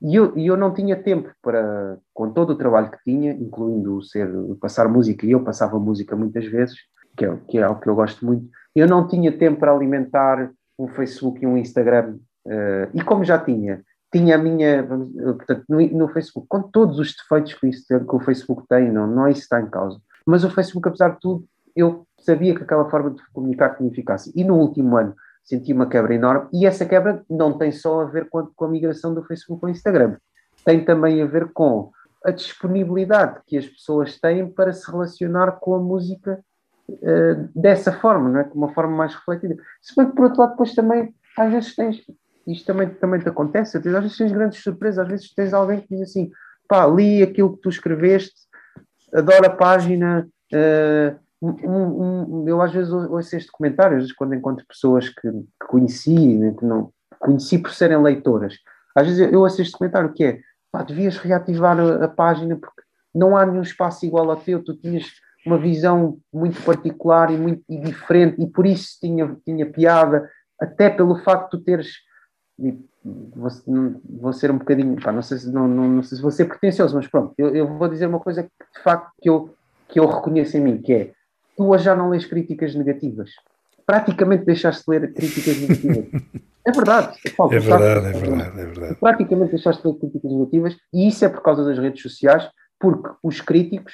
e 0.01 0.15
eu, 0.17 0.37
eu 0.37 0.57
não 0.57 0.73
tinha 0.73 1.01
tempo 1.01 1.31
para, 1.41 1.97
com 2.13 2.29
todo 2.31 2.49
o 2.49 2.57
trabalho 2.57 2.91
que 2.91 3.01
tinha, 3.05 3.31
incluindo 3.31 4.01
ser, 4.03 4.29
passar 4.59 4.89
música, 4.89 5.25
e 5.25 5.31
eu 5.31 5.41
passava 5.41 5.79
música 5.79 6.17
muitas 6.17 6.45
vezes, 6.45 6.75
que 7.15 7.23
é, 7.23 7.37
que 7.47 7.57
é 7.57 7.63
algo 7.63 7.79
que 7.79 7.87
eu 7.87 7.95
gosto 7.95 8.25
muito, 8.25 8.45
eu 8.75 8.87
não 8.87 9.07
tinha 9.07 9.31
tempo 9.31 9.61
para 9.61 9.71
alimentar 9.71 10.51
um 10.77 10.89
Facebook 10.89 11.41
e 11.41 11.47
um 11.47 11.57
Instagram, 11.57 12.17
uh, 12.45 12.89
e 12.93 13.01
como 13.01 13.23
já 13.23 13.39
tinha 13.39 13.81
tinha 14.13 14.35
a 14.35 14.37
minha, 14.37 14.83
portanto, 14.83 15.63
no, 15.67 15.81
no, 15.87 16.07
Facebook, 16.07 16.47
com 16.47 16.61
todos 16.61 16.99
os 16.99 17.13
defeitos 17.15 17.55
que, 17.55 17.67
isso, 17.67 17.85
que 17.87 18.15
o 18.15 18.19
Facebook 18.19 18.63
tem, 18.69 18.91
não, 18.91 19.07
não 19.07 19.25
é 19.25 19.31
isso 19.31 19.41
que 19.41 19.45
está 19.45 19.59
em 19.59 19.69
causa. 19.69 19.99
Mas 20.25 20.43
o 20.43 20.49
Facebook, 20.49 20.87
apesar 20.87 21.09
de 21.09 21.19
tudo, 21.19 21.45
eu 21.75 22.05
sabia 22.19 22.55
que 22.55 22.63
aquela 22.63 22.89
forma 22.89 23.11
de 23.11 23.21
comunicar 23.33 23.75
tinha 23.75 23.89
eficácia. 23.89 24.31
E 24.35 24.43
no 24.43 24.55
último 24.55 24.95
ano 24.95 25.15
senti 25.43 25.73
uma 25.73 25.87
quebra 25.87 26.13
enorme, 26.13 26.47
e 26.53 26.65
essa 26.65 26.85
quebra 26.85 27.21
não 27.29 27.57
tem 27.57 27.71
só 27.71 28.01
a 28.01 28.05
ver 28.05 28.29
com 28.29 28.39
a, 28.39 28.47
com 28.55 28.65
a 28.65 28.69
migração 28.69 29.13
do 29.13 29.23
Facebook 29.25 29.65
ao 29.65 29.71
Instagram, 29.71 30.15
tem 30.63 30.85
também 30.85 31.21
a 31.21 31.25
ver 31.25 31.51
com 31.51 31.91
a 32.23 32.31
disponibilidade 32.31 33.41
que 33.45 33.57
as 33.57 33.67
pessoas 33.67 34.17
têm 34.19 34.49
para 34.49 34.71
se 34.71 34.89
relacionar 34.89 35.53
com 35.59 35.75
a 35.75 35.79
música 35.79 36.39
uh, 36.87 37.49
dessa 37.53 37.91
forma, 37.91 38.29
não 38.29 38.39
é? 38.39 38.43
de 38.43 38.53
uma 38.53 38.73
forma 38.73 38.95
mais 38.95 39.13
refletida. 39.13 39.57
Se 39.81 39.93
bem 39.95 40.07
que, 40.07 40.15
por 40.15 40.25
outro 40.25 40.39
lado, 40.39 40.51
depois 40.51 40.73
também, 40.73 41.13
às 41.37 41.51
vezes 41.51 41.75
tens, 41.75 42.01
isto 42.47 42.65
também, 42.65 42.89
também 42.89 43.19
te 43.19 43.29
acontece, 43.29 43.77
às 43.77 43.83
vezes 43.83 44.17
tens 44.17 44.31
grandes 44.31 44.61
surpresas, 44.61 44.99
às 44.99 45.07
vezes 45.07 45.33
tens 45.33 45.53
alguém 45.53 45.81
que 45.81 45.87
diz 45.89 46.01
assim, 46.01 46.29
pá, 46.67 46.85
li 46.85 47.23
aquilo 47.23 47.55
que 47.55 47.61
tu 47.61 47.69
escreveste, 47.69 48.35
adoro 49.13 49.45
a 49.45 49.49
página, 49.49 50.27
uh, 50.53 51.19
um, 51.41 52.43
um, 52.43 52.47
eu 52.47 52.61
às 52.61 52.71
vezes 52.71 52.91
ouço 52.91 53.35
este 53.35 53.51
comentário, 53.51 53.97
às 53.97 54.03
vezes 54.03 54.15
quando 54.15 54.33
encontro 54.33 54.65
pessoas 54.67 55.09
que, 55.09 55.29
que 55.29 55.67
conheci, 55.67 56.37
né, 56.37 56.53
que 56.57 56.65
não 56.65 56.91
conheci 57.19 57.57
por 57.57 57.71
serem 57.71 58.01
leitoras, 58.01 58.55
às 58.95 59.07
vezes 59.07 59.31
eu 59.31 59.41
ouço 59.41 59.61
este 59.61 59.77
comentário 59.77 60.13
que 60.13 60.23
é, 60.23 60.39
pá, 60.71 60.83
devias 60.83 61.17
reativar 61.17 61.79
a, 61.79 62.05
a 62.05 62.07
página 62.07 62.55
porque 62.55 62.81
não 63.13 63.37
há 63.37 63.45
nenhum 63.45 63.61
espaço 63.61 64.05
igual 64.05 64.29
ao 64.29 64.37
teu, 64.37 64.63
tu 64.63 64.75
tinhas 64.75 65.05
uma 65.45 65.57
visão 65.57 66.17
muito 66.33 66.61
particular 66.63 67.29
e 67.29 67.37
muito 67.37 67.63
e 67.69 67.77
diferente 67.79 68.41
e 68.41 68.47
por 68.47 68.65
isso 68.65 68.97
tinha, 68.99 69.35
tinha 69.45 69.69
piada, 69.69 70.29
até 70.59 70.89
pelo 70.89 71.17
facto 71.17 71.57
de 71.57 71.57
tu 71.57 71.63
teres 71.63 71.91
vou, 72.57 73.49
vou 74.21 74.33
ser 74.33 74.51
um 74.51 74.57
bocadinho, 74.57 75.01
pá, 75.01 75.11
não, 75.11 75.21
sei 75.21 75.37
se, 75.37 75.51
não, 75.51 75.67
não, 75.67 75.87
não 75.87 76.03
sei 76.03 76.17
se 76.17 76.21
vou 76.21 76.31
ser 76.31 76.45
pretencioso, 76.45 76.95
mas 76.95 77.07
pronto, 77.07 77.33
eu, 77.37 77.55
eu, 77.55 77.67
vou 77.67 77.87
dizer 77.87 78.07
uma 78.07 78.19
coisa 78.19 78.43
que 78.43 78.49
de 78.49 78.83
facto 78.83 79.11
que 79.21 79.29
eu, 79.29 79.53
que 79.87 79.99
eu 79.99 80.07
reconheço 80.07 80.57
em 80.57 80.61
mim, 80.61 80.81
que 80.81 80.93
é 80.93 81.11
tu 81.57 81.77
já 81.77 81.95
não 81.95 82.09
lês 82.09 82.25
críticas 82.25 82.75
negativas. 82.75 83.31
Praticamente 83.85 84.45
deixaste 84.45 84.83
de 84.85 84.99
ler 84.99 85.13
críticas 85.13 85.57
negativas. 85.59 86.05
É 86.65 86.71
verdade. 86.71 87.17
É, 87.25 87.29
falta, 87.31 87.55
é, 87.55 87.59
verdade, 87.59 88.07
é 88.07 88.11
verdade, 88.13 88.61
é 88.61 88.65
verdade. 88.65 88.95
Praticamente 88.95 89.51
deixaste 89.51 89.81
de 89.81 89.87
ler 89.89 89.99
críticas 89.99 90.31
negativas 90.31 90.77
e 90.93 91.09
isso 91.09 91.25
é 91.25 91.27
por 91.27 91.41
causa 91.41 91.65
das 91.65 91.77
redes 91.77 92.01
sociais, 92.01 92.49
porque 92.79 93.09
os 93.21 93.41
críticos, 93.41 93.93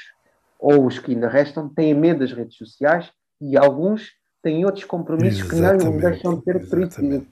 ou 0.59 0.85
os 0.85 0.99
que 0.99 1.13
ainda 1.13 1.27
restam, 1.27 1.67
têm 1.67 1.95
medo 1.95 2.19
das 2.19 2.31
redes 2.31 2.55
sociais 2.55 3.09
e 3.41 3.57
alguns 3.57 4.11
têm 4.43 4.65
outros 4.65 4.85
compromissos 4.85 5.51
exatamente, 5.51 5.79
que 5.79 5.89
não 5.89 5.97
deixam 5.97 6.35
de 6.35 6.43
ter 6.43 6.69
críticas 6.69 7.23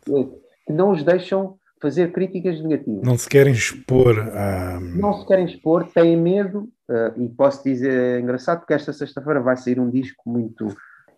que 0.68 0.74
não 0.74 0.92
os 0.92 1.02
deixam 1.02 1.58
fazer 1.82 2.12
críticas 2.12 2.62
negativas. 2.62 3.02
Não 3.02 3.18
se 3.18 3.30
querem 3.30 3.54
expor 3.54 4.20
a. 4.20 4.80
Não 4.80 5.14
se 5.14 5.26
querem 5.26 5.46
expor, 5.46 5.88
têm 5.88 6.18
medo, 6.18 6.70
uh, 6.90 7.22
e 7.22 7.30
posso 7.30 7.64
dizer, 7.64 8.18
é 8.18 8.20
engraçado, 8.20 8.60
porque 8.60 8.74
esta 8.74 8.92
sexta-feira 8.92 9.40
vai 9.40 9.56
sair 9.56 9.80
um 9.80 9.90
disco 9.90 10.30
muito 10.30 10.68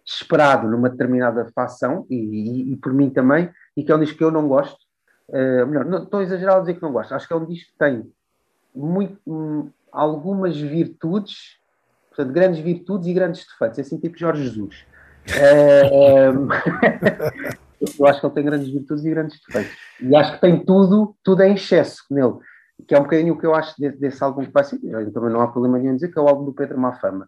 esperado 0.06 0.68
numa 0.68 0.90
determinada 0.90 1.50
facção, 1.54 2.06
e, 2.10 2.16
e, 2.16 2.74
e, 2.74 2.78
por 2.78 2.94
mim 2.94 3.10
também, 3.10 3.50
e 3.76 3.84
que 3.84 3.92
é 3.92 3.96
um 3.96 4.00
disco 4.00 4.18
que 4.18 4.24
eu 4.24 4.32
não 4.32 4.48
gosto. 4.48 4.78
Uh, 5.30 5.66
melhor, 5.68 5.86
não, 5.86 6.04
estou 6.04 6.20
a 6.20 6.24
exagerar 6.24 6.58
a 6.58 6.60
dizer 6.60 6.76
que 6.76 6.82
não 6.82 6.92
gosto, 6.92 7.14
acho 7.14 7.28
que 7.28 7.34
é 7.34 7.36
um 7.36 7.46
disco 7.46 7.72
que 7.72 7.78
tem 7.78 8.12
muito, 8.74 9.20
um, 9.28 9.70
algumas 9.92 10.58
virtudes, 10.58 11.60
portanto, 12.10 12.34
grandes 12.34 12.60
virtudes 12.60 13.08
e 13.08 13.14
grandes 13.14 13.46
defeitos, 13.46 13.80
é 13.80 13.82
assim 13.82 14.00
tipo 14.00 14.18
Jorge 14.18 14.44
Jesus. 14.44 14.86
É... 15.40 16.32
eu 17.82 18.06
acho 18.06 18.20
que 18.20 18.26
ele 18.26 18.34
tem 18.34 18.46
grandes 18.46 18.70
virtudes 18.70 19.06
e 19.06 19.10
grandes 19.10 19.40
defeitos. 19.46 19.78
E 20.02 20.16
acho 20.16 20.34
que 20.34 20.42
tem 20.42 20.64
tudo, 20.64 21.16
tudo 21.24 21.44
em 21.44 21.54
excesso 21.54 22.04
nele. 22.10 22.36
Que 22.88 22.96
é 22.96 23.00
um 23.00 23.04
bocadinho 23.04 23.34
o 23.34 23.38
que 23.38 23.46
eu 23.46 23.54
acho 23.54 23.76
desse, 23.80 23.98
desse 23.98 24.24
álbum 24.24 24.46
que 24.46 24.52
vai 24.52 24.64
ser. 24.64 24.80
Também 24.80 25.32
não 25.32 25.42
há 25.42 25.48
problema 25.48 25.78
nenhum 25.78 25.96
dizer 25.96 26.10
que 26.10 26.20
é 26.20 26.22
o 26.22 26.28
álbum 26.28 26.46
do 26.46 26.54
Pedro 26.54 26.80
Mafama, 26.80 27.28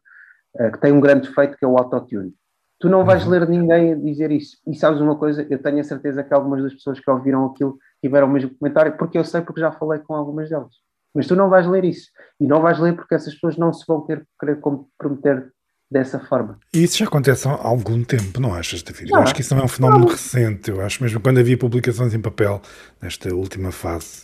que 0.72 0.80
tem 0.80 0.92
um 0.92 1.02
grande 1.02 1.28
defeito 1.28 1.58
que 1.58 1.66
é 1.66 1.68
o 1.68 1.78
autotune. 1.78 2.34
Tu 2.80 2.90
não 2.90 3.06
vais 3.06 3.26
ler 3.28 3.48
ninguém 3.48 4.00
dizer 4.02 4.32
isso. 4.32 4.58
E 4.66 4.76
sabes 4.76 5.00
uma 5.00 5.16
coisa? 5.16 5.46
Eu 5.50 5.62
tenho 5.62 5.80
a 5.80 5.84
certeza 5.84 6.24
que 6.24 6.34
algumas 6.34 6.64
das 6.64 6.74
pessoas 6.74 7.00
que 7.00 7.12
ouviram 7.12 7.46
aquilo 7.46 7.78
tiveram 8.04 8.28
o 8.28 8.32
mesmo 8.32 8.58
comentário, 8.58 8.98
porque 8.98 9.18
eu 9.18 9.24
sei, 9.24 9.42
porque 9.42 9.62
já 9.62 9.72
falei 9.72 10.00
com 10.00 10.16
algumas 10.16 10.50
delas. 10.50 10.74
Mas 11.14 11.28
tu 11.28 11.36
não 11.36 11.50
vais 11.50 11.68
ler 11.68 11.86
isso. 11.86 12.10
E 12.40 12.48
não 12.48 12.62
vais 12.62 12.80
ler 12.80 12.96
porque 12.96 13.14
essas 13.14 13.34
pessoas 13.34 13.58
não 13.58 13.72
se 13.72 13.86
vão 13.88 14.02
querer, 14.02 14.26
querer 14.40 14.60
comprometer 14.60 15.52
dessa 15.92 16.20
forma. 16.20 16.58
E 16.74 16.84
isso 16.84 16.98
já 16.98 17.06
acontece 17.06 17.48
há 17.48 17.52
algum 17.52 18.04
tempo, 18.04 18.40
não 18.40 18.54
achas, 18.54 18.82
David? 18.82 19.12
Eu 19.12 19.20
acho 19.20 19.36
que 19.36 19.42
isso 19.42 19.54
não 19.54 19.62
é 19.62 19.66
um 19.66 19.68
fenómeno 19.68 20.06
não. 20.06 20.12
recente. 20.12 20.72
Eu 20.72 20.82
acho 20.82 21.04
mesmo 21.04 21.20
quando 21.20 21.40
havia 21.40 21.58
publicações 21.58 22.14
em 22.14 22.22
papel, 22.22 22.62
nesta 23.02 23.34
última 23.36 23.72
fase, 23.72 24.24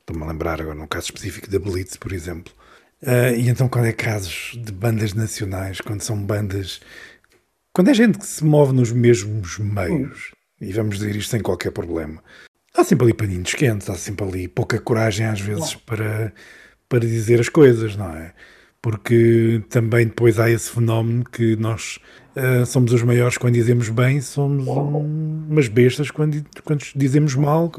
estou-me 0.00 0.24
a 0.24 0.26
lembrar 0.26 0.60
agora 0.60 0.76
num 0.76 0.86
caso 0.86 1.06
específico 1.06 1.48
da 1.48 1.58
Blitz, 1.58 1.96
por 1.96 2.12
exemplo. 2.12 2.52
Uh, 3.02 3.36
e 3.36 3.48
então 3.48 3.68
quando 3.68 3.86
é 3.86 3.92
casos 3.92 4.52
de 4.56 4.72
bandas 4.72 5.14
nacionais, 5.14 5.80
quando 5.80 6.00
são 6.00 6.16
bandas 6.16 6.80
quando 7.74 7.90
é 7.90 7.94
gente 7.94 8.18
que 8.18 8.26
se 8.26 8.44
move 8.44 8.72
nos 8.72 8.92
mesmos 8.92 9.58
meios, 9.58 10.30
e 10.60 10.72
vamos 10.72 10.98
dizer 10.98 11.16
isto 11.16 11.30
sem 11.30 11.40
qualquer 11.40 11.72
problema, 11.72 12.22
há 12.72 12.84
sempre 12.84 13.06
ali 13.06 13.12
paninhos 13.12 13.52
quentes, 13.52 13.90
há 13.90 13.96
sempre 13.96 14.24
ali 14.24 14.46
pouca 14.46 14.78
coragem 14.78 15.26
às 15.26 15.40
vezes 15.40 15.74
para, 15.74 16.32
para 16.88 17.00
dizer 17.00 17.40
as 17.40 17.48
coisas, 17.48 17.96
não 17.96 18.14
é? 18.14 18.32
Porque 18.84 19.62
também 19.70 20.06
depois 20.06 20.38
há 20.38 20.50
esse 20.50 20.70
fenómeno 20.70 21.24
que 21.24 21.56
nós 21.56 21.98
uh, 22.36 22.66
somos 22.66 22.92
os 22.92 23.02
maiores 23.02 23.38
quando 23.38 23.54
dizemos 23.54 23.88
bem, 23.88 24.20
somos 24.20 24.68
um, 24.68 25.46
umas 25.48 25.68
bestas 25.68 26.10
quando, 26.10 26.44
quando 26.62 26.82
dizemos 26.94 27.34
mal, 27.34 27.72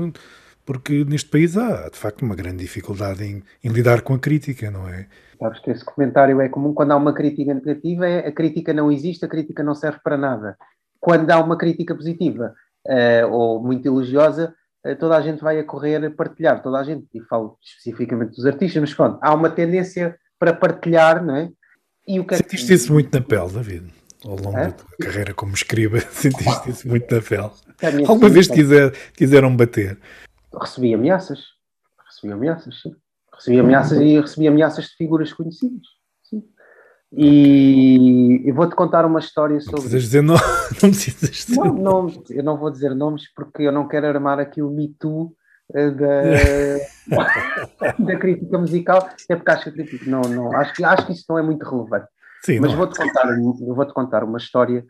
porque 0.66 1.06
neste 1.06 1.30
país 1.30 1.56
há 1.56 1.90
de 1.90 1.98
facto 2.00 2.24
uma 2.24 2.36
grande 2.36 2.58
dificuldade 2.58 3.24
em, 3.24 3.44
em 3.64 3.70
lidar 3.70 4.02
com 4.02 4.16
a 4.16 4.20
crítica, 4.20 4.72
não 4.72 4.90
é? 4.90 5.06
Sabes 5.38 5.60
que 5.60 5.70
esse 5.70 5.86
comentário 5.86 6.42
é 6.42 6.50
comum 6.50 6.74
quando 6.74 6.94
há 6.94 6.96
uma 6.96 7.14
crítica 7.14 7.54
negativa, 7.54 8.08
é, 8.08 8.28
a 8.28 8.32
crítica 8.32 8.74
não 8.74 8.92
existe, 8.92 9.24
a 9.24 9.28
crítica 9.28 9.62
não 9.62 9.76
serve 9.76 10.00
para 10.04 10.18
nada. 10.18 10.58
Quando 11.00 11.30
há 11.30 11.40
uma 11.40 11.56
crítica 11.56 11.94
positiva 11.94 12.52
uh, 12.88 13.32
ou 13.32 13.62
muito 13.62 13.88
elogiosa, 13.88 14.56
uh, 14.84 14.96
toda 14.96 15.16
a 15.16 15.22
gente 15.22 15.44
vai 15.44 15.60
a 15.60 15.64
correr 15.64 16.04
a 16.04 16.10
partilhar, 16.10 16.64
toda 16.64 16.80
a 16.80 16.84
gente, 16.84 17.06
e 17.14 17.22
falo 17.22 17.60
especificamente 17.62 18.38
dos 18.38 18.48
artistas, 18.48 18.82
mas 18.82 18.94
pronto, 18.96 19.20
há 19.22 19.36
uma 19.36 19.52
tendência 19.52 20.18
para 20.40 20.54
partilhar, 20.54 21.24
não 21.24 21.36
é? 21.36 21.52
E 22.08 22.20
o 22.20 22.26
que 22.26 22.36
é 22.36 22.38
Sentiste 22.38 22.74
isso 22.74 22.94
muito 22.94 23.14
na 23.14 23.24
pele, 23.24 23.52
David? 23.52 23.94
Ao 24.24 24.36
longo 24.36 24.58
é? 24.58 24.68
da 24.68 24.72
tua 24.72 24.98
carreira 25.00 25.34
como 25.34 25.54
escriba, 25.54 26.00
sentiste 26.12 26.70
isso 26.70 26.88
muito 26.88 27.14
na 27.14 27.22
pele? 27.22 27.52
Alguma 28.08 28.30
vez 28.30 28.48
quiser, 28.48 28.92
quiseram 29.14 29.56
bater? 29.56 30.00
Recebi 30.60 30.94
ameaças. 30.94 31.40
Recebi 32.06 32.34
ameaças, 32.34 32.82
sim. 32.82 32.96
Recebi 33.34 33.60
ameaças 33.60 34.00
e 34.00 34.20
recebi 34.20 34.48
ameaças 34.48 34.86
de 34.86 34.96
figuras 34.96 35.34
conhecidas. 35.34 35.88
Sim. 36.24 36.44
E, 37.12 38.42
e 38.46 38.52
vou-te 38.52 38.76
contar 38.76 39.06
uma 39.06 39.20
história 39.20 39.60
sobre. 39.60 39.82
Não 40.82 40.90
precisas 40.90 41.30
dizer 41.30 41.56
não, 41.56 41.66
não 41.66 41.74
não, 41.74 42.04
não, 42.08 42.24
eu 42.30 42.44
não 42.44 42.58
vou 42.58 42.72
dizer 42.72 42.96
nomes 42.96 43.32
porque 43.34 43.64
eu 43.64 43.72
não 43.72 43.88
quero 43.88 44.08
armar 44.08 44.40
aqui 44.40 44.62
o 44.62 44.70
Me 44.70 44.88
Too 44.88 45.32
eh, 45.32 45.45
da, 45.74 47.24
da 48.00 48.16
crítica 48.18 48.58
musical, 48.58 49.10
é 49.30 49.36
porque 49.36 49.52
acho 49.52 49.72
que 49.72 50.10
não, 50.10 50.22
não 50.22 50.56
acho, 50.56 50.74
que, 50.74 50.84
acho 50.84 51.06
que 51.06 51.14
isso 51.14 51.26
não 51.30 51.40
é 51.40 51.42
muito 51.42 51.64
relevante. 51.64 52.08
Sim, 52.44 52.60
Mas 52.60 52.74
vou-te 52.74 52.98
contar, 52.98 53.28
vou 53.42 53.86
contar 53.88 54.24
uma 54.24 54.38
história 54.38 54.86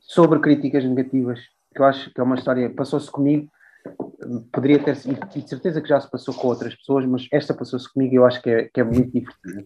sobre 0.00 0.40
críticas 0.40 0.84
negativas 0.84 1.38
que 1.74 1.80
eu 1.80 1.86
acho 1.86 2.12
que 2.12 2.20
é 2.20 2.24
uma 2.24 2.36
história 2.36 2.70
passou-se 2.70 3.10
comigo 3.10 3.48
poderia 4.52 4.82
ter 4.82 4.96
e 5.34 5.42
de 5.42 5.48
certeza 5.48 5.80
que 5.80 5.88
já 5.88 6.00
se 6.00 6.10
passou 6.10 6.34
com 6.34 6.48
outras 6.48 6.74
pessoas, 6.74 7.06
mas 7.06 7.28
esta 7.32 7.54
passou-se 7.54 7.92
comigo 7.92 8.14
e 8.14 8.16
eu 8.16 8.24
acho 8.24 8.42
que 8.42 8.50
é, 8.50 8.64
que 8.72 8.80
é 8.80 8.84
muito 8.84 9.10
divertida. 9.12 9.64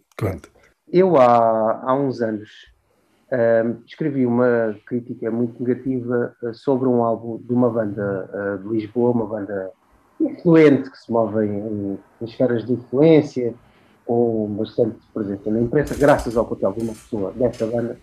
Eu, 0.93 1.17
há, 1.17 1.83
há 1.85 1.95
uns 1.95 2.21
anos, 2.21 2.51
uh, 3.33 3.83
escrevi 3.87 4.27
uma 4.27 4.77
crítica 4.87 5.31
muito 5.31 5.63
negativa 5.63 6.37
uh, 6.43 6.55
sobre 6.55 6.89
um 6.89 7.05
álbum 7.05 7.39
de 7.39 7.53
uma 7.53 7.71
banda 7.71 8.29
uh, 8.33 8.63
de 8.63 8.75
Lisboa, 8.75 9.13
uma 9.13 9.27
banda 9.27 9.71
influente 10.21 10.91
que 10.91 10.99
se 10.99 11.11
move 11.11 11.45
em, 11.45 11.99
em 12.21 12.25
esferas 12.25 12.65
de 12.65 12.73
influência, 12.75 13.55
com 14.05 14.49
bastante 14.59 14.99
presença 15.15 15.51
na 15.51 15.61
imprensa, 15.61 15.95
graças 15.95 16.37
ao 16.37 16.47
papel 16.47 16.73
de 16.73 16.83
uma 16.83 16.93
pessoa 16.93 17.33
dessa 17.33 17.67
banda. 17.67 17.97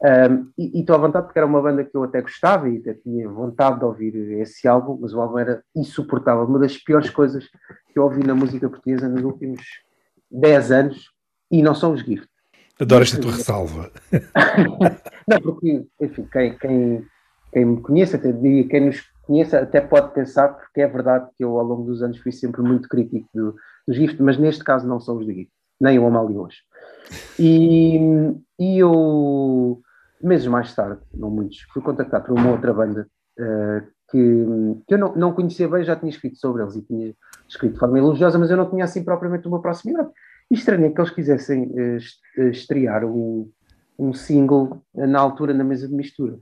Um, 0.00 0.48
e 0.56 0.78
estou 0.80 0.94
à 0.94 0.98
vontade 0.98 1.26
porque 1.26 1.40
era 1.40 1.46
uma 1.46 1.60
banda 1.60 1.84
que 1.84 1.96
eu 1.96 2.04
até 2.04 2.20
gostava 2.20 2.68
e 2.68 2.78
até 2.78 2.94
tinha 2.94 3.28
vontade 3.28 3.80
de 3.80 3.84
ouvir 3.84 4.14
esse 4.38 4.68
álbum, 4.68 4.96
mas 5.00 5.12
o 5.12 5.20
álbum 5.20 5.38
era 5.38 5.62
insuportável. 5.74 6.44
Uma 6.44 6.60
das 6.60 6.76
piores 6.76 7.10
coisas 7.10 7.44
que 7.92 7.98
eu 7.98 8.04
ouvi 8.04 8.24
na 8.24 8.34
música 8.34 8.68
portuguesa 8.68 9.08
nos 9.08 9.24
últimos 9.24 9.60
10 10.30 10.70
anos 10.70 11.10
e 11.50 11.62
não 11.62 11.74
são 11.74 11.92
os 11.92 12.02
Gift. 12.02 12.28
Adoro 12.80 13.02
esta 13.02 13.20
tua 13.20 13.32
ressalva. 13.32 13.90
não, 15.26 15.40
porque, 15.40 15.84
enfim, 16.00 16.28
quem, 16.30 16.56
quem, 16.58 17.06
quem 17.52 17.64
me 17.64 17.80
conhece, 17.80 18.14
até 18.14 18.30
diria, 18.30 18.68
quem 18.68 18.86
nos 18.86 19.02
conheça, 19.28 19.60
até 19.60 19.80
pode 19.80 20.12
pensar, 20.14 20.48
porque 20.48 20.80
é 20.80 20.88
verdade 20.88 21.28
que 21.36 21.44
eu 21.44 21.58
ao 21.58 21.64
longo 21.64 21.84
dos 21.84 22.02
anos 22.02 22.18
fui 22.18 22.32
sempre 22.32 22.62
muito 22.62 22.88
crítico 22.88 23.28
do, 23.34 23.54
dos 23.86 23.96
Gift, 23.96 24.20
mas 24.22 24.38
neste 24.38 24.64
caso 24.64 24.88
não 24.88 24.98
são 24.98 25.18
os 25.18 25.26
de 25.26 25.34
Gift, 25.34 25.52
nem 25.78 25.98
o 25.98 26.06
Amália 26.06 26.40
hoje. 26.40 26.56
E, 27.38 28.00
e 28.58 28.78
eu 28.78 29.80
meses 30.20 30.46
mais 30.46 30.74
tarde, 30.74 31.00
não 31.14 31.30
muitos, 31.30 31.60
fui 31.72 31.82
contactado 31.82 32.24
por 32.24 32.38
uma 32.38 32.50
outra 32.50 32.72
banda 32.72 33.06
uh, 33.38 33.86
que, 34.10 34.44
que, 34.86 34.94
eu 34.94 34.98
não, 34.98 35.14
não 35.14 35.32
conhecia 35.32 35.68
bem, 35.68 35.84
já 35.84 35.94
tinha 35.94 36.10
escrito 36.10 36.38
sobre 36.38 36.62
eles 36.62 36.74
e 36.74 36.82
tinha 36.82 37.14
escrito 37.46 37.74
de 37.74 37.78
forma 37.78 37.98
elogiosa, 37.98 38.38
mas 38.38 38.50
eu 38.50 38.56
não 38.56 38.68
tinha 38.68 38.84
assim 38.84 39.04
propriamente 39.04 39.46
uma 39.46 39.60
proximidade. 39.60 40.08
E 40.50 40.54
estranho 40.54 40.92
que 40.92 41.00
eles 41.00 41.10
quisessem 41.10 41.70
uh, 41.70 42.42
estrear 42.48 43.04
um, 43.04 43.48
um 43.98 44.12
single 44.12 44.82
na 44.94 45.20
altura 45.20 45.52
na 45.52 45.62
mesa 45.62 45.86
de 45.86 45.94
mistura. 45.94 46.38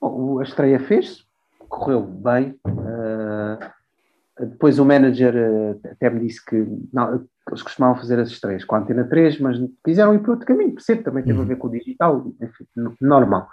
Bom, 0.00 0.40
a 0.40 0.42
estreia 0.42 0.78
fez-se, 0.80 1.25
correu 1.68 2.02
bem. 2.02 2.58
Uh, 2.66 3.58
depois 4.38 4.78
o 4.78 4.84
manager 4.84 5.34
até 5.90 6.10
me 6.10 6.20
disse 6.20 6.44
que 6.44 6.66
não, 6.92 7.26
eles 7.48 7.62
costumavam 7.62 7.96
fazer 7.96 8.18
as 8.18 8.28
estreias 8.28 8.64
com 8.64 8.74
a 8.74 8.78
Antena 8.80 9.04
3, 9.04 9.40
mas 9.40 9.58
quiseram 9.84 10.14
ir 10.14 10.18
para 10.18 10.32
outro 10.32 10.46
caminho, 10.46 10.74
percebo, 10.74 11.02
também 11.04 11.24
teve 11.24 11.38
uhum. 11.38 11.44
a 11.44 11.48
ver 11.48 11.56
com 11.56 11.68
o 11.68 11.70
digital, 11.70 12.26
enfim, 12.40 12.66
normal. 13.00 13.48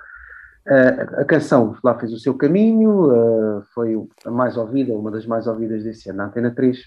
Uh, 0.67 1.21
a 1.21 1.25
canção 1.25 1.75
lá 1.83 1.97
fez 1.97 2.11
o 2.11 2.19
seu 2.19 2.33
caminho, 2.35 3.09
foi 3.73 3.95
a 4.25 4.31
mais 4.31 4.57
ouvida, 4.57 4.93
uma 4.93 5.11
das 5.11 5.25
mais 5.25 5.47
ouvidas 5.47 5.83
desse 5.83 6.09
ano 6.09 6.17
na 6.17 6.25
Antena 6.25 6.51
3, 6.51 6.77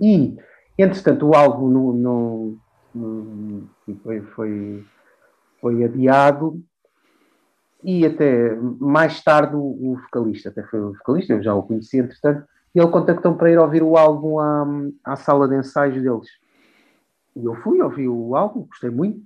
e, 0.00 0.36
entretanto, 0.78 1.28
o 1.28 1.34
álbum 1.34 1.68
no, 1.68 1.92
no, 1.92 2.58
no, 2.94 3.68
foi, 4.02 4.20
foi, 4.20 4.84
foi 5.60 5.84
adiado, 5.84 6.60
e 7.84 8.06
até 8.06 8.54
mais 8.80 9.22
tarde 9.22 9.56
o, 9.56 9.96
vocalista, 10.02 10.48
até 10.48 10.62
foi 10.62 10.80
o 10.80 10.92
vocalista, 10.92 11.32
eu 11.32 11.42
já 11.42 11.54
o 11.54 11.62
conheci, 11.62 11.98
entretanto, 11.98 12.44
e 12.74 12.80
ele 12.80 12.88
contactou-me 12.88 13.36
para 13.36 13.50
ir 13.50 13.58
ouvir 13.58 13.82
o 13.82 13.96
álbum 13.96 14.38
à, 14.38 14.66
à 15.04 15.16
sala 15.16 15.48
de 15.48 15.56
ensaios 15.56 16.02
deles. 16.02 16.28
E 17.36 17.44
eu 17.44 17.54
fui, 17.56 17.80
ouvi 17.82 18.08
o 18.08 18.34
álbum, 18.36 18.66
gostei 18.66 18.90
muito. 18.90 19.20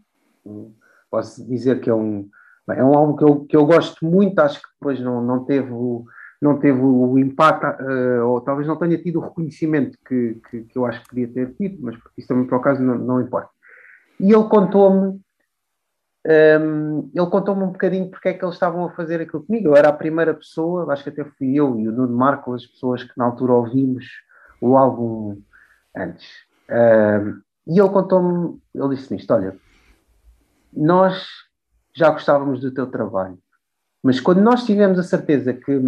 Posso 1.10 1.46
dizer 1.46 1.80
que 1.80 1.90
é 1.90 1.94
um, 1.94 2.28
é 2.70 2.82
um 2.82 2.94
álbum 2.96 3.16
que 3.16 3.24
eu, 3.24 3.44
que 3.44 3.56
eu 3.56 3.66
gosto 3.66 4.04
muito, 4.04 4.38
acho 4.40 4.60
que 4.60 4.68
depois 4.80 5.00
não, 5.00 5.20
não 5.22 5.44
teve 5.44 5.72
o, 5.72 6.04
não 6.40 6.58
teve 6.58 6.80
o 6.80 7.18
impacto, 7.18 7.82
uh, 7.82 8.26
ou 8.26 8.40
talvez 8.40 8.66
não 8.66 8.76
tenha 8.76 8.98
tido 8.98 9.18
o 9.18 9.22
reconhecimento 9.22 9.96
que, 10.06 10.40
que, 10.50 10.62
que, 10.62 10.78
eu 10.78 10.84
acho 10.84 11.02
que 11.02 11.08
podia 11.08 11.28
ter 11.28 11.54
tido, 11.54 11.78
mas 11.80 11.96
isso 12.16 12.28
também 12.28 12.46
por 12.46 12.56
acaso 12.56 12.82
não, 12.82 12.96
não 12.98 13.20
importa. 13.20 13.50
E 14.20 14.32
ele 14.32 14.44
contou-me, 14.44 15.20
um, 16.26 17.08
ele 17.14 17.26
contou-me 17.26 17.62
um 17.62 17.70
bocadinho 17.70 18.10
porque 18.10 18.30
é 18.30 18.34
que 18.34 18.44
eles 18.44 18.56
estavam 18.56 18.84
a 18.84 18.90
fazer 18.90 19.20
aquilo 19.20 19.44
comigo. 19.44 19.68
Eu 19.68 19.76
era 19.76 19.88
a 19.88 19.92
primeira 19.92 20.34
pessoa, 20.34 20.92
acho 20.92 21.04
que 21.04 21.10
até 21.10 21.24
fui 21.24 21.54
eu 21.54 21.78
e 21.78 21.88
o 21.88 21.92
Nuno 21.92 22.16
Marco, 22.16 22.52
as 22.52 22.66
pessoas 22.66 23.04
que 23.04 23.12
na 23.16 23.26
altura 23.26 23.52
ouvimos 23.52 24.04
o 24.60 24.76
álbum 24.76 25.40
antes. 25.96 26.26
Um, 26.68 27.40
e 27.68 27.78
ele 27.78 27.90
contou-me, 27.90 28.60
ele 28.74 28.94
disse-me 28.96 29.20
isto: 29.20 29.32
olha, 29.32 29.56
nós 30.72 31.24
já 31.94 32.10
gostávamos 32.10 32.60
do 32.60 32.72
teu 32.72 32.88
trabalho, 32.88 33.38
mas 34.02 34.18
quando 34.18 34.40
nós 34.40 34.64
tivemos 34.64 34.98
a 34.98 35.04
certeza 35.04 35.54
que, 35.54 35.80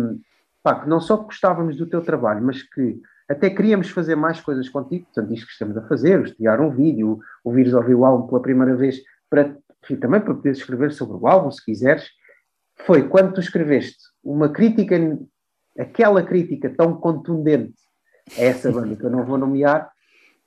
pá, 0.62 0.80
que 0.80 0.88
não 0.88 1.00
só 1.00 1.16
gostávamos 1.16 1.76
do 1.76 1.86
teu 1.86 2.00
trabalho, 2.00 2.44
mas 2.44 2.62
que 2.62 3.00
até 3.28 3.50
queríamos 3.50 3.90
fazer 3.90 4.14
mais 4.14 4.40
coisas 4.40 4.68
contigo, 4.68 5.04
portanto, 5.06 5.34
isto 5.34 5.46
que 5.46 5.52
estamos 5.52 5.76
a 5.76 5.82
fazer, 5.82 6.24
estudar 6.24 6.60
um 6.60 6.70
vídeo, 6.70 7.18
ouvires 7.44 7.74
ouvir 7.74 7.94
o 7.94 8.04
álbum 8.04 8.26
pela 8.28 8.40
primeira 8.40 8.74
vez, 8.74 9.00
para, 9.28 9.54
enfim, 9.82 9.96
também 9.96 10.20
para 10.20 10.34
poderes 10.34 10.58
escrever 10.58 10.92
sobre 10.92 11.16
o 11.16 11.26
álbum, 11.26 11.50
se 11.50 11.64
quiseres, 11.64 12.08
foi 12.76 13.08
quando 13.08 13.34
tu 13.34 13.40
escreveste 13.40 13.98
uma 14.22 14.48
crítica, 14.48 14.96
aquela 15.78 16.22
crítica 16.22 16.70
tão 16.70 16.94
contundente 16.94 17.74
a 18.36 18.42
essa 18.42 18.70
banda 18.70 18.96
que 18.96 19.04
eu 19.04 19.10
não 19.10 19.24
vou 19.24 19.38
nomear, 19.38 19.90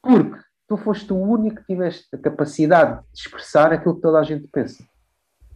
porque 0.02 0.40
tu 0.68 0.78
foste 0.78 1.12
o 1.12 1.18
único 1.18 1.58
que 1.58 1.68
tiveste 1.68 2.08
a 2.14 2.18
capacidade 2.18 3.02
de 3.14 3.20
expressar 3.20 3.74
aquilo 3.74 3.96
que 3.96 4.02
toda 4.02 4.20
a 4.20 4.24
gente 4.24 4.48
pensa. 4.48 4.84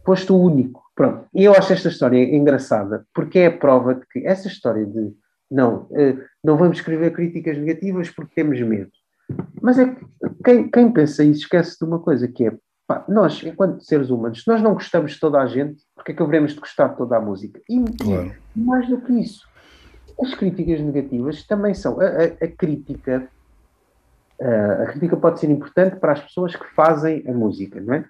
foste 0.04 0.30
o 0.30 0.36
único. 0.36 0.82
Pronto. 0.94 1.26
E 1.34 1.44
eu 1.44 1.52
acho 1.52 1.72
esta 1.72 1.88
história 1.88 2.22
engraçada, 2.34 3.06
porque 3.12 3.40
é 3.40 3.46
a 3.46 3.56
prova 3.56 3.94
de 3.94 4.06
que 4.06 4.26
essa 4.26 4.48
história 4.48 4.86
de 4.86 5.12
não, 5.50 5.88
eh, 5.92 6.16
não 6.42 6.56
vamos 6.56 6.78
escrever 6.78 7.12
críticas 7.12 7.58
negativas 7.58 8.10
porque 8.10 8.34
temos 8.34 8.60
medo. 8.60 8.90
Mas 9.60 9.78
é 9.78 9.86
que 9.86 10.06
quem, 10.44 10.70
quem 10.70 10.92
pensa 10.92 11.24
isso 11.24 11.40
esquece 11.42 11.76
de 11.78 11.84
uma 11.84 11.98
coisa 11.98 12.28
que 12.28 12.46
é 12.46 12.56
pá, 12.86 13.04
nós, 13.08 13.42
enquanto 13.42 13.82
seres 13.82 14.10
humanos, 14.10 14.42
se 14.42 14.48
nós 14.48 14.62
não 14.62 14.74
gostamos 14.74 15.12
de 15.12 15.20
toda 15.20 15.40
a 15.40 15.46
gente, 15.46 15.82
porque 15.94 16.12
é 16.12 16.14
que 16.14 16.22
haveremos 16.22 16.52
de 16.52 16.60
gostar 16.60 16.88
de 16.88 16.96
toda 16.96 17.16
a 17.16 17.20
música? 17.20 17.60
E, 17.68 17.84
claro. 18.02 18.32
mais 18.54 18.88
do 18.88 19.00
que 19.00 19.12
isso, 19.12 19.46
as 20.20 20.34
críticas 20.34 20.80
negativas 20.80 21.42
também 21.44 21.74
são 21.74 22.00
a, 22.00 22.04
a, 22.04 22.24
a 22.44 22.48
crítica. 22.48 23.28
A, 24.40 24.82
a 24.82 24.86
crítica 24.86 25.16
pode 25.16 25.40
ser 25.40 25.50
importante 25.50 25.96
para 25.96 26.12
as 26.12 26.20
pessoas 26.20 26.54
que 26.54 26.66
fazem 26.74 27.24
a 27.28 27.32
música, 27.32 27.80
não 27.80 27.94
é? 27.94 28.04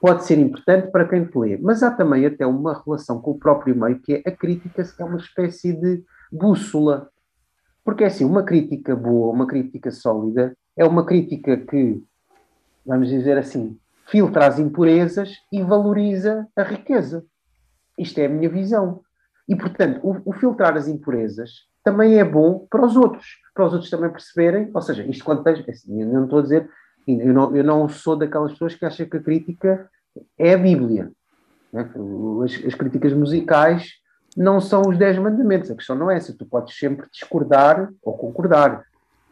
Pode 0.00 0.24
ser 0.24 0.38
importante 0.38 0.90
para 0.90 1.08
quem 1.08 1.24
te 1.24 1.38
lê, 1.38 1.56
mas 1.56 1.82
há 1.82 1.90
também 1.90 2.26
até 2.26 2.46
uma 2.46 2.82
relação 2.84 3.20
com 3.20 3.30
o 3.30 3.38
próprio 3.38 3.74
meio, 3.74 3.98
que 4.00 4.14
é 4.14 4.22
a 4.26 4.30
crítica 4.30 4.84
é 4.98 5.04
uma 5.04 5.16
espécie 5.16 5.72
de 5.72 6.04
bússola. 6.30 7.08
Porque 7.82 8.04
é 8.04 8.08
assim, 8.08 8.24
uma 8.24 8.42
crítica 8.42 8.94
boa, 8.94 9.32
uma 9.32 9.46
crítica 9.46 9.90
sólida, 9.90 10.54
é 10.76 10.84
uma 10.84 11.04
crítica 11.06 11.56
que, 11.56 12.02
vamos 12.84 13.08
dizer 13.08 13.38
assim, 13.38 13.78
filtra 14.06 14.46
as 14.46 14.58
impurezas 14.58 15.32
e 15.50 15.62
valoriza 15.62 16.46
a 16.56 16.62
riqueza. 16.62 17.24
Isto 17.98 18.18
é 18.18 18.26
a 18.26 18.28
minha 18.28 18.48
visão. 18.48 19.00
E, 19.48 19.54
portanto, 19.54 20.00
o, 20.02 20.30
o, 20.30 20.32
filtrar 20.32 20.76
as 20.76 20.88
impurezas 20.88 21.50
também 21.82 22.18
é 22.18 22.24
bom 22.24 22.66
para 22.70 22.84
os 22.84 22.96
outros, 22.96 23.26
para 23.54 23.66
os 23.66 23.72
outros 23.72 23.90
também 23.90 24.10
perceberem, 24.10 24.70
ou 24.72 24.80
seja, 24.80 25.02
isto 25.04 25.24
quando 25.24 25.42
tens, 25.42 25.62
assim, 25.68 26.00
eu 26.00 26.08
não 26.08 26.24
estou 26.24 26.38
a 26.38 26.42
dizer, 26.42 26.70
eu 27.06 27.34
não, 27.34 27.54
eu 27.54 27.62
não 27.62 27.88
sou 27.88 28.16
daquelas 28.16 28.52
pessoas 28.52 28.74
que 28.74 28.84
acham 28.86 29.06
que 29.06 29.16
a 29.16 29.22
crítica 29.22 29.90
é 30.38 30.54
a 30.54 30.58
Bíblia. 30.58 31.12
Né? 31.72 31.90
As, 32.42 32.64
as, 32.64 32.74
críticas 32.74 33.12
musicais 33.12 33.90
não 34.34 34.60
são 34.60 34.82
os 34.82 34.96
dez 34.96 35.18
mandamentos, 35.18 35.70
a 35.70 35.74
questão 35.74 35.94
não 35.94 36.10
é 36.10 36.16
essa, 36.16 36.34
tu 36.36 36.46
podes 36.46 36.76
sempre 36.76 37.06
discordar 37.12 37.90
ou 38.02 38.16
concordar, 38.16 38.84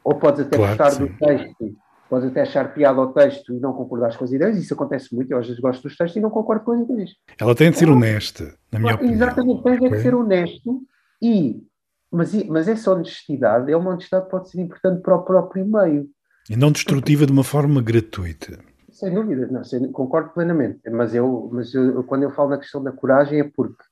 ou 0.04 0.14
podes 0.14 0.42
até 0.42 0.58
claro, 0.58 0.76
gostar 0.76 0.98
do 0.98 1.08
texto 1.16 1.76
podes 2.12 2.28
até 2.28 2.42
achar 2.42 2.74
piada 2.74 3.00
ao 3.00 3.10
texto 3.10 3.54
e 3.54 3.58
não 3.58 3.72
concordar 3.72 4.14
com 4.18 4.24
as 4.24 4.30
ideias, 4.30 4.58
isso 4.58 4.74
acontece 4.74 5.14
muito, 5.14 5.30
eu 5.30 5.38
às 5.38 5.46
vezes 5.46 5.58
gosto 5.58 5.82
dos 5.82 5.96
textos 5.96 6.18
e 6.18 6.20
não 6.20 6.28
concordo 6.28 6.62
com 6.62 6.72
as 6.72 6.82
ideias. 6.82 7.10
Ela 7.40 7.54
tem 7.54 7.70
de 7.70 7.78
ser 7.78 7.88
honesta, 7.88 8.54
na 8.70 8.78
minha 8.78 8.94
opinião. 8.96 9.14
Exatamente, 9.14 9.62
tem 9.62 9.78
de 9.78 10.02
ser 10.02 10.14
honesto 10.14 10.82
e, 11.22 11.62
mas, 12.10 12.34
mas 12.44 12.68
essa 12.68 12.92
honestidade 12.92 13.72
é 13.72 13.76
uma 13.78 13.92
honestidade 13.92 14.26
que 14.26 14.30
pode 14.30 14.50
ser 14.50 14.60
importante 14.60 15.00
para 15.00 15.16
o 15.16 15.22
próprio 15.22 15.64
meio. 15.64 16.06
E 16.50 16.54
não 16.54 16.70
destrutiva 16.70 17.24
de 17.24 17.32
uma 17.32 17.42
forma 17.42 17.80
gratuita. 17.80 18.58
Sem 18.90 19.14
dúvida, 19.14 19.48
não, 19.50 19.64
sem, 19.64 19.90
concordo 19.90 20.34
plenamente, 20.34 20.80
mas, 20.90 21.14
eu, 21.14 21.48
mas 21.50 21.72
eu, 21.72 22.04
quando 22.04 22.24
eu 22.24 22.30
falo 22.30 22.50
na 22.50 22.58
questão 22.58 22.82
da 22.82 22.92
coragem 22.92 23.40
é 23.40 23.44
porque, 23.44 23.84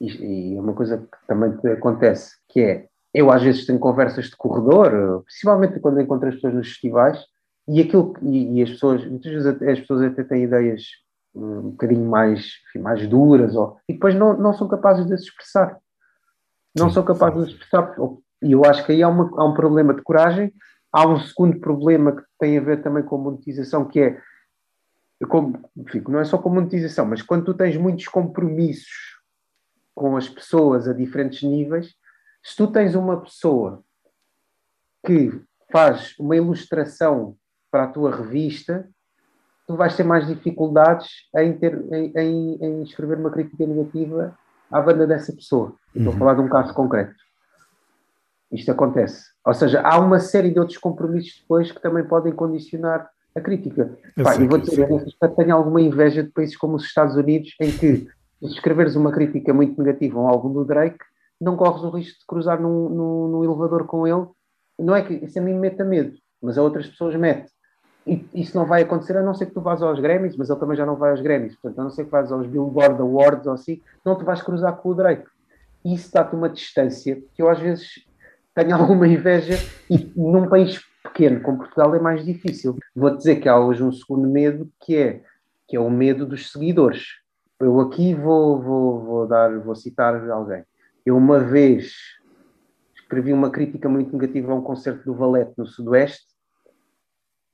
e, 0.00 0.52
e 0.52 0.56
é 0.56 0.60
uma 0.60 0.72
coisa 0.72 0.98
que 0.98 1.26
também 1.28 1.54
acontece, 1.72 2.34
que 2.48 2.58
é, 2.58 2.86
eu 3.14 3.30
às 3.30 3.40
vezes 3.40 3.64
tenho 3.64 3.78
conversas 3.78 4.24
de 4.24 4.36
corredor, 4.36 5.22
principalmente 5.22 5.78
quando 5.78 6.00
encontro 6.00 6.28
as 6.28 6.34
pessoas 6.34 6.54
nos 6.54 6.66
festivais, 6.66 7.24
e 7.68 7.82
aquilo 7.82 8.14
e, 8.22 8.58
e, 8.58 8.62
as 8.62 8.70
pessoas 8.70 9.04
muitas 9.04 9.30
vezes 9.30 9.46
as 9.46 9.80
pessoas 9.80 10.02
até 10.02 10.24
têm 10.24 10.44
ideias 10.44 10.84
hum, 11.34 11.58
um 11.58 11.70
bocadinho 11.70 12.08
mais 12.08 12.54
enfim, 12.68 12.78
mais 12.78 13.06
duras 13.06 13.54
ou, 13.54 13.78
e 13.86 13.92
depois 13.92 14.14
não, 14.14 14.36
não 14.36 14.54
são 14.54 14.66
capazes 14.66 15.06
de 15.06 15.16
se 15.18 15.24
expressar. 15.24 15.78
Não 16.76 16.88
sim, 16.88 16.94
são 16.94 17.04
capazes 17.04 17.38
de 17.38 17.50
se 17.50 17.52
expressar 17.52 17.94
e 18.42 18.52
eu 18.52 18.64
acho 18.64 18.86
que 18.86 18.92
aí 18.92 19.02
há, 19.02 19.08
uma, 19.08 19.30
há 19.36 19.44
um 19.44 19.54
problema 19.54 19.92
de 19.92 20.02
coragem 20.02 20.52
há 20.90 21.06
um 21.06 21.20
segundo 21.20 21.60
problema 21.60 22.16
que 22.16 22.22
tem 22.38 22.56
a 22.56 22.62
ver 22.62 22.82
também 22.82 23.02
com 23.02 23.16
a 23.16 23.18
monetização 23.18 23.86
que 23.86 24.00
é 24.00 24.22
como, 25.28 25.60
enfim, 25.76 26.02
não 26.08 26.20
é 26.20 26.24
só 26.24 26.38
com 26.38 26.48
a 26.48 26.54
monetização 26.54 27.04
mas 27.04 27.20
quando 27.20 27.44
tu 27.44 27.54
tens 27.54 27.76
muitos 27.76 28.08
compromissos 28.08 29.18
com 29.94 30.16
as 30.16 30.28
pessoas 30.28 30.88
a 30.88 30.94
diferentes 30.94 31.42
níveis 31.42 31.94
se 32.42 32.56
tu 32.56 32.68
tens 32.68 32.94
uma 32.94 33.20
pessoa 33.20 33.84
que 35.04 35.42
faz 35.70 36.14
uma 36.18 36.36
ilustração 36.36 37.36
para 37.70 37.84
a 37.84 37.88
tua 37.88 38.14
revista, 38.14 38.88
tu 39.66 39.76
vais 39.76 39.94
ter 39.96 40.04
mais 40.04 40.26
dificuldades 40.26 41.08
em, 41.36 41.52
ter, 41.52 41.74
em, 41.92 42.12
em, 42.16 42.64
em 42.64 42.82
escrever 42.82 43.18
uma 43.18 43.30
crítica 43.30 43.66
negativa 43.66 44.36
à 44.70 44.80
banda 44.80 45.06
dessa 45.06 45.32
pessoa. 45.32 45.66
Uhum. 45.66 45.74
Estou 45.96 46.08
a 46.08 46.12
uhum. 46.12 46.18
falar 46.18 46.34
de 46.34 46.40
um 46.40 46.48
caso 46.48 46.74
concreto. 46.74 47.14
Isto 48.50 48.72
acontece. 48.72 49.26
Ou 49.44 49.52
seja, 49.52 49.82
há 49.82 49.98
uma 49.98 50.20
série 50.20 50.50
de 50.50 50.58
outros 50.58 50.78
compromissos 50.78 51.38
depois 51.40 51.70
que 51.70 51.82
também 51.82 52.04
podem 52.04 52.32
condicionar 52.32 53.08
a 53.34 53.40
crítica. 53.40 53.96
Eu, 54.16 54.24
Pá, 54.24 54.36
eu 54.36 54.48
vou 54.48 54.58
dizer, 54.58 54.88
nesse 54.88 55.08
aspecto, 55.08 55.36
tenho 55.36 55.54
alguma 55.54 55.80
inveja 55.82 56.22
de 56.22 56.30
países 56.30 56.56
como 56.56 56.76
os 56.76 56.84
Estados 56.84 57.14
Unidos, 57.14 57.54
em 57.60 57.70
que, 57.70 58.06
se 58.40 58.54
escreveres 58.54 58.96
uma 58.96 59.12
crítica 59.12 59.52
muito 59.52 59.80
negativa 59.80 60.18
a 60.18 60.22
um 60.22 60.28
álbum 60.28 60.52
do 60.52 60.64
Drake, 60.64 60.98
não 61.40 61.56
corres 61.56 61.82
o 61.82 61.90
risco 61.90 62.18
de 62.20 62.26
cruzar 62.26 62.60
num, 62.60 62.88
num, 62.88 63.28
num 63.28 63.44
elevador 63.44 63.86
com 63.86 64.06
ele. 64.06 64.26
Não 64.78 64.94
é 64.94 65.02
que 65.02 65.14
isso 65.14 65.38
a 65.38 65.42
mim 65.42 65.54
me 65.54 65.60
meta 65.60 65.84
medo, 65.84 66.16
mas 66.40 66.56
a 66.56 66.62
outras 66.62 66.86
pessoas 66.86 67.14
mete. 67.16 67.50
E 68.08 68.26
isso 68.32 68.56
não 68.56 68.64
vai 68.64 68.82
acontecer 68.82 69.18
a 69.18 69.22
não 69.22 69.34
ser 69.34 69.46
que 69.46 69.52
tu 69.52 69.60
vás 69.60 69.82
aos 69.82 70.00
Grammys, 70.00 70.34
mas 70.34 70.48
ele 70.48 70.58
também 70.58 70.76
já 70.76 70.86
não 70.86 70.96
vai 70.96 71.10
aos 71.10 71.20
Grammys. 71.20 71.54
Portanto, 71.56 71.78
a 71.78 71.84
não 71.84 71.90
ser 71.90 72.06
que 72.06 72.10
vás 72.10 72.32
aos 72.32 72.46
Billboard 72.46 72.98
Awards 73.02 73.46
ou 73.46 73.52
assim, 73.52 73.82
não 74.02 74.16
te 74.16 74.24
vais 74.24 74.40
cruzar 74.40 74.74
com 74.78 74.88
o 74.88 74.94
Drake. 74.94 75.28
E 75.84 75.94
isso 75.94 76.10
dá-te 76.10 76.34
uma 76.34 76.48
distância 76.48 77.22
que 77.34 77.42
eu 77.42 77.50
às 77.50 77.60
vezes 77.60 78.06
tenho 78.54 78.74
alguma 78.76 79.06
inveja 79.06 79.56
e 79.90 80.10
num 80.16 80.48
país 80.48 80.80
pequeno 81.02 81.42
como 81.42 81.58
Portugal 81.58 81.94
é 81.94 82.00
mais 82.00 82.24
difícil. 82.24 82.78
Vou 82.96 83.14
dizer 83.14 83.36
que 83.36 83.48
há 83.48 83.60
hoje 83.60 83.82
um 83.82 83.92
segundo 83.92 84.26
medo 84.26 84.70
que 84.80 84.96
é, 84.96 85.22
que 85.66 85.76
é 85.76 85.80
o 85.80 85.90
medo 85.90 86.24
dos 86.24 86.50
seguidores. 86.50 87.04
Eu 87.60 87.78
aqui 87.78 88.14
vou, 88.14 88.58
vou, 88.58 89.00
vou, 89.04 89.26
dar, 89.26 89.58
vou 89.58 89.76
citar 89.76 90.30
alguém. 90.30 90.64
Eu 91.04 91.14
uma 91.14 91.40
vez 91.40 91.92
escrevi 92.94 93.34
uma 93.34 93.50
crítica 93.50 93.86
muito 93.86 94.12
negativa 94.12 94.52
a 94.52 94.54
um 94.54 94.62
concerto 94.62 95.04
do 95.04 95.14
Valete 95.14 95.52
no 95.58 95.66
Sudoeste 95.66 96.37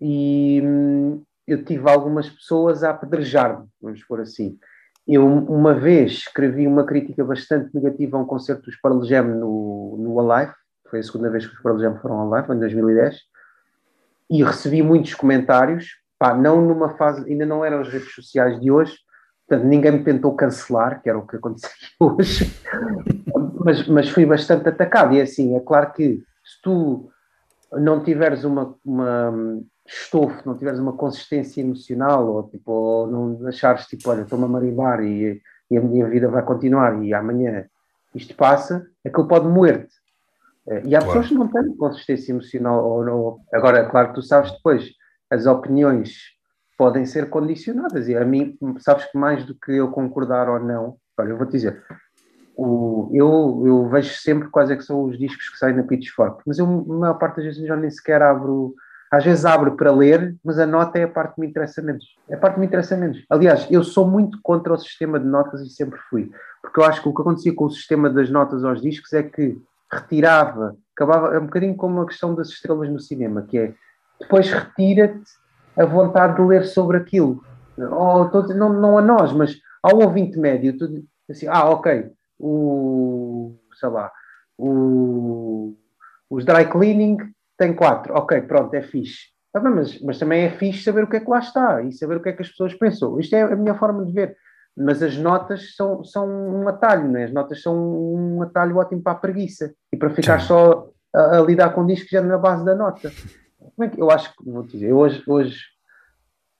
e 0.00 0.60
hum, 0.62 1.22
eu 1.46 1.64
tive 1.64 1.88
algumas 1.88 2.28
pessoas 2.28 2.82
a 2.82 2.90
apedrejar-me, 2.90 3.66
vamos 3.80 4.02
pôr 4.04 4.20
assim. 4.20 4.58
Eu, 5.06 5.26
uma 5.26 5.74
vez, 5.74 6.12
escrevi 6.12 6.66
uma 6.66 6.84
crítica 6.84 7.22
bastante 7.22 7.74
negativa 7.74 8.16
a 8.16 8.20
um 8.20 8.24
concerto 8.24 8.62
dos 8.62 8.76
Pearl 8.80 9.02
Jam 9.04 9.24
no, 9.24 9.96
no 9.98 10.20
Alive, 10.20 10.54
foi 10.88 11.00
a 11.00 11.02
segunda 11.02 11.30
vez 11.30 11.46
que 11.46 11.54
os 11.54 11.60
Pearl 11.60 11.78
Jam 11.78 11.98
foram 11.98 12.20
ao 12.20 12.32
Alive, 12.32 12.54
em 12.54 12.58
2010, 12.58 13.18
e 14.30 14.42
recebi 14.42 14.82
muitos 14.82 15.14
comentários, 15.14 15.88
pá, 16.18 16.34
não 16.34 16.62
numa 16.62 16.96
fase, 16.96 17.30
ainda 17.30 17.44
não 17.44 17.64
eram 17.64 17.80
as 17.80 17.88
redes 17.88 18.14
sociais 18.14 18.58
de 18.58 18.70
hoje, 18.70 18.96
portanto 19.46 19.68
ninguém 19.68 19.92
me 19.92 20.04
tentou 20.04 20.34
cancelar, 20.34 21.02
que 21.02 21.10
era 21.10 21.18
o 21.18 21.26
que 21.26 21.36
aconteceu 21.36 21.70
hoje, 22.00 22.50
mas, 23.62 23.86
mas 23.86 24.08
fui 24.08 24.24
bastante 24.24 24.70
atacado, 24.70 25.14
e 25.14 25.18
é 25.18 25.22
assim, 25.22 25.54
é 25.54 25.60
claro 25.60 25.92
que 25.92 26.22
se 26.42 26.62
tu 26.62 27.10
não 27.78 28.02
tiveres 28.02 28.44
uma, 28.44 28.74
uma 28.84 29.32
estofo, 29.86 30.42
não 30.46 30.56
tiveres 30.56 30.80
uma 30.80 30.94
consistência 30.94 31.60
emocional, 31.60 32.26
ou 32.26 32.48
tipo, 32.48 32.72
ou 32.72 33.06
não 33.06 33.46
achares 33.48 33.86
tipo, 33.86 34.10
olha, 34.10 34.22
estou-me 34.22 34.44
a 34.44 34.48
marimbar 34.48 35.02
e, 35.02 35.40
e, 35.70 35.76
a 35.76 35.80
minha 35.80 36.09
vida 36.09 36.28
vai 36.28 36.42
continuar 36.42 37.02
e 37.02 37.12
amanhã 37.12 37.66
isto 38.14 38.34
passa, 38.34 38.86
aquilo 39.05 39.28
pode 39.28 39.46
moer-te. 39.46 39.94
Eh, 40.68 40.82
e 40.86 40.96
há 40.96 41.01
claro. 41.01 41.20
pessoas 41.20 41.28
que 41.28 41.34
não 41.34 41.48
têm 41.48 41.76
consistência 41.76 42.32
emocional. 42.32 42.84
Ou, 42.84 43.40
agora, 43.52 43.88
claro 43.88 44.09
que 44.09 44.14
tu 44.14 44.22
sabes 44.22 44.52
depois, 44.52 44.90
as 45.30 45.46
opiniões 45.46 46.34
podem 46.78 47.05
ser 47.06 47.30
condicionadas, 47.30 48.09
e 48.09 48.16
a 48.16 48.24
mim, 48.24 48.56
sabes 48.78 49.05
que 49.05 49.16
mais 49.16 49.44
do 49.44 49.55
que 49.55 49.72
eu 49.72 49.90
concordar 49.90 50.48
ou 50.48 50.59
não, 50.59 50.96
olha, 51.18 51.30
eu 51.30 51.36
vou-te 51.36 51.52
dizer, 51.52 51.82
o, 52.56 53.10
eu, 53.12 53.62
eu 53.66 53.89
vejo 53.89 54.14
sempre 54.14 54.48
quais 54.48 54.70
é 54.70 54.76
que 54.76 54.85
são 54.85 55.05
os 55.05 55.18
discos 55.18 55.48
que 55.48 55.59
saem 55.59 55.76
na 55.76 55.82
Pitchfork, 55.82 56.43
mas 56.47 56.59
eu, 56.59 56.66
a 56.66 56.94
maior 56.94 57.14
parte 57.14 57.36
das 57.36 57.44
vezes, 57.47 57.66
já 57.66 57.76
nem 57.76 57.90
sequer 57.90 58.22
abro 58.22 58.74
às 59.14 59.24
vezes 59.24 59.44
abro 59.44 59.76
para 59.76 59.93
ler, 59.93 60.35
mas 60.44 60.59
a 60.59 60.66
nota 60.66 60.98
é 60.98 61.05
a 61.05 61.09
parte 61.09 61.35
que 61.35 61.40
me 61.40 61.47
interessa 61.47 61.81
menos. 61.81 62.05
É 62.28 62.35
a 62.35 62.39
parte 62.39 62.55
que 62.55 62.60
me 62.60 62.66
interessa 62.66 62.97
menos. 62.97 63.24
Aliás, 63.31 63.64
eu 63.70 63.85
sou 63.85 64.09
muito 64.09 64.40
contra 64.43 64.72
o 64.72 64.76
sistema 64.76 65.20
de 65.20 65.26
notas 65.26 65.60
e 65.60 65.70
sempre 65.70 66.01
fui. 66.10 66.32
Porque 66.60 66.81
eu 66.81 66.85
acho 66.85 67.01
que 67.01 67.09
o 67.09 67.14
que 67.14 67.22
acontecia 67.22 67.55
com 67.55 67.66
o 67.66 67.70
sistema 67.70 68.10
das 68.10 68.28
notas 68.28 68.64
aos 68.64 68.82
discos 68.82 69.12
é 69.12 69.22
que 69.22 69.56
retirava, 69.93 70.76
acabava, 70.97 71.35
é 71.35 71.39
um 71.39 71.44
bocadinho 71.44 71.76
como 71.76 72.01
a 72.01 72.06
questão 72.06 72.35
das 72.35 72.48
estrelas 72.48 72.90
no 72.90 72.98
cinema, 72.98 73.43
que 73.43 73.56
é 73.56 73.74
depois 74.20 74.51
retira-te 74.51 75.22
a 75.76 75.85
vontade 75.85 76.36
de 76.36 76.43
ler 76.43 76.64
sobre 76.64 76.97
aquilo. 76.97 77.40
Ou, 77.78 78.31
não, 78.55 78.72
não 78.72 78.98
a 78.98 79.02
nós, 79.02 79.32
mas 79.32 79.56
ao 79.81 80.01
ouvinte 80.01 80.39
médio, 80.39 80.76
tu, 80.76 81.05
assim, 81.31 81.47
ah, 81.47 81.68
ok, 81.70 82.10
o, 82.39 83.56
sei 83.78 83.89
lá, 83.89 84.11
o, 84.59 85.77
os 86.31 86.44
dry 86.44 86.66
cleaning 86.70 87.19
tem 87.56 87.74
quatro, 87.74 88.15
ok, 88.15 88.43
pronto, 88.43 88.74
é 88.74 88.82
fixe. 88.82 89.35
Ah, 89.55 89.61
mas, 89.61 90.01
mas 90.02 90.19
também 90.19 90.44
é 90.44 90.51
fixe 90.51 90.82
saber 90.82 91.05
o 91.05 91.06
que 91.06 91.16
é 91.16 91.20
que 91.20 91.31
lá 91.31 91.39
está 91.39 91.81
e 91.82 91.93
saber 91.93 92.16
o 92.16 92.20
que 92.20 92.28
é 92.28 92.32
que 92.32 92.43
as 92.43 92.48
pessoas 92.48 92.74
pensam. 92.74 93.20
Isto 93.20 93.36
é 93.36 93.43
a 93.43 93.56
minha 93.56 93.74
forma 93.77 94.05
de 94.05 94.12
ver. 94.12 94.36
Mas 94.77 95.01
as 95.01 95.16
notas 95.16 95.77
são, 95.77 96.02
são 96.02 96.28
um 96.28 96.69
atalho, 96.69 97.09
né? 97.09 97.24
as 97.24 97.32
notas 97.32 97.62
são 97.62 97.77
um 97.77 98.43
atalho 98.43 98.77
ótimo 98.77 99.01
para 99.01 99.12
a 99.12 99.16
preguiça 99.16 99.73
e 99.93 99.97
para 99.97 100.11
ficar 100.11 100.40
Sim. 100.40 100.48
só 100.48 100.90
a, 101.15 101.39
a, 101.39 101.40
lidar 101.40 101.70
com 101.70 101.86
discos 101.86 102.11
já 102.11 102.20
na 102.20 102.36
base 102.36 102.65
da 102.65 102.74
nota. 102.74 103.12
É 103.81 103.90
eu 103.97 104.11
acho 104.11 104.36
que, 104.36 104.51
vou 104.51 104.65
dizer, 104.65 104.90
eu 104.90 104.97
hoje, 104.97 105.23
hoje 105.28 105.61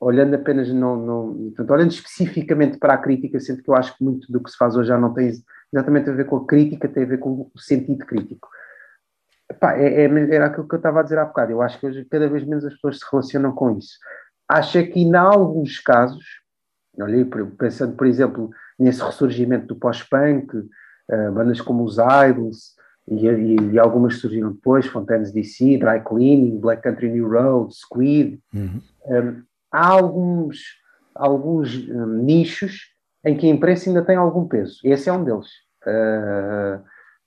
olhando 0.01 0.35
apenas, 0.35 0.69
não, 0.73 0.97
não, 0.97 1.35
portanto, 1.35 1.71
olhando 1.73 1.91
especificamente 1.91 2.79
para 2.79 2.95
a 2.95 2.99
crítica, 2.99 3.41
sendo 3.41 3.63
que 3.63 3.69
eu 3.69 3.75
acho 3.75 3.97
que 3.97 4.05
muito 4.05 4.31
do 4.31 4.41
que 4.41 4.51
se 4.51 4.57
faz 4.57 4.77
hoje 4.77 4.89
já 4.89 4.99
não 4.99 5.13
tem 5.13 5.33
exatamente 5.75 6.09
a 6.09 6.13
ver 6.13 6.27
com 6.27 6.37
a 6.37 6.47
crítica, 6.47 6.89
tem 6.89 7.03
a 7.03 7.07
ver 7.07 7.19
com 7.19 7.51
o 7.53 7.59
sentido 7.59 8.07
crítico. 8.07 8.49
Epá, 9.51 9.77
é, 9.77 10.05
é, 10.05 10.35
era 10.35 10.47
aquilo 10.47 10.69
que 10.69 10.75
eu 10.75 10.79
estava 10.79 11.01
a 11.01 11.03
dizer 11.03 11.19
há 11.19 11.25
bocado. 11.25 11.53
Eu 11.53 11.61
acho 11.61 11.79
que 11.79 11.87
hoje 11.87 12.05
cada 12.05 12.29
vez 12.29 12.45
menos 12.45 12.65
as 12.65 12.75
pessoas 12.75 12.99
se 12.99 13.05
relacionam 13.11 13.53
com 13.53 13.77
isso. 13.77 13.99
Acho 14.49 14.85
que, 14.85 15.01
em 15.01 15.15
alguns 15.15 15.81
casos, 15.81 16.25
olhei, 16.99 17.25
pensando, 17.59 17.97
por 17.97 18.07
exemplo, 18.07 18.51
nesse 18.79 19.03
ressurgimento 19.03 19.67
do 19.67 19.77
pós-punk, 19.77 20.57
uh, 20.57 21.33
bandas 21.33 21.61
como 21.61 21.83
os 21.83 21.97
Idols, 21.99 22.75
e, 23.09 23.27
e, 23.27 23.57
e, 23.73 23.79
algumas 23.79 24.19
surgiram 24.19 24.53
depois, 24.53 24.87
Fontaines 24.87 25.31
DC, 25.31 25.79
Dry 25.79 26.01
Cleaning, 26.03 26.59
Black 26.59 26.83
Country 26.83 27.11
New 27.11 27.29
Road, 27.29 27.75
Squid. 27.75 28.41
Uhum. 28.55 28.81
Um, 29.07 29.43
há 29.71 29.89
alguns, 29.89 30.59
alguns 31.15 31.75
um, 31.89 32.07
nichos 32.07 32.95
em 33.25 33.37
que 33.37 33.47
a 33.47 33.51
imprensa 33.51 33.91
ainda 33.91 34.05
tem 34.05 34.17
algum 34.17 34.47
peso. 34.47 34.81
Esse 34.85 35.09
é 35.09 35.13
um 35.13 35.25
deles. 35.25 35.49
Uh, 35.86 36.81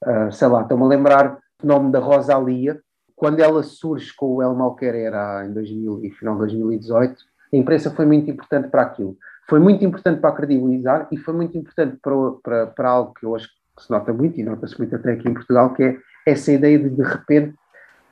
uh, 0.10 0.32
sei 0.32 0.48
lá, 0.48 0.62
estou-me 0.62 0.84
a 0.84 0.88
lembrar 0.88 1.38
o 1.64 1.68
nome 1.68 1.92
da 1.92 2.00
Rosalia, 2.00 2.80
quando 3.16 3.40
ela 3.40 3.64
surge 3.64 4.14
com 4.16 4.36
o 4.36 4.44
El 4.44 4.54
Malquerera 4.54 5.44
em 5.46 5.52
2000 5.52 6.06
e 6.06 6.12
final 6.12 6.36
de 6.36 6.42
2018, 6.42 7.16
a 7.52 7.58
imprensa 7.58 7.90
foi 7.90 8.06
muito 8.06 8.30
importante 8.30 8.70
para 8.70 8.84
aquilo. 8.84 9.18
Foi 9.50 9.60
muito 9.60 9.84
importante 9.84 10.20
para 10.20 10.36
credibilizar 10.36 11.08
e 11.12 11.18
foi 11.18 11.34
muito 11.34 11.58
importante 11.58 11.98
para, 12.02 12.14
para, 12.44 12.68
para 12.68 12.90
algo 12.90 13.14
que 13.14 13.26
eu 13.26 13.36
acho 13.36 13.48
que 13.48 13.84
se 13.84 13.90
nota 13.90 14.14
muito, 14.14 14.40
e 14.40 14.44
nota-se 14.44 14.78
muito 14.78 14.96
até 14.96 15.14
aqui 15.14 15.28
em 15.28 15.34
Portugal, 15.34 15.74
que 15.74 15.84
é 15.84 15.98
essa 16.28 16.52
ideia 16.52 16.78
de, 16.78 16.90
de 16.90 17.02
repente, 17.02 17.56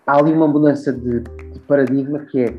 há 0.07 0.17
ali 0.17 0.31
uma 0.31 0.47
mudança 0.47 0.93
de, 0.93 1.19
de 1.19 1.59
paradigma 1.67 2.19
que 2.19 2.41
é, 2.41 2.53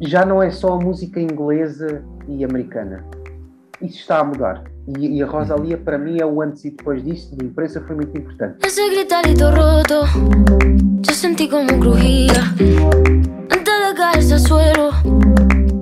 já 0.00 0.24
não 0.24 0.42
é 0.42 0.50
só 0.50 0.74
a 0.74 0.80
música 0.80 1.20
inglesa 1.20 2.02
e 2.26 2.44
americana. 2.44 3.04
Isso 3.82 3.98
está 3.98 4.20
a 4.20 4.24
mudar. 4.24 4.62
E, 4.96 5.18
e 5.18 5.22
a 5.22 5.26
Rosalia, 5.26 5.76
para 5.76 5.98
mim, 5.98 6.18
é 6.20 6.24
o 6.24 6.40
antes 6.40 6.64
e 6.64 6.70
depois 6.70 7.02
disto, 7.04 7.36
de 7.36 7.44
imprensa, 7.44 7.82
foi 7.86 7.96
muito 7.96 8.16
importante. 8.16 8.64
Esse 8.64 8.88
gritarito 8.90 9.44
roto, 9.50 10.04
eu 11.08 11.14
senti 11.14 11.48
como 11.48 11.66
crujía. 11.80 12.42
Antes 13.50 13.88
de 13.88 13.94
caerse 13.96 14.34
al 14.34 14.40
suelo, 14.40 14.90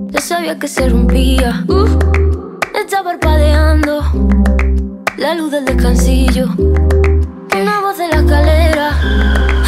ya 0.09 0.19
sabía 0.19 0.57
que 0.57 0.67
se 0.67 0.89
rompía. 0.89 1.63
Uh, 1.69 2.57
está 2.75 3.03
parpadeando 3.03 4.01
la 5.17 5.35
luz 5.35 5.51
del 5.51 5.65
descansillo. 5.65 6.47
Una 6.57 7.81
voz 7.81 7.97
de 7.99 8.07
la 8.07 8.15
escalera, 8.15 8.89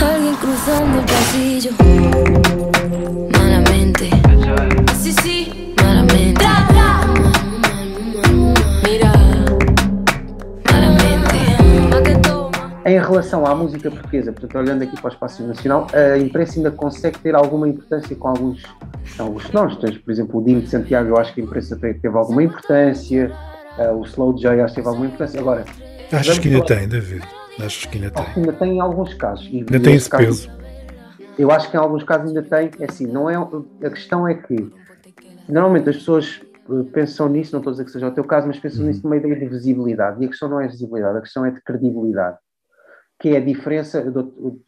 alguien 0.02 0.36
cruzando 0.36 1.00
el 1.00 1.06
pasillo. 1.06 1.72
Em 12.86 13.00
relação 13.00 13.46
à 13.46 13.56
música 13.56 13.90
portuguesa, 13.90 14.34
portanto, 14.34 14.58
olhando 14.58 14.82
aqui 14.84 14.96
para 15.00 15.10
o 15.10 15.14
espaço 15.14 15.42
nacional, 15.48 15.88
a 15.94 16.18
imprensa 16.18 16.60
ainda 16.60 16.72
consegue 16.72 17.18
ter 17.20 17.34
alguma 17.34 17.68
importância 17.68 18.14
com 18.14 18.28
alguns, 18.28 18.62
alguns 19.18 19.50
nomes. 19.52 19.78
Tens, 19.78 19.98
por 19.98 20.12
exemplo, 20.12 20.42
o 20.42 20.44
Dino 20.44 20.62
de 20.62 20.70
Santiago, 20.70 21.10
eu 21.10 21.18
acho 21.18 21.34
que 21.34 21.40
a 21.40 21.44
imprensa 21.44 21.78
teve 21.78 22.08
alguma 22.10 22.44
importância. 22.44 23.32
Uh, 23.78 23.96
o 23.96 24.04
Slow 24.04 24.38
J 24.38 24.62
acho 24.62 24.74
que 24.74 24.76
teve 24.76 24.88
alguma 24.88 25.06
importância. 25.08 25.40
Agora, 25.40 25.66
achas 26.12 26.38
que 26.38 26.50
ainda 26.50 26.66
falar... 26.66 26.80
tem, 26.80 26.88
David? 26.90 27.24
Achas 27.60 27.86
que 27.86 27.98
ainda 27.98 28.12
tem? 28.12 28.24
Acho 28.24 28.34
que 28.34 28.40
ainda 28.40 28.54
tem 28.54 28.72
em 28.74 28.80
alguns 28.82 29.14
casos. 29.14 29.48
E, 29.52 29.58
ainda 29.60 29.80
tem 29.80 29.96
esse 29.96 30.10
casos, 30.10 30.46
peso. 30.48 30.64
Eu 31.40 31.52
acho 31.52 31.72
que 31.72 31.78
em 31.78 31.80
alguns 31.80 32.04
casos 32.04 32.28
ainda 32.28 32.44
tem. 32.44 32.70
É 32.80 32.86
assim, 32.90 33.08
não 33.08 33.30
é, 33.30 33.36
a 33.36 33.90
questão 33.90 34.28
é 34.28 34.34
que 34.34 34.70
normalmente 35.48 35.90
as 35.90 35.98
pessoas 35.98 36.42
eh, 36.70 36.84
pensam 36.92 37.30
nisso, 37.30 37.54
não 37.54 37.60
estou 37.60 37.72
a 37.72 37.74
dizer 37.74 37.86
que 37.86 37.92
seja 37.92 38.08
o 38.08 38.12
teu 38.12 38.24
caso, 38.24 38.48
mas 38.48 38.60
pensam 38.60 38.82
uhum. 38.82 38.88
nisso 38.88 39.02
numa 39.04 39.18
ideia 39.18 39.36
de 39.36 39.46
visibilidade. 39.46 40.22
E 40.22 40.26
a 40.26 40.30
questão 40.30 40.50
não 40.50 40.60
é 40.60 40.68
visibilidade, 40.68 41.18
a 41.18 41.22
questão 41.22 41.46
é 41.46 41.52
de 41.52 41.62
credibilidade. 41.62 42.38
Que 43.24 43.30
é 43.30 43.38
a 43.38 43.40
diferença. 43.40 44.02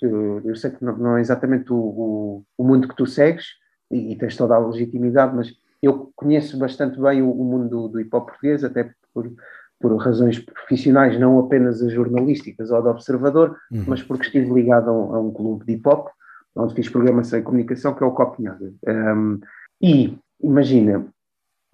Eu, 0.02 0.42
eu 0.46 0.56
sei 0.56 0.72
que 0.72 0.82
não 0.82 1.18
é 1.18 1.20
exatamente 1.20 1.74
o, 1.74 1.76
o, 1.76 2.44
o 2.58 2.64
mundo 2.64 2.88
que 2.88 2.96
tu 2.96 3.06
segues 3.06 3.48
e, 3.92 4.14
e 4.14 4.18
tens 4.18 4.38
toda 4.38 4.56
a 4.56 4.60
legitimidade, 4.60 5.36
mas 5.36 5.54
eu 5.84 6.10
conheço 6.16 6.58
bastante 6.58 6.98
bem 6.98 7.22
o, 7.22 7.30
o 7.30 7.44
mundo 7.44 7.68
do, 7.68 7.88
do 7.90 8.00
hip 8.00 8.16
hop 8.16 8.30
português, 8.30 8.64
até 8.64 8.92
por, 9.14 9.30
por 9.78 9.98
razões 9.98 10.40
profissionais, 10.40 11.20
não 11.20 11.38
apenas 11.38 11.82
as 11.82 11.92
jornalísticas 11.92 12.72
ou 12.72 12.82
de 12.82 12.88
observador, 12.88 13.58
uhum. 13.70 13.84
mas 13.88 14.02
porque 14.02 14.28
estive 14.28 14.54
ligado 14.54 14.90
a 14.90 14.94
um, 14.94 15.16
a 15.16 15.20
um, 15.20 15.32
clube 15.34 15.66
de 15.66 15.74
hip 15.74 15.88
hop, 15.90 16.08
onde 16.56 16.74
fiz 16.74 16.88
programação 16.88 17.40
e 17.40 17.44
comunicação, 17.44 17.94
que 17.94 18.04
é 18.04 18.08
o 18.08 18.14
Copenhagen. 18.14 18.74
Um, 18.88 19.40
e, 19.82 20.18
imagina, 20.42 21.06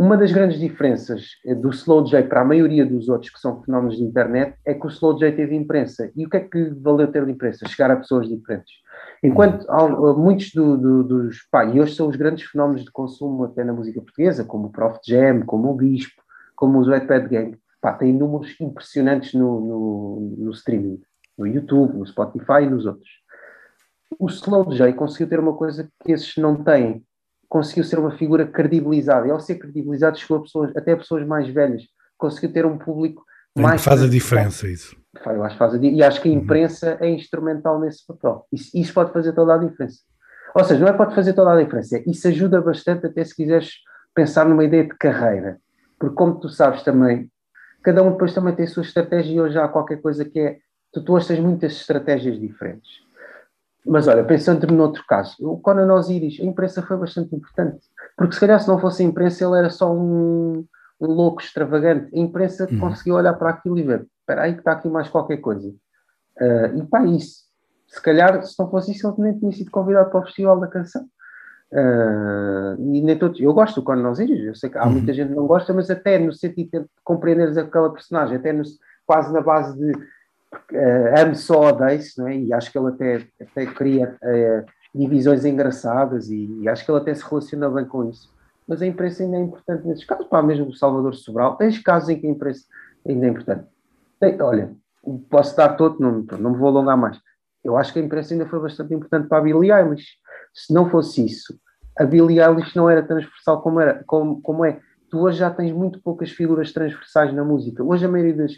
uma 0.01 0.17
das 0.17 0.31
grandes 0.31 0.59
diferenças 0.59 1.27
do 1.61 1.69
Slow 1.69 2.03
J 2.05 2.23
para 2.23 2.41
a 2.41 2.45
maioria 2.45 2.83
dos 2.83 3.07
outros 3.07 3.31
que 3.31 3.39
são 3.39 3.61
fenómenos 3.61 3.97
de 3.97 4.03
internet 4.03 4.55
é 4.65 4.73
que 4.73 4.87
o 4.87 4.89
Slow 4.89 5.15
J 5.15 5.31
teve 5.31 5.55
imprensa. 5.55 6.11
E 6.15 6.25
o 6.25 6.29
que 6.29 6.37
é 6.37 6.39
que 6.39 6.71
valeu 6.81 7.07
ter 7.11 7.29
imprensa? 7.29 7.67
Chegar 7.67 7.91
a 7.91 7.97
pessoas 7.97 8.27
diferentes. 8.27 8.73
Enquanto 9.21 9.63
muitos 10.17 10.51
do, 10.53 10.75
do, 10.75 11.03
dos. 11.03 11.47
Pá, 11.51 11.65
e 11.65 11.79
hoje 11.79 11.93
são 11.93 12.07
os 12.07 12.15
grandes 12.15 12.49
fenómenos 12.49 12.83
de 12.83 12.89
consumo 12.89 13.43
até 13.43 13.63
na 13.63 13.73
música 13.73 14.01
portuguesa, 14.01 14.43
como 14.43 14.69
o 14.69 14.71
Prof 14.71 14.99
Jam, 15.05 15.41
como 15.45 15.69
o 15.69 15.75
Bispo, 15.75 16.19
como 16.55 16.79
os 16.79 16.87
Wetpad 16.87 17.29
Gang, 17.29 17.55
pá, 17.79 17.93
têm 17.93 18.11
números 18.11 18.59
impressionantes 18.59 19.35
no, 19.35 19.61
no, 19.61 20.35
no, 20.39 20.51
streaming, 20.51 20.99
no 21.37 21.45
YouTube, 21.45 21.95
no 21.95 22.07
Spotify 22.07 22.63
e 22.63 22.69
nos 22.71 22.87
outros. 22.87 23.09
O 24.17 24.27
Slow 24.27 24.73
J 24.73 24.93
conseguiu 24.93 25.29
ter 25.29 25.39
uma 25.39 25.53
coisa 25.53 25.87
que 26.03 26.11
esses 26.11 26.35
não 26.37 26.63
têm, 26.63 27.05
conseguiu 27.51 27.83
ser 27.83 27.99
uma 27.99 28.11
figura 28.11 28.47
credibilizada, 28.47 29.27
e 29.27 29.29
ao 29.29 29.41
ser 29.41 29.55
credibilizado 29.55 30.17
chegou 30.17 30.37
a 30.37 30.41
pessoas, 30.41 30.71
até 30.73 30.93
a 30.93 30.97
pessoas 30.97 31.27
mais 31.27 31.49
velhas, 31.49 31.83
conseguiu 32.17 32.53
ter 32.53 32.65
um 32.65 32.77
público 32.77 33.25
mais. 33.53 33.83
Faz 33.83 34.01
a 34.01 34.07
diferença 34.07 34.69
isso. 34.69 34.95
Eu 35.25 35.43
acho 35.43 35.57
faz 35.57 35.73
a, 35.73 35.77
e 35.77 36.01
acho 36.01 36.21
que 36.21 36.29
a 36.29 36.31
uhum. 36.31 36.37
imprensa 36.37 36.91
uhum. 36.91 37.05
é 37.05 37.09
instrumental 37.09 37.77
nesse 37.81 38.07
papel. 38.07 38.45
Isso, 38.53 38.71
isso, 38.73 38.93
pode 38.93 39.11
fazer 39.11 39.33
toda 39.33 39.53
a 39.53 39.57
diferença. 39.57 39.99
Ou 40.55 40.63
seja, 40.63 40.79
não 40.79 40.87
é 40.87 40.93
pode 40.93 41.13
fazer 41.13 41.33
toda 41.33 41.51
a 41.51 41.61
diferença, 41.61 41.97
é, 41.97 42.03
isso 42.07 42.25
ajuda 42.29 42.61
bastante 42.61 43.05
até 43.05 43.21
se 43.21 43.35
quiseres 43.35 43.71
pensar 44.15 44.45
numa 44.45 44.63
ideia 44.63 44.85
de 44.85 44.95
carreira. 44.95 45.59
Porque 45.99 46.15
como 46.15 46.39
tu 46.39 46.47
sabes 46.47 46.83
também, 46.83 47.29
cada 47.83 48.01
um 48.01 48.11
depois 48.11 48.33
também 48.33 48.55
tem 48.55 48.63
a 48.63 48.69
sua 48.69 48.83
estratégia 48.83 49.33
e 49.33 49.41
hoje 49.41 49.57
há 49.57 49.67
qualquer 49.67 50.01
coisa 50.01 50.23
que 50.23 50.39
é, 50.39 50.57
tu, 50.93 51.03
tu 51.03 51.13
hoje 51.13 51.27
tens 51.27 51.39
muitas 51.41 51.73
estratégias 51.73 52.39
diferentes. 52.39 52.89
Mas 53.85 54.07
olha, 54.07 54.23
pensando 54.23 54.67
no 54.67 54.83
outro 54.83 55.03
caso, 55.07 55.35
o 55.39 55.59
Conan 55.59 55.91
Osiris, 55.93 56.39
a 56.39 56.43
imprensa 56.43 56.81
foi 56.81 56.97
bastante 56.97 57.35
importante, 57.35 57.79
porque 58.15 58.33
se 58.33 58.39
calhar 58.39 58.59
se 58.59 58.67
não 58.67 58.79
fosse 58.79 59.01
a 59.01 59.05
imprensa 59.05 59.43
ele 59.43 59.57
era 59.57 59.69
só 59.69 59.91
um, 59.91 60.65
um 60.99 61.07
louco 61.07 61.41
extravagante. 61.41 62.15
A 62.15 62.19
imprensa 62.19 62.67
uhum. 62.71 62.79
conseguiu 62.79 63.15
olhar 63.15 63.33
para 63.33 63.49
aquilo 63.49 63.79
e 63.79 63.83
ver, 63.83 64.05
espera 64.19 64.43
aí 64.43 64.53
que 64.53 64.59
está 64.59 64.73
aqui 64.73 64.87
mais 64.87 65.09
qualquer 65.09 65.37
coisa. 65.37 65.67
Uh, 66.39 66.77
e 66.77 66.85
pá, 66.85 67.03
isso. 67.05 67.49
Se 67.87 68.01
calhar, 68.01 68.41
se 68.43 68.57
não 68.57 68.69
fosse 68.69 68.91
isso, 68.91 69.07
ele 69.07 69.29
nem 69.29 69.39
tinha 69.39 69.51
sido 69.51 69.71
convidado 69.71 70.09
para 70.11 70.19
o 70.21 70.23
Festival 70.23 70.59
da 70.59 70.67
Canção. 70.67 71.03
Uh, 71.71 72.79
e 72.93 73.01
nem 73.01 73.17
todos, 73.17 73.39
eu 73.39 73.53
gosto 73.53 73.75
do 73.79 73.83
Conan 73.83 74.09
Osiris, 74.09 74.43
eu 74.43 74.55
sei 74.55 74.69
que 74.69 74.77
há 74.77 74.85
uhum. 74.85 74.91
muita 74.91 75.13
gente 75.13 75.29
que 75.29 75.35
não 75.35 75.47
gosta, 75.47 75.73
mas 75.73 75.89
até 75.89 76.19
no 76.19 76.33
sentido 76.33 76.81
de 76.81 76.89
compreenderes 77.03 77.57
aquela 77.57 77.91
personagem, 77.91 78.37
até 78.37 78.51
no, 78.51 78.63
quase 79.05 79.31
na 79.33 79.41
base 79.41 79.77
de 79.77 79.91
uh, 80.53 81.21
amo 81.21 81.35
só 81.35 81.71
Dace, 81.71 82.17
não 82.17 82.27
é? 82.27 82.37
E 82.37 82.53
acho 82.53 82.71
que 82.71 82.77
ele 82.77 82.89
até, 82.89 83.27
até 83.41 83.65
cria 83.65 84.17
uh, 84.21 84.71
divisões 84.93 85.45
engraçadas 85.45 86.29
e, 86.29 86.47
e, 86.61 86.69
acho 86.69 86.85
que 86.85 86.91
ele 86.91 86.99
até 86.99 87.13
se 87.13 87.23
relaciona 87.23 87.69
bem 87.69 87.85
com 87.85 88.09
isso 88.09 88.29
mas 88.71 88.81
a 88.81 88.87
imprensa 88.87 89.23
ainda 89.23 89.35
é 89.35 89.41
importante 89.41 89.85
nesses 89.85 90.05
casos, 90.05 90.27
pá, 90.27 90.41
mesmo 90.41 90.67
o 90.67 90.73
Salvador 90.73 91.13
Sobral, 91.13 91.57
tens 91.57 91.77
casos 91.79 92.07
em 92.07 92.17
que 92.17 92.25
a 92.25 92.29
imprensa 92.29 92.63
ainda 93.05 93.25
é 93.25 93.29
importante. 93.29 93.65
Tem, 94.17 94.41
olha, 94.41 94.71
posso 95.29 95.57
dar 95.57 95.75
todo, 95.75 95.99
não, 95.99 96.25
não 96.39 96.51
me 96.51 96.57
vou 96.57 96.69
alongar 96.69 96.95
mais. 96.95 97.19
Eu 97.65 97.75
acho 97.75 97.91
que 97.91 97.99
a 97.99 98.01
imprensa 98.01 98.33
ainda 98.33 98.45
foi 98.45 98.61
bastante 98.61 98.93
importante 98.93 99.27
para 99.27 99.39
a 99.39 99.41
Billie 99.41 99.73
Eilish. 99.73 100.11
Se 100.53 100.73
não 100.73 100.89
fosse 100.89 101.25
isso, 101.25 101.53
a 101.99 102.05
Billie 102.05 102.39
Eilish 102.39 102.73
não 102.73 102.89
era 102.89 103.03
transversal 103.03 103.61
como, 103.61 103.81
era, 103.81 104.03
como, 104.05 104.41
como 104.41 104.63
é. 104.63 104.79
Tu 105.09 105.19
hoje 105.19 105.39
já 105.39 105.49
tens 105.49 105.73
muito 105.73 106.01
poucas 106.01 106.31
figuras 106.31 106.71
transversais 106.71 107.33
na 107.33 107.43
música. 107.43 107.83
Hoje 107.83 108.05
a 108.05 108.09
maioria 108.09 108.37
das. 108.37 108.53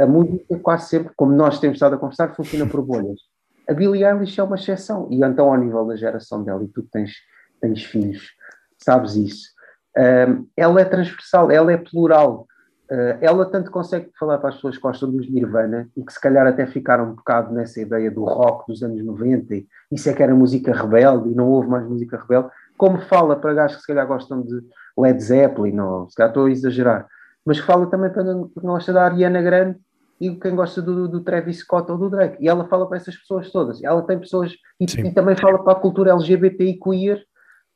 A, 0.00 0.06
música, 0.06 0.58
quase 0.60 0.88
sempre, 0.88 1.12
como 1.16 1.32
nós 1.32 1.58
temos 1.58 1.76
estado 1.76 1.96
a 1.96 1.98
conversar, 1.98 2.34
funciona 2.34 2.66
por 2.66 2.82
bolhas. 2.82 3.20
A 3.68 3.74
Billie 3.74 4.04
Eilish 4.04 4.38
é 4.38 4.42
uma 4.42 4.56
exceção. 4.56 5.08
E 5.10 5.22
então, 5.22 5.48
ao 5.48 5.56
nível 5.56 5.84
da 5.84 5.96
geração 5.96 6.42
dela, 6.42 6.62
e 6.62 6.68
tu 6.68 6.82
tens, 6.84 7.12
tens 7.60 7.82
filhos, 7.84 8.32
sabes 8.78 9.16
isso. 9.16 9.48
Um, 9.96 10.46
ela 10.56 10.80
é 10.80 10.84
transversal, 10.84 11.50
ela 11.50 11.72
é 11.72 11.76
plural. 11.76 12.46
Uh, 12.88 13.18
ela 13.20 13.44
tanto 13.46 13.70
consegue 13.70 14.10
falar 14.16 14.38
para 14.38 14.50
as 14.50 14.54
pessoas 14.56 14.76
que 14.76 14.82
gostam 14.82 15.10
dos 15.10 15.28
Nirvana 15.28 15.88
e 15.96 16.04
que 16.04 16.12
se 16.12 16.20
calhar 16.20 16.46
até 16.46 16.64
ficaram 16.66 17.10
um 17.10 17.14
bocado 17.14 17.52
nessa 17.52 17.80
ideia 17.80 18.08
do 18.12 18.22
rock 18.22 18.68
dos 18.68 18.80
anos 18.80 19.04
90 19.04 19.56
e 19.56 19.66
isso 19.90 20.08
é 20.08 20.12
que 20.12 20.22
era 20.22 20.32
música 20.32 20.72
rebelde 20.72 21.30
e 21.30 21.34
não 21.34 21.48
houve 21.48 21.68
mais 21.68 21.84
música 21.84 22.16
rebelde, 22.16 22.48
como 22.76 23.00
fala 23.00 23.34
para 23.34 23.54
gajos 23.54 23.78
que 23.78 23.82
se 23.82 23.88
calhar 23.88 24.06
gostam 24.06 24.40
de 24.40 24.62
Led 24.96 25.20
Zeppelin, 25.20 25.80
ou 25.80 26.08
se 26.08 26.14
calhar 26.14 26.30
estou 26.30 26.46
a 26.46 26.50
exagerar, 26.50 27.08
mas 27.46 27.58
fala 27.58 27.86
também 27.86 28.10
para 28.10 28.24
quem 28.24 28.62
gosta 28.62 28.92
da 28.92 29.04
Ariana 29.04 29.40
Grande 29.40 29.78
e 30.20 30.34
quem 30.34 30.56
gosta 30.56 30.82
do, 30.82 31.06
do, 31.06 31.20
Travis 31.20 31.58
Scott 31.58 31.90
ou 31.92 31.96
do 31.96 32.10
Drake. 32.10 32.38
E 32.40 32.48
ela 32.48 32.66
fala 32.66 32.88
para 32.88 32.96
essas 32.96 33.16
pessoas 33.16 33.50
todas. 33.50 33.82
Ela 33.84 34.02
tem 34.02 34.18
pessoas 34.18 34.52
e, 34.80 34.84
e 34.84 35.12
também 35.12 35.36
fala 35.36 35.62
para 35.62 35.74
a 35.74 35.80
cultura 35.80 36.10
LGBTI 36.10 36.78
queer 36.78 37.22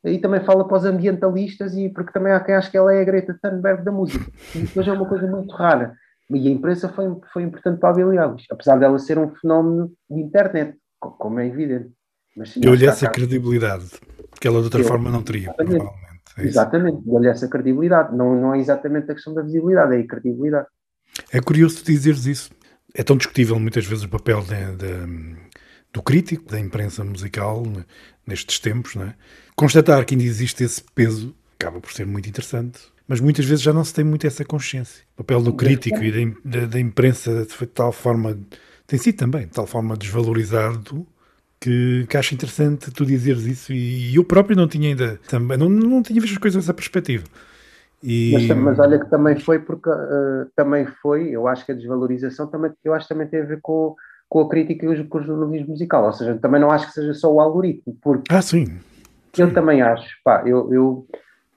e 0.04 0.18
também 0.18 0.40
fala 0.40 0.66
para 0.66 0.78
os 0.78 0.84
ambientalistas, 0.84 1.74
e 1.74 1.90
porque 1.90 2.10
também 2.10 2.32
há 2.32 2.40
quem 2.40 2.54
acha 2.54 2.70
que 2.70 2.76
ela 2.76 2.92
é 2.94 3.02
a 3.02 3.04
Greta 3.04 3.38
Thunberg 3.42 3.84
da 3.84 3.92
música. 3.92 4.24
E 4.56 4.60
depois 4.60 4.88
é 4.88 4.92
uma 4.92 5.06
coisa 5.06 5.26
muito 5.26 5.54
rara. 5.54 5.94
E 6.30 6.48
a 6.48 6.50
imprensa 6.50 6.88
foi, 6.88 7.06
foi 7.32 7.42
importante 7.42 7.78
para 7.78 7.90
a 7.90 7.92
Billie 7.92 8.18
Eilish, 8.18 8.46
apesar 8.50 8.78
dela 8.78 8.98
ser 8.98 9.18
um 9.18 9.30
fenómeno 9.34 9.92
de 10.08 10.20
internet, 10.20 10.76
como 10.98 11.38
é 11.40 11.46
evidente. 11.46 11.90
Deu-lhe 12.56 12.86
essa 12.86 13.06
cá. 13.06 13.12
credibilidade, 13.12 13.90
que 14.40 14.48
ela 14.48 14.58
de 14.58 14.64
outra 14.64 14.80
Eu, 14.80 14.84
forma 14.84 15.10
não 15.10 15.22
teria, 15.22 15.52
provavelmente. 15.52 16.09
É 16.36 16.44
exatamente, 16.44 17.02
deu-lhe 17.04 17.28
essa 17.28 17.48
credibilidade. 17.48 18.16
Não, 18.16 18.34
não 18.34 18.54
é 18.54 18.58
exatamente 18.58 19.10
a 19.10 19.14
questão 19.14 19.34
da 19.34 19.42
visibilidade, 19.42 19.94
é 19.94 20.00
a 20.00 20.06
credibilidade. 20.06 20.66
É 21.32 21.40
curioso 21.40 21.84
dizeres 21.84 22.26
isso. 22.26 22.50
É 22.94 23.02
tão 23.02 23.16
discutível 23.16 23.58
muitas 23.58 23.84
vezes 23.84 24.04
o 24.04 24.08
papel 24.08 24.42
de, 24.42 24.76
de, 24.76 25.36
do 25.92 26.02
crítico, 26.02 26.50
da 26.50 26.58
imprensa 26.58 27.04
musical, 27.04 27.62
nestes 28.26 28.58
tempos, 28.58 28.94
não 28.94 29.04
é? 29.04 29.14
Constatar 29.54 30.04
que 30.04 30.14
ainda 30.14 30.24
existe 30.24 30.64
esse 30.64 30.82
peso 30.94 31.34
acaba 31.60 31.78
por 31.78 31.92
ser 31.92 32.06
muito 32.06 32.28
interessante, 32.28 32.80
mas 33.06 33.20
muitas 33.20 33.44
vezes 33.44 33.62
já 33.62 33.72
não 33.72 33.84
se 33.84 33.92
tem 33.92 34.04
muito 34.04 34.26
essa 34.26 34.44
consciência. 34.44 35.04
O 35.14 35.18
papel 35.18 35.42
do 35.42 35.52
crítico 35.52 36.02
e 36.02 36.34
da, 36.42 36.66
da 36.66 36.80
imprensa 36.80 37.46
foi 37.50 37.66
de 37.66 37.74
tal 37.74 37.92
forma, 37.92 38.38
tem 38.86 38.98
sido 38.98 39.16
também, 39.16 39.42
de 39.42 39.52
tal 39.52 39.66
forma 39.66 39.96
desvalorizado 39.96 41.06
que, 41.60 42.06
que 42.08 42.16
acho 42.16 42.34
interessante 42.34 42.90
tu 42.90 43.04
dizeres 43.04 43.44
isso 43.44 43.72
e, 43.72 44.14
eu 44.14 44.24
próprio 44.24 44.56
não 44.56 44.66
tinha 44.66 44.88
ainda 44.88 45.20
também 45.28 45.58
não, 45.58 45.68
não 45.68 46.02
tinha 46.02 46.20
visto 46.20 46.32
as 46.32 46.38
coisas 46.38 46.62
nessa 46.62 46.74
perspectiva. 46.74 47.24
E... 48.02 48.32
Mas, 48.32 48.56
mas, 48.56 48.78
olha 48.78 48.98
que 48.98 49.10
também 49.10 49.38
foi 49.38 49.58
porque 49.58 49.90
uh, 49.90 50.46
também 50.56 50.86
foi, 51.02 51.28
eu 51.28 51.46
acho 51.46 51.66
que 51.66 51.72
a 51.72 51.74
desvalorização 51.74 52.46
também, 52.46 52.72
eu 52.82 52.94
acho 52.94 53.06
também 53.06 53.26
tem 53.26 53.42
a 53.42 53.44
ver 53.44 53.58
com, 53.60 53.94
com 54.26 54.40
a 54.40 54.48
crítica 54.48 54.86
e 54.86 55.04
com 55.04 55.18
o 55.18 55.22
jornalismo 55.22 55.68
musical, 55.68 56.06
ou 56.06 56.12
seja, 56.12 56.38
também 56.38 56.60
não 56.60 56.70
acho 56.70 56.86
que 56.86 56.94
seja 56.94 57.12
só 57.12 57.30
o 57.30 57.40
algoritmo, 57.40 57.94
porque 58.00 58.34
ah, 58.34 58.40
sim. 58.40 58.78
eu 59.36 59.48
sim. 59.48 59.52
também 59.52 59.82
acho, 59.82 60.16
pá, 60.24 60.42
eu, 60.46 60.72
eu, 60.72 61.06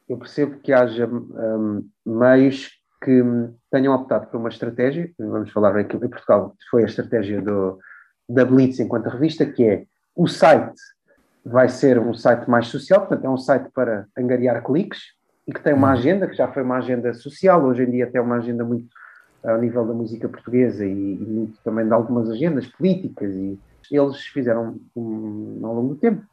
eu 0.10 0.18
percebo 0.18 0.58
que 0.60 0.74
haja 0.74 1.08
um, 1.08 1.88
meios 2.06 2.72
que 3.02 3.24
tenham 3.72 3.96
optado 3.96 4.28
por 4.28 4.38
uma 4.38 4.50
estratégia, 4.50 5.10
vamos 5.18 5.50
falar 5.50 5.78
aqui 5.78 5.96
em 5.96 6.10
Portugal, 6.10 6.54
foi 6.70 6.84
a 6.84 6.88
estratégia 6.88 7.42
do, 7.42 7.80
da 8.28 8.44
Blitz 8.44 8.80
enquanto 8.80 9.08
revista, 9.08 9.46
que 9.46 9.64
é 9.64 9.86
o 10.15 10.27
site 10.27 10.76
vai 11.45 11.68
ser 11.68 11.99
um 11.99 12.14
site 12.14 12.49
mais 12.49 12.68
social, 12.68 13.02
portanto 13.02 13.26
é 13.26 13.30
um 13.30 13.38
site 13.38 13.69
para 13.73 14.07
angariar 14.18 14.64
cliques 14.64 14.99
e 15.48 15.53
que 15.53 15.61
tem 15.61 15.73
uma 15.73 15.88
uhum. 15.88 15.94
agenda, 15.94 16.27
que 16.27 16.35
já 16.35 16.48
foi 16.48 16.64
uma 16.64 16.77
agenda 16.77 17.14
social, 17.14 17.64
hoje 17.64 17.84
em 17.84 17.91
dia 17.91 18.06
até 18.06 18.22
uma 18.22 18.38
agenda 18.38 18.64
muito 18.64 18.88
ao 19.44 19.60
nível 19.60 19.85
da 19.85 19.94
música 19.94 20.30
portuguesa 20.30 20.85
e, 20.85 20.90
e 20.91 21.26
muito 21.26 21.60
também 21.64 21.85
de 21.85 21.94
algumas 21.94 22.30
agendas 22.30 22.65
políticas 22.68 23.34
e 23.35 23.60
eles 23.91 24.18
fizeram 24.27 24.80
um, 24.95 25.60
ao 25.64 25.76
longo 25.76 25.95
do 25.95 25.99
tempo, 25.99 26.26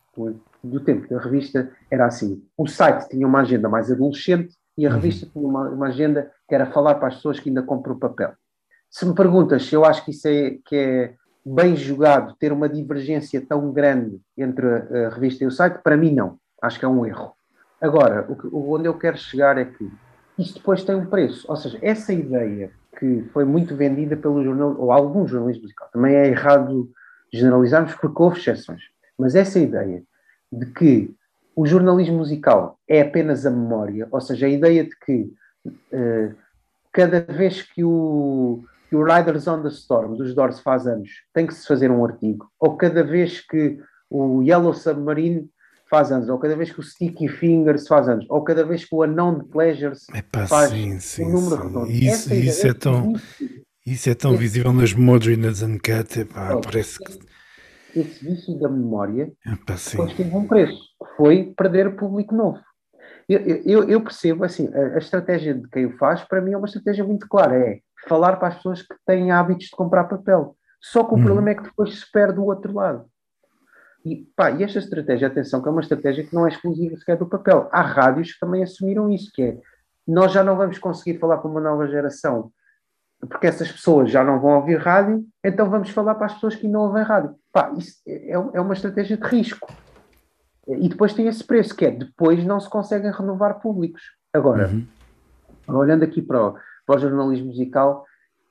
do 0.62 0.80
tempo 0.80 1.08
da 1.08 1.18
revista 1.18 1.70
era 1.90 2.06
assim, 2.06 2.42
o 2.56 2.66
site 2.66 3.08
tinha 3.08 3.26
uma 3.26 3.40
agenda 3.40 3.68
mais 3.68 3.90
adolescente 3.90 4.54
e 4.78 4.86
a 4.86 4.90
uhum. 4.90 4.96
revista 4.96 5.26
tinha 5.26 5.46
uma, 5.46 5.68
uma 5.68 5.86
agenda 5.88 6.30
que 6.48 6.54
era 6.54 6.66
falar 6.66 6.94
para 6.96 7.08
as 7.08 7.16
pessoas 7.16 7.40
que 7.40 7.48
ainda 7.48 7.62
compram 7.62 7.98
papel. 7.98 8.32
Se 8.88 9.06
me 9.06 9.14
perguntas 9.14 9.64
se 9.64 9.74
eu 9.74 9.84
acho 9.84 10.04
que 10.04 10.10
isso 10.10 10.26
é, 10.28 10.56
que 10.64 10.76
é 10.76 11.14
bem 11.44 11.76
jogado 11.76 12.34
ter 12.38 12.52
uma 12.52 12.68
divergência 12.68 13.40
tão 13.40 13.72
grande 13.72 14.20
entre 14.36 14.66
a, 14.66 15.06
a 15.06 15.08
revista 15.10 15.44
e 15.44 15.46
o 15.46 15.50
site, 15.50 15.80
para 15.82 15.96
mim 15.96 16.12
não. 16.12 16.38
Acho 16.62 16.78
que 16.78 16.84
é 16.84 16.88
um 16.88 17.06
erro. 17.06 17.32
Agora, 17.80 18.26
o 18.28 18.36
que, 18.36 18.48
onde 18.52 18.86
eu 18.86 18.94
quero 18.94 19.16
chegar 19.16 19.56
é 19.56 19.64
que 19.64 19.90
isto 20.38 20.58
depois 20.58 20.84
tem 20.84 20.94
um 20.94 21.06
preço. 21.06 21.46
Ou 21.48 21.56
seja, 21.56 21.78
essa 21.80 22.12
ideia 22.12 22.70
que 22.98 23.24
foi 23.32 23.44
muito 23.44 23.74
vendida 23.74 24.16
pelo 24.16 24.44
jornal, 24.44 24.76
ou 24.78 24.92
alguns 24.92 25.30
jornalistas 25.30 25.62
musicais, 25.62 25.90
também 25.90 26.14
é 26.14 26.28
errado 26.28 26.90
generalizarmos 27.32 27.94
porque 27.94 28.22
houve 28.22 28.38
exceções, 28.38 28.82
mas 29.16 29.34
essa 29.34 29.58
ideia 29.58 30.02
de 30.52 30.66
que 30.66 31.14
o 31.54 31.64
jornalismo 31.64 32.16
musical 32.16 32.78
é 32.88 33.00
apenas 33.00 33.46
a 33.46 33.50
memória, 33.50 34.08
ou 34.10 34.20
seja, 34.20 34.46
a 34.46 34.48
ideia 34.48 34.84
de 34.84 34.96
que 34.98 35.32
uh, 35.66 36.34
cada 36.92 37.20
vez 37.20 37.62
que 37.62 37.84
o, 37.84 38.64
que 38.90 38.96
o 38.96 39.04
Riders 39.04 39.46
on 39.46 39.62
the 39.62 39.68
Storm 39.68 40.16
dos 40.16 40.34
Doors 40.34 40.58
faz 40.58 40.84
anos, 40.84 41.08
tem 41.32 41.46
que 41.46 41.54
se 41.54 41.64
fazer 41.64 41.92
um 41.92 42.04
artigo, 42.04 42.50
ou 42.58 42.76
cada 42.76 43.04
vez 43.04 43.40
que 43.40 43.78
o 44.10 44.42
Yellow 44.42 44.74
Submarine 44.74 45.48
faz 45.88 46.10
anos, 46.10 46.28
ou 46.28 46.38
cada 46.38 46.56
vez 46.56 46.72
que 46.72 46.80
o 46.80 46.82
Sticky 46.82 47.28
Fingers 47.28 47.86
faz 47.86 48.08
anos, 48.08 48.26
ou 48.28 48.42
cada 48.42 48.64
vez 48.64 48.84
que 48.84 48.92
o 48.92 49.04
Unknown 49.04 49.44
Pleasures 49.44 50.08
Epa, 50.12 50.44
faz 50.48 50.70
sim, 50.70 50.98
sim, 50.98 51.24
um 51.24 51.30
número 51.30 51.56
sim. 51.56 51.68
redondo. 51.68 51.90
Isso, 51.90 52.34
isso, 52.34 52.66
é 52.66 52.74
tão, 52.74 53.12
isso 53.86 54.10
é 54.10 54.14
tão 54.14 54.36
visível 54.36 54.72
nas 54.72 54.92
Modern 54.92 55.34
e 55.34 55.46
nas 55.46 55.62
Uncut, 55.62 56.18
epá, 56.18 56.54
oh, 56.54 56.60
parece 56.60 56.98
que... 56.98 57.30
Esse 57.94 58.24
vício 58.24 58.58
da 58.58 58.68
memória 58.68 59.32
Epá, 59.46 59.76
depois 59.90 60.14
teve 60.14 60.34
um 60.34 60.46
preço, 60.46 60.80
foi 61.16 61.52
perder 61.56 61.94
público 61.96 62.34
novo. 62.34 62.58
Eu, 63.28 63.38
eu, 63.64 63.88
eu 63.88 64.00
percebo, 64.00 64.42
assim, 64.42 64.68
a, 64.74 64.96
a, 64.96 64.98
estratégia 64.98 65.54
de 65.54 65.68
quem 65.68 65.86
o 65.86 65.96
faz, 65.96 66.22
para 66.22 66.40
mim 66.40 66.52
é 66.52 66.56
uma 66.56 66.66
estratégia 66.66 67.04
muito 67.04 67.28
clara, 67.28 67.56
é 67.56 67.80
falar 68.08 68.36
para 68.36 68.48
as 68.48 68.56
pessoas 68.56 68.82
que 68.82 68.94
têm 69.06 69.30
hábitos 69.30 69.66
de 69.66 69.76
comprar 69.76 70.04
papel. 70.04 70.56
Só 70.80 71.04
que 71.04 71.14
o 71.14 71.18
hum. 71.18 71.24
problema 71.24 71.50
é 71.50 71.54
que 71.54 71.62
depois 71.62 71.98
se 71.98 72.10
perde 72.10 72.38
o 72.38 72.44
outro 72.44 72.72
lado. 72.74 73.04
E, 74.04 74.16
pá, 74.34 74.50
e 74.50 74.64
esta 74.64 74.78
estratégia, 74.78 75.28
atenção, 75.28 75.60
que 75.60 75.68
é 75.68 75.72
uma 75.72 75.82
estratégia 75.82 76.24
que 76.24 76.34
não 76.34 76.46
é 76.46 76.48
exclusiva 76.48 76.96
sequer 76.96 77.18
do 77.18 77.26
papel. 77.26 77.68
Há 77.70 77.82
rádios 77.82 78.32
que 78.32 78.40
também 78.40 78.62
assumiram 78.62 79.10
isso, 79.10 79.30
que 79.34 79.42
é 79.42 79.58
nós 80.06 80.32
já 80.32 80.42
não 80.42 80.56
vamos 80.56 80.78
conseguir 80.78 81.18
falar 81.18 81.38
com 81.38 81.48
uma 81.48 81.60
nova 81.60 81.86
geração 81.86 82.50
porque 83.28 83.46
essas 83.46 83.70
pessoas 83.70 84.10
já 84.10 84.24
não 84.24 84.40
vão 84.40 84.56
ouvir 84.56 84.78
rádio, 84.78 85.24
então 85.44 85.68
vamos 85.68 85.90
falar 85.90 86.14
para 86.14 86.26
as 86.26 86.34
pessoas 86.34 86.54
que 86.54 86.66
não 86.66 86.82
ouvem 86.82 87.02
rádio. 87.02 87.34
Pá, 87.52 87.72
isso 87.76 88.00
é, 88.06 88.30
é 88.32 88.60
uma 88.60 88.72
estratégia 88.72 89.16
de 89.16 89.26
risco. 89.26 89.70
E 90.66 90.88
depois 90.88 91.12
tem 91.12 91.26
esse 91.26 91.44
preço, 91.44 91.74
que 91.74 91.84
é 91.84 91.90
depois 91.90 92.44
não 92.44 92.60
se 92.60 92.70
conseguem 92.70 93.10
renovar 93.10 93.60
públicos. 93.60 94.02
Agora, 94.32 94.68
uhum. 94.68 94.86
olhando 95.68 96.04
aqui 96.04 96.22
para 96.22 96.42
o, 96.42 96.56
para 96.86 96.96
o 96.96 96.98
jornalismo 96.98 97.46
musical, 97.46 98.04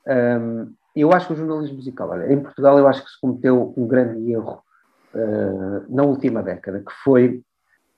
um, 0.08 0.74
eu 0.96 1.12
acho 1.14 1.28
que 1.28 1.34
o 1.34 1.36
jornalismo 1.36 1.78
musical, 1.78 2.10
olha, 2.10 2.32
em 2.32 2.40
Portugal 2.40 2.78
eu 2.78 2.88
acho 2.88 3.04
que 3.04 3.12
se 3.12 3.20
cometeu 3.22 3.74
um 3.78 3.88
grande 3.88 4.32
erro 4.32 4.62
uh, 5.14 5.86
na 5.96 6.04
última 6.04 6.42
década, 6.42 6.80
que 6.80 6.92
foi, 7.04 7.42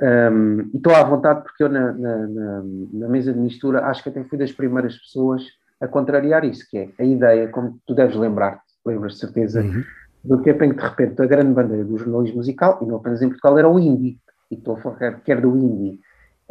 um, 0.01 0.69
e 0.73 0.77
estou 0.77 0.93
à 0.95 1.03
vontade 1.03 1.43
porque 1.43 1.63
eu 1.63 1.69
na, 1.69 1.93
na, 1.93 2.17
na, 2.27 2.63
na, 2.93 3.07
mesa 3.07 3.33
de 3.33 3.39
mistura 3.39 3.85
acho 3.85 4.03
que 4.03 4.09
até 4.09 4.23
fui 4.23 4.37
das 4.37 4.51
primeiras 4.51 4.97
pessoas 4.97 5.43
a 5.79 5.87
contrariar 5.87 6.43
isso, 6.43 6.65
que 6.69 6.77
é 6.77 6.89
a 6.99 7.03
ideia, 7.03 7.47
como 7.47 7.79
tu 7.87 7.95
deves 7.95 8.15
lembrar-te, 8.15 8.61
lembras 8.85 9.13
de 9.13 9.19
certeza, 9.19 9.61
uhum. 9.61 9.83
do 10.23 10.41
tempo 10.41 10.63
em 10.63 10.69
que 10.71 10.75
de 10.75 10.83
repente 10.83 11.21
a 11.21 11.25
grande 11.25 11.53
bandeira 11.53 11.83
do 11.83 11.97
jornalismo 11.97 12.37
musical, 12.37 12.79
e 12.81 12.85
não 12.85 12.97
apenas 12.97 13.21
em 13.21 13.29
Portugal, 13.29 13.57
era 13.57 13.69
o 13.69 13.79
indie, 13.79 14.19
e 14.49 14.55
estou 14.55 14.75
a 14.75 14.81
falar 14.81 15.21
quer 15.21 15.39
do 15.39 15.55
indie, 15.55 15.99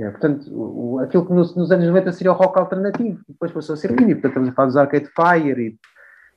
é, 0.01 0.11
portanto, 0.11 0.51
o, 0.51 0.99
aquilo 0.99 1.27
que 1.27 1.33
nos, 1.33 1.55
nos, 1.55 1.71
anos 1.71 1.87
90 1.87 2.13
seria 2.13 2.33
o 2.33 2.35
rock 2.35 2.59
alternativo, 2.59 3.21
depois 3.29 3.53
passou 3.53 3.75
a 3.75 3.77
ser 3.77 3.91
indie, 3.93 4.15
portanto 4.15 4.31
estamos 4.31 4.49
a 4.49 4.53
falar 4.53 4.67
dos 4.69 4.77
Arcade 4.77 5.11
Fire 5.15 5.79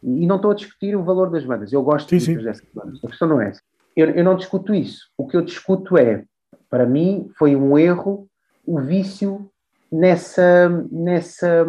e, 0.03 0.23
e 0.23 0.27
não 0.27 0.35
estou 0.35 0.52
a 0.52 0.56
discutir 0.56 0.95
o 0.95 1.03
valor 1.03 1.30
das 1.30 1.45
bandas, 1.45 1.72
eu 1.72 1.81
gosto 1.81 2.10
sim, 2.10 2.19
sim. 2.19 2.35
dessas 2.35 2.68
bandas, 2.73 2.99
a 3.03 3.07
questão 3.07 3.27
não 3.27 3.41
é 3.41 3.49
essa. 3.49 3.61
Eu, 3.95 4.10
eu 4.10 4.23
não 4.23 4.35
discuto 4.35 4.73
isso, 4.73 5.07
o 5.18 5.26
que 5.26 5.38
eu 5.38 5.41
discuto 5.41 5.98
é, 5.98 6.26
para 6.69 6.85
mim, 6.85 7.30
foi 7.38 7.56
um 7.56 7.77
erro 7.77 8.27
o 8.65 8.80
vício 8.80 9.49
nessa, 9.91 10.69
nessa 10.91 11.65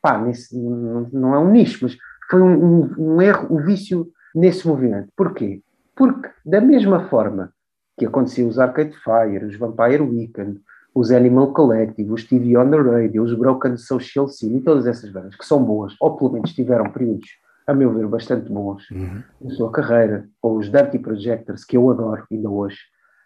pá, 0.00 0.18
nesse, 0.18 0.56
não, 0.56 1.08
não 1.12 1.34
é 1.34 1.38
um 1.38 1.50
nicho, 1.50 1.80
mas 1.82 1.96
foi 2.30 2.40
um, 2.40 2.64
um, 2.64 2.94
um 2.98 3.22
erro 3.22 3.46
o 3.50 3.62
vício 3.62 4.12
nesse 4.34 4.66
movimento. 4.66 5.08
Porquê? 5.16 5.60
Porque 5.96 6.28
da 6.44 6.60
mesma 6.60 7.08
forma 7.08 7.52
que 7.98 8.06
acontecia 8.06 8.46
os 8.46 8.58
Arcade 8.58 8.94
Fire, 8.96 9.44
os 9.44 9.56
Vampire 9.56 10.02
Weekend, 10.02 10.60
os 10.94 11.10
Animal 11.10 11.52
Collective, 11.52 12.12
os 12.12 12.24
TV 12.24 12.56
on 12.56 12.70
the 12.70 12.76
Radio, 12.76 13.22
os 13.22 13.34
Broken 13.34 13.76
Social 13.76 14.28
Scene 14.28 14.58
e 14.58 14.60
todas 14.60 14.86
essas 14.86 15.10
bandas 15.10 15.34
que 15.36 15.44
são 15.44 15.62
boas, 15.62 15.94
ou 16.00 16.16
pelo 16.16 16.32
menos 16.32 16.52
tiveram 16.52 16.90
períodos, 16.90 17.28
a 17.66 17.72
meu 17.72 17.92
ver, 17.94 18.06
bastante 18.06 18.50
bons 18.50 18.90
uhum. 18.90 19.22
na 19.40 19.50
sua 19.50 19.70
carreira, 19.70 20.28
ou 20.42 20.58
os 20.58 20.70
Dirty 20.70 20.98
Projectors, 20.98 21.64
que 21.64 21.76
eu 21.76 21.90
adoro 21.90 22.24
ainda 22.30 22.50
hoje, 22.50 22.78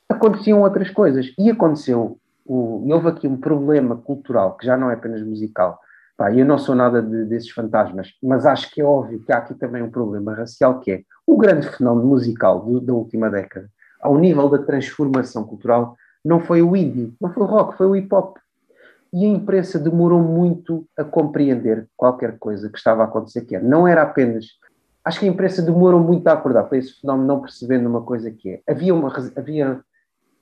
aconteciam 0.08 0.62
outras 0.62 0.90
coisas. 0.90 1.32
E 1.38 1.50
aconteceu, 1.50 2.18
o, 2.44 2.84
e 2.86 2.92
houve 2.92 3.08
aqui 3.08 3.26
um 3.26 3.36
problema 3.36 3.96
cultural, 3.96 4.56
que 4.56 4.66
já 4.66 4.76
não 4.76 4.90
é 4.90 4.94
apenas 4.94 5.22
musical. 5.22 5.78
Pá, 6.16 6.32
eu 6.32 6.46
não 6.46 6.58
sou 6.58 6.74
nada 6.74 7.02
de, 7.02 7.24
desses 7.24 7.50
fantasmas, 7.50 8.10
mas 8.22 8.46
acho 8.46 8.70
que 8.70 8.80
é 8.80 8.84
óbvio 8.84 9.20
que 9.20 9.32
há 9.32 9.38
aqui 9.38 9.54
também 9.54 9.82
um 9.82 9.90
problema 9.90 10.34
racial, 10.34 10.80
que 10.80 10.90
é 10.90 11.02
o 11.26 11.36
grande 11.36 11.68
fenómeno 11.68 12.06
musical 12.06 12.64
do, 12.64 12.80
da 12.80 12.94
última 12.94 13.28
década, 13.28 13.68
ao 14.00 14.16
nível 14.16 14.48
da 14.48 14.58
transformação 14.58 15.44
cultural, 15.44 15.96
não 16.26 16.40
foi 16.40 16.60
o 16.60 16.74
indie, 16.74 17.14
não 17.20 17.32
foi 17.32 17.42
o 17.44 17.46
rock, 17.46 17.76
foi 17.76 17.86
o 17.86 17.94
hip 17.94 18.12
hop. 18.12 18.36
E 19.12 19.24
a 19.24 19.28
imprensa 19.28 19.78
demorou 19.78 20.20
muito 20.20 20.84
a 20.98 21.04
compreender 21.04 21.88
qualquer 21.96 22.36
coisa 22.38 22.68
que 22.68 22.76
estava 22.76 23.02
a 23.02 23.04
acontecer, 23.04 23.42
que 23.42 23.54
é, 23.54 23.60
não 23.62 23.86
era 23.86 24.02
apenas. 24.02 24.46
Acho 25.04 25.20
que 25.20 25.26
a 25.26 25.28
imprensa 25.28 25.62
demorou 25.62 26.00
muito 26.00 26.26
a 26.26 26.32
acordar 26.32 26.64
para 26.64 26.78
esse 26.78 27.00
fenómeno, 27.00 27.28
não 27.28 27.40
percebendo 27.40 27.88
uma 27.88 28.02
coisa 28.02 28.28
que 28.30 28.50
é. 28.50 28.60
Havia 28.68 28.92
uma, 28.92 29.12
havia 29.36 29.80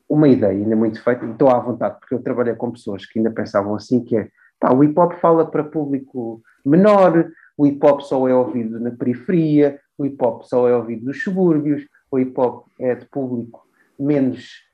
uma 0.08 0.26
ideia 0.26 0.58
ainda 0.58 0.74
muito 0.74 1.02
feita, 1.02 1.26
e 1.26 1.30
estou 1.30 1.50
à 1.50 1.58
vontade, 1.58 1.98
porque 2.00 2.14
eu 2.14 2.22
trabalhei 2.22 2.54
com 2.54 2.70
pessoas 2.70 3.04
que 3.04 3.18
ainda 3.18 3.30
pensavam 3.30 3.74
assim, 3.74 4.02
que 4.02 4.16
é, 4.16 4.28
pá, 4.58 4.72
o 4.72 4.82
hip 4.82 4.98
hop 4.98 5.12
fala 5.20 5.44
para 5.44 5.64
público 5.64 6.42
menor, 6.64 7.30
o 7.58 7.66
hip 7.66 7.84
hop 7.86 8.00
só 8.00 8.26
é 8.26 8.34
ouvido 8.34 8.80
na 8.80 8.90
periferia, 8.90 9.78
o 9.98 10.06
hip 10.06 10.16
hop 10.24 10.44
só 10.44 10.66
é 10.66 10.74
ouvido 10.74 11.04
nos 11.04 11.22
subúrbios, 11.22 11.86
o 12.10 12.18
hip 12.18 12.32
hop 12.40 12.66
é 12.80 12.94
de 12.94 13.04
público 13.04 13.66
menos 13.98 14.64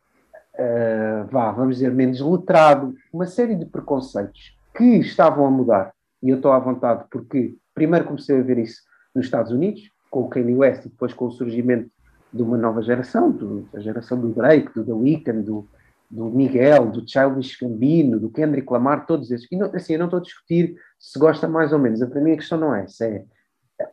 uh, 0.54 1.26
vá, 1.30 1.52
vamos 1.52 1.76
dizer, 1.76 1.92
menos 1.92 2.20
letrado, 2.20 2.94
uma 3.12 3.26
série 3.26 3.54
de 3.54 3.66
preconceitos 3.66 4.56
que 4.76 4.96
estavam 4.98 5.46
a 5.46 5.50
mudar. 5.50 5.92
E 6.22 6.30
eu 6.30 6.36
estou 6.36 6.52
à 6.52 6.58
vontade 6.58 7.04
porque 7.10 7.54
primeiro 7.74 8.06
comecei 8.06 8.38
a 8.38 8.42
ver 8.42 8.58
isso 8.58 8.82
nos 9.14 9.26
Estados 9.26 9.52
Unidos, 9.52 9.90
com 10.10 10.22
o 10.22 10.28
Kanye 10.28 10.54
West 10.54 10.84
e 10.84 10.88
depois 10.88 11.12
com 11.12 11.26
o 11.26 11.30
surgimento 11.30 11.90
de 12.32 12.42
uma 12.42 12.56
nova 12.56 12.82
geração, 12.82 13.30
do, 13.30 13.68
a 13.74 13.80
geração 13.80 14.20
do 14.20 14.28
Drake, 14.28 14.72
do 14.74 14.84
The 14.84 14.92
Weeknd, 14.92 15.42
do, 15.42 15.68
do 16.10 16.24
Miguel, 16.26 16.90
do 16.90 17.08
Childish 17.08 17.56
Gambino, 17.60 18.18
do 18.18 18.30
Kendrick 18.30 18.70
Lamar, 18.72 19.06
todos 19.06 19.30
esses. 19.30 19.50
E 19.50 19.56
não, 19.56 19.66
assim, 19.74 19.94
eu 19.94 19.98
não 19.98 20.06
estou 20.06 20.20
a 20.20 20.22
discutir 20.22 20.76
se 20.98 21.18
gosta 21.18 21.48
mais 21.48 21.72
ou 21.72 21.78
menos. 21.78 22.00
Para 22.04 22.20
mim 22.20 22.32
a 22.32 22.36
questão 22.36 22.58
não 22.58 22.74
é 22.74 22.84
essa. 22.84 23.04
É, 23.04 23.24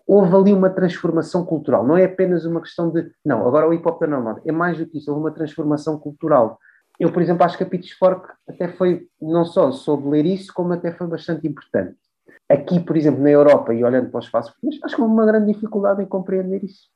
houve 0.06 0.36
ali 0.36 0.54
uma 0.54 0.70
transformação 0.70 1.46
cultural. 1.46 1.86
Não 1.86 1.98
é 1.98 2.06
apenas 2.06 2.46
uma 2.46 2.62
questão 2.62 2.90
de, 2.90 3.10
não, 3.24 3.48
agora 3.48 3.68
o 3.68 3.74
hip 3.74 3.88
hop 3.88 4.02
é 4.04 4.08
normal. 4.08 4.40
É 4.46 4.52
mais 4.52 4.78
do 4.78 4.86
que 4.86 4.98
isso. 4.98 5.12
Houve 5.12 5.24
uma 5.24 5.32
transformação 5.32 5.98
cultural. 6.00 6.60
Eu, 7.00 7.12
por 7.12 7.22
exemplo, 7.22 7.44
acho 7.46 7.58
que 7.58 7.64
a 7.64 7.68
Pitchfork 7.68 8.28
até 8.50 8.68
foi, 8.70 9.08
não 9.22 9.46
só 9.46 9.72
soube 9.72 10.10
ler 10.10 10.26
isso, 10.26 10.52
como 10.54 10.74
até 10.74 10.92
foi 10.92 11.08
bastante 11.08 11.48
importante. 11.48 11.96
Aqui, 12.50 12.80
por 12.80 12.96
exemplo, 12.98 13.22
na 13.22 13.30
Europa, 13.30 13.74
e 13.74 13.84
olhando 13.84 14.10
para 14.10 14.20
o 14.20 14.24
espaço 14.24 14.54
acho 14.84 14.96
que 14.96 15.02
houve 15.02 15.14
uma 15.14 15.26
grande 15.26 15.52
dificuldade 15.54 16.02
em 16.02 16.06
compreender 16.06 16.64
isso. 16.64 16.88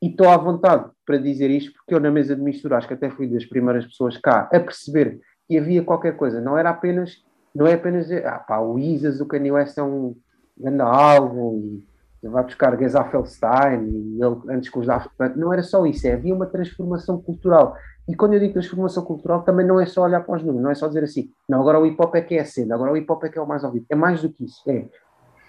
E 0.00 0.08
estou 0.08 0.28
à 0.28 0.36
vontade 0.36 0.90
para 1.04 1.18
dizer 1.18 1.50
isto, 1.50 1.72
porque 1.72 1.94
eu, 1.94 2.00
na 2.00 2.10
mesa 2.10 2.34
de 2.34 2.42
mistura, 2.42 2.76
acho 2.76 2.88
que 2.88 2.94
até 2.94 3.10
fui 3.10 3.28
das 3.28 3.44
primeiras 3.44 3.84
pessoas 3.84 4.16
cá 4.16 4.48
a 4.52 4.58
perceber 4.58 5.20
que 5.46 5.58
havia 5.58 5.84
qualquer 5.84 6.16
coisa. 6.16 6.40
Não 6.40 6.56
era 6.56 6.70
apenas, 6.70 7.22
não 7.54 7.66
é 7.66 7.74
apenas 7.74 8.10
ah 8.10 8.38
pá, 8.38 8.58
o 8.58 8.78
Isas, 8.78 9.20
o 9.20 9.26
Kanye 9.26 9.52
West 9.52 9.76
é 9.76 9.82
um 9.82 10.16
grande 10.56 10.82
álbum 10.82 11.82
vai 12.28 12.44
buscar 12.44 12.78
Gesafelstein 12.78 13.84
e 13.84 14.22
ele 14.22 14.36
antes 14.48 14.70
com 14.70 14.80
os 14.80 14.86
Daft 14.86 15.10
Não 15.36 15.52
era 15.52 15.62
só 15.62 15.84
isso, 15.86 16.06
é, 16.06 16.12
havia 16.12 16.34
uma 16.34 16.46
transformação 16.46 17.20
cultural. 17.20 17.76
E 18.08 18.14
quando 18.14 18.34
eu 18.34 18.40
digo 18.40 18.52
transformação 18.52 19.04
cultural, 19.04 19.42
também 19.42 19.66
não 19.66 19.80
é 19.80 19.86
só 19.86 20.02
olhar 20.02 20.20
para 20.20 20.36
os 20.36 20.42
números, 20.42 20.62
não 20.62 20.70
é 20.70 20.74
só 20.74 20.88
dizer 20.88 21.04
assim, 21.04 21.30
não, 21.48 21.60
agora 21.60 21.78
o 21.78 21.86
hip 21.86 21.96
hop 22.00 22.14
é 22.14 22.20
que 22.20 22.34
é 22.34 22.40
a 22.40 22.44
cena, 22.44 22.74
agora 22.74 22.92
o 22.92 22.96
hip 22.96 23.10
hop 23.10 23.24
é 23.24 23.28
que 23.28 23.38
é 23.38 23.42
o 23.42 23.46
mais 23.46 23.64
ouvido. 23.64 23.86
É 23.88 23.94
mais 23.94 24.22
do 24.22 24.28
que 24.28 24.44
isso. 24.44 24.62
É, 24.68 24.86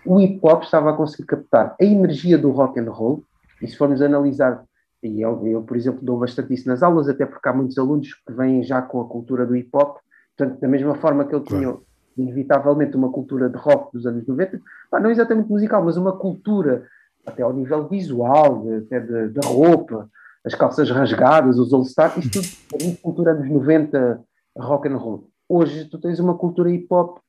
o 0.06 0.20
hip 0.20 0.40
hop 0.44 0.64
estava 0.64 0.92
a 0.92 0.94
conseguir 0.94 1.26
captar 1.26 1.76
a 1.80 1.84
energia 1.84 2.38
do 2.38 2.52
rock 2.52 2.80
and 2.80 2.90
roll, 2.92 3.24
e 3.62 3.68
se 3.68 3.78
formos 3.78 4.02
analisar, 4.02 4.64
e 5.02 5.22
eu, 5.22 5.48
eu, 5.48 5.62
por 5.64 5.78
exemplo, 5.78 6.00
dou 6.04 6.20
bastante 6.20 6.54
isso 6.54 6.68
nas 6.68 6.84
aulas, 6.84 7.10
até 7.10 7.26
porque 7.26 7.48
há 7.48 7.54
muitos 7.54 7.78
alunos 7.78 8.14
que 8.14 8.34
vêm 8.34 8.64
já 8.64 8.82
com 8.82 9.02
a 9.02 9.06
cultura 9.06 9.46
do 9.46 9.56
hip 9.56 9.70
hop, 9.74 9.98
portanto, 10.38 10.60
da 10.60 10.68
mesma 10.68 10.96
forma 10.96 11.26
que 11.26 11.34
eu 11.34 11.42
tinha 11.42 11.78
inevitavelmente 12.18 12.96
uma 12.96 13.12
cultura 13.12 13.50
de 13.50 13.58
rock 13.58 13.94
dos 13.94 14.06
anos 14.06 14.26
90, 14.28 14.62
pá, 14.90 15.00
não 15.00 15.10
exatamente 15.10 15.50
musical, 15.50 15.84
mas 15.84 15.98
uma 15.98 16.14
cultura 16.14 16.86
até 17.26 17.42
ao 17.42 17.54
nível 17.54 17.88
visual, 17.88 18.66
até 18.86 19.00
da 19.00 19.48
roupa, 19.48 20.10
as 20.46 20.54
calças 20.54 20.90
rasgadas, 20.90 21.58
os 21.58 21.74
all-star, 21.74 22.18
isto 22.20 22.42
tudo 22.42 22.84
é 22.84 22.96
cultura 23.02 23.32
anos 23.32 23.50
90 23.50 24.22
rock 24.58 24.88
and 24.88 24.98
roll. 24.98 25.30
Hoje 25.48 25.86
tu 25.86 25.98
tens 25.98 26.20
uma 26.20 26.38
cultura 26.38 26.70
hip 26.70 26.88
hop 26.90 27.20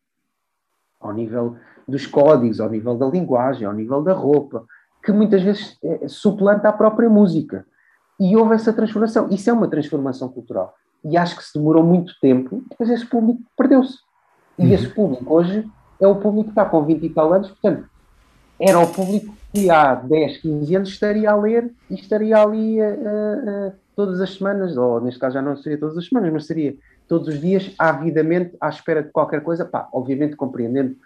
ao 1.01 1.13
nível 1.13 1.57
dos 1.87 2.07
códigos, 2.07 2.61
ao 2.61 2.71
nível 2.71 2.97
da 2.97 3.07
linguagem, 3.07 3.67
ao 3.67 3.73
nível 3.73 4.03
da 4.03 4.13
roupa, 4.13 4.65
que 5.03 5.13
muitas 5.13 5.43
vezes 5.43 5.77
é, 5.83 6.09
suplanta 6.09 6.69
a 6.69 6.73
própria 6.73 7.09
música. 7.09 7.67
E 8.19 8.37
houve 8.37 8.55
essa 8.55 8.73
transformação. 8.73 9.29
Isso 9.31 9.51
é 9.51 9.53
uma 9.53 9.69
transformação 9.69 10.29
cultural. 10.29 10.75
E 11.05 11.17
acho 11.17 11.37
que 11.37 11.45
se 11.45 11.59
demorou 11.59 11.83
muito 11.83 12.15
tempo, 12.21 12.65
depois 12.71 12.89
esse 12.89 13.05
público 13.05 13.43
perdeu-se. 13.57 13.99
E 14.59 14.67
uhum. 14.67 14.73
esse 14.73 14.89
público 14.89 15.35
hoje 15.35 15.69
é 16.01 16.07
o 16.07 16.17
público 16.17 16.45
que 16.45 16.51
está 16.51 16.65
com 16.65 16.85
20 16.85 17.03
e 17.03 17.09
tal 17.11 17.33
anos, 17.33 17.49
portanto, 17.49 17.85
era 18.59 18.79
o 18.79 18.87
público 18.87 19.35
que 19.53 19.71
há 19.71 19.95
10, 19.95 20.39
15 20.39 20.77
anos 20.77 20.89
estaria 20.89 21.31
a 21.31 21.37
ler 21.37 21.71
e 21.91 21.95
estaria 21.95 22.37
ali 22.37 22.81
uh, 22.81 22.85
uh, 22.85 23.73
todas 23.95 24.21
as 24.21 24.35
semanas, 24.35 24.77
ou 24.77 25.01
neste 25.01 25.21
caso 25.21 25.35
já 25.35 25.43
não 25.43 25.57
seria 25.57 25.79
todas 25.79 25.97
as 25.97 26.09
semanas, 26.09 26.33
mas 26.33 26.47
seria 26.47 26.75
todos 27.09 27.29
os 27.29 27.41
dias, 27.41 27.73
avidamente, 27.79 28.57
à 28.61 28.69
espera 28.69 29.03
de 29.03 29.11
qualquer 29.11 29.43
coisa, 29.43 29.65
pá, 29.65 29.89
obviamente 29.93 30.37
compreendendo 30.37 30.97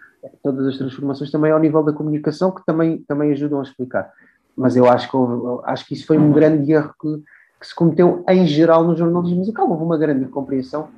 todas 0.43 0.67
as 0.67 0.77
transformações 0.77 1.31
também 1.31 1.51
ao 1.51 1.59
nível 1.59 1.83
da 1.83 1.93
comunicação, 1.93 2.51
que 2.51 2.65
também, 2.65 3.03
também 3.07 3.31
ajudam 3.31 3.59
a 3.59 3.63
explicar. 3.63 4.11
Mas 4.55 4.75
eu 4.75 4.89
acho 4.89 5.09
que, 5.09 5.15
houve, 5.15 5.61
acho 5.65 5.85
que 5.85 5.93
isso 5.93 6.05
foi 6.05 6.17
um 6.17 6.31
grande 6.31 6.71
erro 6.71 6.93
que, 6.99 7.23
que 7.59 7.67
se 7.67 7.75
cometeu 7.75 8.23
em 8.27 8.45
geral 8.45 8.83
no 8.83 8.95
jornalismo 8.95 9.37
musical. 9.37 9.69
Houve 9.69 9.83
uma 9.83 9.97
grande 9.97 10.25
incompreensão, 10.25 10.89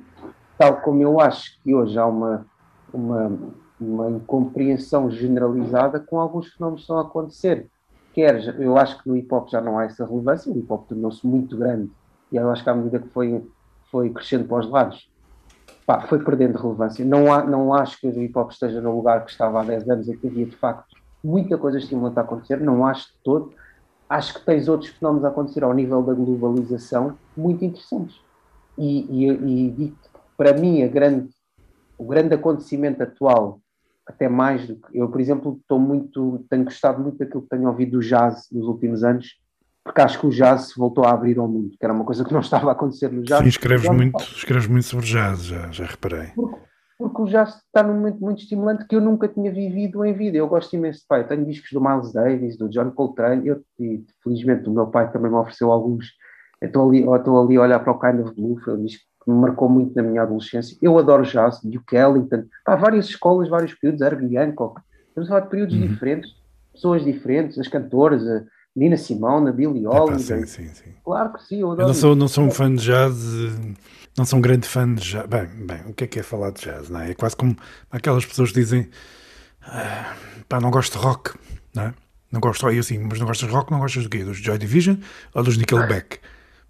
tal 0.62 0.80
como 0.80 1.02
eu 1.02 1.18
acho 1.18 1.60
que 1.60 1.74
hoje 1.74 1.98
há 1.98 2.06
uma, 2.06 2.46
uma, 2.94 3.32
uma 3.80 4.10
incompreensão 4.10 5.10
generalizada 5.10 5.98
com 5.98 6.20
alguns 6.20 6.52
fenómenos 6.52 6.82
que 6.82 6.84
estão 6.84 6.98
a 6.98 7.02
acontecer. 7.02 7.68
Quer, 8.12 8.60
eu 8.60 8.76
acho 8.76 9.02
que 9.02 9.08
no 9.08 9.16
hip 9.16 9.34
hop 9.34 9.48
já 9.48 9.60
não 9.60 9.76
há 9.76 9.86
essa 9.86 10.06
relevância, 10.06 10.52
o 10.52 10.56
hip 10.56 10.72
hop 10.72 10.86
tornou-se 10.86 11.26
muito 11.26 11.56
grande, 11.56 11.90
e 12.30 12.36
eu 12.36 12.48
acho 12.48 12.62
que 12.62 12.70
à 12.70 12.74
medida 12.74 13.00
que 13.00 13.08
foi, 13.08 13.44
foi 13.90 14.10
crescendo 14.10 14.44
para 14.44 14.58
os 14.58 14.70
lados, 14.70 15.10
pá, 15.84 16.02
foi 16.02 16.22
perdendo 16.22 16.58
relevância. 16.58 17.04
Não, 17.04 17.32
há, 17.32 17.42
não 17.42 17.74
acho 17.74 17.98
que 17.98 18.06
o 18.06 18.22
hip 18.22 18.38
hop 18.38 18.52
esteja 18.52 18.80
no 18.80 18.94
lugar 18.94 19.24
que 19.24 19.32
estava 19.32 19.60
há 19.60 19.64
10 19.64 19.90
anos, 19.90 20.08
em 20.08 20.16
que 20.16 20.28
havia 20.28 20.46
de 20.46 20.56
facto 20.56 20.94
muita 21.24 21.58
coisa 21.58 21.78
estimulante 21.78 22.20
a 22.20 22.22
acontecer, 22.22 22.60
não 22.60 22.86
acho 22.86 23.08
de 23.08 23.18
todo. 23.24 23.52
Acho 24.08 24.34
que 24.34 24.46
tens 24.46 24.68
outros 24.68 24.92
fenómenos 24.92 25.24
a 25.24 25.28
acontecer 25.28 25.64
ao 25.64 25.74
nível 25.74 26.02
da 26.02 26.12
globalização 26.14 27.18
muito 27.36 27.64
interessantes. 27.64 28.20
E, 28.78 29.26
e, 29.26 29.84
e 29.84 29.94
para 30.42 30.58
mim, 30.58 30.84
grande, 30.88 31.28
o 31.96 32.04
grande 32.04 32.34
acontecimento 32.34 33.00
atual, 33.00 33.60
até 34.04 34.28
mais 34.28 34.66
do 34.66 34.74
que. 34.74 34.98
Eu, 34.98 35.08
por 35.08 35.20
exemplo, 35.20 35.56
estou 35.60 35.78
muito, 35.78 36.44
tenho 36.50 36.64
gostado 36.64 37.00
muito 37.00 37.16
daquilo 37.18 37.42
que 37.42 37.48
tenho 37.48 37.68
ouvido 37.68 37.92
do 37.92 38.00
jazz 38.00 38.48
nos 38.50 38.66
últimos 38.66 39.04
anos 39.04 39.40
porque 39.84 40.00
acho 40.00 40.20
que 40.20 40.26
o 40.26 40.30
jazz 40.30 40.68
se 40.68 40.78
voltou 40.78 41.04
a 41.04 41.10
abrir 41.10 41.38
ao 41.38 41.48
mundo, 41.48 41.70
que 41.70 41.84
era 41.84 41.92
uma 41.92 42.04
coisa 42.04 42.24
que 42.24 42.32
não 42.32 42.38
estava 42.40 42.68
a 42.68 42.72
acontecer 42.72 43.10
no 43.10 43.22
jazz. 43.22 43.40
Sim, 43.40 43.48
escreves, 43.48 43.88
muito, 43.88 44.20
escreves 44.20 44.68
muito 44.68 44.84
sobre 44.84 45.06
jazz, 45.06 45.44
já, 45.44 45.70
já 45.70 45.84
reparei. 45.84 46.28
Porque, 46.36 46.60
porque, 46.98 47.22
o 47.22 47.26
jazz 47.26 47.56
está 47.56 47.82
num 47.82 47.94
momento 47.94 48.20
muito 48.20 48.42
estimulante 48.42 48.86
que 48.86 48.94
eu 48.94 49.00
nunca 49.00 49.26
tinha 49.26 49.52
vivido 49.52 50.04
em 50.04 50.12
vida. 50.12 50.36
Eu 50.36 50.46
gosto 50.46 50.74
imenso 50.74 51.00
de 51.00 51.06
pai, 51.06 51.26
tenho 51.26 51.44
discos 51.44 51.70
do 51.72 51.80
Miles 51.80 52.12
Davis, 52.12 52.56
do 52.56 52.68
John 52.68 52.92
Coltrane, 52.92 53.46
eu, 53.46 53.60
e 53.78 54.04
felizmente 54.22 54.68
o 54.68 54.72
meu 54.72 54.86
pai 54.86 55.10
também 55.10 55.30
me 55.30 55.36
ofereceu 55.36 55.72
alguns. 55.72 56.12
Estou 56.60 56.88
ali, 56.88 57.00
estou 57.00 57.42
ali 57.42 57.56
a 57.56 57.62
olhar 57.62 57.80
para 57.80 57.92
o 57.92 57.98
Kind 57.98 58.20
of 58.20 58.34
Blue, 58.36 58.60
foi 58.60 58.74
um 58.74 58.84
disco 58.84 59.04
que 59.24 59.30
me 59.30 59.40
marcou 59.40 59.68
muito 59.68 59.94
na 59.94 60.02
minha 60.02 60.22
adolescência. 60.22 60.76
Eu 60.80 60.98
adoro 60.98 61.24
jazz, 61.24 61.60
Duke 61.62 61.96
Ellington, 61.96 62.44
há 62.66 62.76
várias 62.76 63.06
escolas, 63.06 63.48
vários 63.48 63.74
períodos, 63.74 64.00
Herbie 64.00 64.36
Hancock, 64.36 64.80
estamos 65.08 65.28
a 65.28 65.34
falar 65.34 65.40
de 65.40 65.50
períodos 65.50 65.74
uhum. 65.74 65.86
diferentes, 65.86 66.34
pessoas 66.72 67.04
diferentes, 67.04 67.58
as 67.58 67.68
cantoras, 67.68 68.26
a, 68.26 68.44
Nina 68.74 68.96
Simone, 68.96 69.52
Billy 69.52 69.86
Holiday. 69.86 70.18
sim, 70.18 70.46
sim, 70.46 70.68
sim. 70.68 70.94
Claro 71.04 71.34
que 71.34 71.44
sim, 71.44 71.60
eu 71.60 71.72
adoro. 71.72 71.82
Eu 71.82 71.88
não 71.88 71.94
sou, 71.94 72.16
não 72.16 72.28
sou 72.28 72.44
um 72.44 72.50
fã 72.50 72.74
de 72.74 72.82
jazz, 72.82 73.16
não 74.16 74.24
sou 74.24 74.38
um 74.38 74.42
grande 74.42 74.66
fã 74.66 74.92
de 74.92 75.02
jazz. 75.02 75.26
Bem, 75.26 75.46
bem, 75.46 75.80
o 75.88 75.92
que 75.94 76.04
é 76.04 76.06
que 76.06 76.20
é 76.20 76.22
falar 76.22 76.50
de 76.50 76.62
jazz, 76.62 76.88
não 76.88 77.00
é? 77.00 77.10
É 77.10 77.14
quase 77.14 77.36
como 77.36 77.54
aquelas 77.90 78.24
pessoas 78.24 78.50
que 78.50 78.60
dizem, 78.60 78.88
ah, 79.62 80.14
pá, 80.48 80.58
não 80.58 80.70
gosto 80.70 80.98
de 80.98 81.04
rock, 81.04 81.34
não 81.74 81.82
é? 81.84 81.94
Não 82.30 82.40
gosto, 82.40 82.66
aí 82.66 82.78
assim, 82.78 82.98
mas 82.98 83.18
não 83.18 83.26
gostas 83.26 83.46
de 83.46 83.54
rock, 83.54 83.70
não 83.70 83.78
gostas 83.78 84.04
do 84.04 84.08
quê? 84.08 84.24
Dos 84.24 84.38
Joy 84.38 84.56
Division 84.56 84.96
ou 85.34 85.42
dos 85.42 85.58
Nickelback? 85.58 86.18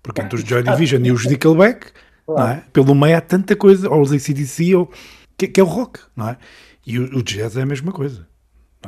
Porque 0.03 0.21
entre 0.21 0.37
os 0.37 0.45
Joy 0.45 0.65
Division 0.65 1.05
e 1.05 1.13
os 1.13 1.25
Nickelback, 1.25 1.93
não 2.35 2.49
é? 2.49 2.63
pelo 2.73 2.95
meio 2.95 3.17
há 3.17 3.21
tanta 3.21 3.55
coisa, 3.57 3.89
ou 3.89 4.01
os 4.01 4.13
ACDC, 4.13 4.75
ou, 4.75 4.91
que, 5.37 5.49
que 5.49 5.61
é 5.61 5.63
o 5.65 5.67
rock, 5.67 6.01
não 6.17 6.29
é? 6.29 6.37
E 6.87 6.99
o, 6.99 7.19
o 7.19 7.23
jazz 7.23 7.57
é 7.57 7.63
a 7.63 7.67
mesma 7.67 7.93
coisa. 7.93 8.27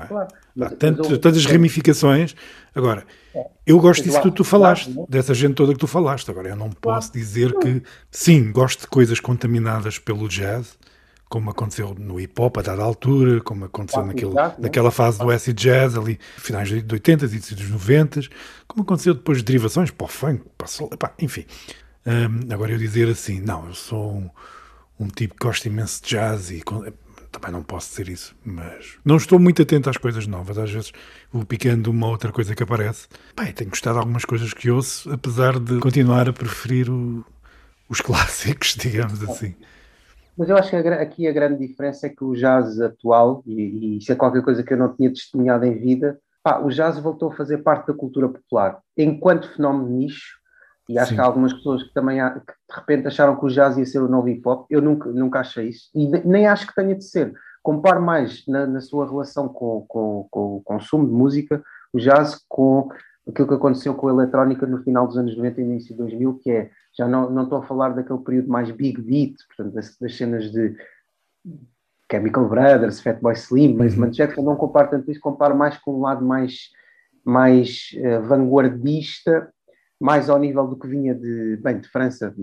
É? 0.00 0.06
Claro. 0.06 0.28
Há 0.60 0.70
tanto, 0.70 1.18
tantas 1.18 1.44
ramificações. 1.46 2.34
Agora, 2.74 3.04
é. 3.34 3.46
eu 3.66 3.78
gosto 3.78 4.02
disso 4.02 4.20
que 4.20 4.30
tu, 4.30 4.44
falaste, 4.44 4.90
né? 4.90 5.04
dessa 5.08 5.34
gente 5.34 5.54
toda 5.54 5.72
que 5.72 5.78
tu 5.78 5.86
falaste. 5.86 6.30
Agora, 6.30 6.48
eu 6.48 6.56
não 6.56 6.70
posso 6.70 7.12
dizer 7.12 7.52
que, 7.58 7.82
sim, 8.10 8.52
gosto 8.52 8.82
de 8.82 8.86
coisas 8.88 9.20
contaminadas 9.20 9.98
pelo 9.98 10.28
jazz, 10.28 10.76
como 11.28 11.50
aconteceu 11.50 11.94
no 11.98 12.20
hip 12.20 12.40
hop 12.40 12.58
a 12.58 12.62
dada 12.62 12.82
altura, 12.82 13.40
como 13.40 13.64
aconteceu 13.64 14.02
claro, 14.02 14.14
naquele, 14.14 14.30
exato, 14.30 14.60
né? 14.60 14.66
naquela 14.66 14.90
fase 14.90 15.18
do 15.18 15.30
acid 15.30 15.56
jazz 15.56 15.96
ali, 15.96 16.18
finais 16.36 16.68
de 16.68 16.92
80 16.92 17.24
e 17.24 17.28
dos 17.28 17.70
90, 17.70 18.20
como 18.68 18.82
aconteceu 18.82 19.14
depois 19.14 19.38
de 19.38 19.44
derivações 19.44 19.90
para 19.90 20.04
o 20.04 20.08
funk, 20.08 20.44
para 20.56 20.66
o 20.66 20.68
sol, 20.68 20.90
enfim. 21.18 21.44
Um, 22.06 22.52
agora 22.52 22.72
eu 22.72 22.78
dizer 22.78 23.08
assim, 23.08 23.40
não, 23.40 23.66
eu 23.66 23.74
sou 23.74 24.12
um, 24.14 24.30
um 25.00 25.08
tipo 25.08 25.34
que 25.34 25.46
gosta 25.46 25.68
imenso 25.68 26.02
de 26.02 26.10
jazz 26.10 26.50
e 26.50 26.62
também 27.32 27.50
não 27.50 27.62
posso 27.62 27.90
dizer 27.90 28.08
isso, 28.12 28.36
mas 28.44 28.96
não 29.04 29.16
estou 29.16 29.38
muito 29.38 29.60
atento 29.62 29.90
às 29.90 29.96
coisas 29.96 30.26
novas. 30.26 30.58
Às 30.58 30.70
vezes 30.70 30.92
vou 31.32 31.44
picando 31.44 31.90
uma 31.90 32.08
outra 32.08 32.30
coisa 32.30 32.54
que 32.54 32.62
aparece. 32.62 33.08
Bem, 33.36 33.52
tenho 33.52 33.70
gostado 33.70 33.94
de 33.94 34.00
algumas 34.00 34.24
coisas 34.24 34.52
que 34.52 34.70
ouço, 34.70 35.10
apesar 35.12 35.58
de 35.58 35.80
continuar 35.80 36.28
a 36.28 36.32
preferir 36.32 36.90
o, 36.90 37.24
os 37.88 38.00
clássicos, 38.02 38.74
digamos 38.74 39.22
assim. 39.22 39.54
Mas 40.36 40.48
eu 40.48 40.56
acho 40.56 40.70
que 40.70 40.76
aqui 40.76 41.28
a 41.28 41.32
grande 41.32 41.66
diferença 41.66 42.06
é 42.06 42.10
que 42.10 42.24
o 42.24 42.34
jazz 42.34 42.80
atual, 42.80 43.42
e, 43.46 43.54
e 43.54 43.98
isso 43.98 44.12
é 44.12 44.16
qualquer 44.16 44.42
coisa 44.42 44.62
que 44.62 44.72
eu 44.72 44.76
não 44.76 44.94
tinha 44.94 45.08
testemunhado 45.08 45.64
em 45.64 45.78
vida, 45.78 46.18
pá, 46.42 46.58
o 46.58 46.68
jazz 46.68 46.98
voltou 46.98 47.30
a 47.30 47.36
fazer 47.36 47.58
parte 47.58 47.86
da 47.86 47.94
cultura 47.94 48.28
popular. 48.28 48.80
Enquanto 48.96 49.52
fenómeno 49.54 49.88
nicho, 49.88 50.38
e 50.88 50.98
acho 50.98 51.10
Sim. 51.10 51.14
que 51.14 51.20
há 51.20 51.24
algumas 51.24 51.52
pessoas 51.52 51.82
que 51.82 51.94
também 51.94 52.20
há, 52.20 52.30
que 52.30 52.52
de 52.52 52.74
repente 52.74 53.06
acharam 53.06 53.36
que 53.36 53.44
o 53.44 53.48
jazz 53.48 53.78
ia 53.78 53.86
ser 53.86 54.00
o 54.00 54.08
novo 54.08 54.28
hip 54.28 54.46
hop. 54.46 54.66
Eu 54.70 54.82
nunca, 54.82 55.10
nunca 55.10 55.40
achei 55.40 55.68
isso. 55.68 55.88
E 55.94 56.06
nem 56.26 56.46
acho 56.46 56.66
que 56.66 56.74
tenha 56.74 56.94
de 56.94 57.04
ser. 57.04 57.32
Compare 57.62 57.98
mais 57.98 58.46
na, 58.46 58.66
na 58.66 58.80
sua 58.80 59.08
relação 59.08 59.48
com, 59.48 59.86
com, 59.88 60.28
com, 60.30 60.56
o 60.56 60.62
consumo 60.62 61.06
de 61.06 61.12
música, 61.12 61.62
o 61.92 61.98
jazz 61.98 62.44
com 62.48 62.90
aquilo 63.26 63.48
que 63.48 63.54
aconteceu 63.54 63.94
com 63.94 64.08
a 64.08 64.12
eletrónica 64.12 64.66
no 64.66 64.82
final 64.82 65.06
dos 65.06 65.16
anos 65.16 65.34
90 65.34 65.60
e 65.60 65.64
início 65.64 65.88
de 65.90 65.96
2000, 65.96 66.40
que 66.42 66.50
é, 66.50 66.70
já 66.96 67.08
não, 67.08 67.30
não 67.30 67.44
estou 67.44 67.58
a 67.58 67.62
falar 67.62 67.90
daquele 67.90 68.18
período 68.18 68.48
mais 68.48 68.70
big 68.70 69.00
beat, 69.00 69.36
portanto, 69.48 69.74
das, 69.74 69.96
das 69.98 70.14
cenas 70.14 70.52
de 70.52 70.76
Chemical 72.10 72.46
Brothers, 72.46 73.00
Fatboy 73.00 73.32
Slim, 73.32 73.74
mas 73.74 73.96
uhum. 73.96 74.44
Não 74.44 74.56
comparo 74.56 74.90
tanto 74.90 75.10
isso, 75.10 75.20
comparo 75.20 75.56
mais 75.56 75.78
com 75.78 75.94
um 75.96 76.00
lado 76.00 76.24
mais, 76.24 76.68
mais 77.24 77.88
uh, 77.94 78.22
vanguardista, 78.22 79.50
mais 80.00 80.28
ao 80.28 80.38
nível 80.38 80.66
do 80.66 80.76
que 80.76 80.88
vinha 80.88 81.14
de, 81.14 81.58
bem, 81.62 81.78
de 81.78 81.88
França, 81.88 82.34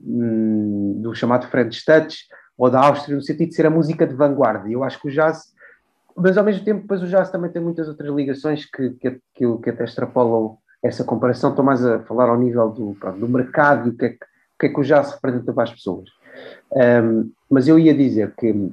do 0.00 1.14
chamado 1.14 1.46
French 1.48 1.84
Touch, 1.84 2.26
ou 2.56 2.70
da 2.70 2.80
Áustria, 2.80 3.16
no 3.16 3.22
sentido 3.22 3.50
de 3.50 3.54
ser 3.54 3.66
a 3.66 3.70
música 3.70 4.06
de 4.06 4.14
vanguarda. 4.14 4.68
Eu 4.68 4.82
acho 4.82 5.00
que 5.00 5.08
o 5.08 5.10
jazz, 5.10 5.52
mas 6.16 6.36
ao 6.36 6.44
mesmo 6.44 6.64
tempo, 6.64 6.82
depois 6.82 7.02
o 7.02 7.06
jazz 7.06 7.30
também 7.30 7.50
tem 7.50 7.62
muitas 7.62 7.88
outras 7.88 8.12
ligações 8.12 8.64
que, 8.64 8.90
que, 8.90 9.20
que, 9.34 9.58
que 9.62 9.70
até 9.70 9.84
extrapolam 9.84 10.58
essa 10.82 11.04
comparação. 11.04 11.50
Estou 11.50 11.64
mais 11.64 11.84
a 11.84 12.00
falar 12.00 12.28
ao 12.28 12.38
nível 12.38 12.68
do, 12.70 12.96
pronto, 12.98 13.18
do 13.18 13.28
mercado 13.28 13.88
e 13.88 13.90
o 13.90 13.96
que, 13.96 14.04
é 14.04 14.08
que, 14.10 14.24
o 14.24 14.58
que 14.58 14.66
é 14.66 14.68
que 14.70 14.80
o 14.80 14.84
jazz 14.84 15.12
representa 15.12 15.52
para 15.52 15.64
as 15.64 15.72
pessoas. 15.72 16.08
Um, 16.72 17.30
mas 17.48 17.68
eu 17.68 17.78
ia 17.78 17.94
dizer 17.94 18.34
que 18.36 18.72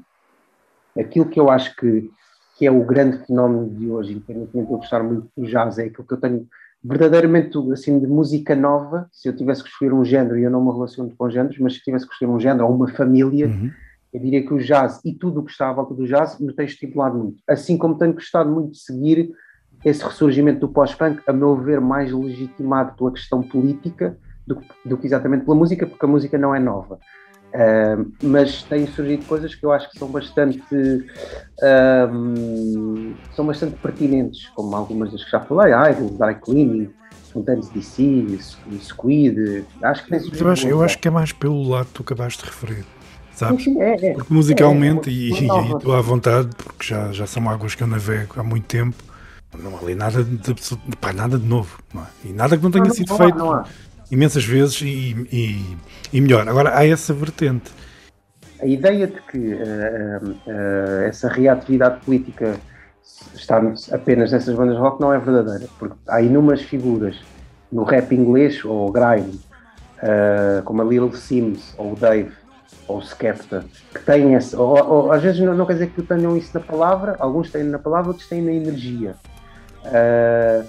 aquilo 0.99 1.29
que 1.29 1.39
eu 1.39 1.49
acho 1.49 1.75
que, 1.75 2.09
que 2.57 2.65
é 2.65 2.71
o 2.71 2.83
grande 2.83 3.19
fenómeno 3.25 3.69
de 3.69 3.89
hoje, 3.89 4.13
independentemente 4.13 4.67
de 4.67 4.73
eu 4.73 4.77
gostar 4.77 5.03
muito 5.03 5.29
do 5.37 5.45
jazz, 5.45 5.77
é 5.77 5.85
aquilo 5.85 6.07
que 6.07 6.13
eu 6.13 6.19
tenho 6.19 6.47
verdadeiramente 6.87 7.57
assim 7.71 7.99
de 7.99 8.07
música 8.07 8.55
nova. 8.55 9.07
Se 9.11 9.27
eu 9.27 9.35
tivesse 9.35 9.63
que 9.63 9.69
escolher 9.69 9.93
um 9.93 10.05
género, 10.05 10.37
e 10.37 10.43
eu 10.43 10.51
não 10.51 10.63
me 10.63 10.71
relaciono 10.71 11.11
com 11.17 11.29
géneros, 11.29 11.57
mas 11.59 11.73
se 11.73 11.81
tivesse 11.81 12.07
que 12.07 12.13
escolher 12.13 12.31
um 12.31 12.39
género 12.39 12.67
ou 12.67 12.75
uma 12.75 12.87
família, 12.87 13.47
uhum. 13.47 13.71
eu 14.13 14.19
diria 14.19 14.45
que 14.45 14.53
o 14.53 14.59
jazz 14.59 15.01
e 15.03 15.13
tudo 15.13 15.39
o 15.39 15.43
que 15.43 15.51
está 15.51 15.69
à 15.69 15.73
volta 15.73 15.93
do 15.93 16.05
jazz 16.05 16.39
me 16.39 16.53
tem 16.53 16.65
estimulado 16.65 17.17
muito. 17.17 17.41
Assim 17.47 17.77
como 17.77 17.97
tenho 17.97 18.13
gostado 18.13 18.51
muito 18.51 18.71
de 18.71 18.79
seguir 18.79 19.31
esse 19.83 20.03
ressurgimento 20.03 20.59
do 20.59 20.69
pós-punk, 20.69 21.21
a 21.27 21.33
meu 21.33 21.55
ver, 21.55 21.81
mais 21.81 22.11
legitimado 22.11 22.95
pela 22.95 23.11
questão 23.11 23.41
política 23.41 24.17
do, 24.45 24.59
do 24.85 24.97
que 24.97 25.07
exatamente 25.07 25.45
pela 25.45 25.57
música, 25.57 25.85
porque 25.85 26.05
a 26.05 26.07
música 26.07 26.37
não 26.37 26.55
é 26.55 26.59
nova. 26.59 26.99
Uh, 27.55 28.11
mas 28.21 28.63
têm 28.63 28.85
surgido 28.85 29.23
coisas 29.27 29.55
que 29.55 29.65
eu 29.65 29.71
acho 29.71 29.89
que 29.89 29.97
são 29.97 30.09
bastante 30.09 30.59
uh, 30.75 31.05
são 33.33 33.45
bastante 33.45 33.77
pertinentes, 33.77 34.49
como 34.49 34.75
algumas 34.75 35.09
das 35.13 35.23
que 35.23 35.31
já 35.31 35.39
falei, 35.39 35.73
Idol, 35.73 36.09
Dry 36.17 36.35
Cleaning, 36.35 36.89
Fontaines 37.31 37.69
DC, 37.69 38.39
Squid, 38.81 39.63
acho 39.81 40.03
que 40.03 40.09
tem 40.09 40.19
surgido. 40.19 40.43
Eu 40.43 40.51
acho, 40.51 40.67
eu 40.67 40.83
acho 40.83 40.99
que 40.99 41.07
é 41.07 41.11
mais 41.11 41.31
pelo 41.31 41.69
lado 41.69 41.85
que 41.85 41.93
tu 41.93 42.01
acabaste 42.01 42.43
de 42.43 42.49
referir. 42.49 42.85
Sabes? 43.31 43.63
Sim, 43.63 43.81
é, 43.81 44.05
é. 44.05 44.13
Porque 44.15 44.33
musicalmente, 44.33 45.09
é, 45.09 45.13
é, 45.13 45.15
e, 45.15 45.29
estou 45.31 45.93
à 45.93 46.01
vontade, 46.01 46.49
porque 46.61 46.85
já, 46.85 47.13
já 47.13 47.25
são 47.25 47.49
águas 47.49 47.73
que 47.73 47.83
eu 47.83 47.87
navego 47.87 48.33
há 48.37 48.43
muito 48.43 48.65
tempo, 48.65 49.01
não 49.57 49.77
há 49.77 49.79
ali 49.79 49.95
nada 49.95 50.21
de, 50.25 50.55
pá, 50.99 51.13
nada 51.13 51.37
de 51.37 51.45
novo, 51.45 51.79
é? 51.95 52.27
e 52.27 52.33
nada 52.33 52.57
que 52.57 52.63
não 52.63 52.71
tenha 52.71 52.83
não, 52.83 52.93
sido 52.93 53.09
não 53.09 53.17
feito. 53.17 53.37
Não 53.37 53.53
há 53.53 53.65
imensas 54.11 54.45
vezes 54.45 54.81
e, 54.81 55.27
e, 55.31 55.77
e, 56.13 56.21
melhor. 56.21 56.47
Agora, 56.47 56.77
há 56.77 56.85
essa 56.85 57.13
vertente. 57.13 57.71
A 58.61 58.65
ideia 58.65 59.07
de 59.07 59.21
que 59.21 59.37
uh, 59.37 60.29
uh, 60.31 61.01
essa 61.05 61.27
reatividade 61.27 62.03
política 62.05 62.55
está 63.33 63.61
apenas 63.91 64.31
nessas 64.31 64.55
bandas 64.55 64.77
rock 64.77 65.01
não 65.01 65.13
é 65.13 65.19
verdadeira, 65.19 65.67
porque 65.77 65.95
há 66.07 66.21
inúmeras 66.21 66.61
figuras 66.61 67.17
no 67.71 67.83
rap 67.83 68.13
inglês 68.13 68.63
ou 68.63 68.91
grime, 68.91 69.39
uh, 70.01 70.63
como 70.63 70.81
a 70.81 70.85
Lil 70.85 71.11
Sims 71.13 71.73
ou 71.77 71.93
o 71.93 71.95
Dave 71.95 72.31
ou 72.87 72.97
o 72.97 73.01
Skepta, 73.01 73.65
que 73.93 73.99
têm 73.99 74.35
essa, 74.35 74.59
ou, 74.59 74.77
ou, 74.87 75.11
às 75.11 75.21
vezes 75.21 75.39
não, 75.41 75.55
não, 75.55 75.65
quer 75.65 75.73
dizer 75.73 75.89
que 75.89 76.01
tenham 76.03 76.37
isso 76.37 76.51
na 76.53 76.59
palavra, 76.59 77.15
alguns 77.19 77.51
têm 77.51 77.63
na 77.63 77.79
palavra, 77.79 78.09
outros 78.09 78.27
têm 78.27 78.41
na 78.41 78.51
energia. 78.51 79.15
Uh, 79.83 80.65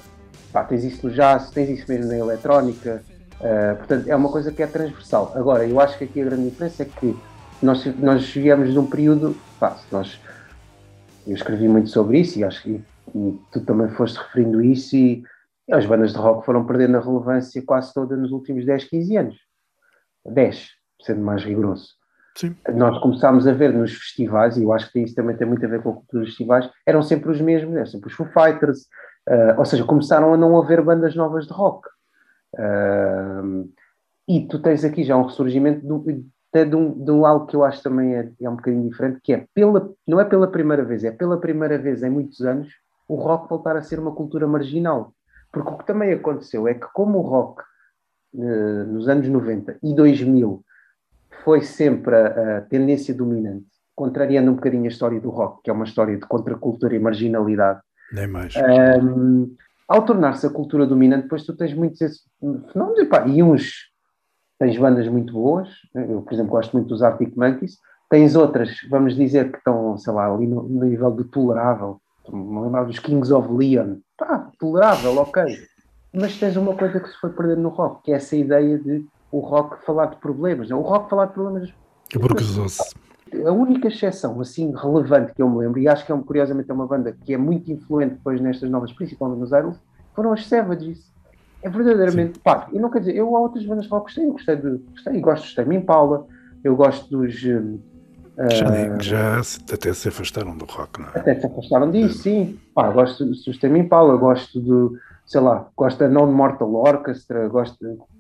pá, 0.52 0.64
tens 0.64 0.82
isso 0.84 1.06
no 1.06 1.12
jazz, 1.12 1.50
tens 1.50 1.68
isso 1.68 1.84
mesmo 1.88 2.06
na 2.06 2.16
eletrónica, 2.16 3.02
Uh, 3.40 3.76
portanto, 3.76 4.08
é 4.08 4.16
uma 4.16 4.30
coisa 4.30 4.50
que 4.50 4.62
é 4.62 4.66
transversal. 4.66 5.32
Agora, 5.34 5.66
eu 5.66 5.78
acho 5.80 5.98
que 5.98 6.04
aqui 6.04 6.20
a 6.20 6.24
grande 6.24 6.50
diferença 6.50 6.82
é 6.82 6.86
que 6.86 7.16
nós, 7.62 7.84
nós 7.98 8.28
viemos 8.30 8.72
de 8.72 8.78
um 8.78 8.86
período, 8.86 9.36
pá, 9.60 9.76
nós, 9.90 10.20
eu 11.26 11.34
escrevi 11.34 11.68
muito 11.68 11.90
sobre 11.90 12.20
isso 12.20 12.38
e 12.38 12.44
acho 12.44 12.62
que 12.62 12.84
e 13.14 13.38
tu 13.52 13.60
também 13.64 13.88
foste 13.90 14.16
referindo 14.16 14.62
isso 14.62 14.96
e 14.96 15.22
as 15.70 15.86
bandas 15.86 16.12
de 16.12 16.18
rock 16.18 16.44
foram 16.44 16.64
perdendo 16.66 16.96
a 16.96 17.00
relevância 17.00 17.62
quase 17.64 17.92
toda 17.92 18.16
nos 18.16 18.30
últimos 18.30 18.64
10, 18.64 18.84
15 18.84 19.16
anos. 19.16 19.36
10, 20.24 20.68
sendo 21.02 21.20
mais 21.22 21.44
rigoroso. 21.44 21.88
Sim. 22.36 22.54
Nós 22.74 22.98
começámos 23.00 23.46
a 23.46 23.52
ver 23.52 23.72
nos 23.72 23.92
festivais, 23.92 24.56
e 24.56 24.62
eu 24.62 24.72
acho 24.72 24.92
que 24.92 25.00
isso 25.00 25.14
também 25.14 25.36
tem 25.36 25.46
muito 25.46 25.64
a 25.64 25.68
ver 25.68 25.82
com 25.82 25.90
a 25.90 25.94
cultura 25.94 26.22
dos 26.22 26.30
festivais, 26.30 26.68
eram 26.84 27.00
sempre 27.02 27.30
os 27.30 27.40
mesmos, 27.40 27.74
eram 27.74 27.86
sempre 27.86 28.08
os 28.08 28.14
Foo 28.14 28.26
Fighters, 28.26 28.80
uh, 29.28 29.58
ou 29.58 29.64
seja, 29.64 29.84
começaram 29.84 30.34
a 30.34 30.36
não 30.36 30.58
haver 30.58 30.82
bandas 30.82 31.16
novas 31.16 31.46
de 31.46 31.52
rock. 31.52 31.88
Uh, 32.56 33.70
e 34.28 34.46
tu 34.48 34.60
tens 34.60 34.84
aqui 34.84 35.04
já 35.04 35.16
um 35.16 35.26
ressurgimento 35.26 35.86
de, 36.02 36.64
de, 36.64 36.76
um, 36.76 37.04
de 37.04 37.10
um 37.10 37.24
algo 37.24 37.46
que 37.46 37.54
eu 37.54 37.62
acho 37.62 37.82
também 37.82 38.14
é, 38.14 38.28
é, 38.40 38.50
um 38.50 38.56
bocadinho 38.56 38.88
diferente, 38.88 39.20
que 39.22 39.32
é 39.32 39.46
pela, 39.54 39.92
não 40.06 40.18
é 40.18 40.24
pela 40.24 40.48
primeira 40.48 40.84
vez, 40.84 41.04
é 41.04 41.10
pela 41.10 41.38
primeira 41.38 41.78
vez 41.78 42.02
em 42.02 42.10
muitos 42.10 42.40
anos 42.40 42.68
o 43.08 43.14
rock 43.14 43.48
voltar 43.48 43.76
a 43.76 43.82
ser 43.82 44.00
uma 44.00 44.12
cultura 44.12 44.48
marginal. 44.48 45.12
Porque 45.52 45.70
o 45.70 45.78
que 45.78 45.86
também 45.86 46.12
aconteceu 46.12 46.66
é 46.66 46.74
que, 46.74 46.86
como 46.92 47.18
o 47.18 47.22
rock 47.22 47.62
uh, 48.34 48.84
nos 48.84 49.08
anos 49.08 49.28
90 49.28 49.78
e 49.82 49.94
2000 49.94 50.64
foi 51.44 51.62
sempre 51.62 52.16
a, 52.16 52.58
a, 52.58 52.60
tendência 52.62 53.14
dominante, 53.14 53.66
contrariando 53.94 54.50
um 54.50 54.54
bocadinho 54.54 54.84
a 54.84 54.88
história 54.88 55.20
do 55.20 55.30
rock, 55.30 55.62
que 55.62 55.70
é 55.70 55.72
uma 55.72 55.84
história 55.84 56.16
de 56.16 56.26
contracultura 56.26 56.96
e 56.96 56.98
marginalidade. 56.98 57.80
Nem 58.12 58.26
mais. 58.26 58.54
Um, 58.56 59.54
ao 59.88 60.02
tornar-se 60.02 60.46
a 60.46 60.50
cultura 60.50 60.86
dominante, 60.86 61.24
depois 61.24 61.44
tu 61.44 61.56
tens 61.56 61.72
muitos 61.74 62.00
esses 62.00 62.22
fenómenos, 62.72 63.00
e, 63.00 63.04
pá, 63.04 63.26
e 63.26 63.42
uns 63.42 63.90
tens 64.58 64.76
bandas 64.78 65.06
muito 65.08 65.32
boas, 65.32 65.68
eu, 65.94 66.22
por 66.22 66.32
exemplo, 66.32 66.52
gosto 66.52 66.72
muito 66.72 66.88
dos 66.88 67.02
Arctic 67.02 67.36
Monkeys, 67.36 67.78
tens 68.08 68.34
outras, 68.34 68.70
vamos 68.90 69.14
dizer, 69.14 69.50
que 69.50 69.58
estão, 69.58 69.96
sei 69.98 70.12
lá, 70.12 70.32
ali 70.32 70.46
no, 70.46 70.62
no 70.62 70.84
nível 70.84 71.10
de 71.10 71.24
tolerável, 71.24 72.00
me 72.28 72.60
lembrar 72.60 72.84
dos 72.84 72.98
Kings 72.98 73.32
of 73.32 73.52
Leon, 73.52 73.98
pá, 74.16 74.50
tolerável, 74.58 75.16
ok, 75.18 75.44
mas 76.12 76.38
tens 76.38 76.56
uma 76.56 76.74
coisa 76.74 76.98
que 76.98 77.08
se 77.08 77.16
foi 77.18 77.30
perdendo 77.30 77.62
no 77.62 77.68
rock, 77.68 78.02
que 78.02 78.12
é 78.12 78.16
essa 78.16 78.34
ideia 78.34 78.78
de 78.78 79.06
o 79.30 79.40
rock 79.40 79.84
falar 79.84 80.06
de 80.06 80.16
problemas, 80.16 80.70
não? 80.70 80.80
o 80.80 80.82
rock 80.82 81.10
falar 81.10 81.26
de 81.26 81.34
problemas... 81.34 81.72
Aburguesou-se 82.14 83.05
a 83.32 83.50
única 83.50 83.88
exceção 83.88 84.40
assim 84.40 84.72
relevante 84.74 85.34
que 85.34 85.42
eu 85.42 85.50
me 85.50 85.58
lembro, 85.58 85.80
e 85.80 85.88
acho 85.88 86.06
que 86.06 86.12
é, 86.12 86.16
curiosamente 86.16 86.70
é 86.70 86.74
uma 86.74 86.86
banda 86.86 87.16
que 87.24 87.34
é 87.34 87.36
muito 87.36 87.70
influente 87.70 88.14
depois 88.14 88.40
nestas 88.40 88.70
novas, 88.70 88.92
principalmente 88.92 89.40
nos 89.40 89.50
Idols, 89.50 89.78
foram 90.14 90.32
as 90.32 90.46
Savages. 90.46 91.12
É 91.62 91.68
verdadeiramente, 91.68 92.34
Sim. 92.34 92.40
pá, 92.44 92.68
eu 92.72 92.80
não 92.80 92.88
quero 92.88 93.04
dizer, 93.04 93.16
eu 93.16 93.34
há 93.34 93.40
outras 93.40 93.64
bandas 93.66 93.86
que 93.86 93.90
gostei, 93.90 94.26
gostei, 94.26 94.56
de, 94.56 94.78
gostei, 94.92 95.20
gosto 95.20 95.42
dos 95.42 95.54
Tame 95.54 95.76
Impala, 95.76 96.26
eu 96.62 96.76
gosto 96.76 97.08
dos... 97.10 97.34
Uh, 97.42 97.80
já, 98.52 98.98
já 99.00 99.40
até 99.72 99.92
se 99.94 100.08
afastaram 100.08 100.56
do 100.56 100.66
rock, 100.66 101.00
não 101.00 101.08
é? 101.08 101.18
Até 101.18 101.34
se 101.34 101.46
afastaram 101.46 101.90
disso, 101.90 102.18
sim. 102.18 102.58
Pá, 102.74 102.90
gosto 102.90 103.24
dos 103.24 103.58
Tame 103.58 103.80
Impala, 103.80 104.16
gosto 104.16 104.60
do, 104.60 104.96
sei 105.24 105.40
lá, 105.40 105.66
gosto 105.76 105.98
da 105.98 106.08
Non-Mortal 106.08 106.72
Orchestra, 106.72 107.48
gosto 107.48 107.76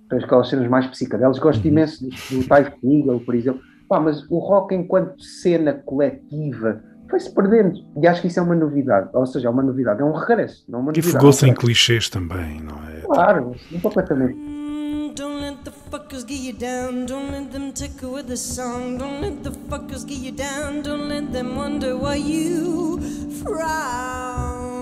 daquelas 0.08 0.48
cenas 0.48 0.66
mais 0.68 0.86
psicadélicas, 0.86 1.38
gosto 1.38 1.62
uhum. 1.62 1.70
imenso 1.70 2.04
do, 2.04 2.10
do 2.10 2.48
Type 2.48 2.76
Eagle, 2.82 3.20
por 3.20 3.34
exemplo 3.34 3.60
Pá, 3.88 4.00
mas 4.00 4.28
o 4.30 4.38
rock 4.38 4.74
enquanto 4.74 5.20
cena 5.22 5.72
coletiva 5.72 6.82
foi-se 7.08 7.32
perdendo. 7.32 7.78
E 7.96 8.06
acho 8.06 8.20
que 8.20 8.28
isso 8.28 8.40
é 8.40 8.42
uma 8.42 8.54
novidade. 8.54 9.08
Ou 9.12 9.26
seja, 9.26 9.48
é 9.48 9.50
uma 9.50 9.62
novidade, 9.62 10.00
é 10.00 10.04
um 10.04 10.12
regresso. 10.12 10.64
Não 10.68 10.80
é 10.80 10.82
uma 10.82 10.92
e 10.96 11.02
fogou-se 11.02 11.46
em 11.48 11.54
clichês 11.54 12.08
também, 12.08 12.60
não 12.60 12.76
é? 12.88 13.00
Claro, 13.02 13.54
completamente. 13.80 14.56
Don't 15.14 15.40
let 15.40 15.64
the 15.64 15.70
fuckers 15.90 16.24
get 16.24 16.40
you 16.40 16.52
down. 16.52 17.06
Don't 17.06 17.30
let 17.30 17.50
them 17.50 17.72
take 17.72 18.04
away 18.04 18.22
the 18.22 18.36
song. 18.36 18.98
Don't 18.98 19.22
let 19.22 19.42
the 19.42 19.50
fuckers 19.70 20.04
get 20.04 20.18
you 20.18 20.32
down. 20.32 20.82
Don't 20.82 21.08
let 21.08 21.32
them 21.32 21.56
wonder 21.56 21.96
why 21.96 22.16
you 22.16 23.00
frown. 23.42 24.75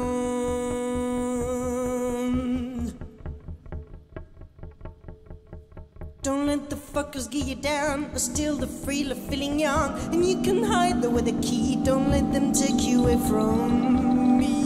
Don't 6.25 6.47
let 6.47 6.71
the 6.71 6.77
fuckers 6.77 7.29
get 7.29 7.45
you 7.45 7.55
down, 7.55 8.07
or 8.15 8.19
steal 8.19 8.57
the 8.57 8.67
free 8.67 9.05
of 9.11 9.19
feeling 9.29 9.61
young. 9.61 9.93
And 10.11 10.25
you 10.25 10.41
can 10.41 10.65
hide 10.65 11.03
there 11.03 11.11
with 11.11 11.29
a 11.29 11.39
key, 11.43 11.77
don't 11.85 12.09
let 12.09 12.33
them 12.33 12.51
take 12.51 12.81
you 12.81 13.01
away 13.01 13.19
from 13.29 14.39
me. 14.39 14.65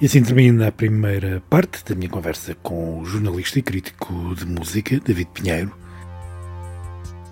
E 0.00 0.06
assim 0.06 0.24
termina 0.24 0.66
a 0.66 0.72
primeira 0.72 1.40
parte 1.48 1.84
da 1.84 1.94
minha 1.94 2.10
conversa 2.10 2.56
com 2.64 2.98
o 2.98 3.04
jornalista 3.04 3.60
e 3.60 3.62
crítico 3.62 4.34
de 4.34 4.44
música, 4.44 4.98
David 4.98 5.30
Pinheiro. 5.32 5.72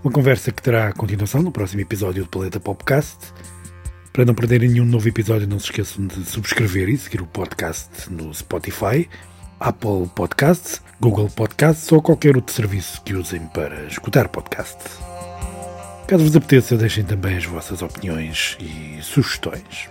Uma 0.05 0.13
conversa 0.13 0.53
que 0.53 0.63
terá 0.63 0.93
continuação 0.93 1.43
no 1.43 1.51
próximo 1.51 1.81
episódio 1.81 2.23
do 2.23 2.31
Planeta 2.31 2.61
Popcast 2.61 3.35
para 4.17 4.25
não 4.25 4.35
perderem 4.35 4.71
nenhum 4.71 4.87
novo 4.87 5.07
episódio, 5.07 5.47
não 5.47 5.59
se 5.59 5.67
esqueçam 5.67 6.07
de 6.07 6.25
subscrever 6.25 6.89
e 6.89 6.97
seguir 6.97 7.21
o 7.21 7.27
podcast 7.27 8.11
no 8.11 8.33
Spotify 8.33 9.07
Apple 9.61 10.09
Podcasts, 10.15 10.81
Google 10.99 11.29
Podcasts 11.29 11.93
ou 11.93 12.01
qualquer 12.01 12.35
outro 12.35 12.55
serviço 12.55 13.03
que 13.03 13.13
usem 13.13 13.43
para 13.49 13.85
escutar 13.85 14.29
podcasts. 14.29 14.99
Caso 16.09 16.25
vos 16.25 16.35
apeteça, 16.35 16.79
deixem 16.79 17.05
também 17.05 17.37
as 17.37 17.45
vossas 17.45 17.83
opiniões 17.83 18.57
e 18.59 19.03
sugestões. 19.03 19.91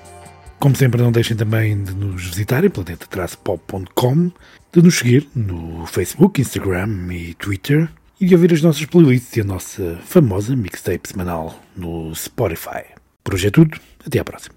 Como 0.60 0.76
sempre, 0.76 1.04
não 1.04 1.12
deixem 1.12 1.38
também 1.38 1.84
de 1.84 1.94
nos 1.94 2.26
visitar 2.26 2.64
em 2.64 2.70
planeta-pop.com, 2.72 4.32
de 4.74 4.82
nos 4.82 4.96
seguir 4.96 5.30
no 5.36 5.86
Facebook, 5.86 6.42
Instagram 6.42 7.14
e 7.14 7.36
Twitter 7.36 7.88
e 8.20 8.26
de 8.26 8.34
ouvir 8.34 8.54
as 8.54 8.62
nossas 8.64 8.88
playlists 8.88 9.38
e 9.38 9.42
a 9.42 9.44
nossa 9.44 10.00
famosa 10.04 10.56
mixtape 10.56 11.10
semanal 11.10 11.62
no 11.78 12.16
Spotify. 12.16 12.86
Por 13.24 13.36
hoje 13.36 13.48
é 13.48 13.52
tudo, 13.52 13.80
até 14.06 14.20
à 14.20 14.24
próxima. 14.24 14.56